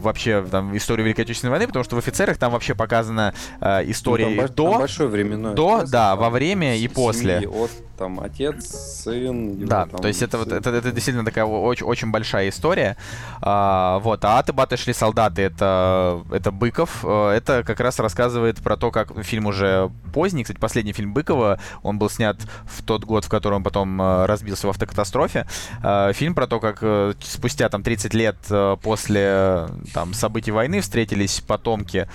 вообще 0.00 0.44
там 0.50 0.76
историю 0.76 1.06
Великой 1.06 1.22
Отечественной 1.22 1.50
войны, 1.50 1.66
потому 1.66 1.84
что 1.84 1.96
в 1.96 1.98
«Офицерах» 1.98 2.38
там 2.38 2.52
вообще 2.52 2.74
показана 2.74 3.34
э, 3.60 3.90
история 3.90 4.26
Ну, 4.26 4.36
там, 4.36 4.54
до, 4.54 4.70
там 4.70 4.78
большое 4.78 5.08
временное 5.08 5.54
до, 5.54 5.74
отрезок, 5.76 5.90
да, 5.90 6.16
во 6.16 6.30
время 6.30 6.76
и 6.76 6.80
семьи, 6.80 6.88
после. 6.94 7.48
От 7.48 7.70
там 7.96 8.20
отец, 8.20 8.66
сын. 9.02 9.52
его 9.52 9.66
Да, 9.68 9.86
там 9.86 10.00
то 10.00 10.08
есть 10.08 10.22
это 10.22 10.38
вот 10.38 10.52
это, 10.52 10.70
это 10.70 10.92
действительно 10.92 11.24
такая 11.24 11.44
очень, 11.44 11.86
очень 11.86 12.10
большая 12.10 12.48
история. 12.48 12.96
А, 13.40 13.98
вот, 14.00 14.24
а 14.24 14.38
аты 14.38 14.52
баты 14.52 14.76
шли 14.76 14.92
солдаты, 14.92 15.42
это, 15.42 16.22
это 16.32 16.50
Быков. 16.50 17.04
Э, 17.04 17.30
Это 17.36 17.62
как 17.64 17.80
раз 17.80 17.93
рассказывает 18.02 18.62
про 18.62 18.76
то, 18.76 18.90
как 18.90 19.22
фильм 19.24 19.46
уже 19.46 19.90
поздний. 20.12 20.44
Кстати, 20.44 20.58
последний 20.58 20.92
фильм 20.92 21.12
Быкова, 21.14 21.58
он 21.82 21.98
был 21.98 22.08
снят 22.10 22.36
в 22.64 22.82
тот 22.84 23.04
год, 23.04 23.24
в 23.24 23.28
котором 23.28 23.62
потом 23.62 24.00
э, 24.00 24.26
разбился 24.26 24.66
в 24.66 24.70
автокатастрофе. 24.70 25.46
Э, 25.82 26.12
Фильм 26.14 26.34
про 26.34 26.46
то, 26.46 26.60
как 26.60 26.78
э, 26.82 27.14
спустя 27.20 27.68
там 27.68 27.82
30 27.82 28.14
лет 28.14 28.36
после 28.82 29.66
там 29.92 30.14
событий 30.14 30.50
войны 30.50 30.80
встретились 30.80 31.40
потомки 31.40 32.08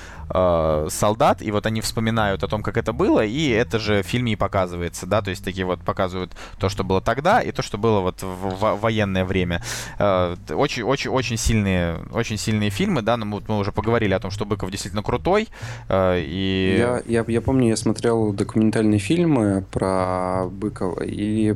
солдат, 0.90 1.42
и 1.42 1.50
вот 1.52 1.66
они 1.66 1.82
вспоминают 1.82 2.44
о 2.44 2.48
том, 2.48 2.62
как 2.62 2.78
это 2.78 2.94
было, 2.94 3.26
и 3.26 3.50
это 3.50 3.80
же 3.80 4.04
в 4.04 4.06
фильме 4.06 4.34
и 4.34 4.36
показывается, 4.36 5.08
да, 5.08 5.24
то 5.24 5.32
есть 5.32 5.44
такие 5.44 5.66
вот 5.66 5.82
показывают 5.82 6.32
то, 6.60 6.70
что 6.70 6.84
было 6.84 7.02
тогда, 7.02 7.42
и 7.42 7.52
то, 7.52 7.64
что 7.64 7.80
было 7.80 8.00
вот 8.02 8.22
в, 8.22 8.76
военное 8.80 9.26
время. 9.26 9.64
Э, 9.98 10.36
т- 10.48 10.54
Очень, 10.54 10.84
очень, 10.84 11.10
очень 11.10 11.36
сильные, 11.38 11.98
очень 12.12 12.38
сильные 12.38 12.70
фильмы, 12.70 13.02
да, 13.02 13.18
но 13.18 13.26
мы, 13.26 13.40
вот 13.40 13.50
мы 13.50 13.58
уже 13.58 13.72
поговорили 13.72 14.14
о 14.14 14.20
том, 14.20 14.30
что 14.30 14.46
Быков 14.46 14.70
действительно 14.70 15.02
крутой, 15.02 15.48
и... 15.90 16.76
Я, 16.78 17.02
я, 17.08 17.26
я 17.28 17.42
помню, 17.42 17.70
я 17.70 17.78
смотрел 17.78 18.34
документальные 18.34 19.00
фильмы 19.00 19.64
про 19.72 20.48
Быкова 20.50 21.04
и 21.04 21.56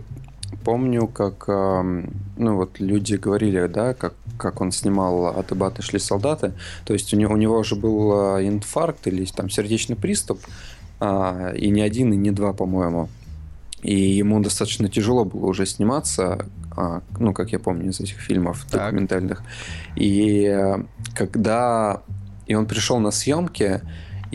помню, 0.64 1.08
как 1.08 1.46
эм, 1.48 2.14
ну 2.38 2.56
вот 2.56 2.80
люди 2.80 3.16
говорили, 3.16 3.68
да, 3.68 3.94
как, 3.94 4.14
как 4.38 4.62
он 4.62 4.72
снимал 4.72 5.28
«От 5.28 5.52
и 5.52 5.56
баты 5.56 5.82
шли 5.82 6.00
солдаты». 6.00 6.54
То 6.86 6.94
есть 6.94 7.14
у 7.14 7.18
него, 7.18 7.34
у 7.34 7.38
него 7.38 7.58
уже 7.58 7.76
был 7.76 8.38
э, 8.38 8.48
инфаркт 8.48 9.08
или 9.08 9.26
там 9.26 9.50
сердечный 9.50 9.96
приступ, 9.96 10.40
а, 11.00 11.52
и 11.54 11.70
не 11.70 11.82
один, 11.82 12.14
и 12.14 12.16
не 12.16 12.32
два, 12.32 12.54
по-моему. 12.54 13.10
И 13.82 13.96
ему 13.96 14.40
достаточно 14.42 14.88
тяжело 14.88 15.26
было 15.26 15.48
уже 15.48 15.66
сниматься, 15.66 16.46
а, 16.76 17.02
ну, 17.20 17.34
как 17.34 17.52
я 17.52 17.60
помню 17.60 17.90
из 17.90 18.00
этих 18.00 18.20
фильмов 18.20 18.66
Так. 18.72 18.86
документальных. 18.86 19.44
И 19.96 20.46
э, 20.46 20.84
когда... 21.16 22.02
И 22.46 22.56
он 22.56 22.66
пришел 22.66 23.00
на 23.00 23.12
съемки, 23.12 23.82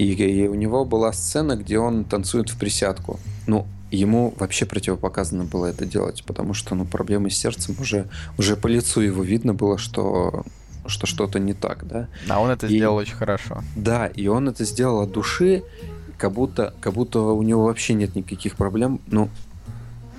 и, 0.05 0.13
и 0.15 0.49
у 0.49 0.55
него 0.55 0.85
была 0.85 1.13
сцена, 1.13 1.57
где 1.57 1.79
он 1.79 2.05
танцует 2.05 2.51
в 2.51 2.59
присядку. 2.59 3.19
Ну, 3.47 3.67
ему 3.91 4.35
вообще 4.39 4.65
противопоказано 4.67 5.45
было 5.45 5.67
это 5.67 5.87
делать, 5.87 6.23
потому 6.27 6.55
что, 6.55 6.75
ну, 6.75 6.85
проблемы 6.85 7.31
с 7.31 7.37
сердцем 7.37 7.77
уже, 7.81 8.09
уже 8.39 8.57
по 8.57 8.67
лицу 8.69 9.01
его 9.01 9.23
видно 9.23 9.55
было, 9.55 9.79
что 9.79 10.45
что 10.87 11.07
что-то 11.07 11.39
не 11.39 11.53
так, 11.53 11.87
да. 11.87 12.09
А 12.31 12.41
он 12.41 12.49
это 12.51 12.67
И- 12.67 12.71
сделал 12.71 12.97
очень 12.97 13.15
хорошо. 13.15 13.63
Да, 13.77 14.07
и 14.07 14.27
он 14.27 14.49
это 14.49 14.65
сделал 14.65 15.01
от 15.03 15.13
души, 15.13 15.63
как 16.17 16.33
будто, 16.33 16.73
как 16.81 16.95
будто 16.95 17.21
у 17.21 17.43
него 17.43 17.65
вообще 17.65 17.93
нет 17.95 18.15
никаких 18.17 18.57
проблем. 18.57 19.01
Ну, 19.07 19.29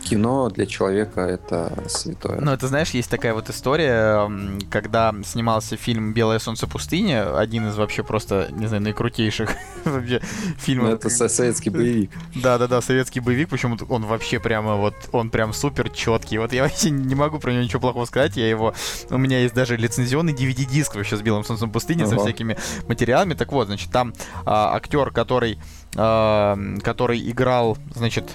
кино 0.04 0.50
для 0.50 0.66
человека 0.66 1.22
это 1.22 1.84
святое. 1.88 2.40
Ну, 2.42 2.52
это, 2.52 2.68
знаешь, 2.68 2.90
есть 2.92 3.10
такая 3.10 3.34
вот 3.34 3.50
история, 3.50 4.30
когда 4.72 5.14
снимался 5.24 5.78
фильм 5.78 6.14
«Белое 6.14 6.40
солнце 6.40 6.68
пустыни», 6.68 7.14
один 7.14 7.68
из 7.68 7.76
вообще 7.78 8.04
просто, 8.04 8.48
не 8.52 8.68
знаю, 8.68 8.82
наикрутейших 8.84 9.50
вообще 9.86 10.22
Ну, 10.22 10.54
фильмов. 10.58 10.90
это 10.94 11.10
со- 11.10 11.30
советский 11.30 11.70
боевик. 11.70 12.12
Да-да-да, 12.36 12.82
советский 12.82 13.20
боевик, 13.20 13.50
причем 13.50 13.78
он 13.90 14.06
вообще 14.06 14.40
прямо 14.40 14.76
вот, 14.76 14.96
он 15.12 15.30
прям 15.30 15.54
супер 15.54 15.90
четкий. 15.90 16.38
Вот 16.38 16.54
я 16.54 16.64
вообще 16.70 16.90
не 16.90 17.16
могу 17.16 17.40
про 17.40 17.52
него 17.52 17.64
ничего 17.64 17.80
плохого 17.82 18.06
сказать, 18.06 18.38
я 18.38 18.50
его, 18.50 18.74
у 19.10 19.18
меня 19.18 19.40
есть 19.42 19.54
даже 19.54 19.78
лицензионный 19.78 20.34
DVD-диск 20.34 20.96
вообще 20.96 21.18
с 21.18 21.22
«Белым 21.22 21.44
солнцем 21.44 21.72
пустыни», 21.72 22.06
со 22.06 22.16
Ага. 22.16 22.24
всякими 22.24 22.58
материалами. 22.88 23.34
Так 23.34 23.52
вот, 23.52 23.68
значит, 23.68 23.92
там 23.92 24.14
а, 24.46 24.76
актер, 24.76 25.12
который, 25.12 25.60
а, 25.96 26.58
который 26.84 27.30
играл, 27.30 27.78
значит, 27.94 28.26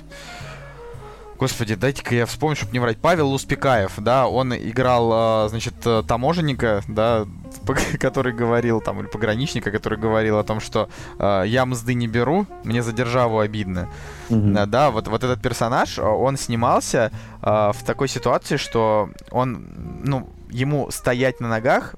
Господи, 1.44 1.74
дайте-ка 1.74 2.14
я 2.14 2.24
вспомню, 2.24 2.56
чтобы 2.56 2.72
не 2.72 2.78
врать. 2.78 2.96
Павел 2.96 3.30
Успекаев, 3.30 3.92
да, 3.98 4.26
он 4.26 4.54
играл, 4.54 5.10
а, 5.12 5.48
значит, 5.50 5.74
э, 5.84 6.02
таможенника, 6.08 6.82
да, 6.88 7.26
который 8.00 8.32
говорил, 8.32 8.80
там, 8.80 9.00
или 9.00 9.08
пограничника, 9.08 9.70
который 9.70 9.98
говорил 9.98 10.38
о 10.38 10.42
том, 10.42 10.58
что 10.58 10.88
э, 11.18 11.42
я 11.46 11.66
мзды 11.66 11.92
не 11.92 12.08
беру, 12.08 12.46
мне 12.64 12.82
за 12.82 12.92
державу 12.92 13.40
обидно. 13.40 13.90
Mm-hmm. 14.30 14.64
Да, 14.64 14.90
вот, 14.90 15.06
вот 15.08 15.22
этот 15.22 15.42
персонаж, 15.42 15.98
он 15.98 16.38
снимался 16.38 17.12
в 17.42 17.76
такой 17.84 18.08
ситуации, 18.08 18.56
что 18.56 19.10
он, 19.30 20.00
ну, 20.02 20.30
ему 20.50 20.90
стоять 20.90 21.40
на 21.40 21.48
ногах 21.48 21.94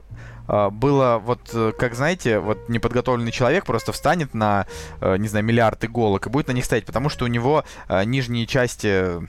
было 0.47 1.21
вот, 1.23 1.41
э, 1.53 1.73
как 1.77 1.95
знаете, 1.95 2.39
вот 2.39 2.69
неподготовленный 2.69 3.33
человек 3.33 3.67
просто 3.67 3.93
встанет 3.93 4.35
на, 4.35 4.67
э, 5.01 5.17
не 5.17 5.29
знаю, 5.29 5.45
миллиард 5.45 5.85
иголок 5.85 6.27
и 6.27 6.31
будет 6.31 6.49
на 6.49 6.53
них 6.53 6.65
стоять, 6.65 6.85
потому 6.85 7.09
что 7.09 7.25
у 7.25 7.29
него 7.29 7.65
э, 7.89 8.05
нижние 8.05 8.47
части 8.47 9.27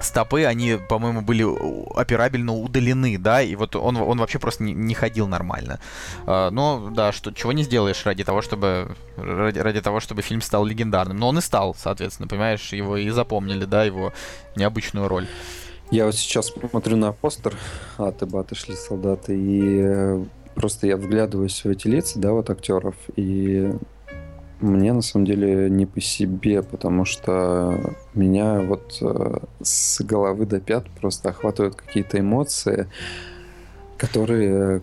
стопы, 0.00 0.44
они, 0.44 0.78
по-моему, 0.88 1.22
были 1.22 1.44
операбельно 1.96 2.54
удалены, 2.54 3.18
да, 3.18 3.42
и 3.42 3.54
вот 3.54 3.76
он, 3.76 3.96
он 3.96 4.18
вообще 4.18 4.38
просто 4.38 4.64
не, 4.64 4.72
не 4.72 4.94
ходил 4.94 5.28
нормально. 5.28 5.78
Uh, 6.26 6.50
но, 6.50 6.90
да, 6.90 7.12
что, 7.12 7.32
чего 7.32 7.52
не 7.52 7.62
сделаешь 7.62 8.04
ради 8.04 8.24
того, 8.24 8.42
чтобы 8.42 8.96
ради, 9.16 9.58
ради 9.60 9.80
того, 9.80 10.00
чтобы 10.00 10.22
фильм 10.22 10.42
стал 10.42 10.64
легендарным. 10.64 11.18
Но 11.18 11.28
он 11.28 11.38
и 11.38 11.40
стал, 11.40 11.74
соответственно, 11.74 12.28
понимаешь, 12.28 12.72
его 12.72 12.96
и 12.96 13.08
запомнили, 13.10 13.64
да, 13.64 13.84
его 13.84 14.12
необычную 14.56 15.08
роль. 15.08 15.28
Я 15.90 16.06
вот 16.06 16.14
сейчас 16.14 16.46
смотрю 16.46 16.96
на 16.96 17.12
постер 17.12 17.54
«Аты, 17.98 18.26
баты, 18.26 18.54
шли 18.54 18.74
солдаты», 18.74 19.36
и 19.38 20.26
просто 20.54 20.86
я 20.86 20.96
вглядываюсь 20.96 21.64
в 21.64 21.68
эти 21.68 21.88
лица, 21.88 22.18
да, 22.18 22.32
вот 22.32 22.50
актеров, 22.50 22.94
и 23.16 23.72
мне 24.60 24.92
на 24.92 25.02
самом 25.02 25.26
деле 25.26 25.68
не 25.68 25.86
по 25.86 26.00
себе, 26.00 26.62
потому 26.62 27.04
что 27.04 27.96
меня 28.14 28.60
вот 28.60 28.98
э, 29.00 29.38
с 29.60 30.00
головы 30.02 30.46
до 30.46 30.60
пят 30.60 30.88
просто 31.00 31.30
охватывают 31.30 31.74
какие-то 31.74 32.20
эмоции, 32.20 32.86
которые 33.96 34.82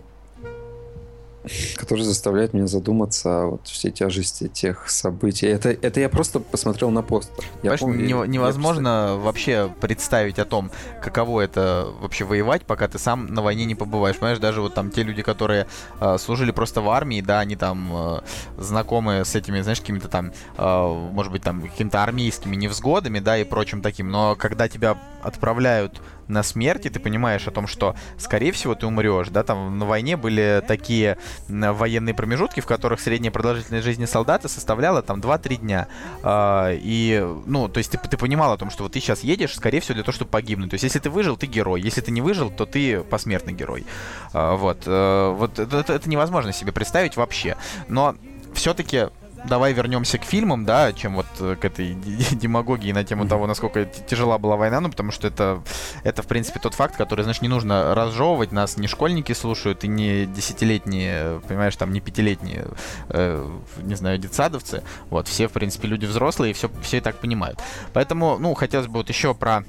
который 1.76 2.04
заставляет 2.04 2.52
меня 2.52 2.66
задуматься 2.66 3.46
вот 3.46 3.66
все 3.66 3.90
тяжести 3.90 4.48
тех 4.48 4.90
событий. 4.90 5.46
Это, 5.46 5.70
это 5.70 6.00
я 6.00 6.08
просто 6.08 6.40
посмотрел 6.40 6.90
на 6.90 7.02
постер. 7.02 7.44
Я 7.62 7.76
помню, 7.76 8.04
не, 8.04 8.28
невозможно 8.28 8.88
я 9.10 9.14
вообще 9.16 9.72
представить 9.80 10.38
о 10.38 10.44
том, 10.44 10.70
каково 11.02 11.40
это 11.42 11.88
вообще 12.00 12.24
воевать, 12.24 12.66
пока 12.66 12.88
ты 12.88 12.98
сам 12.98 13.26
на 13.26 13.42
войне 13.42 13.64
не 13.64 13.74
побываешь. 13.74 14.16
Понимаешь, 14.16 14.38
даже 14.38 14.60
вот 14.60 14.74
там 14.74 14.90
те 14.90 15.02
люди, 15.02 15.22
которые 15.22 15.66
э, 16.00 16.18
служили 16.18 16.50
просто 16.50 16.82
в 16.82 16.90
армии, 16.90 17.22
да, 17.22 17.40
они 17.40 17.56
там 17.56 17.90
э, 17.92 18.20
знакомы 18.58 19.24
с 19.24 19.34
этими, 19.34 19.60
знаешь, 19.60 19.80
какими-то 19.80 20.08
там, 20.08 20.32
э, 20.58 21.10
может 21.12 21.32
быть, 21.32 21.42
там, 21.42 21.62
какими-то 21.62 22.02
армейскими 22.02 22.56
невзгодами, 22.56 23.18
да, 23.18 23.38
и 23.38 23.44
прочим 23.44 23.80
таким. 23.80 24.10
Но 24.10 24.36
когда 24.36 24.68
тебя 24.68 24.98
отправляют 25.22 26.00
на 26.30 26.42
смерти, 26.42 26.88
ты 26.88 27.00
понимаешь 27.00 27.46
о 27.46 27.50
том, 27.50 27.66
что, 27.66 27.94
скорее 28.18 28.52
всего, 28.52 28.74
ты 28.74 28.86
умрешь, 28.86 29.28
да, 29.28 29.42
там 29.42 29.78
на 29.78 29.86
войне 29.86 30.16
были 30.16 30.62
такие 30.66 31.18
военные 31.48 32.14
промежутки, 32.14 32.60
в 32.60 32.66
которых 32.66 33.00
средняя 33.00 33.32
продолжительность 33.32 33.84
жизни 33.84 34.04
солдата 34.04 34.48
составляла 34.48 35.02
там 35.02 35.20
2-3 35.20 35.56
дня. 35.56 35.88
А, 36.22 36.72
и, 36.72 37.26
ну, 37.46 37.68
то 37.68 37.78
есть 37.78 37.90
ты, 37.90 37.98
ты 37.98 38.16
понимал 38.16 38.52
о 38.52 38.56
том, 38.56 38.70
что 38.70 38.84
вот 38.84 38.92
ты 38.92 39.00
сейчас 39.00 39.20
едешь, 39.20 39.54
скорее 39.54 39.80
всего, 39.80 39.94
для 39.94 40.04
того, 40.04 40.14
чтобы 40.14 40.30
погибнуть. 40.30 40.70
То 40.70 40.74
есть 40.74 40.84
если 40.84 40.98
ты 40.98 41.10
выжил, 41.10 41.36
ты 41.36 41.46
герой. 41.46 41.80
Если 41.80 42.00
ты 42.00 42.10
не 42.10 42.20
выжил, 42.20 42.50
то 42.50 42.66
ты 42.66 43.00
посмертный 43.00 43.52
герой. 43.52 43.86
А, 44.32 44.56
вот. 44.56 44.84
Э, 44.86 45.32
вот 45.36 45.58
это, 45.58 45.92
это 45.92 46.08
невозможно 46.08 46.52
себе 46.52 46.72
представить 46.72 47.16
вообще. 47.16 47.56
Но 47.88 48.14
все-таки 48.54 49.08
давай 49.48 49.72
вернемся 49.72 50.18
к 50.18 50.24
фильмам, 50.24 50.64
да, 50.64 50.92
чем 50.92 51.16
вот 51.16 51.26
э, 51.40 51.56
к 51.60 51.64
этой 51.64 51.94
демагогии 51.94 52.92
на 52.92 53.04
тему 53.04 53.26
того, 53.26 53.46
насколько 53.46 53.84
тяжела 53.84 54.38
была 54.38 54.56
война, 54.56 54.80
ну, 54.80 54.90
потому 54.90 55.10
что 55.12 55.28
это, 55.28 55.62
это, 56.04 56.22
в 56.22 56.26
принципе, 56.26 56.60
тот 56.60 56.74
факт, 56.74 56.96
который, 56.96 57.22
знаешь, 57.22 57.40
не 57.40 57.48
нужно 57.48 57.94
разжевывать, 57.94 58.52
нас 58.52 58.76
не 58.76 58.86
школьники 58.86 59.32
слушают 59.32 59.84
и 59.84 59.88
не 59.88 60.26
десятилетние, 60.26 61.40
понимаешь, 61.48 61.76
там, 61.76 61.92
не 61.92 62.00
пятилетние, 62.00 62.66
э, 63.08 63.58
не 63.82 63.94
знаю, 63.94 64.18
детсадовцы, 64.18 64.82
вот, 65.08 65.28
все, 65.28 65.48
в 65.48 65.52
принципе, 65.52 65.88
люди 65.88 66.06
взрослые, 66.06 66.50
и 66.50 66.54
все, 66.54 66.70
все 66.82 66.98
и 66.98 67.00
так 67.00 67.16
понимают. 67.16 67.58
Поэтому, 67.92 68.38
ну, 68.38 68.54
хотелось 68.54 68.86
бы 68.86 68.94
вот 68.94 69.08
еще 69.08 69.34
про 69.34 69.64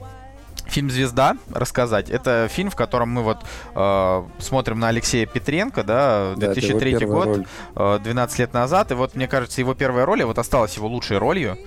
фильм 0.68 0.90
«Звезда» 0.90 1.38
рассказать. 1.52 2.10
Это 2.10 2.48
фильм, 2.50 2.70
в 2.70 2.76
котором 2.76 3.10
мы 3.10 3.24
вот 3.24 3.38
э, 3.76 4.24
смотрим 4.40 4.80
на 4.80 4.90
Алексея 4.90 5.26
Петренко, 5.26 5.84
да, 5.84 6.34
2003 6.36 6.98
да, 6.98 7.06
год, 7.06 7.46
э, 7.76 8.00
12 8.04 8.40
лет 8.40 8.54
назад. 8.54 8.92
И 8.92 8.94
вот, 8.94 9.16
мне 9.16 9.28
кажется, 9.28 9.62
его 9.62 9.74
первая 9.74 10.06
роль, 10.06 10.24
вот 10.24 10.38
осталась 10.38 10.76
его 10.76 10.88
лучшей 10.88 11.18
ролью. 11.18 11.58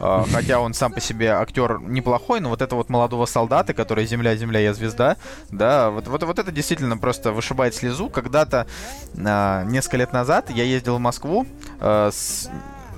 Uh, 0.00 0.24
хотя 0.32 0.60
он 0.60 0.74
сам 0.74 0.92
по 0.92 1.00
себе 1.00 1.32
актер 1.32 1.80
неплохой, 1.80 2.38
но 2.38 2.50
вот 2.50 2.62
это 2.62 2.76
вот 2.76 2.88
молодого 2.88 3.26
солдата, 3.26 3.74
который 3.74 4.06
«Земля, 4.06 4.36
земля, 4.36 4.60
я 4.60 4.72
звезда», 4.72 5.16
да, 5.50 5.90
вот, 5.90 6.06
вот, 6.06 6.22
вот 6.22 6.38
это 6.38 6.52
действительно 6.52 6.96
просто 6.96 7.32
вышибает 7.32 7.74
слезу. 7.74 8.08
Когда-то, 8.08 8.68
uh, 9.14 9.64
несколько 9.66 9.96
лет 9.96 10.12
назад, 10.12 10.50
я 10.50 10.62
ездил 10.62 10.98
в 10.98 11.00
Москву 11.00 11.46
uh, 11.80 12.12
с 12.12 12.48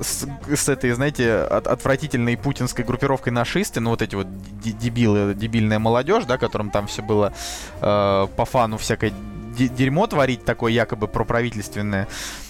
с, 0.01 0.27
с 0.55 0.69
этой, 0.69 0.93
знаете, 0.93 1.35
от, 1.35 1.67
отвратительной 1.67 2.37
путинской 2.37 2.85
группировкой 2.85 3.33
нашисты, 3.33 3.81
ну 3.81 3.91
вот 3.91 4.03
эти 4.03 4.15
вот 4.15 4.27
дебилы, 4.63 5.35
дебильная 5.35 5.79
молодежь, 5.79 6.25
да, 6.25 6.39
которым 6.39 6.71
там 6.71 6.87
все 6.87 7.03
было 7.03 7.33
э, 7.81 8.27
по 8.37 8.45
фану 8.45 8.79
всякое 8.79 9.13
дерьмо 9.57 10.07
творить 10.07 10.45
такое 10.45 10.73
якобы 10.73 11.09
проправительственное. 11.09 12.09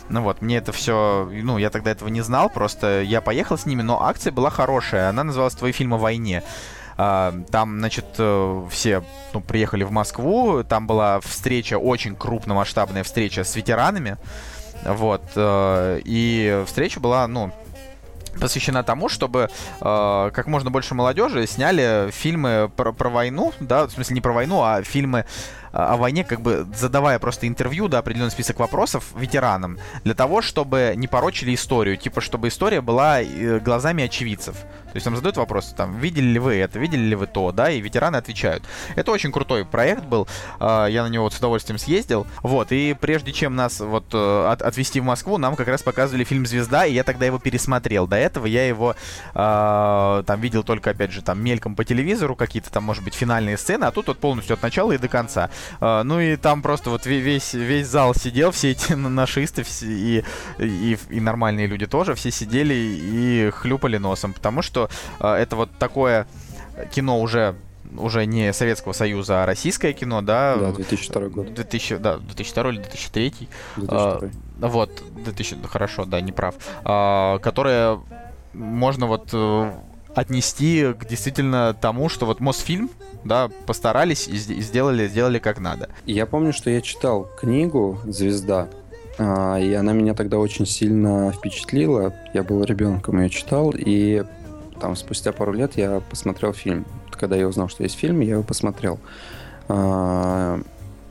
Ну 0.08 0.22
вот, 0.22 0.42
мне 0.42 0.56
это 0.56 0.72
все, 0.72 1.28
ну, 1.30 1.58
я 1.58 1.70
тогда 1.70 1.92
этого 1.92 2.08
не 2.08 2.20
знал, 2.20 2.50
просто 2.50 3.02
я 3.02 3.20
поехал 3.20 3.56
с 3.56 3.66
ними, 3.66 3.82
но 3.82 4.02
акция 4.02 4.32
была 4.32 4.50
хорошая, 4.50 5.08
она 5.08 5.24
называлась 5.24 5.54
«Твои 5.54 5.72
фильмы 5.72 5.96
о 5.96 6.00
войне». 6.00 6.42
Uh, 6.98 7.46
там, 7.50 7.78
значит, 7.78 8.04
uh, 8.18 8.68
все 8.68 9.02
ну, 9.32 9.40
приехали 9.40 9.84
в 9.84 9.90
Москву, 9.90 10.62
там 10.64 10.86
была 10.86 11.20
встреча, 11.20 11.78
очень 11.78 12.14
крупномасштабная 12.14 13.04
встреча 13.04 13.42
с 13.42 13.56
ветеранами, 13.56 14.18
вот. 14.84 15.22
Э, 15.36 16.00
и 16.04 16.62
встреча 16.66 17.00
была, 17.00 17.26
ну, 17.26 17.52
посвящена 18.38 18.82
тому, 18.82 19.08
чтобы 19.08 19.50
э, 19.80 20.30
как 20.32 20.46
можно 20.46 20.70
больше 20.70 20.94
молодежи 20.94 21.46
сняли 21.46 22.10
фильмы 22.10 22.70
про, 22.76 22.92
про 22.92 23.08
войну, 23.08 23.52
да, 23.60 23.86
в 23.86 23.90
смысле 23.92 24.14
не 24.14 24.20
про 24.20 24.32
войну, 24.32 24.62
а 24.62 24.82
фильмы 24.82 25.24
о 25.72 25.96
войне, 25.96 26.24
как 26.24 26.40
бы 26.40 26.66
задавая 26.74 27.18
просто 27.18 27.46
интервью, 27.46 27.88
да, 27.88 27.98
определенный 27.98 28.30
список 28.30 28.58
вопросов 28.58 29.04
ветеранам, 29.16 29.78
для 30.04 30.14
того, 30.14 30.42
чтобы 30.42 30.94
не 30.96 31.06
порочили 31.06 31.54
историю, 31.54 31.96
типа, 31.96 32.20
чтобы 32.20 32.48
история 32.48 32.80
была 32.80 33.22
э, 33.22 33.60
глазами 33.60 34.04
очевидцев. 34.04 34.56
То 34.90 34.96
есть 34.96 35.04
там 35.04 35.14
задают 35.14 35.36
вопрос, 35.36 35.72
там, 35.76 35.98
видели 35.98 36.26
ли 36.26 36.38
вы 36.38 36.56
это, 36.56 36.78
видели 36.78 37.02
ли 37.02 37.14
вы 37.14 37.26
то, 37.26 37.52
да, 37.52 37.70
и 37.70 37.80
ветераны 37.80 38.16
отвечают. 38.16 38.64
Это 38.96 39.12
очень 39.12 39.30
крутой 39.30 39.64
проект 39.64 40.04
был, 40.04 40.26
а, 40.58 40.86
я 40.86 41.04
на 41.04 41.08
него 41.08 41.24
вот 41.24 41.32
с 41.32 41.38
удовольствием 41.38 41.78
съездил, 41.78 42.26
вот, 42.42 42.72
и 42.72 42.96
прежде 43.00 43.32
чем 43.32 43.54
нас 43.54 43.78
вот 43.78 44.06
э, 44.12 44.46
от, 44.48 44.62
отвезти 44.62 45.00
в 45.00 45.04
Москву, 45.04 45.38
нам 45.38 45.54
как 45.54 45.68
раз 45.68 45.82
показывали 45.82 46.24
фильм 46.24 46.44
«Звезда», 46.44 46.86
и 46.86 46.92
я 46.92 47.04
тогда 47.04 47.26
его 47.26 47.38
пересмотрел. 47.38 48.08
До 48.08 48.16
этого 48.16 48.46
я 48.46 48.66
его 48.66 48.96
э, 49.34 50.22
там 50.26 50.40
видел 50.40 50.64
только, 50.64 50.90
опять 50.90 51.12
же, 51.12 51.22
там 51.22 51.42
мельком 51.42 51.76
по 51.76 51.84
телевизору, 51.84 52.34
какие-то 52.34 52.70
там, 52.70 52.82
может 52.82 53.04
быть, 53.04 53.14
финальные 53.14 53.58
сцены, 53.58 53.84
а 53.84 53.92
тут 53.92 54.08
вот 54.08 54.18
полностью 54.18 54.54
от 54.54 54.62
начала 54.62 54.90
и 54.92 54.98
до 54.98 55.08
конца. 55.08 55.50
Uh, 55.80 56.02
ну 56.02 56.20
и 56.20 56.36
там 56.36 56.62
просто 56.62 56.90
вот 56.90 57.06
весь, 57.06 57.54
весь 57.54 57.86
зал 57.86 58.14
сидел, 58.14 58.50
все 58.50 58.72
эти 58.72 58.92
нашисты 58.92 59.62
все, 59.62 59.86
и, 59.86 60.24
и, 60.58 60.98
и 61.08 61.20
нормальные 61.20 61.66
люди 61.66 61.86
тоже, 61.86 62.14
все 62.14 62.30
сидели 62.30 62.74
и 62.74 63.50
хлюпали 63.50 63.98
носом, 63.98 64.32
потому 64.32 64.62
что 64.62 64.90
uh, 65.18 65.34
это 65.34 65.56
вот 65.56 65.70
такое 65.78 66.26
кино 66.92 67.20
уже 67.20 67.54
уже 67.96 68.24
не 68.24 68.52
Советского 68.52 68.92
Союза, 68.92 69.42
а 69.42 69.46
российское 69.46 69.92
кино, 69.92 70.22
да? 70.22 70.56
Да, 70.56 70.72
2002 70.72 71.28
год. 71.28 71.54
2000, 71.54 71.96
да, 71.96 72.18
2002 72.18 72.70
или 72.70 72.76
2003. 72.78 73.34
2002. 73.76 74.28
Uh, 74.28 74.30
вот, 74.60 75.02
2000, 75.24 75.66
хорошо, 75.66 76.04
да, 76.04 76.20
не 76.20 76.32
прав. 76.32 76.54
Uh, 76.84 77.38
которое 77.40 78.00
можно 78.52 79.06
вот 79.06 79.32
uh, 79.32 79.72
отнести 80.14 80.92
к 80.98 81.06
действительно 81.06 81.74
тому, 81.74 82.08
что 82.08 82.26
вот 82.26 82.40
Мосфильм, 82.40 82.90
да, 83.24 83.50
постарались 83.66 84.28
и 84.28 84.36
сделали, 84.36 85.08
сделали 85.08 85.38
как 85.38 85.60
надо. 85.60 85.88
Я 86.06 86.26
помню, 86.26 86.52
что 86.52 86.70
я 86.70 86.80
читал 86.80 87.28
книгу 87.38 87.98
«Звезда», 88.04 88.68
а, 89.18 89.58
и 89.58 89.74
она 89.74 89.92
меня 89.92 90.14
тогда 90.14 90.38
очень 90.38 90.66
сильно 90.66 91.30
впечатлила. 91.32 92.14
Я 92.32 92.42
был 92.42 92.64
ребенком, 92.64 93.20
ее 93.20 93.28
читал, 93.28 93.72
и 93.76 94.24
там 94.80 94.96
спустя 94.96 95.32
пару 95.32 95.52
лет 95.52 95.76
я 95.76 96.00
посмотрел 96.08 96.54
фильм. 96.54 96.86
Когда 97.10 97.36
я 97.36 97.46
узнал, 97.46 97.68
что 97.68 97.82
есть 97.82 97.98
фильм, 97.98 98.20
я 98.20 98.32
его 98.32 98.42
посмотрел. 98.42 98.98
А, 99.68 100.58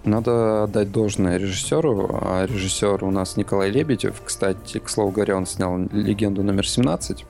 надо 0.06 0.68
дать 0.74 0.92
должное 0.92 1.38
режиссеру. 1.38 2.10
А 2.24 2.46
режиссер 2.48 3.04
у 3.04 3.12
нас 3.12 3.38
Николай 3.38 3.70
Лебедев. 3.70 4.20
Кстати, 4.26 4.80
к 4.80 4.90
слову 4.90 5.12
говоря, 5.12 5.38
он 5.38 5.46
снял 5.46 5.78
«Легенду 5.78 6.42
номер 6.42 6.64
17». 6.64 7.26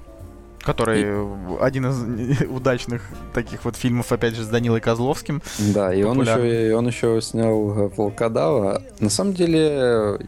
Который 0.62 1.02
и... 1.02 1.62
один 1.62 1.88
из 1.88 2.42
удачных 2.50 3.02
таких 3.34 3.66
вот 3.66 3.76
фильмов, 3.76 4.12
опять 4.12 4.36
же, 4.36 4.44
с 4.44 4.48
Данилой 4.48 4.82
Козловским. 4.82 5.42
Да, 5.74 5.94
и 5.94 6.04
он 6.04 6.22
еще, 6.22 6.70
и 6.70 6.72
он 6.72 6.88
еще 6.88 7.22
снял 7.22 7.90
«Волкодава». 7.96 8.84
На 9.00 9.10
самом 9.10 9.34
деле, 9.34 10.20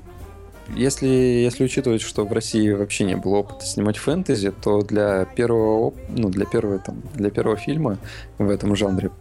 если, 0.75 1.07
если 1.07 1.65
учитывать, 1.65 2.01
что 2.01 2.25
в 2.25 2.31
России 2.31 2.71
вообще 2.71 3.03
не 3.03 3.15
было 3.15 3.37
опыта 3.37 3.65
снимать 3.65 3.97
фэнтези, 3.97 4.51
то 4.51 4.81
для 4.81 5.25
первого, 5.25 5.93
ну, 6.09 6.29
для 6.29 6.45
первого, 6.45 6.79
там, 6.79 7.01
для 7.13 7.29
первого 7.29 7.57
фильма 7.57 7.97
в 8.37 8.49
этом 8.49 8.75
жанре 8.75 9.11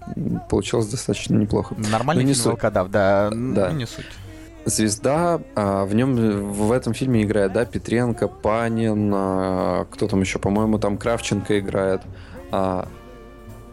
получилось 0.49 0.87
достаточно 0.87 1.37
неплохо. 1.37 1.74
Нормальный 1.91 2.23
Ну, 2.23 2.28
не 2.28 2.35
фильм 2.35 2.45
суть. 2.45 2.53
«Волкодав», 2.53 2.91
да, 2.91 3.31
Да. 3.31 3.70
ну, 3.70 3.77
не 3.77 3.87
суть. 3.87 4.07
Звезда, 4.65 5.41
а, 5.55 5.85
в 5.85 5.95
нем, 5.95 6.15
в 6.53 6.70
этом 6.73 6.93
фильме 6.93 7.23
играет, 7.23 7.53
да, 7.53 7.65
Петренко, 7.65 8.28
Панин, 8.28 9.11
а, 9.15 9.87
кто 9.91 10.07
там 10.07 10.20
еще, 10.20 10.39
по-моему, 10.39 10.78
там 10.78 10.99
Кравченко 10.99 11.59
играет. 11.59 12.03
А, 12.51 12.89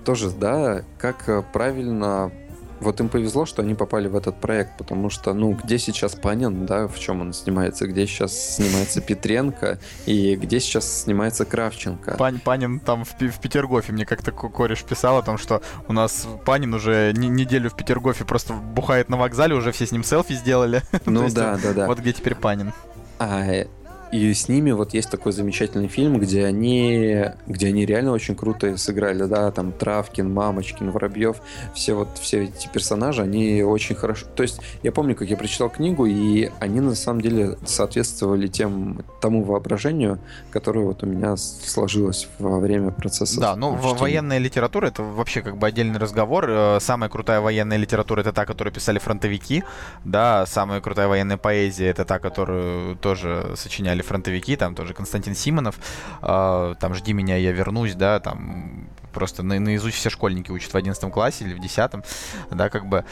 тоже, 0.05 0.31
да, 0.31 0.83
как 0.97 1.27
а, 1.27 1.41
правильно... 1.41 2.31
Вот 2.79 2.99
им 2.99 3.09
повезло, 3.09 3.45
что 3.45 3.61
они 3.61 3.73
попали 3.73 4.07
в 4.07 4.15
этот 4.15 4.39
проект, 4.39 4.77
потому 4.77 5.09
что, 5.09 5.33
ну, 5.33 5.51
где 5.53 5.77
сейчас 5.79 6.15
Панин, 6.15 6.65
да, 6.65 6.87
в 6.87 6.99
чем 6.99 7.21
он 7.21 7.33
снимается, 7.33 7.87
где 7.87 8.05
сейчас 8.05 8.55
снимается 8.55 9.01
Петренко 9.01 9.79
и 10.05 10.35
где 10.35 10.59
сейчас 10.59 11.01
снимается 11.03 11.45
Кравченко. 11.45 12.15
Пань, 12.17 12.39
Панин 12.39 12.79
там 12.79 13.03
в, 13.03 13.13
в 13.19 13.39
Петергофе, 13.39 13.93
мне 13.93 14.05
как-то 14.05 14.31
ко- 14.31 14.49
кореш 14.49 14.83
писал 14.83 15.17
о 15.17 15.23
том, 15.23 15.37
что 15.37 15.61
у 15.87 15.93
нас 15.93 16.27
Панин 16.45 16.73
уже 16.73 17.13
не- 17.15 17.29
неделю 17.29 17.69
в 17.69 17.75
Петергофе 17.75 18.25
просто 18.25 18.53
бухает 18.53 19.09
на 19.09 19.17
вокзале, 19.17 19.55
уже 19.55 19.71
все 19.71 19.85
с 19.87 19.91
ним 19.91 20.03
селфи 20.03 20.33
сделали. 20.33 20.81
Ну 21.05 21.29
да, 21.29 21.57
да, 21.61 21.73
да. 21.73 21.87
Вот 21.87 21.99
где 21.99 22.13
теперь 22.13 22.35
Панин. 22.35 22.73
А, 23.19 23.43
э, 23.45 23.67
и 24.11 24.33
с 24.33 24.47
ними 24.47 24.71
вот 24.71 24.93
есть 24.93 25.09
такой 25.09 25.31
замечательный 25.31 25.87
фильм, 25.87 26.19
где 26.19 26.45
они, 26.45 27.25
где 27.45 27.67
они 27.67 27.85
реально 27.85 28.11
очень 28.11 28.35
круто 28.35 28.77
сыграли, 28.77 29.23
да, 29.23 29.51
там 29.51 29.71
Травкин, 29.71 30.31
Мамочкин, 30.33 30.91
Воробьев, 30.91 31.37
все 31.73 31.93
вот 31.93 32.17
все 32.17 32.45
эти 32.45 32.67
персонажи, 32.67 33.21
они 33.21 33.63
очень 33.63 33.95
хорошо. 33.95 34.25
То 34.35 34.43
есть 34.43 34.59
я 34.83 34.91
помню, 34.91 35.15
как 35.15 35.29
я 35.29 35.37
прочитал 35.37 35.69
книгу, 35.69 36.05
и 36.05 36.49
они 36.59 36.79
на 36.79 36.95
самом 36.95 37.21
деле 37.21 37.57
соответствовали 37.65 38.47
тем 38.47 39.03
тому 39.21 39.43
воображению, 39.43 40.19
которое 40.51 40.85
вот 40.85 41.03
у 41.03 41.05
меня 41.05 41.35
сложилось 41.37 42.27
во 42.39 42.59
время 42.59 42.91
процесса. 42.91 43.39
Да, 43.39 43.55
ну 43.55 43.77
чтения. 43.77 43.95
военная 43.95 44.37
литература 44.37 44.87
это 44.87 45.03
вообще 45.03 45.41
как 45.41 45.57
бы 45.57 45.67
отдельный 45.67 45.99
разговор. 45.99 46.45
Э, 46.49 46.79
Самая 46.79 47.09
крутая 47.09 47.41
военная 47.41 47.77
литература 47.77 48.21
это 48.21 48.31
та, 48.33 48.45
которую 48.45 48.73
писали 48.73 48.99
фронтовики, 48.99 49.63
да, 50.05 50.45
самая 50.45 50.79
крутая 50.81 51.07
военная 51.07 51.37
поэзия 51.37 51.87
это 51.87 52.05
та, 52.05 52.19
которую 52.19 52.95
тоже 52.95 53.53
сочиняли 53.55 53.96
фронтовики, 54.01 54.55
там 54.55 54.75
тоже 54.75 54.93
Константин 54.93 55.35
Симонов, 55.35 55.79
э, 56.21 56.75
там 56.79 56.93
«Жди 56.93 57.13
меня, 57.13 57.37
я 57.37 57.51
вернусь», 57.51 57.93
да, 57.95 58.19
там 58.19 58.89
просто 59.13 59.43
на- 59.43 59.59
наизусть 59.59 59.97
все 59.97 60.09
школьники 60.09 60.51
учат 60.51 60.73
в 60.73 60.75
11 60.75 61.11
классе 61.11 61.45
или 61.45 61.53
в 61.53 61.59
10, 61.59 61.91
да, 62.51 62.69
как 62.69 62.87
бы 62.87 63.03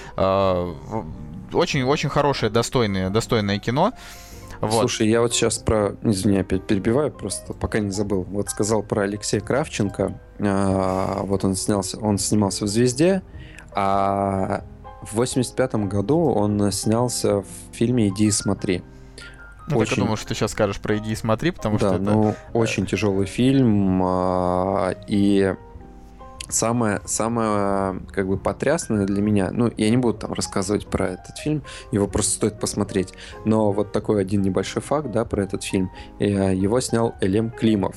очень-очень 1.53 2.09
хорошее, 2.09 2.51
достойное, 2.51 3.09
достойное 3.09 3.59
кино. 3.59 3.93
Вот. 4.61 4.79
Слушай, 4.79 5.09
я 5.09 5.21
вот 5.21 5.33
сейчас 5.33 5.57
про... 5.57 5.95
Извини, 6.03 6.39
опять 6.39 6.65
перебиваю, 6.65 7.11
просто 7.11 7.53
пока 7.53 7.79
не 7.79 7.91
забыл. 7.91 8.23
Вот 8.23 8.49
сказал 8.49 8.83
про 8.83 9.03
Алексея 9.03 9.41
Кравченко. 9.41 10.19
А, 10.39 11.21
вот 11.23 11.43
он 11.43 11.55
снялся, 11.55 11.99
он 11.99 12.17
снимался 12.17 12.65
в 12.65 12.67
«Звезде», 12.67 13.21
а 13.73 14.63
в 15.01 15.15
85 15.15 15.75
году 15.87 16.17
он 16.31 16.71
снялся 16.71 17.41
в 17.41 17.45
фильме 17.73 18.07
«Иди 18.07 18.27
и 18.27 18.31
смотри». 18.31 18.81
Ну, 19.67 19.73
так 19.73 19.77
очень- 19.79 19.97
я 19.97 20.03
думал, 20.03 20.17
что 20.17 20.29
ты 20.29 20.35
сейчас 20.35 20.51
скажешь 20.51 20.79
про 20.79 20.97
«Иди 20.97 21.11
и 21.11 21.15
смотри», 21.15 21.51
потому 21.51 21.77
да, 21.77 21.87
что 21.87 21.95
это... 21.95 22.03
ну, 22.03 22.35
очень 22.53 22.85
тяжелый 22.85 23.25
фильм, 23.25 24.01
а, 24.03 24.95
и 25.07 25.55
самое, 26.47 27.01
самое, 27.05 28.01
как 28.11 28.27
бы, 28.27 28.37
потрясное 28.37 29.05
для 29.05 29.21
меня, 29.21 29.49
ну, 29.51 29.71
я 29.77 29.89
не 29.89 29.97
буду 29.97 30.19
там 30.19 30.33
рассказывать 30.33 30.87
про 30.87 31.07
этот 31.07 31.37
фильм, 31.37 31.63
его 31.91 32.07
просто 32.07 32.33
стоит 32.33 32.59
посмотреть, 32.59 33.13
но 33.45 33.71
вот 33.71 33.91
такой 33.91 34.21
один 34.21 34.41
небольшой 34.41 34.81
факт, 34.81 35.11
да, 35.11 35.25
про 35.25 35.43
этот 35.43 35.63
фильм, 35.63 35.91
Э, 36.19 36.53
его 36.53 36.79
снял 36.81 37.15
Элем 37.21 37.49
Климов. 37.49 37.95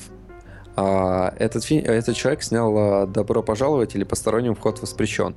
А, 0.76 1.34
Этот, 1.38 1.64
фильм, 1.64 1.84
этот 1.84 2.16
человек 2.16 2.42
снял 2.42 2.72
а, 2.78 3.06
«Добро 3.06 3.42
пожаловать» 3.42 3.96
или 3.96 4.04
«Посторонним 4.04 4.54
вход 4.54 4.80
воспрещен». 4.80 5.34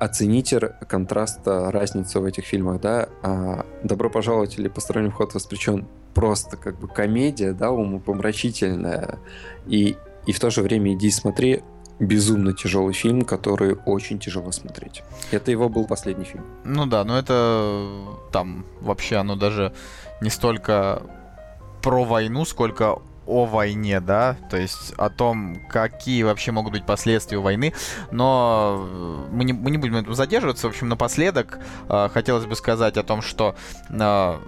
Оцените 0.00 0.58
контраст, 0.88 1.40
а, 1.46 1.70
разницу 1.70 2.20
в 2.20 2.24
этих 2.24 2.44
фильмах, 2.44 2.80
да. 2.80 3.08
А, 3.22 3.64
«Добро 3.84 4.10
пожаловать» 4.10 4.58
или 4.58 4.68
«Посторонним 4.68 5.12
вход 5.12 5.34
воспрещен» 5.34 5.86
просто 6.14 6.56
как 6.56 6.78
бы 6.80 6.88
комедия, 6.88 7.52
да, 7.52 7.70
умопомрачительная. 7.70 9.18
И, 9.66 9.96
и 10.26 10.32
в 10.32 10.40
то 10.40 10.50
же 10.50 10.62
время 10.62 10.94
«Иди 10.94 11.10
смотри» 11.10 11.62
безумно 11.98 12.54
тяжелый 12.54 12.94
фильм, 12.94 13.22
который 13.22 13.76
очень 13.84 14.18
тяжело 14.18 14.50
смотреть. 14.52 15.02
Это 15.30 15.50
его 15.50 15.68
был 15.68 15.86
последний 15.86 16.24
фильм. 16.24 16.44
Ну 16.64 16.86
да, 16.86 17.04
но 17.04 17.18
это 17.18 17.86
там 18.32 18.64
вообще 18.80 19.16
оно 19.16 19.36
даже 19.36 19.74
не 20.22 20.30
столько 20.30 21.02
про 21.82 22.04
войну, 22.04 22.44
сколько 22.44 23.00
о 23.30 23.44
войне, 23.46 24.00
да, 24.00 24.36
то 24.50 24.56
есть 24.56 24.92
о 24.96 25.08
том, 25.08 25.60
какие 25.68 26.24
вообще 26.24 26.52
могут 26.52 26.72
быть 26.72 26.84
последствия 26.84 27.38
войны, 27.38 27.72
но 28.10 28.86
э, 28.88 29.26
мы 29.32 29.44
не, 29.44 29.52
мы 29.52 29.70
не 29.70 29.78
будем 29.78 29.94
на 29.94 29.98
этом 29.98 30.14
задерживаться, 30.14 30.66
в 30.66 30.70
общем, 30.70 30.88
напоследок 30.88 31.58
э, 31.88 32.08
хотелось 32.12 32.46
бы 32.46 32.56
сказать 32.56 32.96
о 32.96 33.02
том, 33.02 33.22
что 33.22 33.54
э, 33.88 34.38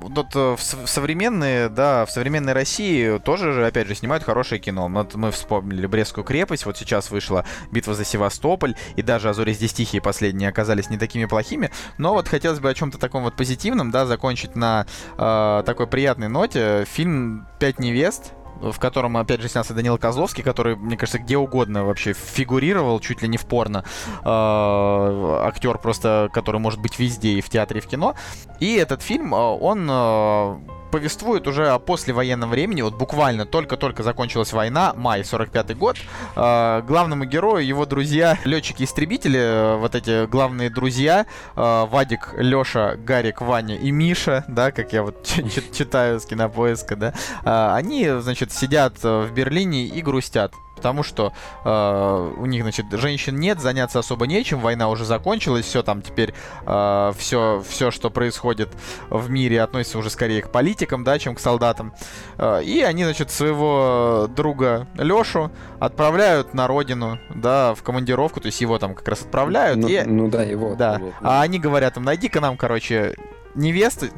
вот 0.00 0.34
э, 0.34 0.56
в, 0.56 0.60
сов- 0.60 0.84
в 0.84 0.88
современные, 0.88 1.68
да, 1.68 2.06
в 2.06 2.10
современной 2.10 2.52
России 2.52 3.18
тоже 3.18 3.52
же, 3.52 3.66
опять 3.66 3.86
же, 3.86 3.94
снимают 3.94 4.24
хорошее 4.24 4.60
кино. 4.60 4.88
Вот 4.88 5.14
мы 5.14 5.30
вспомнили 5.30 5.86
Брестскую 5.86 6.24
крепость, 6.24 6.66
вот 6.66 6.76
сейчас 6.76 7.10
вышла 7.10 7.44
Битва 7.70 7.94
за 7.94 8.04
Севастополь, 8.04 8.74
и 8.96 9.02
даже 9.02 9.28
«А 9.28 9.34
зори 9.34 9.52
здесь 9.52 9.72
тихие» 9.72 10.00
последние 10.00 10.48
оказались 10.48 10.90
не 10.90 10.98
такими 10.98 11.24
плохими, 11.24 11.70
но 11.98 12.12
вот 12.12 12.28
хотелось 12.28 12.60
бы 12.60 12.70
о 12.70 12.74
чем-то 12.74 12.98
таком 12.98 13.24
вот 13.24 13.36
позитивном, 13.36 13.90
да, 13.90 14.06
закончить 14.06 14.54
на 14.56 14.86
э, 15.18 15.62
такой 15.64 15.86
приятной 15.86 16.28
ноте. 16.28 16.84
Фильм 16.86 17.46
«Пять 17.58 17.78
невест», 17.78 18.32
в 18.60 18.78
котором, 18.78 19.16
опять 19.16 19.40
же, 19.40 19.48
снялся 19.48 19.74
Данил 19.74 19.98
Козловский, 19.98 20.42
который, 20.42 20.76
мне 20.76 20.96
кажется, 20.96 21.18
где 21.18 21.36
угодно 21.36 21.84
вообще 21.84 22.12
фигурировал, 22.12 23.00
чуть 23.00 23.22
ли 23.22 23.28
не 23.28 23.36
в 23.36 23.46
порно. 23.46 23.84
Э, 24.24 25.40
актер 25.44 25.78
просто, 25.78 26.30
который 26.32 26.60
может 26.60 26.80
быть 26.80 26.98
везде, 26.98 27.30
и 27.30 27.40
в 27.40 27.48
театре, 27.48 27.80
и 27.80 27.82
в 27.82 27.86
кино. 27.86 28.14
И 28.60 28.74
этот 28.74 29.02
фильм, 29.02 29.34
э, 29.34 29.38
он 29.38 29.88
э, 29.90 30.56
повествует 30.96 31.46
уже 31.46 31.68
о 31.68 31.78
послевоенном 31.78 32.48
времени, 32.48 32.80
вот 32.80 32.94
буквально 32.94 33.44
только-только 33.44 34.02
закончилась 34.02 34.54
война, 34.54 34.94
май 34.96 35.22
45 35.22 35.76
год. 35.76 35.98
Э, 36.34 36.80
главному 36.80 37.26
герою 37.26 37.66
его 37.66 37.84
друзья, 37.84 38.38
летчики-истребители, 38.46 39.38
э, 39.38 39.76
вот 39.76 39.94
эти 39.94 40.24
главные 40.24 40.70
друзья, 40.70 41.26
э, 41.54 41.86
Вадик, 41.90 42.32
Леша, 42.38 42.96
Гарик, 42.96 43.42
Ваня 43.42 43.76
и 43.76 43.90
Миша, 43.90 44.46
да, 44.48 44.72
как 44.72 44.94
я 44.94 45.02
вот 45.02 45.22
читаю 45.76 46.18
с 46.18 46.24
кинопоиска, 46.24 46.96
да, 46.96 47.12
э, 47.44 47.74
они, 47.74 48.08
значит, 48.20 48.50
сидят 48.52 48.94
э, 49.02 49.26
в 49.26 49.34
Берлине 49.34 49.84
и 49.84 50.00
грустят. 50.00 50.54
Потому 50.76 51.02
что 51.02 51.32
э, 51.64 52.32
у 52.36 52.46
них, 52.46 52.62
значит, 52.62 52.86
женщин 52.92 53.36
нет, 53.36 53.60
заняться 53.60 53.98
особо 53.98 54.26
нечем, 54.26 54.60
война 54.60 54.88
уже 54.88 55.04
закончилась, 55.04 55.64
все 55.64 55.82
там 55.82 56.02
теперь, 56.02 56.34
все, 56.64 57.62
все, 57.68 57.90
что 57.90 58.10
происходит 58.10 58.68
в 59.10 59.30
мире, 59.30 59.62
относится 59.62 59.98
уже 59.98 60.10
скорее 60.10 60.42
к 60.42 60.50
политикам, 60.50 61.04
да, 61.04 61.18
чем 61.18 61.34
к 61.34 61.40
солдатам. 61.40 61.92
Э, 62.38 62.62
и 62.62 62.80
они, 62.82 63.04
значит, 63.04 63.30
своего 63.30 64.28
друга 64.34 64.86
Лешу 64.94 65.50
отправляют 65.78 66.54
на 66.54 66.66
родину, 66.66 67.18
да, 67.34 67.74
в 67.74 67.82
командировку, 67.82 68.40
то 68.40 68.46
есть 68.46 68.60
его 68.60 68.78
там 68.78 68.94
как 68.94 69.08
раз 69.08 69.22
отправляют. 69.22 69.78
Ну, 69.78 69.88
и- 69.88 70.02
ну 70.02 70.28
да, 70.28 70.42
его. 70.42 70.74
да. 70.74 70.92
отправляют. 70.92 71.16
А 71.22 71.42
они 71.42 71.58
говорят, 71.58 71.96
им, 71.96 72.04
найди-ка 72.04 72.40
нам, 72.40 72.56
короче, 72.56 73.14
невесты 73.54 74.10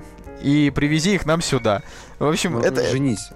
и 0.43 0.71
привези 0.71 1.15
их 1.15 1.27
нам 1.27 1.43
сюда. 1.43 1.83
В 2.19 2.27
общем, 2.27 2.55
Ну, 2.55 2.61
это... 2.61 2.85
Женись. 2.85 3.31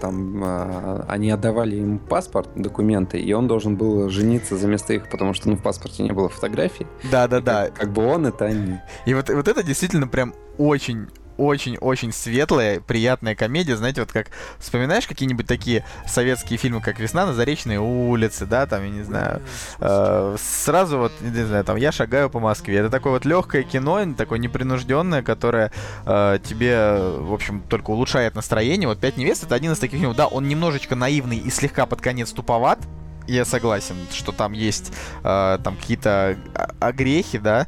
Там, 0.00 0.42
а, 0.44 1.04
они 1.08 1.30
отдавали 1.30 1.76
им 1.76 1.98
паспорт, 1.98 2.48
документы, 2.54 3.18
и 3.18 3.32
он 3.32 3.46
должен 3.46 3.76
был 3.76 4.08
жениться 4.08 4.56
за 4.56 4.66
место 4.66 4.92
их, 4.94 5.08
потому 5.08 5.34
что 5.34 5.48
ну, 5.48 5.56
в 5.56 5.62
паспорте 5.62 6.02
не 6.02 6.12
было 6.12 6.28
фотографий. 6.28 6.86
Да-да-да. 7.10 7.66
Как, 7.66 7.74
как 7.74 7.92
бы 7.92 8.04
он, 8.06 8.26
это 8.26 8.46
они. 8.46 8.78
И 9.06 9.14
вот, 9.14 9.28
вот 9.30 9.48
это 9.48 9.62
действительно 9.62 10.08
прям 10.08 10.34
очень 10.58 11.08
очень-очень 11.36 12.12
светлая, 12.12 12.80
приятная 12.80 13.34
комедия, 13.34 13.76
знаете, 13.76 14.00
вот 14.00 14.12
как 14.12 14.28
вспоминаешь 14.58 15.06
какие-нибудь 15.06 15.46
такие 15.46 15.84
советские 16.06 16.58
фильмы, 16.58 16.80
как 16.80 16.98
«Весна 16.98 17.26
на 17.26 17.34
Заречной 17.34 17.76
улице», 17.76 18.46
да, 18.46 18.66
там, 18.66 18.84
я 18.84 18.90
не 18.90 19.02
знаю, 19.02 19.42
э, 19.80 20.36
сразу 20.38 20.98
вот, 20.98 21.12
не 21.20 21.44
знаю, 21.44 21.64
там, 21.64 21.76
«Я 21.76 21.92
шагаю 21.92 22.30
по 22.30 22.40
Москве», 22.40 22.76
это 22.76 22.90
такое 22.90 23.14
вот 23.14 23.24
легкое 23.24 23.62
кино, 23.62 24.00
такое 24.16 24.38
непринужденное, 24.38 25.22
которое 25.22 25.72
э, 26.06 26.38
тебе, 26.42 26.98
в 26.98 27.32
общем, 27.32 27.62
только 27.68 27.90
улучшает 27.90 28.34
настроение, 28.34 28.88
вот 28.88 28.98
«Пять 29.00 29.16
невест»— 29.16 29.42
это 29.44 29.54
один 29.54 29.72
из 29.72 29.78
таких 29.78 29.98
фильмов, 29.98 30.16
да, 30.16 30.26
он 30.26 30.48
немножечко 30.48 30.94
наивный 30.94 31.38
и 31.38 31.50
слегка 31.50 31.86
под 31.86 32.00
конец 32.00 32.32
туповат, 32.32 32.78
я 33.26 33.44
согласен, 33.44 33.96
что 34.12 34.32
там 34.32 34.52
есть 34.52 34.92
э, 35.22 35.58
там 35.62 35.76
какие-то 35.76 36.36
о- 36.54 36.88
огрехи, 36.88 37.38
да, 37.38 37.66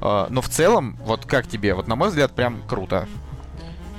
но 0.00 0.40
в 0.40 0.48
целом, 0.48 0.96
вот 1.04 1.26
как 1.26 1.46
тебе? 1.46 1.74
Вот 1.74 1.88
на 1.88 1.96
мой 1.96 2.08
взгляд, 2.08 2.32
прям 2.32 2.62
круто. 2.68 3.06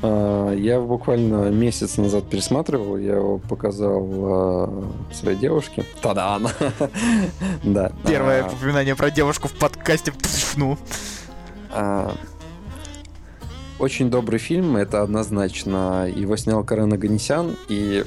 А, 0.01 0.53
Я 0.53 0.79
буквально 0.79 1.49
месяц 1.49 1.97
назад 1.97 2.29
пересматривал, 2.29 2.97
я 2.97 3.15
его 3.15 3.37
показал 3.37 4.07
а, 4.11 4.91
своей 5.13 5.37
девушке. 5.37 5.83
Та-да! 6.01 6.39
Да. 7.63 7.91
Первое 8.07 8.43
А, 8.43 8.47
упоминание 8.47 8.95
про 8.95 9.11
девушку 9.11 9.47
в 9.47 9.53
подкасте. 9.53 10.13
Ну. 10.55 10.77
а, 11.71 12.13
очень 13.77 14.09
добрый 14.09 14.39
фильм, 14.39 14.75
это 14.75 15.01
однозначно. 15.01 16.07
Его 16.13 16.35
снял 16.37 16.63
Карен 16.63 16.91
Аганесян, 16.91 17.55
и 17.69 18.03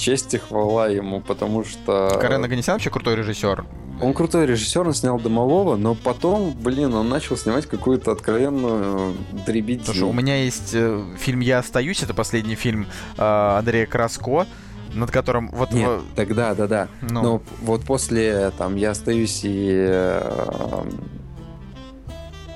честь 0.00 0.34
и 0.34 0.38
хвала 0.38 0.88
ему, 0.88 1.20
потому 1.20 1.64
что... 1.64 2.18
Карен 2.20 2.44
Аганесян 2.44 2.74
вообще 2.74 2.90
крутой 2.90 3.16
режиссер. 3.16 3.64
Он 4.02 4.14
крутой 4.14 4.46
режиссер, 4.46 4.86
он 4.86 4.94
снял 4.94 5.20
«Домового», 5.20 5.76
но 5.76 5.94
потом, 5.94 6.52
блин, 6.58 6.94
он 6.94 7.10
начал 7.10 7.36
снимать 7.36 7.66
какую-то 7.66 8.12
откровенную 8.12 9.14
дребедень. 9.46 9.84
Слушай, 9.84 10.04
у 10.04 10.12
меня 10.12 10.42
есть 10.42 10.70
э, 10.72 11.04
фильм 11.18 11.40
«Я 11.40 11.58
остаюсь», 11.58 12.02
это 12.02 12.14
последний 12.14 12.54
фильм 12.54 12.86
э, 13.18 13.22
Андрея 13.22 13.84
Краско, 13.86 14.46
над 14.94 15.10
которым 15.10 15.50
вот... 15.50 15.72
Нет, 15.72 15.86
во- 15.86 16.02
тогда, 16.16 16.54
да, 16.54 16.66
да. 16.66 16.88
ну, 17.02 17.22
Но 17.22 17.42
вот 17.60 17.82
после, 17.82 18.50
там, 18.56 18.76
«Я 18.76 18.92
остаюсь» 18.92 19.40
и, 19.44 19.68
э, 19.70 20.82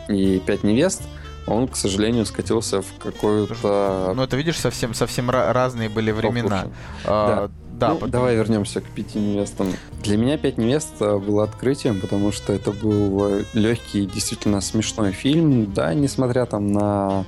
и 0.08 0.40
«Пять 0.46 0.64
невест», 0.64 1.02
он, 1.46 1.68
к 1.68 1.76
сожалению, 1.76 2.24
скатился 2.26 2.80
в 2.82 2.86
какую-то... 2.98 4.12
ну, 4.16 4.22
это 4.22 4.36
видишь, 4.36 4.58
совсем, 4.58 4.94
совсем 4.94 5.30
ра- 5.30 5.52
разные 5.52 5.88
были 5.88 6.10
времена. 6.10 6.66
А, 7.04 7.50
да, 7.72 7.88
Ну, 7.90 7.94
потом- 7.96 8.10
Давай 8.10 8.36
вернемся 8.36 8.80
к 8.80 8.84
пяти 8.84 9.18
невестам. 9.18 9.68
Для 10.02 10.16
меня 10.16 10.38
пять 10.38 10.58
невест 10.58 10.98
было 11.00 11.44
открытием, 11.44 12.00
потому 12.00 12.32
что 12.32 12.52
это 12.52 12.70
был 12.72 13.42
легкий, 13.52 14.06
действительно 14.06 14.60
смешной 14.60 15.12
фильм. 15.12 15.72
Да, 15.72 15.92
несмотря 15.94 16.46
там 16.46 16.72
на 16.72 17.24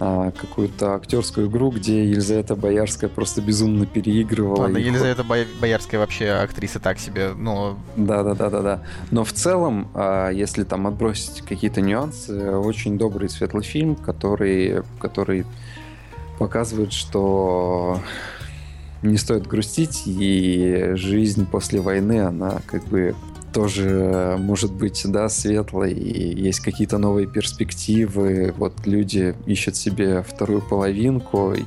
а, 0.00 0.30
какую-то 0.30 0.94
актерскую 0.94 1.48
игру, 1.48 1.70
где 1.70 2.04
Елизавета 2.08 2.56
Боярская 2.56 3.10
просто 3.10 3.42
безумно 3.42 3.84
переигрывала. 3.84 4.62
Ладно, 4.62 4.78
и 4.78 4.82
Елизавета 4.84 5.24
Боя- 5.24 5.46
Боярская 5.60 6.00
вообще 6.00 6.30
актриса 6.30 6.80
так 6.80 6.98
себе, 6.98 7.32
ну, 7.36 7.76
Да, 7.96 8.22
да, 8.22 8.34
да, 8.34 8.48
да, 8.48 8.62
да. 8.62 8.82
Но 9.10 9.24
в 9.24 9.32
целом, 9.34 9.88
а, 9.94 10.30
если 10.30 10.64
там 10.64 10.86
отбросить 10.86 11.42
какие-то 11.42 11.82
нюансы, 11.82 12.50
очень 12.56 12.96
добрый 12.96 13.28
светлый 13.28 13.62
фильм, 13.62 13.94
который, 13.94 14.82
который 14.98 15.44
показывает, 16.38 16.94
что 16.94 18.00
не 19.02 19.18
стоит 19.18 19.46
грустить, 19.46 20.04
и 20.06 20.92
жизнь 20.94 21.46
после 21.46 21.80
войны, 21.80 22.20
она 22.22 22.60
как 22.66 22.84
бы 22.86 23.14
тоже 23.52 24.36
может 24.38 24.72
быть, 24.72 25.02
да, 25.06 25.28
светлой, 25.28 25.92
и 25.92 26.40
есть 26.40 26.60
какие-то 26.60 26.98
новые 26.98 27.26
перспективы, 27.26 28.54
вот 28.56 28.86
люди 28.86 29.34
ищут 29.46 29.76
себе 29.76 30.22
вторую 30.22 30.62
половинку, 30.62 31.52
и 31.54 31.64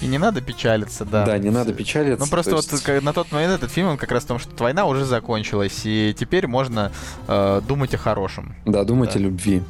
и 0.00 0.06
не 0.06 0.18
надо 0.18 0.40
печалиться, 0.40 1.04
да. 1.04 1.24
да, 1.24 1.38
не 1.38 1.50
надо 1.50 1.72
печалиться. 1.72 2.24
Ну 2.24 2.28
просто 2.28 2.50
то 2.50 2.56
вот 2.56 2.72
есть- 2.72 2.82
к- 2.82 3.00
на 3.02 3.12
тот 3.12 3.30
момент 3.30 3.52
этот 3.54 3.70
фильм, 3.70 3.86
он 3.86 3.96
как 3.96 4.10
раз 4.10 4.24
в 4.24 4.26
том, 4.26 4.40
что 4.40 4.50
война 4.64 4.84
уже 4.86 5.04
закончилась, 5.04 5.82
и 5.84 6.12
теперь 6.18 6.48
можно 6.48 6.90
э, 7.28 7.60
думать 7.68 7.94
о 7.94 7.98
хорошем. 7.98 8.56
Да, 8.66 8.82
думать 8.82 9.12
Да. 9.12 9.20
о 9.20 9.22
любви. 9.22 9.62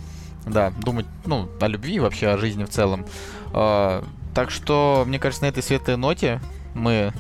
Да, 0.47 0.73
думать, 0.83 1.05
ну, 1.27 1.49
о 1.61 1.69
любви, 1.69 2.01
вообще 2.01 2.29
о 2.29 2.39
жизни 2.39 2.65
в 2.65 2.71
целом. 2.71 3.05
Э, 3.53 4.03
так 4.35 4.51
что, 4.51 5.05
мне 5.07 5.19
кажется, 5.19 5.45
на 5.45 5.49
этой 5.51 5.63
светлой 5.63 5.99
ноте 5.99 6.41
мы 6.73 7.13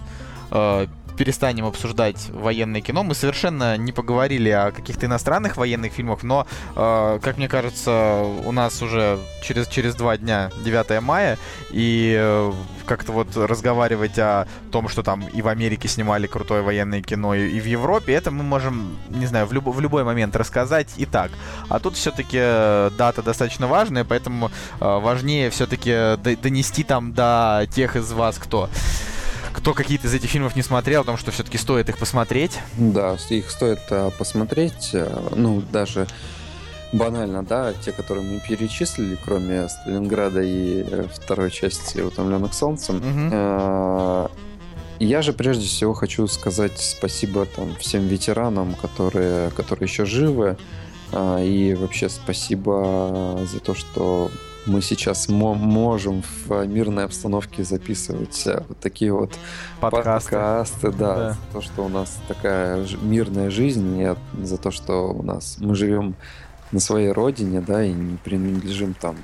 э, 0.50 0.86
перестанем 1.22 1.66
обсуждать 1.66 2.30
военное 2.30 2.80
кино. 2.80 3.04
Мы 3.04 3.14
совершенно 3.14 3.76
не 3.76 3.92
поговорили 3.92 4.48
о 4.50 4.72
каких-то 4.72 5.06
иностранных 5.06 5.56
военных 5.56 5.92
фильмах, 5.92 6.24
но, 6.24 6.48
э, 6.74 7.20
как 7.22 7.36
мне 7.36 7.48
кажется, 7.48 8.22
у 8.44 8.50
нас 8.50 8.82
уже 8.82 9.20
через, 9.40 9.68
через 9.68 9.94
два 9.94 10.16
дня 10.16 10.50
9 10.64 11.00
мая, 11.00 11.38
и 11.70 12.16
э, 12.18 12.52
как-то 12.86 13.12
вот 13.12 13.36
разговаривать 13.36 14.18
о 14.18 14.48
том, 14.72 14.88
что 14.88 15.04
там 15.04 15.24
и 15.28 15.42
в 15.42 15.46
Америке 15.46 15.86
снимали 15.86 16.26
крутое 16.26 16.62
военное 16.62 17.02
кино, 17.02 17.36
и, 17.36 17.48
и 17.56 17.60
в 17.60 17.66
Европе, 17.66 18.14
это 18.14 18.32
мы 18.32 18.42
можем, 18.42 18.98
не 19.08 19.26
знаю, 19.26 19.46
в, 19.46 19.52
любо- 19.52 19.70
в 19.70 19.80
любой 19.80 20.02
момент 20.02 20.34
рассказать 20.34 20.88
и 20.96 21.06
так. 21.06 21.30
А 21.68 21.78
тут 21.78 21.94
все-таки 21.94 22.38
дата 22.98 23.22
достаточно 23.22 23.68
важная, 23.68 24.02
поэтому 24.02 24.48
э, 24.48 24.50
важнее 24.80 25.50
все-таки 25.50 26.16
донести 26.42 26.82
там 26.82 27.12
до 27.12 27.68
тех 27.70 27.94
из 27.94 28.10
вас, 28.10 28.38
кто 28.38 28.68
кто 29.62 29.74
какие-то 29.74 30.08
из 30.08 30.14
этих 30.14 30.28
фильмов 30.28 30.56
не 30.56 30.62
смотрел, 30.62 31.02
потому 31.02 31.16
что 31.18 31.30
все-таки 31.30 31.56
стоит 31.56 31.88
их 31.88 31.96
посмотреть. 31.96 32.58
Да, 32.76 33.16
их 33.30 33.48
стоит 33.48 33.78
э, 33.90 34.10
посмотреть. 34.18 34.90
э, 34.92 35.08
Ну, 35.36 35.62
даже 35.70 36.08
банально, 36.92 37.44
да, 37.44 37.72
те, 37.72 37.92
которые 37.92 38.26
мы 38.26 38.40
перечислили, 38.40 39.16
кроме 39.24 39.68
Сталинграда 39.68 40.42
и 40.42 40.82
э, 40.82 41.06
второй 41.14 41.52
части 41.52 42.00
«Утомленных 42.00 42.54
солнцем». 42.54 43.00
Э, 43.32 44.26
Я 44.98 45.22
же 45.22 45.32
прежде 45.32 45.66
всего 45.68 45.94
хочу 45.94 46.26
сказать 46.26 46.76
спасибо 46.80 47.46
там, 47.46 47.76
всем 47.76 48.08
ветеранам, 48.08 48.74
которые, 48.74 49.50
которые 49.50 49.86
еще 49.86 50.04
живы. 50.04 50.56
А, 51.12 51.40
И 51.40 51.74
вообще 51.74 52.08
спасибо 52.08 53.38
за 53.48 53.60
то, 53.60 53.74
что 53.76 54.28
мы 54.66 54.80
сейчас 54.82 55.28
мо- 55.28 55.54
можем 55.54 56.22
в 56.46 56.64
мирной 56.66 57.04
обстановке 57.04 57.64
записывать 57.64 58.42
э, 58.46 58.62
вот 58.68 58.78
такие 58.78 59.12
вот 59.12 59.32
Подкасты. 59.80 60.30
подкасты, 60.30 60.92
да, 60.92 61.16
Да. 61.16 61.30
за 61.32 61.38
то, 61.52 61.60
что 61.60 61.84
у 61.84 61.88
нас 61.88 62.18
такая 62.28 62.86
мирная 63.02 63.50
жизнь, 63.50 63.98
и 64.00 64.14
за 64.44 64.58
то, 64.58 64.70
что 64.70 65.12
у 65.12 65.22
нас 65.22 65.56
мы 65.60 65.74
живем 65.74 66.14
на 66.70 66.80
своей 66.80 67.10
родине, 67.12 67.60
да, 67.60 67.84
и 67.84 67.92
не 67.92 68.16
принадлежим 68.18 68.94
там, 68.94 69.16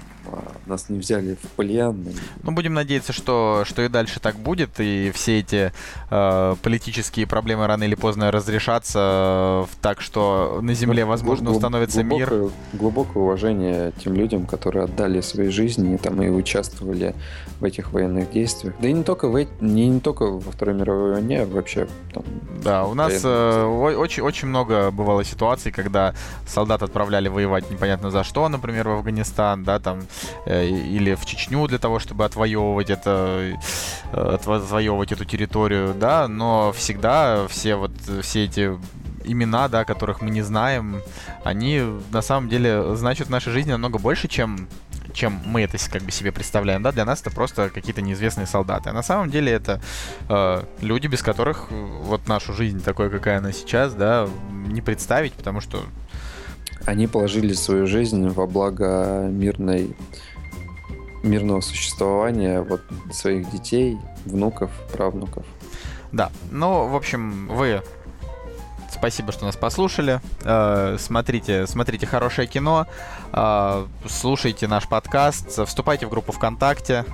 нас 0.67 0.89
не 0.89 0.99
взяли 0.99 1.37
в 1.43 1.49
плен. 1.57 2.07
Ну, 2.43 2.53
будем 2.53 2.75
надеяться, 2.75 3.13
что, 3.13 3.63
что 3.67 3.83
и 3.83 3.89
дальше 3.89 4.21
так 4.21 4.37
будет, 4.37 4.71
и 4.79 5.11
все 5.15 5.41
эти 5.41 5.73
э, 6.11 6.57
политические 6.63 7.27
проблемы 7.27 7.67
рано 7.67 7.85
или 7.85 7.95
поздно 7.95 8.31
разрешатся, 8.31 8.99
э, 9.01 9.67
так 9.81 10.01
что 10.01 10.61
на 10.63 10.75
Земле, 10.75 11.05
возможно, 11.05 11.51
Глуб- 11.51 11.57
установится 11.57 12.03
мир. 12.03 12.29
глубокое- 12.29 12.53
Глубокое 12.73 13.23
уважение 13.23 13.93
тем 14.03 14.15
людям, 14.15 14.47
которые 14.47 14.85
отдали 14.85 15.21
свои 15.21 15.49
жизни 15.49 15.97
там, 15.97 16.23
и 16.23 16.29
участвовали 16.29 17.15
в 17.61 17.65
этих 17.65 17.93
военных 17.93 18.31
действиях. 18.31 18.75
Да 18.81 18.89
и 18.89 18.93
не 18.93 19.03
только, 19.03 19.29
в, 19.29 19.47
не, 19.61 19.89
не 19.89 20.01
только 20.01 20.25
во 20.27 20.53
Второй 20.53 20.75
мировой 20.75 21.13
войне, 21.15 21.43
а 21.43 21.47
вообще 21.47 21.89
там, 22.15 22.25
Да, 22.63 22.85
у 22.87 22.95
нас 22.95 23.21
э, 23.25 23.65
очень, 23.65 24.23
очень 24.23 24.49
много 24.49 24.91
бывало 24.91 25.25
ситуаций, 25.25 25.73
когда 25.73 26.15
солдат 26.47 26.83
отправляли 26.83 27.29
воевать 27.29 27.71
непонятно 27.71 28.11
за 28.11 28.23
что, 28.25 28.49
например, 28.49 28.89
в 28.89 28.93
Афганистан, 28.93 29.65
да, 29.65 29.79
там, 29.79 30.03
или 30.47 31.15
в 31.15 31.25
Чечню 31.27 31.67
для 31.67 31.79
того, 31.79 31.99
чтобы 31.99 32.25
отвоевывать 32.25 32.91
это, 32.91 33.53
э, 34.13 34.37
отво- 34.37 34.57
отвоевывать 34.57 35.13
эту 35.13 35.25
территорию, 35.25 35.95
да, 35.95 36.29
но 36.29 36.73
всегда 36.73 37.47
все 37.49 37.77
вот 37.77 37.93
э, 38.09 38.21
все 38.23 38.45
эти 38.45 38.79
имена, 39.25 39.69
да, 39.69 39.85
которых 39.85 40.23
мы 40.23 40.31
не 40.31 40.43
знаем, 40.43 41.03
они 41.45 41.83
на 42.11 42.23
самом 42.23 42.49
деле 42.49 42.97
значат 42.97 43.29
в 43.29 43.31
нашей 43.31 43.53
жизни 43.53 43.73
намного 43.73 43.99
больше, 43.99 44.29
чем 44.29 44.69
чем 45.15 45.41
мы 45.47 45.63
это 45.63 45.79
как 45.91 46.03
бы 46.03 46.11
себе 46.11 46.33
представляем, 46.33 46.83
да, 46.83 46.93
для 46.93 47.05
нас 47.05 47.21
это 47.21 47.31
просто 47.31 47.71
какие-то 47.71 48.03
неизвестные 48.03 48.47
солдаты. 48.47 48.91
А 48.91 48.93
на 48.93 49.03
самом 49.03 49.31
деле 49.31 49.51
это 49.51 49.81
э, 50.29 50.63
люди, 50.81 51.07
без 51.07 51.23
которых 51.23 51.67
э, 51.71 51.75
вот 52.03 52.29
нашу 52.29 52.53
жизнь 52.53 52.83
такой, 52.83 53.11
какая 53.11 53.39
она 53.39 53.53
сейчас, 53.53 53.95
да, 53.95 54.29
не 54.51 54.81
представить, 54.81 55.33
потому 55.33 55.61
что 55.61 55.83
они 56.89 57.07
положили 57.07 57.53
свою 57.53 57.87
жизнь 57.87 58.29
во 58.29 58.47
благо 58.47 59.29
мирной 59.31 59.95
мирного 61.23 61.61
существования 61.61 62.63
вот 62.63 62.81
своих 63.13 63.51
детей, 63.51 63.99
внуков, 64.25 64.71
правнуков. 64.91 65.45
Да, 66.13 66.31
ну, 66.51 66.87
в 66.87 66.97
общем, 66.97 67.49
вы 67.49 67.83
спасибо, 68.91 69.33
что 69.33 69.45
нас 69.45 69.57
послушали. 69.57 70.23
Э, 70.45 70.97
смотрите, 70.99 71.67
смотрите 71.67 72.07
хорошее 72.07 72.49
кино, 72.49 72.87
э, 73.35 73.87
слушайте 74.09 74.67
наш 74.67 74.89
подкаст, 74.89 75.67
вступайте 75.67 76.07
в 76.07 76.11
группу 76.11 76.33
ВКонтакте. 76.33 77.05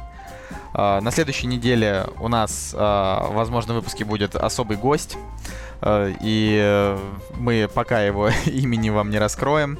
Э, 0.75 1.01
на 1.01 1.11
следующей 1.11 1.47
неделе 1.47 2.07
у 2.19 2.29
нас, 2.29 2.75
э, 2.75 2.79
возможно, 2.79 3.75
в 3.75 3.77
выпуске 3.77 4.05
будет 4.05 4.35
особый 4.35 4.77
гость. 4.77 5.17
Э, 5.81 6.13
и 6.21 6.97
мы 7.37 7.69
пока 7.73 8.03
его 8.03 8.29
имени 8.47 8.91
вам 8.91 9.11
не 9.11 9.19
раскроем. 9.19 9.79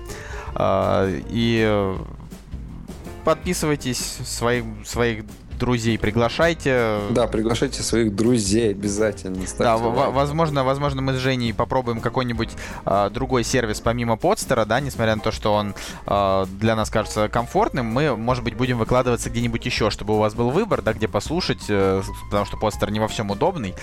И 0.57 1.97
подписывайтесь, 3.25 3.99
своих, 3.99 4.65
своих 4.85 5.25
друзей 5.59 5.99
приглашайте. 5.99 7.01
Да, 7.11 7.27
приглашайте 7.27 7.83
своих 7.83 8.15
друзей 8.15 8.71
обязательно. 8.71 9.45
Да, 9.59 9.77
лайк. 9.77 10.13
возможно, 10.13 10.65
возможно, 10.65 11.03
мы 11.03 11.15
с 11.15 11.17
Женей 11.17 11.55
попробуем 11.55 12.01
какой-нибудь 12.01 12.51
а, 12.85 13.11
другой 13.11 13.45
сервис 13.45 13.81
помимо 13.81 14.17
Подстера, 14.17 14.65
да, 14.65 14.81
несмотря 14.81 15.17
на 15.17 15.23
то, 15.23 15.33
что 15.33 15.55
он 15.55 15.75
а, 16.07 16.47
для 16.47 16.77
нас 16.77 16.91
кажется 16.91 17.29
комфортным, 17.29 17.87
мы, 17.87 18.17
может 18.17 18.45
быть, 18.45 18.55
будем 18.55 18.79
выкладываться 18.79 19.31
где-нибудь 19.31 19.65
еще, 19.65 19.91
чтобы 19.91 20.15
у 20.15 20.19
вас 20.19 20.35
был 20.35 20.51
выбор, 20.51 20.83
да, 20.83 20.93
где 20.93 21.09
послушать, 21.09 21.65
э, 21.69 22.03
потому 22.27 22.47
что 22.47 22.57
Подстер 22.57 22.91
не 22.91 23.01
во 23.01 23.09
всем 23.09 23.31
удобный. 23.31 23.75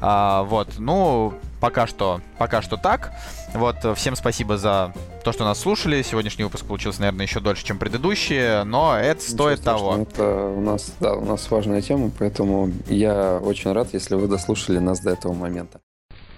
А, 0.00 0.42
вот, 0.44 0.78
ну, 0.78 1.34
пока 1.60 1.86
что, 1.86 2.20
пока 2.38 2.62
что 2.62 2.76
так. 2.76 3.12
Вот, 3.54 3.76
э, 3.84 3.94
всем 3.94 4.14
спасибо 4.16 4.56
за 4.56 4.92
то, 5.24 5.32
что 5.32 5.44
нас 5.44 5.58
слушали. 5.60 6.02
Сегодняшний 6.02 6.44
выпуск 6.44 6.66
получился, 6.66 7.00
наверное, 7.00 7.26
еще 7.26 7.40
дольше, 7.40 7.64
чем 7.64 7.78
предыдущие, 7.78 8.64
но 8.64 8.96
это 8.96 9.20
Ничего 9.20 9.34
стоит 9.34 9.62
того. 9.62 9.96
Это 9.96 10.46
у 10.46 10.60
нас, 10.60 10.94
да, 11.00 11.14
у 11.14 11.24
нас 11.24 11.50
важная 11.50 11.82
тема, 11.82 12.10
поэтому 12.18 12.70
я 12.88 13.38
очень 13.42 13.72
рад, 13.72 13.88
если 13.92 14.14
вы 14.14 14.28
дослушали 14.28 14.78
нас 14.78 15.00
до 15.00 15.10
этого 15.10 15.32
момента. 15.32 15.80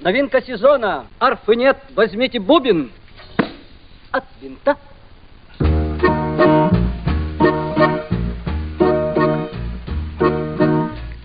Новинка 0.00 0.40
сезона. 0.40 1.06
Арфы 1.18 1.56
нет, 1.56 1.76
возьмите 1.94 2.40
бубен 2.40 2.90
от 4.12 4.24
винта. 4.40 4.76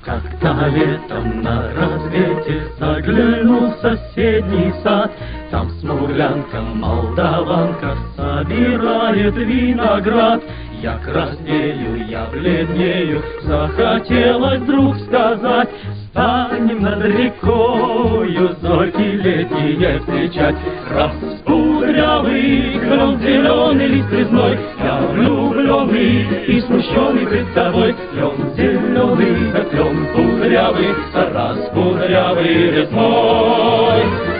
Когда 0.03 0.67
летом 0.67 1.41
на 1.41 1.73
рассвете 1.73 2.67
заглянул 2.77 3.71
в 3.71 3.79
соседний 3.81 4.73
сад, 4.83 5.11
там 5.51 5.69
смуглянка, 5.79 6.61
молдаванка 6.61 7.95
собирает 8.15 9.35
виноград. 9.35 10.43
Я 10.81 10.97
краснею, 10.97 12.07
я 12.07 12.27
бледнею, 12.31 13.23
захотелось 13.43 14.59
вдруг 14.59 14.97
сказать, 14.97 15.69
Станем 16.15 16.81
над 16.81 17.03
рекою 17.03 18.55
зорьки 18.61 19.01
летние 19.01 19.99
встречать. 19.99 20.55
Распудрявый 20.89 22.79
клен 22.79 23.19
зеленый 23.19 23.87
лист 23.87 24.09
резной, 24.13 24.57
Я 24.81 25.01
влюбленный 25.11 26.45
и 26.45 26.61
смущенный 26.61 27.27
пред 27.27 27.53
тобой. 27.53 27.93
Клен 28.13 28.55
зеленый, 28.55 29.51
да 29.51 29.63
клен 29.65 30.07
кудрявый, 30.15 30.95
распудрявый 31.13 32.71
резной. 32.71 34.34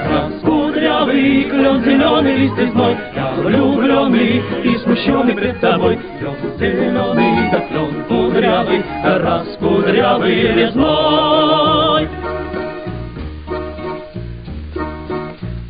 Распудрявый 0.86 1.44
клен 1.46 1.84
зеленый 1.84 2.36
лист 2.38 2.58
резной, 2.60 2.96
Я 3.16 3.32
влюбленный 3.38 4.38
и 4.64 4.78
смущенный 4.78 5.34
пред 5.34 5.60
тобой. 5.60 5.98
Клен 6.20 6.36
зеленый, 6.60 7.52
да 7.52 7.60
клен 7.62 8.04
кудрявый, 8.08 8.84
распудрявый 9.04 10.42
резной. 10.54 12.08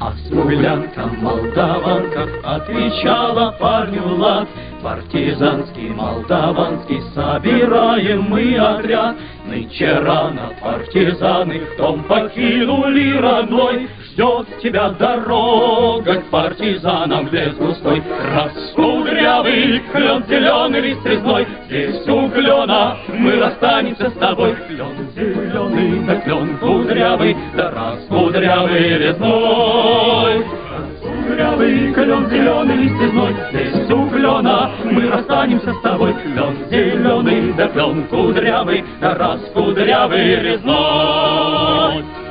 А 0.02 0.14
смуглянка, 0.28 1.10
молдаванка 1.22 2.28
отвечала 2.44 3.56
парню 3.58 4.18
лад. 4.18 4.50
Партизанский, 4.86 5.90
молдаванский, 5.90 7.02
собираем 7.16 8.22
мы 8.30 8.56
отряд. 8.56 9.16
Нынче 9.48 9.92
рано 9.98 10.52
партизаны 10.62 11.60
дом 11.76 12.04
покинули 12.04 13.18
родной. 13.18 13.90
Ждет 14.04 14.46
тебя 14.62 14.90
дорога 14.90 16.22
к 16.22 16.26
партизанам 16.26 17.26
в 17.26 17.34
лес 17.34 17.56
густой. 17.56 18.04
Раскудрявый 18.32 19.82
клен 19.92 20.24
зеленый 20.30 20.82
лист 20.82 21.04
резной, 21.04 21.48
Здесь 21.66 22.08
у 22.08 22.30
клена 22.30 22.98
мы 23.08 23.40
расстанемся 23.40 24.12
с 24.12 24.14
тобой. 24.14 24.56
Клен 24.68 25.10
зеленый, 25.16 26.06
да 26.06 26.16
клен 26.18 26.58
кудрявый, 26.60 27.36
да 27.56 27.72
раскудрявый 27.72 29.00
резной. 29.00 30.65
Кудрявый 31.06 31.94
клен 31.94 32.30
зеленый 32.30 32.76
лист 32.78 33.02
резной, 33.02 33.36
Здесь 33.52 33.92
у 33.92 34.10
клена 34.10 34.72
мы 34.84 35.10
расстанемся 35.10 35.74
с 35.74 35.82
тобой. 35.82 36.14
Клен 36.24 36.56
зеленый, 36.70 37.54
да 37.54 37.68
клен 37.68 38.04
кудрявый, 38.08 38.84
да 39.00 39.14
раскудрявый 39.16 40.36
резной. 40.42 42.25